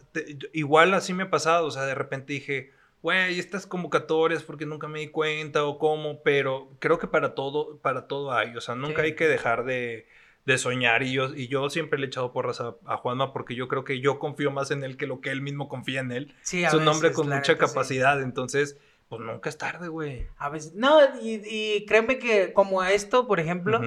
igual 0.52 0.94
así 0.94 1.12
me 1.12 1.24
ha 1.24 1.30
pasado. 1.30 1.66
O 1.66 1.70
sea, 1.70 1.82
de 1.82 1.94
repente 1.94 2.32
dije, 2.32 2.72
güey, 3.02 3.38
estas 3.38 3.66
convocatorias 3.66 4.42
porque 4.42 4.66
nunca 4.66 4.88
me 4.88 5.00
di 5.00 5.08
cuenta 5.08 5.64
o 5.64 5.78
cómo, 5.78 6.22
pero 6.22 6.70
creo 6.78 6.98
que 6.98 7.06
para 7.06 7.34
todo, 7.34 7.78
para 7.78 8.06
todo 8.06 8.32
hay. 8.32 8.56
O 8.56 8.60
sea, 8.60 8.74
nunca 8.74 9.02
hay 9.02 9.14
que 9.14 9.28
dejar 9.28 9.64
de 9.64 10.06
de 10.46 10.58
soñar 10.58 11.02
y 11.02 11.12
yo, 11.12 11.34
y 11.34 11.48
yo 11.48 11.68
siempre 11.68 11.98
le 11.98 12.06
he 12.06 12.08
echado 12.08 12.32
porras 12.32 12.60
a, 12.60 12.96
Juanma 12.98 13.32
porque 13.32 13.56
yo 13.56 13.66
creo 13.66 13.84
que 13.84 14.00
yo 14.00 14.20
confío 14.20 14.52
más 14.52 14.70
en 14.70 14.84
él 14.84 14.96
que 14.96 15.08
lo 15.08 15.20
que 15.20 15.30
él 15.30 15.42
mismo 15.42 15.68
confía 15.68 16.00
en 16.00 16.12
él. 16.12 16.34
Sí, 16.42 16.64
es 16.64 16.72
un 16.72 16.86
hombre 16.86 17.12
con 17.12 17.28
mucha 17.28 17.58
capacidad, 17.58 18.22
entonces, 18.22 18.78
pues 19.08 19.20
nunca 19.20 19.48
es 19.48 19.58
tarde, 19.58 19.88
güey. 19.88 20.28
A 20.38 20.48
veces, 20.48 20.74
no, 20.74 21.00
y, 21.20 21.84
créeme 21.86 22.18
que 22.18 22.52
como 22.52 22.82
esto, 22.84 23.26
por 23.26 23.40
ejemplo, 23.40 23.80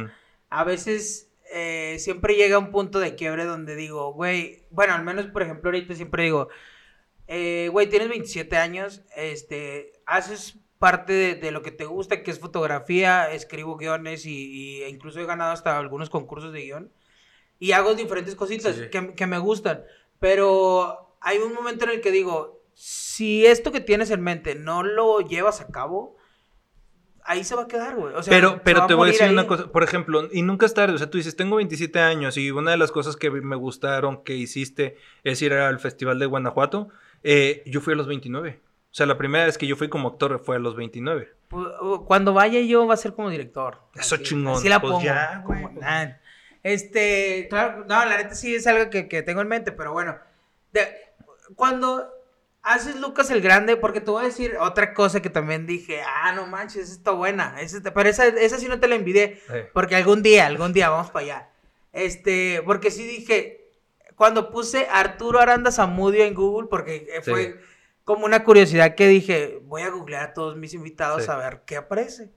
a 0.50 0.64
veces 0.66 1.32
eh, 1.54 1.96
siempre 1.98 2.36
llega 2.36 2.60
un 2.60 2.72
punto 2.72 3.00
de 3.00 3.16
quiebre 3.16 3.46
donde 3.46 3.78
digo, 3.78 4.12
güey, 4.14 4.66
bueno, 4.70 4.94
al 4.94 5.04
menos 5.04 5.28
por 5.28 5.42
ejemplo 5.42 5.70
ahorita 5.70 5.96
siempre 5.96 6.24
digo, 6.24 6.50
eh, 7.28 7.70
güey, 7.72 7.88
tienes 7.88 8.10
27 8.10 8.58
años, 8.58 9.02
este, 9.16 9.94
haces 10.06 10.58
parte 10.80 11.36
de, 11.36 11.52
lo 11.52 11.62
que 11.62 11.72
te 11.72 11.86
gusta, 11.86 12.24
que 12.24 12.32
es 12.32 12.40
fotografía, 12.40 13.32
escribo 13.32 13.76
guiones 13.76 14.26
y, 14.26 14.84
incluso 14.86 15.20
he 15.20 15.26
ganado 15.26 15.52
hasta 15.52 15.78
algunos 15.78 16.10
concursos 16.10 16.54
de 16.54 16.62
guion. 16.62 16.92
Y 17.60 17.74
hago 17.74 17.94
diferentes 17.94 18.36
cositas 18.36 18.78
Que, 18.90 19.28
me 19.28 19.38
gustan. 19.38 19.84
Pero 20.20 21.18
hay 21.20 21.38
un 21.38 21.54
momento 21.54 21.84
en 21.84 21.92
el 21.92 22.02
que 22.02 22.12
digo, 22.12 22.64
si 22.74 23.46
esto 23.46 23.74
que 23.74 23.82
tienes 23.82 24.10
en 24.10 24.22
mente 24.22 24.56
no 24.56 24.84
lo 24.84 25.20
llevas 25.20 25.60
a 25.60 25.68
cabo, 25.68 26.16
ahí 27.26 27.44
se 27.44 27.56
va 27.56 27.64
a 27.64 27.68
quedar, 27.68 27.96
güey. 27.98 28.14
pero 28.30 28.62
pero 28.64 28.88
te 28.88 28.94
voy 28.94 29.10
a 29.10 29.12
decir 29.12 29.30
una 29.30 29.48
cosa, 29.48 29.70
por 29.70 29.84
ejemplo, 29.84 30.30
y 30.32 30.42
nunca 30.42 30.66
es 30.66 30.74
tarde, 30.74 30.96
o 30.96 30.98
sea, 30.98 31.10
tú 31.10 31.18
dices, 31.18 31.36
tengo 31.36 31.58
27 31.58 32.00
años 32.00 32.38
y 32.38 32.52
una 32.52 32.72
de 32.72 32.78
las 32.78 32.92
cosas 32.92 33.18
que 33.18 33.30
me 33.30 33.58
gustaron 33.58 34.24
que 34.24 34.36
hiciste 34.36 34.96
es 35.26 35.42
ir 35.42 35.52
al 35.54 35.80
Festival 35.80 36.20
de 36.20 36.26
Guanajuato. 36.26 36.88
Eh, 37.24 37.64
yo 37.66 37.82
fui 37.82 37.94
a 37.94 37.98
los 37.98 38.08
29. 38.08 38.62
O 38.92 38.96
sea, 38.96 39.06
la 39.06 39.18
primera 39.18 39.46
vez 39.46 39.58
que 39.58 39.68
yo 39.68 39.76
fui 39.76 39.88
como 39.88 40.10
actor 40.10 40.40
fue 40.40 40.56
a 40.56 40.60
los 40.60 40.76
29. 40.76 41.32
Pues, 41.48 41.68
cuando 42.06 42.34
vaya 42.34 42.60
yo 42.62 42.88
va 42.88 42.96
a 42.96 42.98
ser 42.98 43.14
como 43.14 43.30
director. 43.30 43.80
Eso 43.96 44.18
chingón. 44.18 44.56
Así 44.56 44.70
la 44.70 44.80
pues 44.80 44.92
pongo. 44.92 45.06
Ya, 45.06 45.44
güey. 45.46 45.68
Este, 46.64 47.48
claro, 47.50 47.86
no, 47.88 48.04
la 48.06 48.18
neta 48.18 48.36
sí 48.36 48.54
es 48.54 48.68
algo 48.68 48.90
que, 48.90 49.04
tengo 49.24 49.42
en 49.42 49.48
mente, 49.48 49.72
pero 49.72 49.94
bueno. 49.94 50.18
cuando 51.56 52.10
haces 52.62 53.00
Lucas 53.00 53.32
el 53.32 53.42
Grande, 53.42 53.78
porque 53.78 54.02
te 54.02 54.12
voy 54.12 54.24
a 54.24 54.28
decir 54.28 54.58
otra 54.60 54.94
cosa 54.94 55.22
que 55.22 55.30
también 55.30 55.66
dije, 55.66 56.02
ah, 56.02 56.34
no 56.34 56.48
manches, 56.48 56.84
esa 56.84 56.94
está 56.94 57.12
buena. 57.12 57.56
pero 57.94 58.10
esa, 58.10 58.28
esa 58.28 58.58
sí 58.58 58.68
no 58.68 58.80
te 58.80 58.88
la 58.88 58.96
envidié, 58.96 59.42
porque 59.74 59.96
algún 59.96 60.22
día, 60.22 60.46
algún 60.46 60.74
día 60.74 60.90
vamos 60.90 61.12
para 61.12 61.26
allá. 61.26 61.50
Este, 61.94 62.62
porque 62.66 62.92
sí 62.92 63.06
dije, 63.06 63.72
cuando 64.16 64.52
puse 64.52 64.88
Arturo 64.92 65.40
Aranda 65.40 65.72
Zamudio 65.72 66.26
en 66.26 66.34
Google, 66.34 66.68
porque 66.70 67.22
fue 67.24 67.60
como 68.10 68.26
una 68.26 68.44
curiosidad 68.44 68.96
que 68.96 69.08
dije, 69.08 69.60
voy 69.66 69.84
a 69.84 69.92
googlear 69.92 70.30
a 70.30 70.34
todos 70.34 70.58
mis 70.58 70.74
invitados 70.74 71.30
a 71.30 71.38
ver 71.38 71.62
qué 71.68 71.78
aparece. 71.78 72.32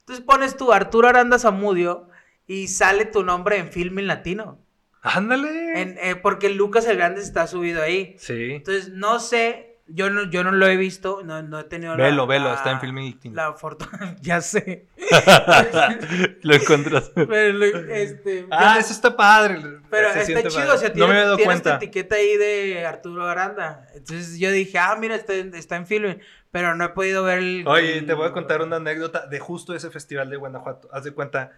Entonces 0.00 0.24
pones 0.24 0.56
tú 0.56 0.72
Arturo 0.72 1.06
Aranda 1.06 1.38
Zamudio 1.38 2.08
y 2.44 2.66
sale 2.66 3.04
tu 3.04 3.22
nombre 3.22 3.58
en 3.58 3.70
Filming 3.70 4.08
Latino. 4.08 4.58
Ándale. 5.00 5.80
Eh, 5.80 6.16
porque 6.16 6.48
Lucas 6.48 6.86
el 6.86 6.96
Grande 6.96 7.20
está 7.20 7.46
subido 7.46 7.80
ahí. 7.80 8.16
Sí. 8.18 8.50
Entonces 8.50 8.88
no 8.88 9.20
sé 9.20 9.71
yo 9.86 10.10
no, 10.10 10.30
yo 10.30 10.44
no 10.44 10.52
lo 10.52 10.66
he 10.66 10.76
visto, 10.76 11.22
no, 11.24 11.42
no 11.42 11.60
he 11.60 11.64
tenido 11.64 11.96
Velo, 11.96 12.26
velo, 12.26 12.54
está 12.54 12.70
en 12.70 12.80
Filming 12.80 13.18
La 13.34 13.52
fortuna, 13.54 14.16
ya 14.20 14.40
sé. 14.40 14.86
lo 16.42 16.54
encontraste. 16.54 17.26
Pero, 17.26 17.64
este, 17.64 18.46
ah, 18.50 18.76
eso 18.78 18.92
está 18.92 19.16
padre. 19.16 19.60
Pero 19.90 20.08
está 20.08 20.48
chido, 20.48 20.74
o 20.74 20.78
sea, 20.78 20.92
tiene, 20.92 21.06
no 21.06 21.12
me 21.12 21.20
he 21.20 21.24
dado 21.24 21.38
cuenta. 21.38 21.76
etiqueta 21.76 22.16
ahí 22.16 22.36
de 22.36 22.86
Arturo 22.86 23.26
Aranda. 23.26 23.86
Entonces 23.94 24.38
yo 24.38 24.50
dije, 24.50 24.78
ah, 24.78 24.96
mira, 24.98 25.16
está, 25.16 25.34
está 25.34 25.76
en 25.76 25.86
Filming, 25.86 26.20
pero 26.50 26.74
no 26.74 26.84
he 26.84 26.88
podido 26.90 27.24
ver 27.24 27.38
el... 27.38 27.64
Oye, 27.66 28.02
te 28.02 28.14
voy 28.14 28.28
a 28.28 28.32
contar 28.32 28.62
una 28.62 28.76
anécdota 28.76 29.26
de 29.26 29.40
justo 29.40 29.74
ese 29.74 29.90
festival 29.90 30.30
de 30.30 30.36
Guanajuato. 30.36 30.88
Haz 30.92 31.04
de 31.04 31.12
cuenta, 31.12 31.52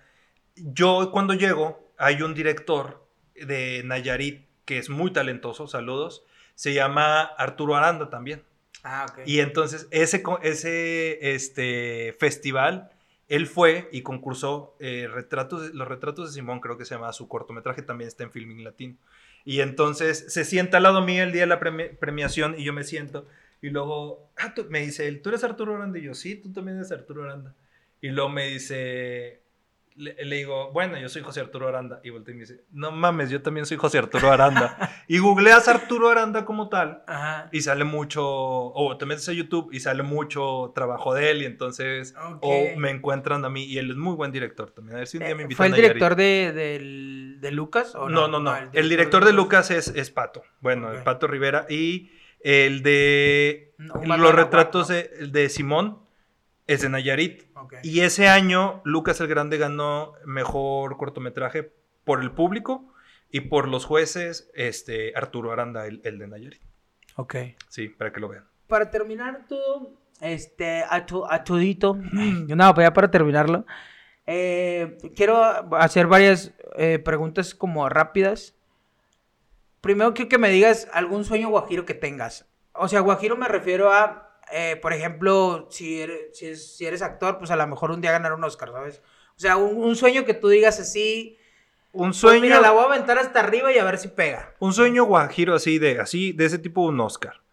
yo 0.56 1.10
cuando 1.12 1.34
llego, 1.34 1.92
hay 1.98 2.22
un 2.22 2.34
director 2.34 3.06
de 3.34 3.82
Nayarit 3.84 4.46
que 4.64 4.78
es 4.78 4.88
muy 4.88 5.12
talentoso, 5.12 5.66
saludos, 5.66 6.24
se 6.54 6.74
llama 6.74 7.22
Arturo 7.22 7.76
Aranda 7.76 8.10
también. 8.10 8.42
Ah, 8.82 9.06
ok. 9.08 9.20
Y 9.26 9.40
entonces 9.40 9.88
ese, 9.90 10.22
ese 10.42 11.34
este, 11.34 12.14
festival, 12.18 12.90
él 13.28 13.46
fue 13.46 13.88
y 13.92 14.02
concursó 14.02 14.76
eh, 14.78 15.08
retratos, 15.12 15.72
los 15.74 15.88
retratos 15.88 16.28
de 16.28 16.34
Simón, 16.34 16.60
creo 16.60 16.76
que 16.76 16.84
se 16.84 16.94
llama 16.94 17.12
su 17.12 17.28
cortometraje, 17.28 17.82
también 17.82 18.08
está 18.08 18.24
en 18.24 18.30
Filming 18.30 18.62
Latino. 18.62 18.96
Y 19.44 19.60
entonces 19.60 20.32
se 20.32 20.44
sienta 20.44 20.78
al 20.78 20.84
lado 20.84 21.02
mío 21.02 21.22
el 21.22 21.32
día 21.32 21.42
de 21.42 21.46
la 21.46 21.60
premiación 21.60 22.54
y 22.58 22.64
yo 22.64 22.72
me 22.72 22.84
siento. 22.84 23.26
Y 23.60 23.70
luego 23.70 24.30
ah, 24.36 24.54
me 24.68 24.80
dice 24.80 25.08
él, 25.08 25.22
¿tú 25.22 25.30
eres 25.30 25.44
Arturo 25.44 25.74
Aranda? 25.74 25.98
Y 25.98 26.02
yo, 26.02 26.14
sí, 26.14 26.36
tú 26.36 26.52
también 26.52 26.76
eres 26.76 26.92
Arturo 26.92 27.24
Aranda. 27.24 27.54
Y 28.00 28.08
luego 28.08 28.28
me 28.28 28.48
dice, 28.48 29.40
le, 29.96 30.36
digo, 30.36 30.72
bueno, 30.72 30.98
yo 30.98 31.08
soy 31.08 31.22
José 31.22 31.40
Arturo 31.40 31.68
Aranda. 31.68 32.00
Y 32.02 32.10
volteé 32.10 32.32
y 32.32 32.36
me 32.36 32.40
dice, 32.42 32.64
no 32.72 32.90
mames, 32.90 33.30
yo 33.30 33.42
también 33.42 33.64
soy 33.64 33.76
José 33.76 33.98
Arturo 33.98 34.30
Aranda. 34.30 34.76
y 35.08 35.18
googleas 35.18 35.68
Arturo 35.68 36.08
Aranda 36.08 36.44
como 36.44 36.68
tal. 36.68 37.04
Y 37.52 37.60
sale 37.62 37.84
mucho, 37.84 38.24
o 38.24 38.96
te 38.98 39.06
metes 39.06 39.28
a 39.28 39.32
YouTube 39.32 39.70
y 39.72 39.80
sale 39.80 40.02
mucho 40.02 40.72
trabajo 40.74 41.14
de 41.14 41.30
él. 41.30 41.42
Y 41.42 41.44
entonces, 41.44 42.14
o 42.40 42.76
me 42.76 42.90
encuentran 42.90 43.44
a 43.44 43.48
mí. 43.48 43.64
Y 43.64 43.78
él 43.78 43.90
es 43.90 43.96
muy 43.96 44.14
buen 44.14 44.32
director 44.32 44.70
también. 44.70 44.96
A 44.96 44.98
ver 44.98 45.06
si 45.06 45.18
un 45.18 45.24
día 45.24 45.34
me 45.34 45.42
eh, 45.42 45.44
invitan 45.44 45.56
¿Fue 45.56 45.66
el 45.66 45.74
director 45.74 46.16
de, 46.16 47.38
de, 47.40 47.50
Lucas? 47.52 47.94
¿o 47.94 48.08
no, 48.08 48.26
no, 48.26 48.40
no, 48.40 48.56
el, 48.72 48.88
director 48.88 49.24
de 49.24 49.32
Lucas 49.32 49.70
es, 49.70 49.88
es 49.88 50.10
Pato. 50.10 50.42
Bueno, 50.60 50.92
el 50.92 51.02
Pato 51.02 51.26
Rivera. 51.26 51.66
Y 51.68 52.10
el 52.40 52.82
de 52.82 53.74
los 53.78 54.34
retratos 54.34 54.88
de, 54.88 55.08
de 55.28 55.48
Simón 55.48 56.03
es 56.66 56.82
de 56.82 56.88
Nayarit. 56.88 57.44
Y 57.82 58.00
ese 58.00 58.28
año 58.28 58.80
Lucas 58.84 59.20
el 59.20 59.28
Grande 59.28 59.58
ganó 59.58 60.12
mejor 60.24 60.96
cortometraje 60.96 61.72
por 62.04 62.22
el 62.22 62.32
público 62.32 62.92
y 63.30 63.40
por 63.40 63.68
los 63.68 63.84
jueces, 63.84 64.50
este, 64.54 65.12
Arturo 65.16 65.52
Aranda, 65.52 65.86
el, 65.86 66.00
de 66.02 66.26
Nayarit. 66.26 66.62
Ok. 67.16 67.34
Sí, 67.68 67.88
para 67.88 68.12
que 68.12 68.20
lo 68.20 68.28
vean. 68.28 68.44
Para 68.66 68.90
terminar 68.90 69.46
todo, 69.48 69.92
este, 70.20 70.84
a, 70.88 71.04
tu, 71.04 71.24
a 71.26 71.44
tudito, 71.44 71.94
no, 71.94 72.74
pues 72.74 72.86
ya 72.86 72.92
para 72.92 73.10
terminarlo, 73.10 73.66
eh, 74.26 74.96
quiero 75.14 75.42
hacer 75.76 76.06
varias 76.06 76.52
eh, 76.76 76.98
preguntas 76.98 77.54
como 77.54 77.88
rápidas. 77.88 78.54
Primero 79.80 80.14
quiero 80.14 80.30
que 80.30 80.38
me 80.38 80.48
digas 80.48 80.88
algún 80.92 81.24
sueño 81.24 81.50
guajiro 81.50 81.84
que 81.84 81.94
tengas. 81.94 82.46
O 82.72 82.88
sea, 82.88 83.00
guajiro 83.00 83.36
me 83.36 83.48
refiero 83.48 83.92
a 83.92 84.33
eh, 84.52 84.78
por 84.80 84.92
ejemplo, 84.92 85.68
si 85.70 86.00
eres, 86.00 86.38
si, 86.76 86.86
eres 86.86 87.02
actor, 87.02 87.38
pues 87.38 87.50
a 87.50 87.56
lo 87.56 87.66
mejor 87.66 87.90
un 87.90 88.00
día 88.00 88.12
ganar 88.12 88.32
un 88.32 88.44
Oscar, 88.44 88.70
¿sabes? 88.72 89.02
O 89.36 89.40
sea, 89.40 89.56
un, 89.56 89.96
sueño 89.96 90.24
que 90.24 90.34
tú 90.34 90.48
digas 90.48 90.80
así. 90.80 91.38
Un 91.92 92.08
pues 92.08 92.16
sueño. 92.16 92.40
mira, 92.40 92.60
la 92.60 92.70
voy 92.70 92.82
a 92.82 92.86
aventar 92.86 93.18
hasta 93.18 93.40
arriba 93.40 93.72
y 93.72 93.78
a 93.78 93.84
ver 93.84 93.98
si 93.98 94.08
pega. 94.08 94.54
Un 94.58 94.72
sueño 94.72 95.04
guajiro 95.04 95.54
así 95.54 95.78
de, 95.78 96.00
así, 96.00 96.32
de 96.32 96.44
ese 96.46 96.58
tipo, 96.58 96.82
un 96.82 97.00
Oscar. 97.00 97.43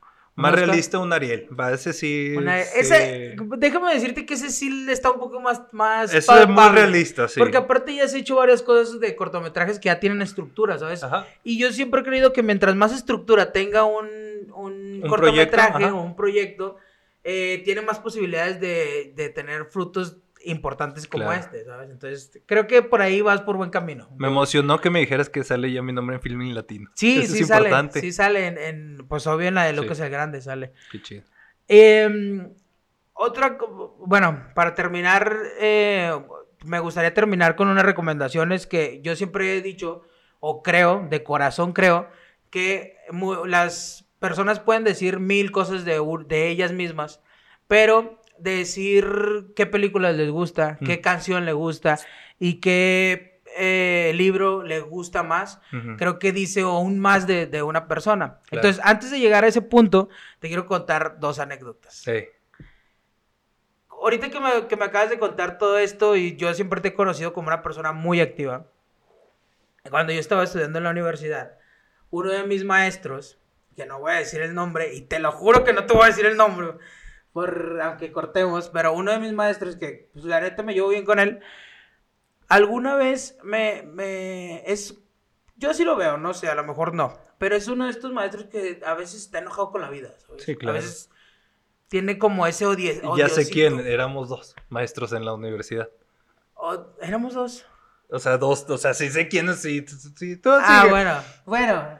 Más 0.41 0.53
realista 0.53 0.99
un 0.99 1.13
Ariel. 1.13 1.47
Va, 1.57 1.71
ese 1.71 1.93
sí. 1.93 2.35
ese, 2.75 3.35
déjame 3.57 3.93
decirte 3.93 4.25
que 4.25 4.33
ese 4.33 4.49
sí 4.49 4.85
está 4.89 5.11
un 5.11 5.19
poco 5.19 5.39
más. 5.39 5.61
más 5.71 6.13
es 6.13 6.27
más 6.49 6.71
realista, 6.73 7.27
sí. 7.27 7.39
Porque 7.39 7.57
aparte 7.57 7.95
ya 7.95 8.03
has 8.03 8.13
hecho 8.13 8.35
varias 8.35 8.61
cosas 8.61 8.99
de 8.99 9.15
cortometrajes 9.15 9.79
que 9.79 9.87
ya 9.87 9.99
tienen 9.99 10.21
estructura, 10.21 10.77
¿sabes? 10.77 11.05
Y 11.43 11.57
yo 11.57 11.71
siempre 11.71 12.01
he 12.01 12.03
creído 12.03 12.33
que 12.33 12.43
mientras 12.43 12.75
más 12.75 12.93
estructura 12.93 13.51
tenga 13.51 13.85
un, 13.85 14.07
un, 14.53 15.01
cortometraje 15.07 15.85
o 15.85 16.01
un 16.01 16.15
proyecto, 16.15 16.77
eh, 17.23 17.61
tiene 17.63 17.81
más 17.81 17.99
posibilidades 17.99 18.59
de, 18.59 19.13
de 19.15 19.29
tener 19.29 19.65
frutos 19.65 20.17
importantes 20.45 21.07
como 21.07 21.31
este, 21.31 21.65
¿sabes? 21.65 21.89
Entonces, 21.89 22.41
creo 22.45 22.67
que 22.67 22.81
por 22.81 23.01
ahí 23.01 23.21
vas 23.21 23.41
por 23.41 23.57
buen 23.57 23.69
camino. 23.69 24.09
Me 24.17 24.27
emocionó 24.27 24.79
que 24.79 24.89
me 24.89 24.99
dijeras 24.99 25.29
que 25.29 25.43
sale 25.43 25.71
ya 25.71 25.81
mi 25.81 25.93
nombre 25.93 26.15
en 26.15 26.21
Filming 26.21 26.53
Latino. 26.55 26.89
Sí, 26.95 27.25
sí 27.27 27.43
sale. 27.43 27.71
Sí 27.93 28.11
sale 28.11 28.47
en, 28.47 29.05
pues 29.07 29.27
obvio 29.27 29.47
en 29.47 29.55
la 29.55 29.65
de 29.65 29.73
Lucas 29.73 29.99
el 29.99 30.09
Grande 30.09 30.41
sale. 30.41 30.73
Qué 30.91 31.01
chido. 31.01 31.23
Em, 31.67 32.53
otra, 33.13 33.57
bueno, 33.99 34.47
para 34.55 34.73
terminar, 34.75 35.37
eh, 35.59 36.11
me 36.65 36.79
gustaría 36.79 37.13
terminar 37.13 37.55
con 37.55 37.67
unas 37.67 37.85
recomendaciones 37.85 38.67
que 38.67 39.01
yo 39.03 39.15
siempre 39.15 39.57
he 39.57 39.61
dicho, 39.61 40.03
o 40.39 40.63
creo, 40.63 41.07
de 41.09 41.23
corazón 41.23 41.73
creo, 41.73 42.09
que 42.49 42.97
las 43.45 44.05
personas 44.19 44.59
pueden 44.59 44.83
decir 44.83 45.19
mil 45.19 45.51
cosas 45.51 45.85
de, 45.85 45.99
de 46.27 46.49
ellas 46.49 46.71
mismas, 46.71 47.21
pero 47.67 48.20
decir 48.41 49.53
qué 49.55 49.65
películas 49.65 50.15
les 50.15 50.29
gusta, 50.29 50.77
qué 50.85 50.97
mm. 50.97 51.01
canción 51.01 51.45
le 51.45 51.53
gusta 51.53 51.99
y 52.39 52.59
qué 52.59 53.41
eh, 53.57 54.13
libro 54.15 54.63
le 54.63 54.79
gusta 54.79 55.23
más, 55.23 55.59
creo 55.97 56.19
que 56.19 56.31
dice 56.31 56.61
aún 56.61 56.99
más 56.99 57.27
de, 57.27 57.63
una 57.63 57.87
persona. 57.87 58.39
Entonces, 58.49 58.81
antes 58.83 59.11
de 59.11 59.19
llegar 59.19 59.43
a 59.43 59.47
ese 59.47 59.61
punto, 59.61 60.09
te 60.39 60.47
quiero 60.47 60.65
contar 60.65 61.19
dos 61.19 61.39
anécdotas. 61.39 61.95
Sí. 61.95 62.25
ahorita 63.89 64.29
que 64.29 64.39
me, 64.39 64.67
que 64.67 64.77
me 64.77 64.85
acabas 64.85 65.09
de 65.09 65.19
contar 65.19 65.57
todo 65.57 65.77
esto 65.77 66.15
y 66.15 66.35
yo 66.35 66.53
siempre 66.53 66.81
te 66.81 66.89
he 66.89 66.93
conocido 66.93 67.33
como 67.33 67.47
una 67.47 67.61
persona 67.61 67.91
muy 67.91 68.21
activa, 68.21 68.67
cuando 69.89 70.13
yo 70.13 70.19
estaba 70.19 70.43
estudiando 70.43 70.77
en 70.77 70.83
la 70.83 70.91
universidad, 70.91 71.57
uno 72.09 72.31
de 72.31 72.43
mis 72.43 72.63
maestros, 72.63 73.39
que 73.75 73.85
no 73.85 73.99
voy 73.99 74.11
a 74.11 74.15
decir 74.15 74.41
el 74.41 74.53
nombre, 74.53 74.93
y 74.93 75.01
te 75.01 75.19
lo 75.19 75.31
juro 75.31 75.63
que 75.63 75.73
no 75.73 75.85
te 75.85 75.93
voy 75.93 76.03
a 76.03 76.07
decir 76.07 76.25
el 76.25 76.37
nombre, 76.37 76.77
por, 77.33 77.79
aunque 77.81 78.11
cortemos, 78.11 78.69
pero 78.69 78.93
uno 78.93 79.11
de 79.11 79.19
mis 79.19 79.33
maestros, 79.33 79.75
que 79.75 80.09
pues, 80.13 80.25
la 80.25 80.41
neta 80.41 80.63
me 80.63 80.73
llevo 80.73 80.89
bien 80.89 81.05
con 81.05 81.19
él, 81.19 81.39
alguna 82.47 82.95
vez 82.95 83.37
me, 83.43 83.83
me, 83.83 84.63
es, 84.69 84.99
yo 85.55 85.73
sí 85.73 85.83
lo 85.83 85.95
veo, 85.95 86.17
no 86.17 86.33
sé, 86.33 86.49
a 86.49 86.55
lo 86.55 86.63
mejor 86.63 86.93
no, 86.93 87.17
pero 87.37 87.55
es 87.55 87.67
uno 87.67 87.85
de 87.85 87.91
estos 87.91 88.11
maestros 88.11 88.45
que 88.45 88.81
a 88.85 88.93
veces 88.93 89.21
está 89.21 89.39
enojado 89.39 89.71
con 89.71 89.81
la 89.81 89.89
vida, 89.89 90.09
Sí, 90.37 90.55
claro. 90.55 90.77
A 90.77 90.81
veces 90.81 91.09
tiene 91.87 92.17
como 92.17 92.47
ese 92.47 92.65
odio. 92.65 93.17
Ya 93.17 93.27
sé 93.27 93.49
quién, 93.49 93.79
éramos 93.81 94.29
dos 94.29 94.55
maestros 94.69 95.11
en 95.13 95.25
la 95.25 95.33
universidad. 95.33 95.89
éramos 97.01 97.33
dos. 97.33 97.65
O 98.09 98.19
sea, 98.19 98.37
dos, 98.37 98.65
o 98.69 98.77
sea, 98.77 98.93
sí 98.93 99.09
sé 99.09 99.27
quién 99.27 99.49
es, 99.49 99.61
sí, 99.61 99.85
sí, 100.15 100.41
Ah, 100.45 100.87
bueno, 100.89 101.15
bueno. 101.45 101.99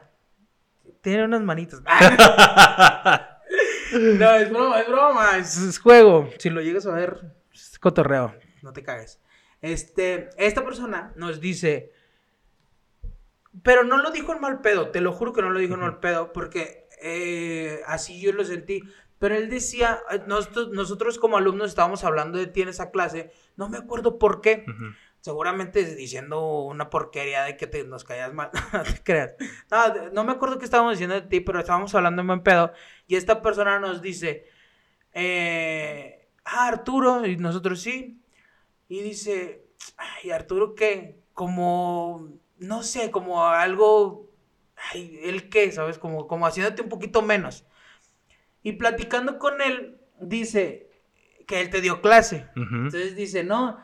Tiene 1.02 1.24
unas 1.24 1.42
manitas. 1.42 1.82
no, 3.92 4.36
es 4.36 4.50
broma, 4.50 4.82
es 4.82 4.88
broma, 4.88 5.38
es, 5.38 5.80
juego. 5.80 6.30
Si 6.38 6.50
lo 6.50 6.62
llegas 6.62 6.86
a 6.86 6.94
ver, 6.94 7.34
es 7.54 7.78
cotorreo, 7.80 8.34
no 8.62 8.74
te 8.74 8.84
cagues. 8.84 9.20
Este, 9.62 10.30
esta 10.38 10.66
persona 10.66 11.14
nos 11.16 11.40
dice, 11.40 11.92
pero 13.64 13.84
no 13.84 13.98
lo 13.98 14.12
dijo 14.12 14.34
en 14.34 14.42
mal 14.42 14.62
pedo, 14.62 14.90
te 14.90 15.02
lo 15.02 15.12
juro 15.12 15.34
que 15.34 15.42
no 15.42 15.50
lo 15.50 15.60
dijo 15.60 15.76
en 15.76 15.82
mal 15.82 16.00
pedo, 16.00 16.34
porque 16.34 16.88
eh, 17.02 17.82
así 17.86 18.20
yo 18.20 18.32
lo 18.32 18.44
sentí. 18.44 18.82
Pero 19.20 19.36
él 19.36 19.52
decía, 19.52 20.02
eh, 20.10 20.22
nosotros, 20.26 20.70
nosotros 20.70 21.20
como 21.20 21.38
alumnos 21.38 21.70
estábamos 21.70 22.04
hablando 22.04 22.40
de 22.40 22.48
ti 22.48 22.64
en 22.64 22.70
esa 22.70 22.90
clase, 22.90 23.32
no 23.56 23.70
me 23.70 23.78
acuerdo 23.78 24.18
por 24.18 24.42
qué. 24.42 24.66
Seguramente 25.22 25.86
diciendo 25.96 26.64
una 26.64 26.90
porquería 26.90 27.44
de 27.44 27.56
que 27.56 27.68
te, 27.68 27.84
nos 27.84 28.04
caías 28.04 28.34
mal, 28.34 28.50
no 28.74 28.84
te 28.84 29.04
creas. 29.04 29.36
No, 29.70 30.10
no, 30.12 30.24
me 30.24 30.32
acuerdo 30.32 30.58
qué 30.58 30.66
estábamos 30.66 30.94
diciendo 30.94 31.16
de 31.16 31.22
ti, 31.22 31.40
pero 31.42 31.60
estábamos 31.60 31.94
hablando 31.94 32.22
en 32.22 32.28
buen 32.28 32.44
pedo. 32.44 32.74
Y 33.06 33.16
esta 33.16 33.42
persona 33.42 33.80
nos 33.80 34.02
dice, 34.02 34.48
eh, 35.14 36.28
ah, 36.44 36.68
Arturo, 36.68 37.26
y 37.28 37.38
nosotros 37.38 37.82
sí. 37.82 38.20
Y 38.90 39.02
dice, 39.02 39.68
ay, 39.98 40.32
Arturo, 40.32 40.74
¿qué? 40.74 41.22
Como, 41.34 42.30
no 42.58 42.82
sé, 42.82 43.12
como 43.12 43.46
algo, 43.46 44.28
ay, 44.92 45.20
¿el 45.24 45.50
qué? 45.50 45.72
¿Sabes? 45.72 46.00
Como, 46.00 46.28
como 46.28 46.48
haciéndote 46.48 46.82
un 46.82 46.90
poquito 46.90 47.22
menos. 47.22 47.66
Y 48.64 48.74
platicando 48.74 49.38
con 49.38 49.62
él, 49.62 50.00
dice 50.20 50.90
que 51.48 51.62
él 51.62 51.70
te 51.70 51.82
dio 51.82 52.02
clase. 52.02 52.48
Entonces 52.56 53.16
dice, 53.16 53.44
no, 53.44 53.78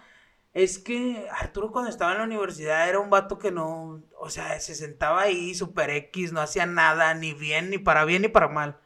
es 0.57 0.79
que 0.79 1.27
Arturo 1.31 1.71
cuando 1.71 1.91
estaba 1.91 2.13
en 2.13 2.17
la 2.17 2.23
universidad 2.23 2.89
era 2.89 2.97
un 2.97 3.11
vato 3.11 3.38
que 3.38 3.51
no, 3.51 4.01
o 4.17 4.29
sea, 4.31 4.59
se 4.59 4.73
sentaba 4.73 5.21
ahí 5.21 5.53
super 5.53 5.91
X, 5.91 6.34
no 6.34 6.41
hacía 6.41 6.65
nada, 6.65 7.13
ni 7.13 7.34
bien, 7.34 7.69
ni 7.69 7.77
para 7.77 8.05
bien, 8.05 8.23
ni 8.23 8.27
para 8.27 8.47
mal 8.47 8.79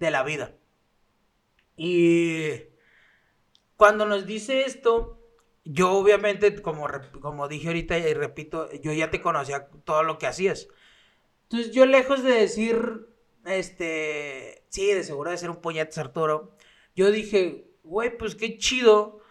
de 0.00 0.10
la 0.10 0.24
vida. 0.24 0.56
Y 1.76 2.64
cuando 3.76 4.04
nos 4.04 4.26
dice 4.26 4.62
esto, 4.62 5.20
yo 5.64 5.92
obviamente, 5.92 6.60
como, 6.60 6.88
como 7.20 7.46
dije 7.46 7.68
ahorita 7.68 7.98
y 7.98 8.14
repito, 8.14 8.68
yo 8.80 8.92
ya 8.92 9.12
te 9.12 9.20
conocía 9.20 9.68
todo 9.84 10.02
lo 10.02 10.18
que 10.18 10.26
hacías. 10.26 10.66
Entonces 11.44 11.70
yo 11.70 11.86
lejos 11.86 12.24
de 12.24 12.32
decir, 12.32 13.06
este, 13.46 14.64
sí, 14.70 14.92
de 14.92 15.04
seguro 15.04 15.30
de 15.30 15.38
ser 15.38 15.50
un 15.50 15.60
puñetas 15.60 15.98
Arturo. 15.98 16.56
Yo 16.96 17.12
dije, 17.12 17.70
güey, 17.84 18.18
pues 18.18 18.34
qué 18.34 18.58
chido 18.58 19.21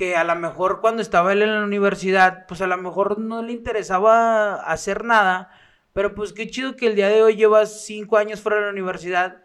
que 0.00 0.16
a 0.16 0.24
lo 0.24 0.34
mejor 0.34 0.80
cuando 0.80 1.02
estaba 1.02 1.34
él 1.34 1.42
en 1.42 1.54
la 1.54 1.62
universidad, 1.62 2.46
pues 2.46 2.62
a 2.62 2.66
lo 2.66 2.78
mejor 2.78 3.18
no 3.18 3.42
le 3.42 3.52
interesaba 3.52 4.54
hacer 4.54 5.04
nada, 5.04 5.50
pero 5.92 6.14
pues 6.14 6.32
qué 6.32 6.48
chido 6.48 6.74
que 6.74 6.86
el 6.86 6.94
día 6.94 7.10
de 7.10 7.22
hoy 7.22 7.36
llevas 7.36 7.84
cinco 7.84 8.16
años 8.16 8.40
fuera 8.40 8.56
de 8.56 8.64
la 8.64 8.70
universidad 8.70 9.42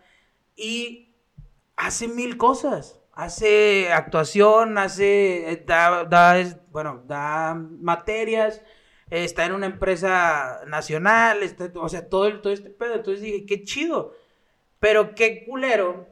y 0.56 1.14
hace 1.76 2.07
mil 2.07 2.38
cosas. 2.38 3.02
Hace 3.11 3.91
actuación, 3.91 4.77
hace, 4.77 5.65
da, 5.68 6.06
bueno, 6.72 7.03
da 7.06 7.53
materias, 7.56 8.61
está 9.10 9.44
en 9.45 9.52
una 9.52 9.65
empresa 9.65 10.61
nacional, 10.68 11.40
o 11.76 11.90
sea, 11.90 12.07
todo, 12.07 12.40
todo 12.40 12.53
este 12.53 12.69
pedo. 12.69 12.95
Entonces 12.95 13.22
dije, 13.22 13.45
qué 13.45 13.64
chido. 13.64 14.15
Pero 14.80 15.15
qué 15.15 15.44
culero 15.45 16.07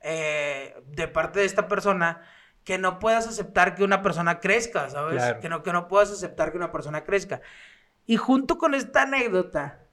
eh, 0.00 0.74
de 0.86 1.06
parte 1.06 1.40
de 1.40 1.44
esta 1.44 1.68
persona 1.68 2.22
que 2.64 2.78
no 2.78 2.98
puedas 2.98 3.28
aceptar 3.28 3.74
que 3.74 3.84
una 3.84 4.02
persona 4.02 4.40
crezca, 4.40 4.88
¿sabes? 4.88 5.22
Que, 5.40 5.48
no, 5.48 5.62
que 5.62 5.72
no 5.72 5.86
puedas 5.86 6.10
aceptar 6.10 6.50
que 6.50 6.56
una 6.56 6.72
persona 6.72 7.04
crezca. 7.04 7.42
Y 8.06 8.16
junto 8.16 8.58
con 8.58 8.74
esta 8.74 9.02
anécdota, 9.02 9.86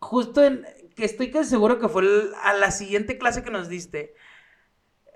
justo 0.00 0.44
en 0.44 0.66
que 0.96 1.04
estoy 1.04 1.30
casi 1.30 1.50
seguro 1.50 1.78
que 1.78 1.88
fue 1.88 2.04
a 2.42 2.52
la 2.54 2.70
siguiente 2.70 3.18
clase 3.18 3.42
que 3.42 3.50
nos 3.50 3.68
diste, 3.68 4.14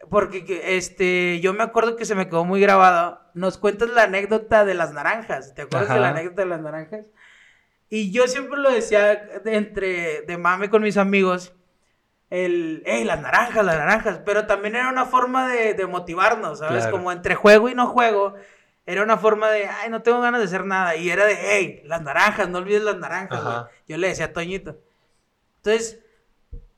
porque 0.08 0.62
este, 0.76 1.40
yo 1.40 1.52
me 1.52 1.64
acuerdo 1.64 1.96
que 1.96 2.04
se 2.04 2.14
me 2.14 2.28
quedó 2.28 2.44
muy 2.44 2.60
grabado, 2.60 3.20
nos 3.34 3.58
cuentas 3.58 3.90
la 3.90 4.04
anécdota 4.04 4.64
de 4.64 4.74
las 4.74 4.92
naranjas, 4.92 5.54
¿te 5.54 5.62
acuerdas 5.62 5.92
de 5.92 6.00
la 6.00 6.10
anécdota 6.10 6.42
de 6.42 6.48
las 6.48 6.60
naranjas? 6.60 7.06
Y 7.88 8.12
yo 8.12 8.26
siempre 8.28 8.58
lo 8.58 8.70
decía 8.70 9.28
entre 9.44 10.22
de 10.22 10.38
mame 10.38 10.70
con 10.70 10.82
mis 10.82 10.96
amigos, 10.96 11.54
el, 12.30 12.82
hey, 12.86 13.04
las 13.04 13.20
naranjas, 13.20 13.64
las 13.64 13.76
naranjas, 13.76 14.20
pero 14.24 14.46
también 14.46 14.76
era 14.76 14.88
una 14.88 15.04
forma 15.04 15.48
de, 15.48 15.86
motivarnos, 15.86 16.58
¿sabes? 16.58 16.86
Como 16.88 17.12
entre 17.12 17.34
juego 17.34 17.68
y 17.68 17.74
no 17.74 17.86
juego, 17.86 18.34
era 18.84 19.02
una 19.02 19.16
forma 19.16 19.50
de, 19.50 19.66
ay, 19.66 19.90
no 19.90 20.02
tengo 20.02 20.20
ganas 20.20 20.40
de 20.40 20.46
hacer 20.46 20.64
nada, 20.64 20.96
y 20.96 21.10
era 21.10 21.24
de, 21.26 21.36
hey, 21.38 21.82
las 21.84 22.02
naranjas, 22.02 22.48
no 22.48 22.58
olvides 22.58 22.82
las 22.82 22.96
naranjas, 22.96 23.68
Yo 23.86 23.96
le 23.96 24.08
decía 24.08 24.26
a 24.26 24.32
Toñito. 24.32 24.78
Entonces, 25.58 26.00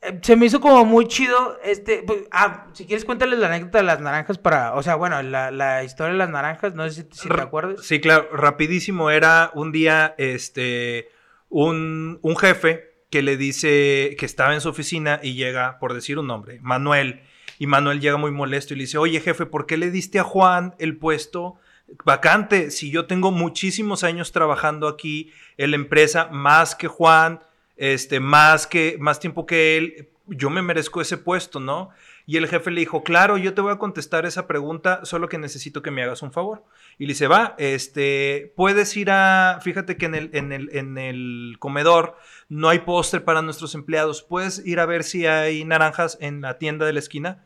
eh, 0.00 0.20
se 0.22 0.36
me 0.36 0.46
hizo 0.46 0.60
como 0.60 0.84
muy 0.84 1.08
chido 1.08 1.58
este 1.64 2.04
pues, 2.06 2.20
ah 2.30 2.68
si 2.72 2.86
quieres 2.86 3.04
cuéntales 3.04 3.40
la 3.40 3.48
anécdota 3.48 3.78
de 3.78 3.84
las 3.84 4.00
naranjas 4.00 4.38
para 4.38 4.74
o 4.74 4.82
sea 4.84 4.94
bueno 4.94 5.20
la, 5.22 5.82
historia 5.82 6.12
de 6.12 6.18
las 6.18 6.30
naranjas 6.30 6.72
no 6.76 6.88
sé 6.88 7.08
si, 7.10 7.28
te 7.28 7.40
acuerdas 7.40 7.84
sí 7.84 8.00
claro 8.00 8.28
rapidísimo 8.32 9.10
era 9.10 9.50
un 9.54 9.72
día 9.72 10.14
este 10.16 11.08
un, 11.48 12.20
un 12.22 12.36
jefe 12.36 12.87
que 13.10 13.22
le 13.22 13.36
dice 13.36 14.16
que 14.18 14.26
estaba 14.26 14.54
en 14.54 14.60
su 14.60 14.68
oficina 14.68 15.20
y 15.22 15.34
llega 15.34 15.78
por 15.78 15.94
decir 15.94 16.18
un 16.18 16.26
nombre 16.26 16.58
Manuel 16.62 17.22
y 17.58 17.66
Manuel 17.66 18.00
llega 18.00 18.16
muy 18.16 18.30
molesto 18.30 18.74
y 18.74 18.76
le 18.76 18.84
dice 18.84 18.98
oye 18.98 19.20
jefe 19.20 19.46
por 19.46 19.66
qué 19.66 19.76
le 19.76 19.90
diste 19.90 20.18
a 20.18 20.24
Juan 20.24 20.74
el 20.78 20.96
puesto 20.96 21.56
vacante 22.04 22.70
si 22.70 22.90
yo 22.90 23.06
tengo 23.06 23.30
muchísimos 23.30 24.04
años 24.04 24.32
trabajando 24.32 24.88
aquí 24.88 25.32
en 25.56 25.70
la 25.70 25.76
empresa 25.76 26.28
más 26.30 26.74
que 26.74 26.88
Juan 26.88 27.40
este, 27.78 28.18
más, 28.20 28.66
que, 28.66 28.96
más 28.98 29.20
tiempo 29.20 29.46
que 29.46 29.78
él, 29.78 30.08
yo 30.26 30.50
me 30.50 30.60
merezco 30.60 31.00
ese 31.00 31.16
puesto, 31.16 31.60
¿no? 31.60 31.90
Y 32.26 32.36
el 32.36 32.48
jefe 32.48 32.70
le 32.70 32.80
dijo, 32.80 33.02
claro, 33.02 33.38
yo 33.38 33.54
te 33.54 33.62
voy 33.62 33.72
a 33.72 33.78
contestar 33.78 34.26
esa 34.26 34.46
pregunta, 34.46 35.04
solo 35.04 35.28
que 35.28 35.38
necesito 35.38 35.80
que 35.80 35.90
me 35.90 36.02
hagas 36.02 36.20
un 36.20 36.32
favor. 36.32 36.64
Y 36.98 37.06
le 37.06 37.12
dice, 37.12 37.28
va, 37.28 37.54
este, 37.58 38.52
puedes 38.56 38.96
ir 38.96 39.10
a, 39.10 39.60
fíjate 39.62 39.96
que 39.96 40.06
en 40.06 40.14
el, 40.16 40.30
en 40.32 40.52
el, 40.52 40.68
en 40.76 40.98
el 40.98 41.56
comedor 41.60 42.16
no 42.48 42.68
hay 42.68 42.80
postre 42.80 43.20
para 43.20 43.40
nuestros 43.40 43.74
empleados, 43.76 44.22
puedes 44.22 44.66
ir 44.66 44.80
a 44.80 44.86
ver 44.86 45.04
si 45.04 45.24
hay 45.26 45.64
naranjas 45.64 46.18
en 46.20 46.40
la 46.40 46.58
tienda 46.58 46.86
de 46.86 46.92
la 46.92 46.98
esquina. 46.98 47.44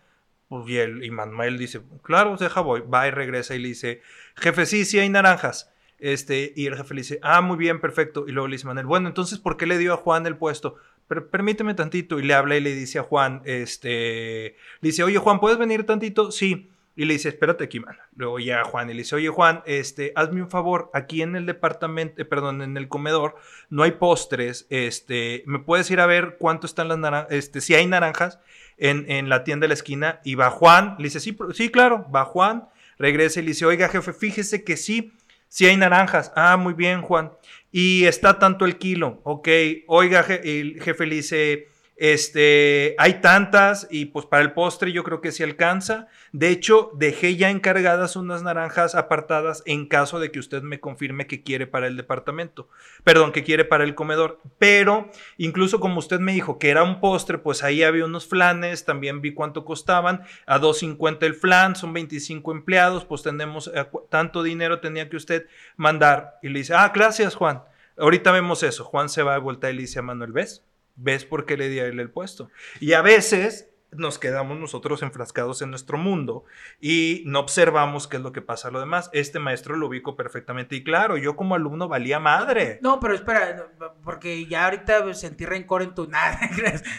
Pues, 0.48 0.68
y, 0.68 0.78
el, 0.78 1.04
y 1.04 1.10
Manuel 1.10 1.58
dice, 1.58 1.82
claro, 2.02 2.36
deja 2.36 2.60
voy, 2.62 2.80
va 2.80 3.06
y 3.06 3.10
regresa 3.10 3.54
y 3.54 3.58
le 3.58 3.68
dice, 3.68 4.00
jefe, 4.36 4.64
sí, 4.64 4.84
sí 4.84 4.98
hay 4.98 5.08
naranjas. 5.08 5.70
Este, 5.98 6.52
y 6.56 6.66
el 6.66 6.76
jefe 6.76 6.94
le 6.94 7.02
dice, 7.02 7.20
ah, 7.22 7.40
muy 7.42 7.56
bien, 7.56 7.80
perfecto. 7.80 8.24
Y 8.26 8.32
luego 8.32 8.48
le 8.48 8.56
dice 8.56 8.66
Manuel, 8.66 8.86
bueno, 8.86 9.06
entonces, 9.06 9.38
¿por 9.38 9.56
qué 9.56 9.66
le 9.66 9.78
dio 9.78 9.94
a 9.94 9.96
Juan 9.96 10.26
el 10.26 10.36
puesto? 10.36 10.74
Pero 11.06 11.30
permíteme 11.30 11.74
tantito. 11.74 12.18
Y 12.18 12.24
le 12.24 12.34
habla 12.34 12.56
y 12.56 12.60
le 12.60 12.74
dice 12.74 12.98
a 12.98 13.04
Juan, 13.04 13.40
este, 13.44 14.56
dice, 14.80 15.04
oye, 15.04 15.18
Juan, 15.18 15.38
¿puedes 15.38 15.58
venir 15.58 15.86
tantito? 15.86 16.32
Sí. 16.32 16.70
Y 16.94 17.06
le 17.06 17.14
dice, 17.14 17.30
espérate 17.30 17.64
aquí, 17.64 17.80
man. 17.80 17.96
Luego 18.14 18.38
ya 18.38 18.64
Juan 18.64 18.90
y 18.90 18.92
le 18.92 19.00
dice, 19.00 19.16
oye, 19.16 19.28
Juan, 19.28 19.62
este, 19.64 20.12
hazme 20.14 20.42
un 20.42 20.50
favor, 20.50 20.90
aquí 20.92 21.22
en 21.22 21.36
el 21.36 21.46
departamento, 21.46 22.20
eh, 22.20 22.24
perdón, 22.24 22.60
en 22.60 22.76
el 22.76 22.88
comedor, 22.88 23.36
no 23.70 23.82
hay 23.82 23.92
postres, 23.92 24.66
este, 24.68 25.42
¿me 25.46 25.58
puedes 25.58 25.90
ir 25.90 26.00
a 26.00 26.06
ver 26.06 26.36
cuánto 26.38 26.66
están 26.66 26.88
las 26.88 26.98
naranjas, 26.98 27.32
este, 27.32 27.60
si 27.62 27.74
hay 27.74 27.86
naranjas 27.86 28.38
en, 28.76 29.10
en, 29.10 29.28
la 29.30 29.44
tienda 29.44 29.64
de 29.64 29.68
la 29.68 29.74
esquina? 29.74 30.20
Y 30.24 30.34
va 30.34 30.50
Juan, 30.50 30.96
le 30.98 31.04
dice, 31.04 31.20
sí, 31.20 31.36
sí, 31.54 31.70
claro, 31.70 32.06
va 32.14 32.26
Juan, 32.26 32.68
regresa 32.98 33.40
y 33.40 33.44
le 33.44 33.48
dice, 33.48 33.64
oiga, 33.64 33.88
jefe, 33.88 34.12
fíjese 34.12 34.62
que 34.62 34.76
sí, 34.76 35.12
si 35.52 35.66
hay 35.66 35.76
naranjas. 35.76 36.32
Ah, 36.34 36.56
muy 36.56 36.72
bien, 36.72 37.02
Juan. 37.02 37.32
Y 37.70 38.06
está 38.06 38.38
tanto 38.38 38.64
el 38.64 38.78
kilo. 38.78 39.20
Ok. 39.22 39.48
Oiga, 39.86 40.24
el 40.42 40.80
jefe 40.82 41.04
le 41.04 41.16
dice, 41.16 41.68
Este, 41.96 42.96
hay 42.98 43.20
tantas 43.20 43.86
y 43.90 44.06
pues 44.06 44.26
para 44.26 44.42
el 44.42 44.52
postre 44.52 44.92
yo 44.92 45.04
creo 45.04 45.20
que 45.20 45.30
sí 45.30 45.42
alcanza. 45.42 46.08
De 46.32 46.48
hecho, 46.48 46.90
dejé 46.94 47.36
ya 47.36 47.50
encargadas 47.50 48.16
unas 48.16 48.42
naranjas 48.42 48.94
apartadas 48.94 49.62
en 49.66 49.86
caso 49.86 50.18
de 50.18 50.32
que 50.32 50.38
usted 50.38 50.62
me 50.62 50.80
confirme 50.80 51.26
que 51.26 51.42
quiere 51.42 51.66
para 51.66 51.86
el 51.86 51.96
departamento. 51.96 52.68
Perdón, 53.04 53.30
que 53.30 53.44
quiere 53.44 53.64
para 53.64 53.84
el 53.84 53.94
comedor. 53.94 54.40
Pero 54.58 55.10
incluso 55.36 55.80
como 55.80 55.98
usted 55.98 56.18
me 56.18 56.32
dijo 56.32 56.58
que 56.58 56.70
era 56.70 56.82
un 56.82 56.98
postre, 56.98 57.38
pues 57.38 57.62
ahí 57.62 57.82
había 57.82 58.04
unos 58.04 58.26
flanes, 58.26 58.84
también 58.84 59.20
vi 59.20 59.34
cuánto 59.34 59.64
costaban. 59.64 60.22
A 60.46 60.58
2.50 60.58 61.22
el 61.22 61.34
flan, 61.34 61.76
son 61.76 61.92
25 61.92 62.52
empleados, 62.52 63.04
pues 63.04 63.22
tenemos 63.22 63.70
eh, 63.74 63.86
tanto 64.08 64.42
dinero 64.42 64.80
tenía 64.80 65.08
que 65.08 65.16
usted 65.16 65.46
mandar. 65.76 66.38
Y 66.42 66.48
le 66.48 66.60
dice, 66.60 66.74
ah, 66.74 66.90
gracias 66.94 67.34
Juan. 67.34 67.62
Ahorita 67.96 68.32
vemos 68.32 68.62
eso. 68.62 68.84
Juan 68.84 69.08
se 69.08 69.22
va 69.22 69.34
a 69.34 69.38
vuelta 69.38 69.70
y 69.70 69.74
le 69.74 69.82
dice 69.82 69.98
a 69.98 70.02
Manuel, 70.02 70.32
¿ves? 70.32 70.64
¿Ves 70.94 71.24
por 71.24 71.46
qué 71.46 71.56
le 71.56 71.68
di 71.68 71.78
a 71.80 71.86
él 71.86 72.00
el 72.00 72.10
puesto? 72.10 72.50
Y 72.80 72.92
a 72.92 73.02
veces 73.02 73.71
nos 73.92 74.18
quedamos 74.18 74.58
nosotros 74.58 75.02
enfrascados 75.02 75.62
en 75.62 75.70
nuestro 75.70 75.98
mundo 75.98 76.44
y 76.80 77.22
no 77.26 77.40
observamos 77.40 78.08
qué 78.08 78.16
es 78.16 78.22
lo 78.22 78.32
que 78.32 78.42
pasa 78.42 78.68
a 78.68 78.70
lo 78.70 78.80
demás. 78.80 79.10
Este 79.12 79.38
maestro 79.38 79.76
lo 79.76 79.86
ubico 79.86 80.16
perfectamente 80.16 80.76
y 80.76 80.82
claro, 80.82 81.16
yo 81.16 81.36
como 81.36 81.54
alumno 81.54 81.88
valía 81.88 82.18
madre. 82.18 82.78
No, 82.82 83.00
pero 83.00 83.14
espera, 83.14 83.70
porque 84.04 84.46
ya 84.46 84.64
ahorita 84.64 85.12
sentí 85.14 85.44
rencor 85.44 85.82
en 85.82 85.94
tu 85.94 86.06
nada. 86.08 86.40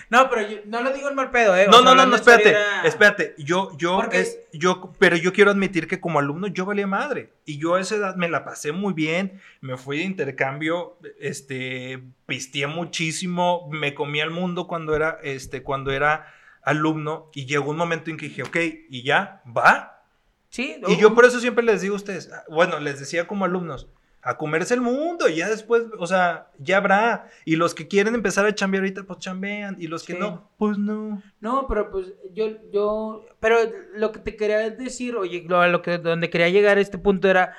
no, 0.09 0.29
pero 0.29 0.47
yo, 0.47 0.57
no 0.65 0.81
lo 0.81 0.93
digo 0.93 1.09
en 1.09 1.15
mal 1.15 1.31
pedo, 1.31 1.55
¿eh? 1.57 1.67
no, 1.69 1.81
no, 1.81 1.95
no, 1.95 2.05
no, 2.05 2.15
espérate, 2.15 2.55
espérate. 2.83 3.35
Yo, 3.37 3.75
yo, 3.77 4.03
es, 4.11 4.39
yo, 4.53 4.93
pero 4.99 5.17
yo 5.17 5.33
quiero 5.33 5.51
admitir 5.51 5.87
que 5.87 5.99
como 5.99 6.19
alumno 6.19 6.47
yo 6.47 6.65
valía 6.65 6.87
madre 6.87 7.33
y 7.45 7.57
yo 7.57 7.75
a 7.75 7.81
esa 7.81 7.95
edad 7.95 8.15
me 8.15 8.29
la 8.29 8.45
pasé 8.45 8.71
muy 8.71 8.93
bien, 8.93 9.41
me 9.61 9.77
fui 9.77 9.97
de 9.97 10.03
intercambio, 10.03 10.97
este, 11.19 12.03
pisteé 12.25 12.67
muchísimo, 12.67 13.67
me 13.71 13.93
comí 13.93 14.21
al 14.21 14.31
mundo 14.31 14.67
cuando 14.67 14.95
era, 14.95 15.19
este, 15.23 15.63
cuando 15.63 15.91
era 15.91 16.27
alumno 16.63 17.29
y 17.33 17.45
llegó 17.45 17.71
un 17.71 17.77
momento 17.77 18.09
en 18.09 18.17
que 18.17 18.27
dije, 18.27 18.43
ok, 18.43 18.57
y 18.89 19.03
ya, 19.03 19.41
va. 19.45 20.05
Sí. 20.49 20.79
Y 20.87 20.97
yo 20.97 21.13
por 21.15 21.25
eso 21.25 21.39
siempre 21.39 21.63
les 21.63 21.81
digo 21.81 21.95
a 21.95 21.97
ustedes, 21.97 22.31
bueno, 22.49 22.79
les 22.79 22.99
decía 22.99 23.27
como 23.27 23.45
alumnos, 23.45 23.87
a 24.23 24.37
comerse 24.37 24.73
el 24.73 24.81
mundo 24.81 25.27
y 25.27 25.35
ya 25.35 25.49
después, 25.49 25.83
o 25.99 26.07
sea, 26.07 26.47
ya 26.57 26.77
habrá. 26.77 27.27
Y 27.43 27.57
los 27.57 27.75
que 27.75 27.87
quieren 27.87 28.15
empezar 28.15 28.45
a 28.45 28.55
chambear 28.55 28.83
ahorita, 28.83 29.03
pues 29.03 29.19
chambean. 29.19 29.75
Y 29.79 29.87
los 29.87 30.03
que 30.03 30.13
no, 30.13 30.49
pues 30.57 30.77
no. 30.77 31.21
No, 31.41 31.67
pero 31.67 31.91
pues 31.91 32.13
yo, 32.31 32.47
yo, 32.71 33.25
pero 33.41 33.57
lo 33.95 34.13
que 34.13 34.19
te 34.19 34.37
quería 34.37 34.69
decir, 34.69 35.17
oye, 35.17 35.43
lo, 35.47 35.67
lo 35.67 35.81
que, 35.81 35.97
donde 35.97 36.29
quería 36.29 36.49
llegar 36.49 36.77
a 36.77 36.81
este 36.81 36.97
punto 36.97 37.27
era, 37.27 37.53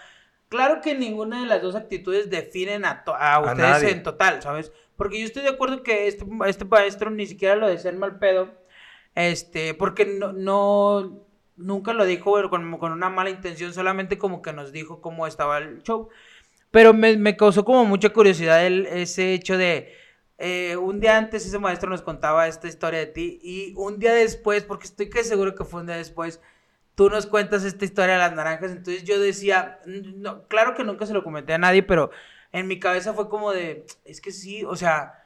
claro 0.48 0.81
que 0.81 0.94
ninguna 0.94 1.40
de 1.40 1.47
las 1.47 1.60
dos 1.60 1.74
actitudes 1.74 2.31
definen 2.31 2.86
a, 2.86 3.05
a 3.06 3.40
ustedes 3.40 3.93
en 3.93 4.02
total, 4.02 4.40
¿sabes? 4.40 4.72
Porque 4.97 5.20
yo 5.20 5.26
estoy 5.26 5.43
de 5.43 5.51
acuerdo 5.51 5.82
que 5.82 6.06
este, 6.06 6.24
este 6.47 6.64
maestro 6.64 7.10
ni 7.10 7.26
siquiera 7.26 7.56
lo 7.56 7.68
de 7.68 7.76
ser 7.76 7.97
mal 7.97 8.18
pedo 8.18 8.64
este, 9.15 9.74
porque 9.74 10.07
no, 10.07 10.32
no 10.32 11.24
nunca 11.57 11.93
lo 11.93 12.05
dijo 12.05 12.49
con, 12.51 12.78
con, 12.78 12.93
una 12.93 13.11
mala 13.11 13.31
intención, 13.31 13.73
solamente 13.73 14.19
como 14.19 14.43
que 14.43 14.53
nos 14.53 14.73
dijo 14.73 15.01
cómo 15.01 15.27
estaba 15.27 15.59
el 15.59 15.82
show. 15.82 16.09
Pero 16.70 16.93
me, 16.93 17.16
me 17.16 17.36
causó 17.36 17.65
como 17.65 17.85
mucha 17.85 18.11
curiosidad 18.11 18.66
el, 18.66 18.86
ese 18.86 19.32
hecho 19.32 19.57
de, 19.57 19.93
eh, 20.39 20.77
un 20.77 20.99
día 21.01 21.16
antes 21.16 21.47
ese 21.47 21.59
maestro 21.59 21.89
nos 21.89 22.03
contaba 22.03 22.49
esta 22.49 22.66
historia 22.66 22.99
de 22.99 23.07
ti 23.07 23.39
y 23.43 23.74
un 23.77 23.99
día 23.99 24.12
después, 24.12 24.65
porque 24.65 24.86
estoy 24.86 25.09
que 25.09 25.23
seguro 25.23 25.55
que 25.55 25.65
fue 25.65 25.81
un 25.81 25.86
día 25.86 25.97
después, 25.97 26.41
tú 26.97 27.09
nos 27.11 27.27
cuentas 27.27 27.65
esta 27.65 27.85
historia 27.85 28.15
de 28.15 28.20
las 28.20 28.35
naranjas. 28.35 28.73
Entonces 28.73 29.05
yo 29.05 29.20
decía, 29.20 29.81
no, 29.86 30.47
claro 30.49 30.74
que 30.74 30.85
nunca 30.85 31.07
se 31.07 31.15
lo 31.15 31.23
comenté 31.23 31.55
a 31.55 31.59
nadie, 31.59 31.82
pero 31.82 32.11
en 32.53 32.66
mi 32.66 32.81
cabeza 32.81 33.15
fue 33.15 33.28
como 33.28 33.53
de, 33.53 33.86
es 34.05 34.20
que 34.20 34.32
sí, 34.32 34.65
o 34.65 34.77
sea 34.77 35.24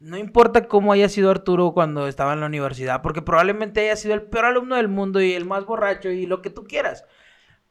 no 0.00 0.18
importa 0.18 0.68
cómo 0.68 0.92
haya 0.92 1.08
sido 1.08 1.30
Arturo 1.30 1.72
cuando 1.72 2.08
estaba 2.08 2.32
en 2.32 2.40
la 2.40 2.46
universidad, 2.46 3.02
porque 3.02 3.22
probablemente 3.22 3.80
haya 3.80 3.96
sido 3.96 4.14
el 4.14 4.22
peor 4.22 4.46
alumno 4.46 4.76
del 4.76 4.88
mundo 4.88 5.20
y 5.20 5.32
el 5.32 5.44
más 5.44 5.64
borracho 5.64 6.10
y 6.10 6.26
lo 6.26 6.42
que 6.42 6.50
tú 6.50 6.64
quieras. 6.64 7.04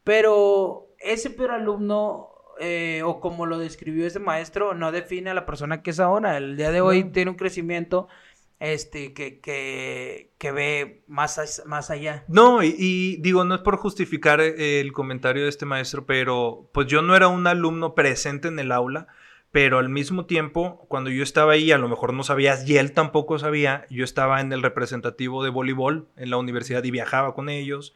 Pero 0.03 0.89
ese 0.99 1.29
peor 1.29 1.51
alumno, 1.51 2.29
eh, 2.59 3.01
o 3.05 3.19
como 3.19 3.45
lo 3.45 3.57
describió 3.59 4.07
ese 4.07 4.19
maestro, 4.19 4.73
no 4.73 4.91
define 4.91 5.29
a 5.29 5.33
la 5.33 5.45
persona 5.45 5.81
que 5.81 5.91
es 5.91 5.99
ahora. 5.99 6.37
El 6.37 6.57
día 6.57 6.71
de 6.71 6.81
hoy 6.81 7.03
tiene 7.05 7.31
un 7.31 7.37
crecimiento 7.37 8.07
este, 8.59 9.13
que, 9.13 9.39
que, 9.41 10.51
ve 10.51 11.03
más, 11.07 11.63
más 11.65 11.89
allá. 11.89 12.23
No, 12.27 12.63
y, 12.63 12.73
y, 12.77 13.17
digo, 13.17 13.43
no 13.43 13.55
es 13.55 13.61
por 13.61 13.77
justificar 13.77 14.39
el 14.41 14.91
comentario 14.93 15.43
de 15.43 15.49
este 15.49 15.65
maestro, 15.65 16.05
pero 16.05 16.69
pues 16.73 16.87
yo 16.87 17.01
no 17.01 17.15
era 17.15 17.27
un 17.27 17.45
alumno 17.45 17.93
presente 17.93 18.47
en 18.47 18.59
el 18.59 18.71
aula 18.71 19.07
pero 19.53 19.77
al 19.77 19.87
mismo 19.87 20.25
tiempo, 20.25 20.83
cuando 20.89 21.11
yo 21.11 21.21
estaba 21.21 21.51
ahí, 21.51 21.71
a 21.71 21.77
lo 21.77 21.87
mejor 21.87 22.11
no 22.11 22.23
sabías 22.23 22.67
y 22.67 22.77
él 22.77 22.91
tampoco 22.91 23.37
sabía, 23.37 23.85
yo 23.91 24.03
estaba 24.03 24.41
en 24.41 24.51
el 24.51 24.63
representativo 24.63 25.43
de 25.43 25.51
voleibol 25.51 26.07
en 26.17 26.31
la 26.31 26.37
universidad 26.37 26.83
y 26.83 26.89
viajaba 26.89 27.35
con 27.35 27.49
ellos 27.49 27.93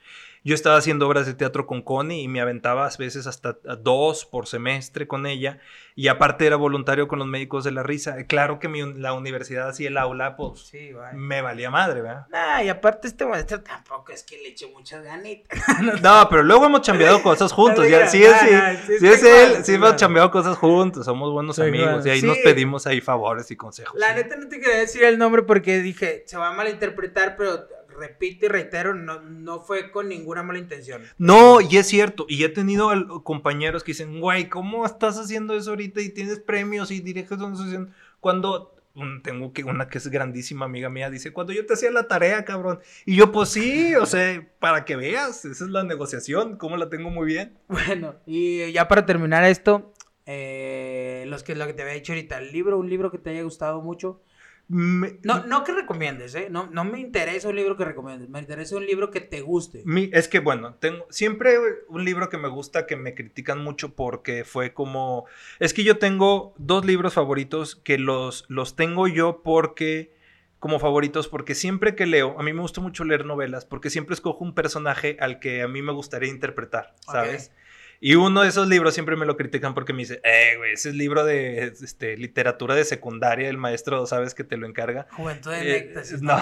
yo 0.47 0.55
estaba 0.55 0.77
haciendo 0.77 1.05
obras 1.05 1.25
de 1.25 1.33
teatro 1.33 1.67
con 1.67 1.81
Connie 1.81 2.21
y 2.21 2.29
me 2.29 2.39
aventaba 2.39 2.87
a 2.87 2.97
veces 2.97 3.27
hasta 3.27 3.57
dos 3.79 4.23
por 4.23 4.47
semestre 4.47 5.05
con 5.05 5.25
ella. 5.25 5.59
Y 5.93 6.07
aparte 6.07 6.47
era 6.47 6.55
voluntario 6.55 7.09
con 7.09 7.19
los 7.19 7.27
médicos 7.27 7.65
de 7.65 7.71
la 7.71 7.83
risa. 7.83 8.23
Claro 8.27 8.57
que 8.57 8.69
la 8.69 9.11
universidad 9.11 9.67
así, 9.67 9.85
el 9.85 9.97
aula, 9.97 10.37
pues 10.37 10.71
me 11.13 11.41
valía 11.41 11.69
madre, 11.69 12.01
¿verdad? 12.01 12.27
Nah, 12.29 12.63
y 12.63 12.69
aparte 12.69 13.09
este 13.09 13.25
maestro 13.25 13.59
tampoco 13.59 14.13
es 14.13 14.23
que 14.23 14.37
le 14.37 14.49
eche 14.49 14.67
muchas 14.67 15.03
ganitas. 15.03 15.59
no, 16.01 16.27
pero 16.29 16.43
luego 16.43 16.67
hemos 16.67 16.79
chambeado 16.79 17.21
cosas 17.21 17.51
juntos. 17.51 17.85
ya, 17.89 18.07
sí, 18.07 18.23
sí, 18.23 18.99
sí, 18.99 19.05
es 19.05 19.23
él, 19.23 19.65
sí 19.65 19.73
hemos 19.73 19.97
chambeado 19.97 20.31
cosas 20.31 20.55
juntos. 20.55 21.03
Somos 21.03 21.29
buenos 21.33 21.59
amigos. 21.59 22.05
Y 22.05 22.09
ahí 22.09 22.21
nos 22.21 22.37
pedimos 22.37 22.87
ahí 22.87 23.01
favores 23.01 23.51
y 23.51 23.57
consejos. 23.57 23.99
La 23.99 24.15
neta 24.15 24.37
no 24.37 24.47
te 24.47 24.61
quería 24.61 24.77
decir 24.77 25.03
el 25.03 25.17
nombre 25.17 25.41
porque 25.41 25.81
dije, 25.81 26.23
se 26.25 26.37
va 26.37 26.47
a 26.47 26.53
malinterpretar, 26.53 27.35
pero 27.35 27.67
repito 27.97 28.45
y 28.45 28.49
reitero, 28.49 28.93
no, 28.93 29.21
no 29.21 29.61
fue 29.61 29.91
con 29.91 30.07
ninguna 30.07 30.43
mala 30.43 30.59
intención. 30.59 31.03
No, 31.17 31.59
y 31.61 31.77
es 31.77 31.87
cierto. 31.87 32.25
Y 32.29 32.43
he 32.43 32.49
tenido 32.49 33.23
compañeros 33.23 33.83
que 33.83 33.91
dicen, 33.91 34.19
güey, 34.19 34.49
¿cómo 34.49 34.85
estás 34.85 35.17
haciendo 35.17 35.55
eso 35.55 35.71
ahorita 35.71 36.01
y 36.01 36.09
tienes 36.09 36.39
premios 36.39 36.91
y 36.91 37.01
diriges 37.01 37.39
una 37.39 37.53
asociación? 37.53 37.93
Cuando 38.19 38.77
tengo 39.23 39.53
que 39.53 39.63
una 39.63 39.89
que 39.89 39.99
es 39.99 40.07
grandísima 40.07 40.65
amiga 40.65 40.89
mía, 40.89 41.09
dice, 41.09 41.31
cuando 41.31 41.53
yo 41.53 41.65
te 41.65 41.73
hacía 41.73 41.91
la 41.91 42.07
tarea, 42.07 42.45
cabrón. 42.45 42.79
Y 43.05 43.15
yo, 43.15 43.31
pues 43.31 43.49
sí, 43.49 43.95
o 43.95 44.05
sea, 44.05 44.47
para 44.59 44.85
que 44.85 44.95
veas, 44.95 45.45
esa 45.45 45.65
es 45.65 45.69
la 45.69 45.83
negociación, 45.83 46.57
cómo 46.57 46.77
la 46.77 46.89
tengo 46.89 47.09
muy 47.09 47.25
bien. 47.27 47.57
Bueno, 47.67 48.15
y 48.25 48.71
ya 48.71 48.87
para 48.87 49.05
terminar 49.05 49.43
esto, 49.43 49.93
eh, 50.25 51.25
los 51.27 51.43
que, 51.43 51.55
lo 51.55 51.67
que 51.67 51.73
te 51.73 51.83
había 51.83 51.93
dicho 51.93 52.13
ahorita, 52.13 52.39
el 52.39 52.51
libro, 52.51 52.77
un 52.77 52.89
libro 52.89 53.11
que 53.11 53.17
te 53.17 53.29
haya 53.29 53.43
gustado 53.43 53.81
mucho, 53.81 54.21
no, 54.69 55.45
no 55.45 55.63
que 55.63 55.71
recomiendes, 55.71 56.35
¿eh? 56.35 56.49
No, 56.49 56.67
no 56.67 56.83
me 56.83 56.99
interesa 56.99 57.47
un 57.47 57.55
libro 57.55 57.77
que 57.77 57.85
recomiendes, 57.85 58.29
me 58.29 58.39
interesa 58.39 58.75
un 58.75 58.85
libro 58.85 59.11
que 59.11 59.21
te 59.21 59.41
guste. 59.41 59.83
es 60.11 60.27
que 60.27 60.39
bueno, 60.39 60.75
tengo 60.75 61.05
siempre 61.09 61.57
un 61.87 62.03
libro 62.03 62.29
que 62.29 62.37
me 62.37 62.49
gusta 62.49 62.85
que 62.85 62.97
me 62.97 63.13
critican 63.15 63.63
mucho 63.63 63.95
porque 63.95 64.43
fue 64.43 64.73
como... 64.73 65.25
Es 65.59 65.73
que 65.73 65.83
yo 65.83 65.97
tengo 65.97 66.53
dos 66.57 66.85
libros 66.85 67.13
favoritos 67.13 67.75
que 67.77 67.97
los, 67.97 68.45
los 68.49 68.75
tengo 68.75 69.07
yo 69.07 69.41
porque 69.41 70.15
como 70.59 70.79
favoritos 70.79 71.27
porque 71.27 71.55
siempre 71.55 71.95
que 71.95 72.05
leo, 72.05 72.37
a 72.39 72.43
mí 72.43 72.51
me 72.51 72.61
gusta 72.61 72.81
mucho 72.81 73.03
leer 73.03 73.25
novelas 73.25 73.65
porque 73.65 73.89
siempre 73.89 74.15
escojo 74.15 74.43
un 74.43 74.53
personaje 74.53 75.15
al 75.19 75.39
que 75.39 75.61
a 75.61 75.67
mí 75.67 75.81
me 75.81 75.93
gustaría 75.93 76.29
interpretar, 76.29 76.95
¿sabes? 77.01 77.51
Y 77.99 78.15
uno 78.15 78.41
de 78.41 78.49
esos 78.49 78.67
libros 78.67 78.93
siempre 78.93 79.15
me 79.15 79.25
lo 79.25 79.37
critican 79.37 79.73
porque 79.73 79.93
me 79.93 79.99
dice, 79.99 80.21
eh, 80.23 80.55
güey, 80.57 80.73
ese 80.73 80.89
es 80.89 80.95
libro 80.95 81.25
de 81.25 81.63
este, 81.63 82.15
literatura 82.17 82.75
de 82.75 82.83
secundaria, 82.83 83.49
el 83.49 83.57
maestro 83.57 84.05
sabes 84.05 84.35
que 84.35 84.43
te 84.43 84.57
lo 84.57 84.67
encarga. 84.67 85.07
Juventud 85.11 85.51
de 85.51 85.77
eh, 85.77 85.93
no, 86.21 86.39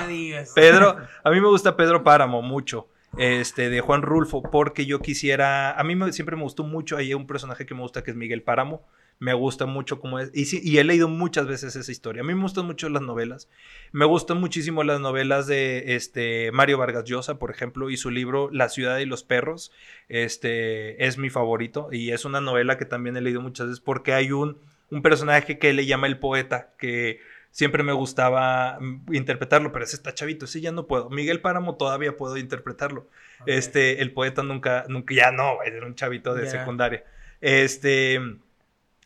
Pedro, 0.54 0.98
a 1.24 1.32
mí 1.32 1.40
me 1.40 1.48
gusta 1.48 1.78
Pedro 1.78 2.04
Páramo 2.04 2.42
mucho, 2.42 2.90
este, 3.18 3.70
de 3.70 3.80
Juan 3.80 4.02
Rulfo, 4.02 4.44
porque 4.44 4.86
yo 4.86 5.00
quisiera, 5.00 5.72
a 5.72 5.84
mí 5.84 5.96
siempre 6.12 6.36
me 6.36 6.44
gustó 6.44 6.64
mucho, 6.64 6.98
hay 6.98 7.14
un 7.14 7.28
personaje 7.28 7.66
que 7.66 7.74
me 7.74 7.82
gusta 7.82 8.04
que 8.04 8.12
es 8.12 8.18
Miguel 8.18 8.42
Páramo, 8.42 8.86
me 9.20 9.34
gusta 9.34 9.66
mucho 9.66 10.00
cómo 10.00 10.20
es. 10.20 10.32
Y, 10.34 10.46
sí, 10.46 10.60
y 10.64 10.78
he 10.78 10.84
leído 10.84 11.08
muchas 11.08 11.48
veces 11.48 11.76
esa 11.76 11.92
historia. 11.92 12.22
A 12.22 12.26
mí 12.26 12.34
me 12.34 12.42
gustan 12.42 12.66
mucho 12.66 12.90
las 12.90 13.02
novelas. 13.02 13.50
Me 13.92 14.06
gustan 14.06 14.40
muchísimo 14.40 14.84
las 14.84 15.00
novelas 15.00 15.48
de 15.48 15.96
este, 15.96 16.52
Mario 16.52 16.78
Vargas 16.78 17.06
Llosa, 17.06 17.40
por 17.40 17.52
ejemplo, 17.52 17.90
y 17.90 17.98
su 17.98 18.10
libro 18.12 18.50
La 18.52 18.70
ciudad 18.70 18.98
y 19.00 19.06
los 19.06 19.24
perros. 19.24 19.72
Este, 20.10 21.06
es 21.06 21.18
mi 21.18 21.30
favorito. 21.30 21.90
Y 21.92 22.12
es 22.12 22.26
una 22.26 22.42
novela 22.42 22.78
que 22.78 22.86
también 22.86 23.16
he 23.18 23.22
leído 23.22 23.42
muchas 23.42 23.68
veces 23.68 23.82
porque 23.82 24.14
hay 24.14 24.32
un, 24.32 24.58
un 24.92 25.02
personaje 25.02 25.58
que 25.58 25.74
le 25.74 25.86
llama 25.86 26.08
el 26.08 26.20
poeta, 26.20 26.74
que 26.78 27.20
siempre 27.56 27.84
me 27.84 27.94
gustaba 27.94 28.78
interpretarlo, 29.14 29.72
pero 29.72 29.86
ese 29.86 29.96
está 29.96 30.14
chavito, 30.14 30.44
ese 30.44 30.60
ya 30.60 30.74
no 30.74 30.88
puedo. 30.88 31.10
Miguel 31.10 31.40
Páramo 31.40 31.76
todavía 31.76 32.18
puedo 32.18 32.36
interpretarlo. 32.36 33.08
Este, 33.46 34.02
el 34.02 34.12
poeta 34.12 34.44
nunca, 34.44 34.84
nunca, 34.90 35.16
ya 35.16 35.32
no, 35.32 35.64
era 35.64 35.86
un 35.86 35.96
chavito 35.96 36.34
de 36.34 36.50
secundaria. 36.50 37.06
Este, 37.40 38.20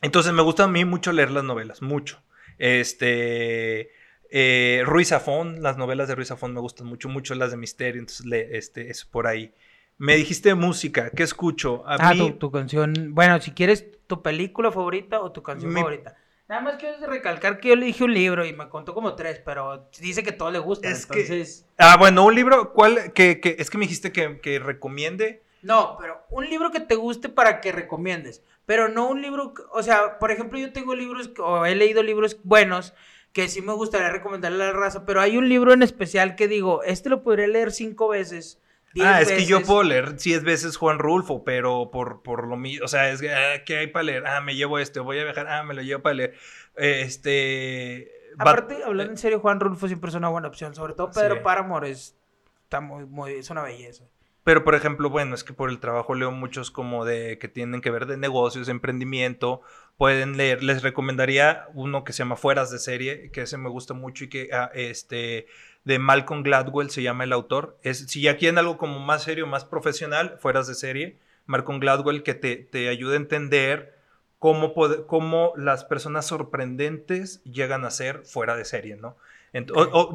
entonces 0.02 0.34
me 0.34 0.42
gusta 0.42 0.64
a 0.64 0.68
mí 0.68 0.86
mucho 0.86 1.12
leer 1.12 1.32
las 1.32 1.44
novelas, 1.44 1.82
mucho. 1.82 2.22
Este, 2.58 3.92
eh, 4.30 4.84
Ruiz 4.86 5.10
Zafón, 5.10 5.62
las 5.62 5.78
novelas 5.78 6.08
de 6.08 6.16
Ruiz 6.16 6.28
Zafón 6.28 6.54
me 6.54 6.60
gustan 6.60 6.88
mucho, 6.88 7.10
mucho 7.10 7.36
las 7.36 7.52
de 7.52 7.58
misterio, 7.58 8.00
entonces 8.00 8.26
le, 8.26 8.58
este, 8.58 8.90
es 8.90 9.06
por 9.06 9.28
ahí. 9.28 9.54
Me 9.98 10.16
dijiste 10.16 10.56
música, 10.56 11.10
¿qué 11.10 11.24
escucho? 11.24 11.84
A 11.86 11.98
ah, 12.00 12.14
tu, 12.40 12.52
canción. 12.52 13.14
Bueno, 13.14 13.42
si 13.42 13.52
quieres 13.52 13.86
tu 14.08 14.22
película 14.22 14.72
favorita 14.72 15.20
o 15.20 15.32
tu 15.32 15.44
canción 15.44 15.74
favorita. 15.74 16.16
Nada 16.48 16.62
más 16.62 16.76
quiero 16.78 17.06
recalcar 17.06 17.60
que 17.60 17.70
yo 17.70 17.76
le 17.76 17.86
dije 17.86 18.04
un 18.04 18.14
libro 18.14 18.44
y 18.44 18.54
me 18.54 18.70
contó 18.70 18.96
como 18.96 19.14
tres, 19.14 19.40
pero 19.44 19.88
dice 20.00 20.24
que 20.24 20.32
todo 20.32 20.50
le 20.50 20.58
gusta. 20.58 20.90
entonces... 20.90 21.68
Ah, 21.78 21.96
bueno, 21.98 22.26
un 22.26 22.34
libro, 22.34 22.74
¿cuál? 22.74 23.14
Que, 23.14 23.40
que 23.40 23.58
es 23.60 23.70
que 23.70 23.78
me 23.78 23.86
dijiste 23.86 24.12
que, 24.12 24.40
que, 24.40 24.58
recomiende. 24.58 25.44
No, 25.62 25.98
pero 26.00 26.22
un 26.30 26.50
libro 26.50 26.72
que 26.72 26.80
te 26.80 26.96
guste 26.96 27.30
para 27.30 27.62
que 27.62 27.72
recomiendes. 27.72 28.44
Pero 28.66 28.88
no 28.88 29.08
un 29.08 29.22
libro, 29.22 29.54
o 29.72 29.84
sea, 29.84 30.20
por 30.20 30.32
ejemplo, 30.32 30.60
yo 30.60 30.72
tengo 30.72 30.96
libros, 30.96 31.32
o 31.40 31.66
he 31.66 31.76
leído 31.76 32.04
libros 32.04 32.38
buenos 32.44 32.94
que 33.34 33.48
sí 33.48 33.62
me 33.62 33.74
gustaría 33.74 34.10
recomendarle 34.10 34.64
a 34.64 34.68
la 34.68 34.74
raza, 34.74 35.06
pero 35.06 35.22
hay 35.22 35.38
un 35.38 35.50
libro 35.50 35.74
en 35.74 35.84
especial 35.84 36.36
que 36.36 36.48
digo, 36.48 36.84
este 36.84 37.10
lo 37.10 37.22
podría 37.22 37.48
leer 37.48 37.72
cinco 37.72 38.08
veces 38.08 38.60
Ah, 39.02 39.22
es 39.22 39.32
que 39.32 39.46
yo 39.46 39.62
puedo 39.62 39.84
leer 39.84 40.16
10 40.16 40.44
veces 40.44 40.78
Juan 40.78 41.00
Rulfo, 41.00 41.44
pero 41.44 41.92
por, 41.92 42.24
por 42.24 42.48
lo 42.48 42.58
mismo, 42.58 42.86
o 42.86 42.88
sea, 42.88 43.10
es 43.10 43.22
que, 43.22 43.34
ah, 43.34 43.64
¿qué 43.64 43.78
hay 43.78 43.88
para 43.88 44.04
leer? 44.04 44.26
Ah, 44.26 44.42
me 44.42 44.56
llevo 44.56 44.80
este, 44.80 45.00
voy 45.00 45.20
a 45.20 45.24
viajar, 45.24 45.48
ah, 45.48 45.64
me 45.64 45.74
lo 45.74 45.82
llevo 45.82 46.02
para 46.02 46.16
leer. 46.16 46.36
Este... 46.76 48.12
Aparte, 48.38 48.84
hablando 48.84 49.12
en 49.12 49.18
serio, 49.18 49.40
Juan 49.40 49.60
Rulfo 49.60 49.88
siempre 49.88 50.10
es 50.10 50.16
una 50.16 50.30
buena 50.30 50.48
opción, 50.48 50.74
sobre 50.74 50.94
todo 50.94 51.12
Pedro 51.12 51.44
Páramo 51.44 51.82
es, 51.84 52.16
está 52.64 52.80
muy, 52.80 53.06
muy, 53.06 53.34
es 53.34 53.50
una 53.50 53.64
belleza. 53.64 54.06
Pero, 54.50 54.64
por 54.64 54.74
ejemplo, 54.74 55.12
bueno, 55.12 55.36
es 55.36 55.44
que 55.44 55.54
por 55.54 55.70
el 55.70 55.78
trabajo 55.78 56.16
leo 56.16 56.32
muchos 56.32 56.72
como 56.72 57.06
de 57.06 57.38
que 57.38 57.48
tienen 57.48 57.82
que 57.82 57.92
ver 57.92 58.08
de 58.08 58.18
negocios, 58.18 58.68
emprendimiento, 58.68 59.62
pueden 59.96 60.38
leer. 60.38 60.64
Les 60.64 60.82
recomendaría 60.82 61.68
uno 61.76 62.04
que 62.04 62.14
se 62.14 62.24
llama 62.24 62.36
Fueras 62.36 62.72
de 62.72 62.80
Serie, 62.80 63.30
que 63.30 63.44
ese 63.44 63.60
me 63.60 63.70
gusta 63.70 63.94
mucho 63.94 64.24
y 64.24 64.28
que 64.28 64.50
ah, 64.52 64.72
este 64.74 65.46
de 65.84 66.00
Malcolm 66.00 66.42
Gladwell 66.42 66.90
se 66.90 67.04
llama 67.04 67.26
el 67.26 67.34
autor. 67.34 67.78
Es, 67.84 68.08
si 68.08 68.22
ya 68.22 68.38
quieren 68.38 68.58
algo 68.58 68.80
como 68.80 68.98
más 68.98 69.22
serio, 69.22 69.46
más 69.46 69.66
profesional, 69.66 70.40
Fueras 70.40 70.66
de 70.66 70.74
Serie, 70.74 71.20
Malcolm 71.46 71.80
Gladwell 71.80 72.24
que 72.24 72.34
te, 72.34 72.56
te 72.56 72.90
ayuda 72.90 73.14
a 73.14 73.18
entender 73.18 74.00
cómo, 74.40 74.74
cómo 75.06 75.54
las 75.58 75.86
personas 75.86 76.26
sorprendentes 76.26 77.44
llegan 77.44 77.86
a 77.86 77.92
ser 77.92 78.24
fuera 78.26 78.56
de 78.56 78.66
serie, 78.66 78.96
¿no? 78.96 79.16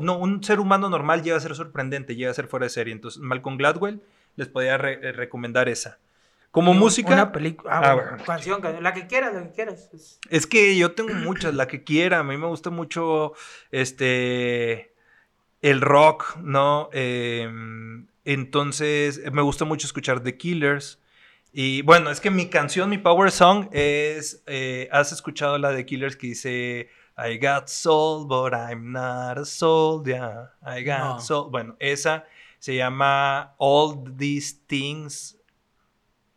no, 0.00 0.18
un 0.18 0.42
ser 0.42 0.58
humano 0.58 0.88
normal 0.88 1.22
llega 1.22 1.36
a 1.36 1.40
ser 1.40 1.54
sorprendente, 1.54 2.16
llega 2.16 2.32
a 2.32 2.34
ser 2.34 2.48
fuera 2.48 2.64
de 2.64 2.70
serie. 2.70 2.92
Entonces, 2.92 3.20
Malcolm 3.20 3.56
Gladwell 3.58 4.00
les 4.36 4.48
podría 4.48 4.74
eh, 4.76 5.12
recomendar 5.12 5.68
esa. 5.68 5.98
Como 6.54 6.72
música. 6.72 7.12
Una 7.12 7.32
película. 7.32 7.70
Ah, 7.74 7.96
ah 7.98 8.16
canción, 8.24 8.62
la 8.80 8.94
que 8.94 9.08
quieras, 9.08 9.34
la 9.34 9.42
que 9.42 9.50
quieras. 9.50 9.90
Es 10.30 10.46
que 10.46 10.76
yo 10.76 10.92
tengo 10.92 11.12
muchas, 11.12 11.52
la 11.52 11.66
que 11.66 11.82
quiera. 11.82 12.20
A 12.20 12.22
mí 12.22 12.36
me 12.36 12.46
gusta 12.46 12.70
mucho 12.70 13.32
este. 13.72 14.94
El 15.62 15.80
rock, 15.80 16.36
¿no? 16.36 16.90
Em, 16.92 18.06
entonces, 18.24 19.20
me 19.32 19.42
gusta 19.42 19.64
mucho 19.64 19.88
escuchar 19.88 20.20
The 20.20 20.36
Killers. 20.36 21.00
Y 21.52 21.82
bueno, 21.82 22.10
es 22.10 22.20
que 22.20 22.30
mi 22.30 22.48
canción, 22.48 22.88
mi 22.88 22.98
power 22.98 23.32
song 23.32 23.68
es. 23.72 24.44
Eh, 24.46 24.88
¿Has 24.92 25.10
escuchado 25.10 25.58
la 25.58 25.72
de 25.72 25.84
Killers 25.84 26.14
que 26.14 26.28
dice. 26.28 26.88
I 27.16 27.38
got 27.38 27.68
soul, 27.68 28.26
but 28.26 28.52
I'm 28.52 28.92
not 28.92 29.38
a 29.38 29.44
soul, 29.44 30.04
yeah. 30.04 30.50
I 30.62 30.84
got 30.84 31.20
soul. 31.20 31.50
Bueno, 31.50 31.76
esa 31.78 32.26
se 32.64 32.76
llama 32.76 33.54
All 33.58 34.16
These 34.16 34.62
Things 34.66 35.38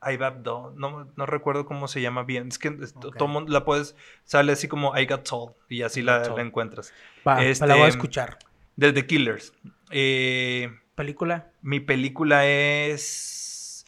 I 0.05 0.17
Got 0.17 0.39
Done. 0.39 0.75
No, 0.75 1.09
no 1.15 1.25
recuerdo 1.25 1.65
cómo 1.65 1.87
se 1.87 2.01
llama 2.01 2.23
bien. 2.23 2.49
Es 2.49 2.59
que 2.59 2.69
todo 2.69 3.45
la 3.47 3.63
puedes, 3.63 3.95
sale 4.25 4.51
así 4.51 4.67
como 4.67 4.97
I 4.97 5.05
Got 5.05 5.25
Soul 5.25 5.53
y 5.69 5.83
así 5.83 6.01
la, 6.01 6.25
encuentras. 6.41 6.93
Va, 7.25 7.45
este, 7.45 7.65
la 7.65 7.75
voy 7.75 7.85
a 7.85 7.87
escuchar. 7.87 8.39
De 8.75 8.91
The 8.91 9.07
Killers. 9.07 9.53
Eh, 9.89 10.69
¿Película? 10.95 11.53
Mi 11.61 11.79
película 11.79 12.45
es. 12.45 13.85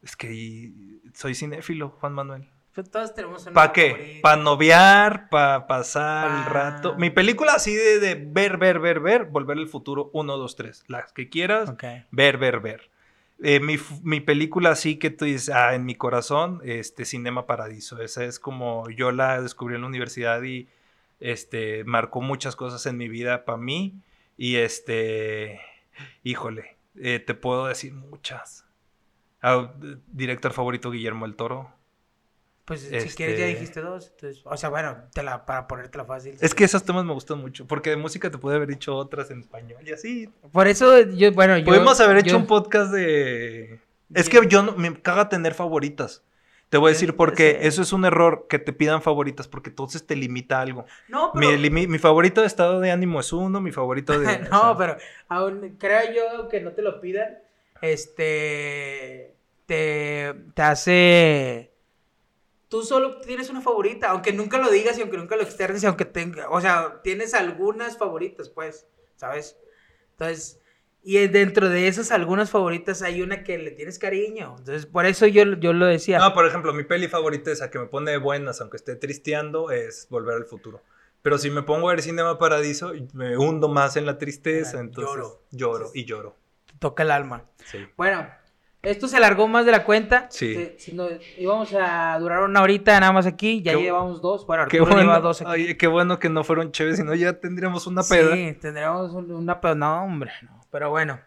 Es 0.00 0.14
que 0.14 0.70
soy 1.12 1.34
cinéfilo, 1.34 1.88
Juan 1.88 2.12
Manuel. 2.12 2.48
Todos 2.84 3.14
tenemos 3.14 3.42
una 3.42 3.52
¿Para 3.52 3.72
qué? 3.72 4.20
Para 4.22 4.40
noviar, 4.40 5.28
para 5.30 5.66
pasar 5.66 6.30
el 6.30 6.52
rato. 6.52 6.94
Mi 6.96 7.10
película 7.10 7.54
así 7.54 7.74
de, 7.74 8.14
ver, 8.14 8.56
ver, 8.56 8.78
ver, 8.78 9.00
ver, 9.00 9.24
volver 9.24 9.58
al 9.58 9.68
futuro, 9.68 10.10
uno, 10.12 10.36
dos, 10.36 10.56
tres. 10.56 10.84
Las 10.86 11.12
que 11.12 11.28
quieras, 11.28 11.74
ver, 12.10 12.38
ver, 12.38 12.60
ver. 12.60 12.90
Eh, 13.40 13.60
mi, 13.60 14.20
película 14.20 14.70
así 14.70 14.96
que 14.96 15.10
tú 15.10 15.24
dices, 15.24 15.50
ah, 15.50 15.74
en 15.74 15.84
mi 15.84 15.94
corazón, 15.94 16.60
este, 16.64 17.04
Cinema 17.04 17.46
Paradiso. 17.46 18.00
Esa 18.00 18.24
es 18.24 18.38
como 18.38 18.88
yo 18.90 19.12
la 19.12 19.40
descubrí 19.40 19.76
en 19.76 19.82
la 19.82 19.86
universidad 19.86 20.42
y 20.42 20.68
este, 21.20 21.84
marcó 21.84 22.20
muchas 22.20 22.56
cosas 22.56 22.84
en 22.86 22.96
mi 22.96 23.08
vida 23.08 23.44
para 23.44 23.58
mí. 23.58 24.00
Y 24.36 24.56
este, 24.56 25.60
híjole, 26.22 26.76
eh, 26.96 27.20
te 27.20 27.34
puedo 27.34 27.66
decir 27.66 27.92
muchas. 27.92 28.64
Ah, 29.40 29.72
director 30.08 30.52
favorito 30.52 30.90
Guillermo 30.90 31.24
el 31.24 31.36
Toro. 31.36 31.77
Pues 32.68 32.82
si 32.82 32.88
quieres 32.90 33.38
ya 33.38 33.46
este 33.46 33.60
dijiste 33.60 33.80
dos, 33.80 34.12
o 34.44 34.56
sea, 34.58 34.68
bueno, 34.68 34.94
te 35.14 35.22
la, 35.22 35.46
para 35.46 35.66
ponértela 35.66 36.04
fácil. 36.04 36.36
Es 36.38 36.54
que 36.54 36.64
esos 36.64 36.84
temas 36.84 37.02
me 37.02 37.14
gustan 37.14 37.40
mucho, 37.40 37.66
porque 37.66 37.88
de 37.88 37.96
música 37.96 38.30
te 38.30 38.36
pude 38.36 38.56
haber 38.56 38.68
dicho 38.68 38.94
otras 38.94 39.30
en 39.30 39.40
español 39.40 39.80
y 39.86 39.92
así. 39.92 40.28
Por 40.52 40.68
eso, 40.68 41.00
yo, 41.00 41.32
bueno, 41.32 41.56
yo... 41.56 41.64
Podemos 41.64 41.98
haber 41.98 42.18
hecho 42.18 42.36
un 42.36 42.46
podcast 42.46 42.92
de... 42.92 43.80
Es 44.12 44.28
que 44.28 44.46
yo 44.48 44.62
me 44.74 45.00
caga 45.00 45.30
tener 45.30 45.54
favoritas. 45.54 46.22
Te 46.68 46.76
voy 46.76 46.90
a 46.90 46.92
decir 46.92 47.16
porque 47.16 47.60
eso 47.62 47.80
es 47.80 47.94
un 47.94 48.04
error 48.04 48.44
que 48.50 48.58
te 48.58 48.74
pidan 48.74 49.00
favoritas 49.00 49.48
porque 49.48 49.70
entonces 49.70 50.06
te 50.06 50.14
limita 50.14 50.60
algo. 50.60 50.84
No, 51.08 51.30
pero... 51.32 51.58
mi, 51.58 51.86
mi, 51.86 51.98
favorito 51.98 52.42
de 52.42 52.48
estado 52.48 52.80
de 52.80 52.90
ánimo 52.90 53.20
es 53.20 53.32
uno, 53.32 53.62
mi 53.62 53.72
favorito 53.72 54.20
de... 54.20 54.40
no, 54.50 54.76
pero 54.76 54.98
aún 55.28 55.76
creo 55.78 56.02
yo 56.12 56.48
que 56.50 56.60
no 56.60 56.72
te 56.72 56.82
lo 56.82 57.00
pidan, 57.00 57.38
este, 57.80 59.34
te, 59.64 60.34
te 60.52 60.62
hace 60.62 61.77
tú 62.68 62.82
solo 62.82 63.20
tienes 63.20 63.50
una 63.50 63.60
favorita, 63.60 64.10
aunque 64.10 64.32
nunca 64.32 64.58
lo 64.58 64.70
digas 64.70 64.98
y 64.98 65.02
aunque 65.02 65.16
nunca 65.16 65.36
lo 65.36 65.42
externes, 65.42 65.82
y 65.82 65.86
aunque 65.86 66.04
tenga, 66.04 66.48
o 66.50 66.60
sea, 66.60 67.00
tienes 67.02 67.34
algunas 67.34 67.96
favoritas, 67.98 68.48
pues, 68.48 68.86
¿sabes? 69.16 69.58
Entonces, 70.12 70.60
y 71.02 71.26
dentro 71.28 71.68
de 71.68 71.88
esas 71.88 72.10
algunas 72.10 72.50
favoritas 72.50 73.02
hay 73.02 73.22
una 73.22 73.42
que 73.42 73.56
le 73.56 73.70
tienes 73.70 73.98
cariño. 73.98 74.56
Entonces, 74.58 74.84
por 74.84 75.06
eso 75.06 75.26
yo, 75.26 75.44
yo 75.54 75.72
lo 75.72 75.86
decía. 75.86 76.18
No, 76.18 76.34
por 76.34 76.44
ejemplo, 76.44 76.74
mi 76.74 76.84
peli 76.84 77.08
favorita, 77.08 77.50
esa 77.50 77.70
que 77.70 77.78
me 77.78 77.86
pone 77.86 78.16
buenas, 78.18 78.60
aunque 78.60 78.76
esté 78.76 78.96
tristeando, 78.96 79.70
es 79.70 80.06
Volver 80.10 80.36
al 80.36 80.44
Futuro. 80.44 80.82
Pero 81.22 81.38
si 81.38 81.50
me 81.50 81.62
pongo 81.62 81.88
a 81.88 81.92
ver 81.92 82.02
Cinema 82.02 82.38
Paradiso, 82.38 82.92
me 83.14 83.36
hundo 83.36 83.68
más 83.68 83.96
en 83.96 84.06
la 84.06 84.18
tristeza, 84.18 84.80
entonces 84.80 85.14
lloro, 85.14 85.42
lloro 85.50 85.90
y 85.94 86.04
lloro. 86.04 86.36
toca 86.78 87.02
el 87.02 87.10
alma. 87.10 87.44
Sí. 87.64 87.86
Bueno, 87.96 88.28
esto 88.82 89.08
se 89.08 89.16
alargó 89.16 89.48
más 89.48 89.66
de 89.66 89.72
la 89.72 89.84
cuenta. 89.84 90.26
Sí. 90.30 90.74
Si, 90.78 90.92
no, 90.92 91.06
íbamos 91.36 91.72
a 91.74 92.16
durar 92.18 92.42
una 92.42 92.62
horita 92.62 92.98
nada 93.00 93.12
más 93.12 93.26
aquí, 93.26 93.60
ya 93.60 93.74
llevamos 93.74 94.22
dos. 94.22 94.46
Bueno, 94.46 94.62
Arturo 94.64 94.84
qué 94.84 94.90
bueno, 94.90 95.02
lleva 95.02 95.20
dos 95.20 95.42
aquí. 95.42 95.74
qué 95.76 95.86
bueno 95.88 96.18
que 96.18 96.28
no 96.28 96.44
fueron 96.44 96.70
chéves, 96.70 97.02
no 97.04 97.14
ya 97.14 97.40
tendríamos 97.40 97.86
una 97.86 98.02
peda. 98.02 98.34
Sí, 98.34 98.56
tendríamos 98.60 99.12
una 99.12 99.60
peda. 99.60 99.74
No, 99.74 100.04
hombre, 100.04 100.30
no. 100.42 100.60
Pero 100.70 100.90
bueno. 100.90 101.20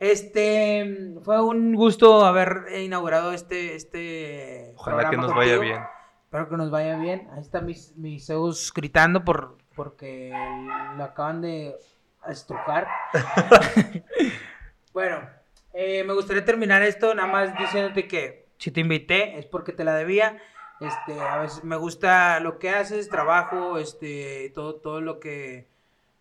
Este 0.00 1.14
fue 1.24 1.42
un 1.42 1.74
gusto 1.74 2.24
haber 2.24 2.66
inaugurado 2.80 3.32
este. 3.32 3.74
este 3.74 4.72
Ojalá 4.76 5.10
que 5.10 5.16
nos 5.16 5.34
vaya 5.34 5.58
bien. 5.58 5.82
Espero 6.24 6.48
que 6.48 6.56
nos 6.56 6.70
vaya 6.70 6.96
bien. 6.98 7.28
Ahí 7.32 7.40
está 7.40 7.60
mis, 7.60 7.96
mis 7.96 8.26
Zeus 8.26 8.72
gritando 8.74 9.24
por, 9.24 9.56
porque 9.74 10.32
lo 10.96 11.04
acaban 11.04 11.40
de 11.40 11.74
estrujar. 12.28 12.86
bueno. 14.92 15.37
Eh, 15.80 16.02
me 16.02 16.12
gustaría 16.12 16.44
terminar 16.44 16.82
esto 16.82 17.14
nada 17.14 17.28
más 17.28 17.56
diciéndote 17.56 18.08
que 18.08 18.48
si 18.58 18.72
te 18.72 18.80
invité 18.80 19.38
es 19.38 19.46
porque 19.46 19.70
te 19.70 19.84
la 19.84 19.94
debía. 19.94 20.36
Este, 20.80 21.20
a 21.20 21.38
veces 21.38 21.62
me 21.62 21.76
gusta 21.76 22.40
lo 22.40 22.58
que 22.58 22.70
haces, 22.70 23.08
trabajo, 23.08 23.78
este, 23.78 24.50
todo, 24.56 24.74
todo 24.74 25.00
lo 25.00 25.20
que, 25.20 25.68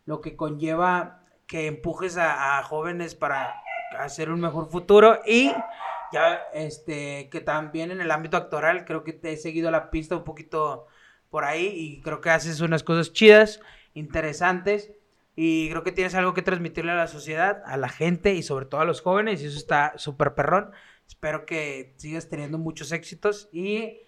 lo 0.06 0.22
que 0.22 0.36
conlleva 0.36 1.24
que 1.48 1.66
empujes 1.66 2.18
a, 2.18 2.62
jóvenes 2.62 3.16
para 3.16 3.64
hacer 3.98 4.30
un 4.30 4.42
mejor 4.42 4.70
futuro 4.70 5.22
y 5.26 5.52
ya, 6.12 6.36
este, 6.54 7.28
que 7.32 7.42
también 7.42 7.90
en 7.90 8.00
el 8.00 8.12
ámbito 8.12 8.38
actoral 8.38 8.86
creo 8.86 9.04
que 9.04 9.14
te 9.14 9.32
he 9.32 9.38
seguido 9.38 9.72
la 9.72 9.90
pista 9.90 10.18
un 10.18 10.24
poquito 10.24 10.86
por 11.32 11.46
ahí 11.46 11.66
y 11.66 12.02
creo 12.04 12.22
que 12.22 12.30
haces 12.30 12.62
unas 12.62 12.84
cosas 12.84 13.12
chidas, 13.12 13.60
interesantes 13.96 14.92
y 15.39 15.69
creo 15.69 15.84
que 15.84 15.91
tienes 15.91 16.15
algo 16.15 16.34
que 16.34 16.41
transmitirle 16.41 16.93
a 16.93 16.95
la 16.95 17.07
sociedad, 17.07 17.61
a 17.68 17.77
la 17.77 17.89
gente 17.89 18.34
y 18.34 18.41
sobre 18.41 18.65
todo 18.65 18.81
a 18.81 18.85
los 18.85 19.01
jóvenes. 19.01 19.39
Y 19.43 19.45
eso 19.45 19.57
está 19.59 19.93
súper 19.97 20.34
perrón. 20.34 20.72
Espero 21.07 21.45
que 21.45 21.93
sigas 21.97 22.27
teniendo 22.27 22.57
muchos 22.57 22.91
éxitos 22.91 23.47
y 23.51 23.99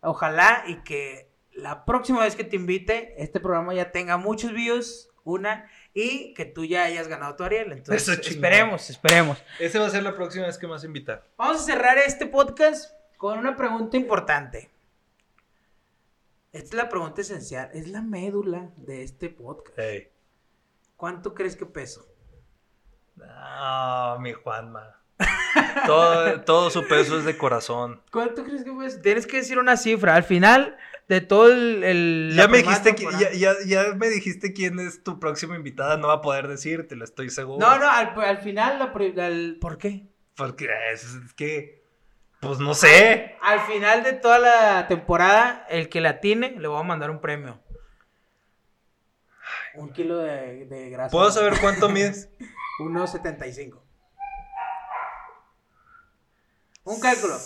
ojalá 0.00 0.64
y 0.66 0.76
que 0.84 1.30
la 1.52 1.84
próxima 1.84 2.20
vez 2.20 2.36
que 2.36 2.44
te 2.44 2.56
invite, 2.56 3.22
este 3.22 3.38
programa 3.38 3.74
ya 3.74 3.92
tenga 3.92 4.16
muchos 4.16 4.54
views, 4.54 5.10
una, 5.24 5.70
y 5.92 6.32
que 6.32 6.46
tú 6.46 6.64
ya 6.64 6.84
hayas 6.84 7.06
ganado 7.06 7.36
tu 7.36 7.44
Ariel. 7.44 7.70
Entonces, 7.72 8.26
esperemos, 8.26 8.88
esperemos. 8.88 9.44
Ese 9.60 9.78
va 9.78 9.88
a 9.88 9.90
ser 9.90 10.02
la 10.02 10.14
próxima 10.14 10.46
vez 10.46 10.56
que 10.56 10.66
me 10.66 10.72
vas 10.72 10.84
a 10.84 10.86
invitar. 10.86 11.22
Vamos 11.36 11.60
a 11.60 11.64
cerrar 11.64 11.98
este 11.98 12.24
podcast 12.24 12.94
con 13.18 13.38
una 13.38 13.56
pregunta 13.56 13.98
importante. 13.98 14.70
Esta 16.50 16.68
es 16.68 16.74
la 16.74 16.88
pregunta 16.88 17.20
esencial, 17.20 17.68
es 17.74 17.88
la 17.88 18.00
médula 18.00 18.70
de 18.78 19.02
este 19.02 19.28
podcast. 19.28 19.78
¿Cuánto 20.98 21.32
crees 21.32 21.54
que 21.54 21.64
peso? 21.64 22.04
No, 23.14 24.18
mi 24.18 24.32
Juanma. 24.32 25.00
todo, 25.86 26.40
todo 26.40 26.70
su 26.70 26.88
peso 26.88 27.16
es 27.16 27.24
de 27.24 27.38
corazón. 27.38 28.02
¿Cuánto 28.10 28.42
crees 28.42 28.64
que 28.64 28.72
puedes? 28.72 29.00
Tienes 29.00 29.24
que 29.28 29.36
decir 29.36 29.60
una 29.60 29.76
cifra. 29.76 30.16
Al 30.16 30.24
final 30.24 30.76
de 31.06 31.20
todo 31.20 31.52
el. 31.52 32.32
ya, 32.34 32.48
me 32.48 32.58
dijiste 32.58 32.96
ya, 33.36 33.54
ya, 33.64 33.94
me 33.94 34.08
dijiste 34.08 34.52
quién 34.52 34.80
es 34.80 35.04
tu 35.04 35.20
próxima 35.20 35.54
invitada. 35.54 35.98
No 35.98 36.08
va 36.08 36.14
a 36.14 36.20
poder 36.20 36.48
decirte, 36.48 36.96
lo 36.96 37.04
estoy 37.04 37.30
seguro. 37.30 37.64
No, 37.64 37.78
no, 37.78 37.88
al, 37.88 38.20
al 38.20 38.38
final, 38.38 38.90
¿por 39.60 39.78
qué? 39.78 40.08
Porque 40.34 40.68
es, 40.92 41.06
que. 41.36 41.84
Pues 42.40 42.58
no 42.58 42.74
sé. 42.74 43.36
Al 43.40 43.60
final 43.60 44.02
de 44.02 44.14
toda 44.14 44.40
la 44.40 44.88
temporada, 44.88 45.64
el 45.70 45.88
que 45.88 46.00
la 46.00 46.18
tiene, 46.18 46.56
le 46.58 46.66
voy 46.66 46.80
a 46.80 46.82
mandar 46.82 47.12
un 47.12 47.20
premio. 47.20 47.60
Un 49.78 49.92
kilo 49.92 50.18
de, 50.18 50.66
de 50.66 50.90
grasa. 50.90 51.10
¿Puedo 51.10 51.30
saber 51.30 51.54
cuánto 51.60 51.88
mides? 51.88 52.28
1.75. 52.78 53.80
Un 56.84 57.00
cálculo. 57.00 57.36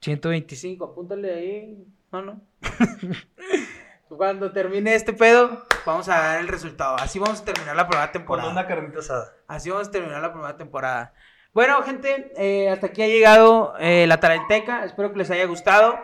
125, 0.00 0.84
apúntale 0.84 1.34
ahí. 1.34 1.84
No, 2.10 2.22
no. 2.22 2.40
Cuando 4.16 4.50
termine 4.50 4.96
este 4.96 5.12
pedo, 5.12 5.64
vamos 5.86 6.08
a 6.08 6.18
dar 6.18 6.40
el 6.40 6.48
resultado. 6.48 6.96
Así 6.96 7.20
vamos 7.20 7.42
a 7.42 7.44
terminar 7.44 7.76
la 7.76 7.86
primera 7.86 8.10
temporada. 8.10 8.48
Con 8.48 8.58
una 8.58 8.66
carnita 8.66 8.98
asada. 8.98 9.36
Así 9.46 9.70
vamos 9.70 9.86
a 9.86 9.90
terminar 9.92 10.20
la 10.20 10.32
primera 10.32 10.56
temporada. 10.56 11.14
Bueno, 11.52 11.80
gente, 11.82 12.32
eh, 12.36 12.68
hasta 12.68 12.88
aquí 12.88 13.02
ha 13.02 13.06
llegado 13.06 13.74
eh, 13.78 14.06
la 14.08 14.18
Talenteca. 14.18 14.84
Espero 14.84 15.12
que 15.12 15.18
les 15.18 15.30
haya 15.30 15.44
gustado. 15.46 15.96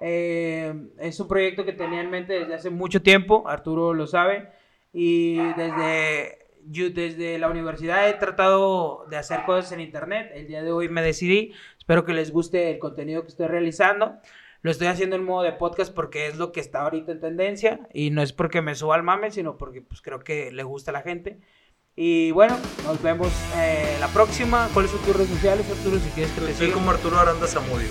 Eh, 0.00 0.72
es 1.00 1.18
un 1.18 1.26
proyecto 1.26 1.64
que 1.64 1.72
tenía 1.72 2.00
en 2.00 2.10
mente 2.10 2.34
desde 2.34 2.54
hace 2.54 2.70
mucho 2.70 3.02
tiempo, 3.02 3.48
Arturo 3.48 3.92
lo 3.92 4.06
sabe, 4.06 4.48
y 4.92 5.38
desde, 5.54 6.46
yo, 6.64 6.90
desde 6.90 7.40
la 7.40 7.48
universidad 7.48 8.08
he 8.08 8.14
tratado 8.14 9.04
de 9.10 9.16
hacer 9.16 9.42
cosas 9.44 9.72
en 9.72 9.80
internet. 9.80 10.30
El 10.32 10.46
día 10.46 10.62
de 10.62 10.70
hoy 10.70 10.88
me 10.88 11.02
decidí, 11.02 11.52
espero 11.76 12.04
que 12.04 12.12
les 12.12 12.30
guste 12.30 12.70
el 12.70 12.78
contenido 12.78 13.22
que 13.22 13.28
estoy 13.28 13.48
realizando. 13.48 14.20
Lo 14.62 14.70
estoy 14.70 14.88
haciendo 14.88 15.16
en 15.16 15.24
modo 15.24 15.42
de 15.42 15.52
podcast 15.52 15.92
porque 15.94 16.26
es 16.26 16.36
lo 16.36 16.50
que 16.50 16.60
está 16.60 16.82
ahorita 16.82 17.12
en 17.12 17.20
tendencia 17.20 17.80
y 17.94 18.10
no 18.10 18.22
es 18.22 18.32
porque 18.32 18.60
me 18.60 18.74
suba 18.74 18.96
al 18.96 19.04
mame, 19.04 19.30
sino 19.30 19.56
porque 19.56 19.82
pues, 19.82 20.02
creo 20.02 20.18
que 20.20 20.50
le 20.50 20.62
gusta 20.64 20.90
a 20.90 20.94
la 20.94 21.02
gente. 21.02 21.38
Y 21.94 22.30
bueno, 22.30 22.56
nos 22.84 23.02
vemos 23.02 23.28
eh, 23.56 23.96
la 23.98 24.08
próxima. 24.08 24.68
¿Cuáles 24.72 24.90
son 24.90 25.00
tus 25.00 25.16
redes 25.16 25.30
sociales, 25.30 25.66
Arturo? 25.68 25.98
Si 25.98 26.08
quieres 26.10 26.32
que 26.32 26.40
te 26.40 26.54
Soy 26.54 26.70
como 26.70 26.90
Arturo 26.90 27.18
Aranda 27.18 27.46
Zamudio. 27.46 27.88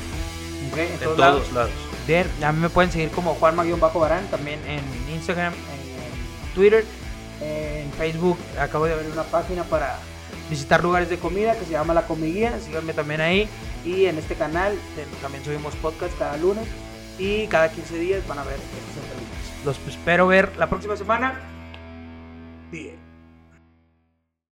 en, 0.78 1.00
todos, 1.00 1.52
lados. 1.52 1.72
Bien, 2.08 2.26
a 2.42 2.52
mí 2.54 2.60
me 2.62 2.70
pueden 2.70 2.90
seguir 2.90 3.12
como 3.12 3.36
Juanma-Barán, 3.36 4.26
también 4.28 4.60
en 4.66 4.82
Instagram, 5.14 5.54
en 5.54 6.56
Twitter, 6.56 6.86
en 7.42 7.92
Facebook. 7.92 8.38
Acabo 8.58 8.86
de 8.86 8.94
abrir 8.94 9.12
una 9.12 9.24
página 9.24 9.64
para 9.64 10.00
visitar 10.50 10.82
lugares 10.82 11.10
de 11.10 11.18
comida 11.18 11.58
que 11.58 11.66
se 11.66 11.72
llama 11.72 11.94
La 11.94 12.08
Comiguía. 12.08 12.58
Síganme 12.60 12.94
también 12.94 13.20
ahí. 13.20 13.50
Y 13.88 14.06
en 14.06 14.18
este 14.18 14.36
canal 14.36 14.78
también 15.22 15.46
subimos 15.46 15.74
podcast 15.78 16.18
cada 16.20 16.36
lunes. 16.38 16.68
Y 17.18 17.48
cada 17.48 17.72
15 17.72 17.98
días 17.98 18.28
van 18.28 18.40
a 18.40 18.44
ver 18.44 18.56
estos 18.56 19.04
entrevistas. 19.04 19.66
Los 19.66 19.80
espero 19.88 20.28
ver 20.28 20.56
la 20.58 20.68
próxima 20.68 20.98
semana. 20.98 21.40
Bien. 22.70 23.07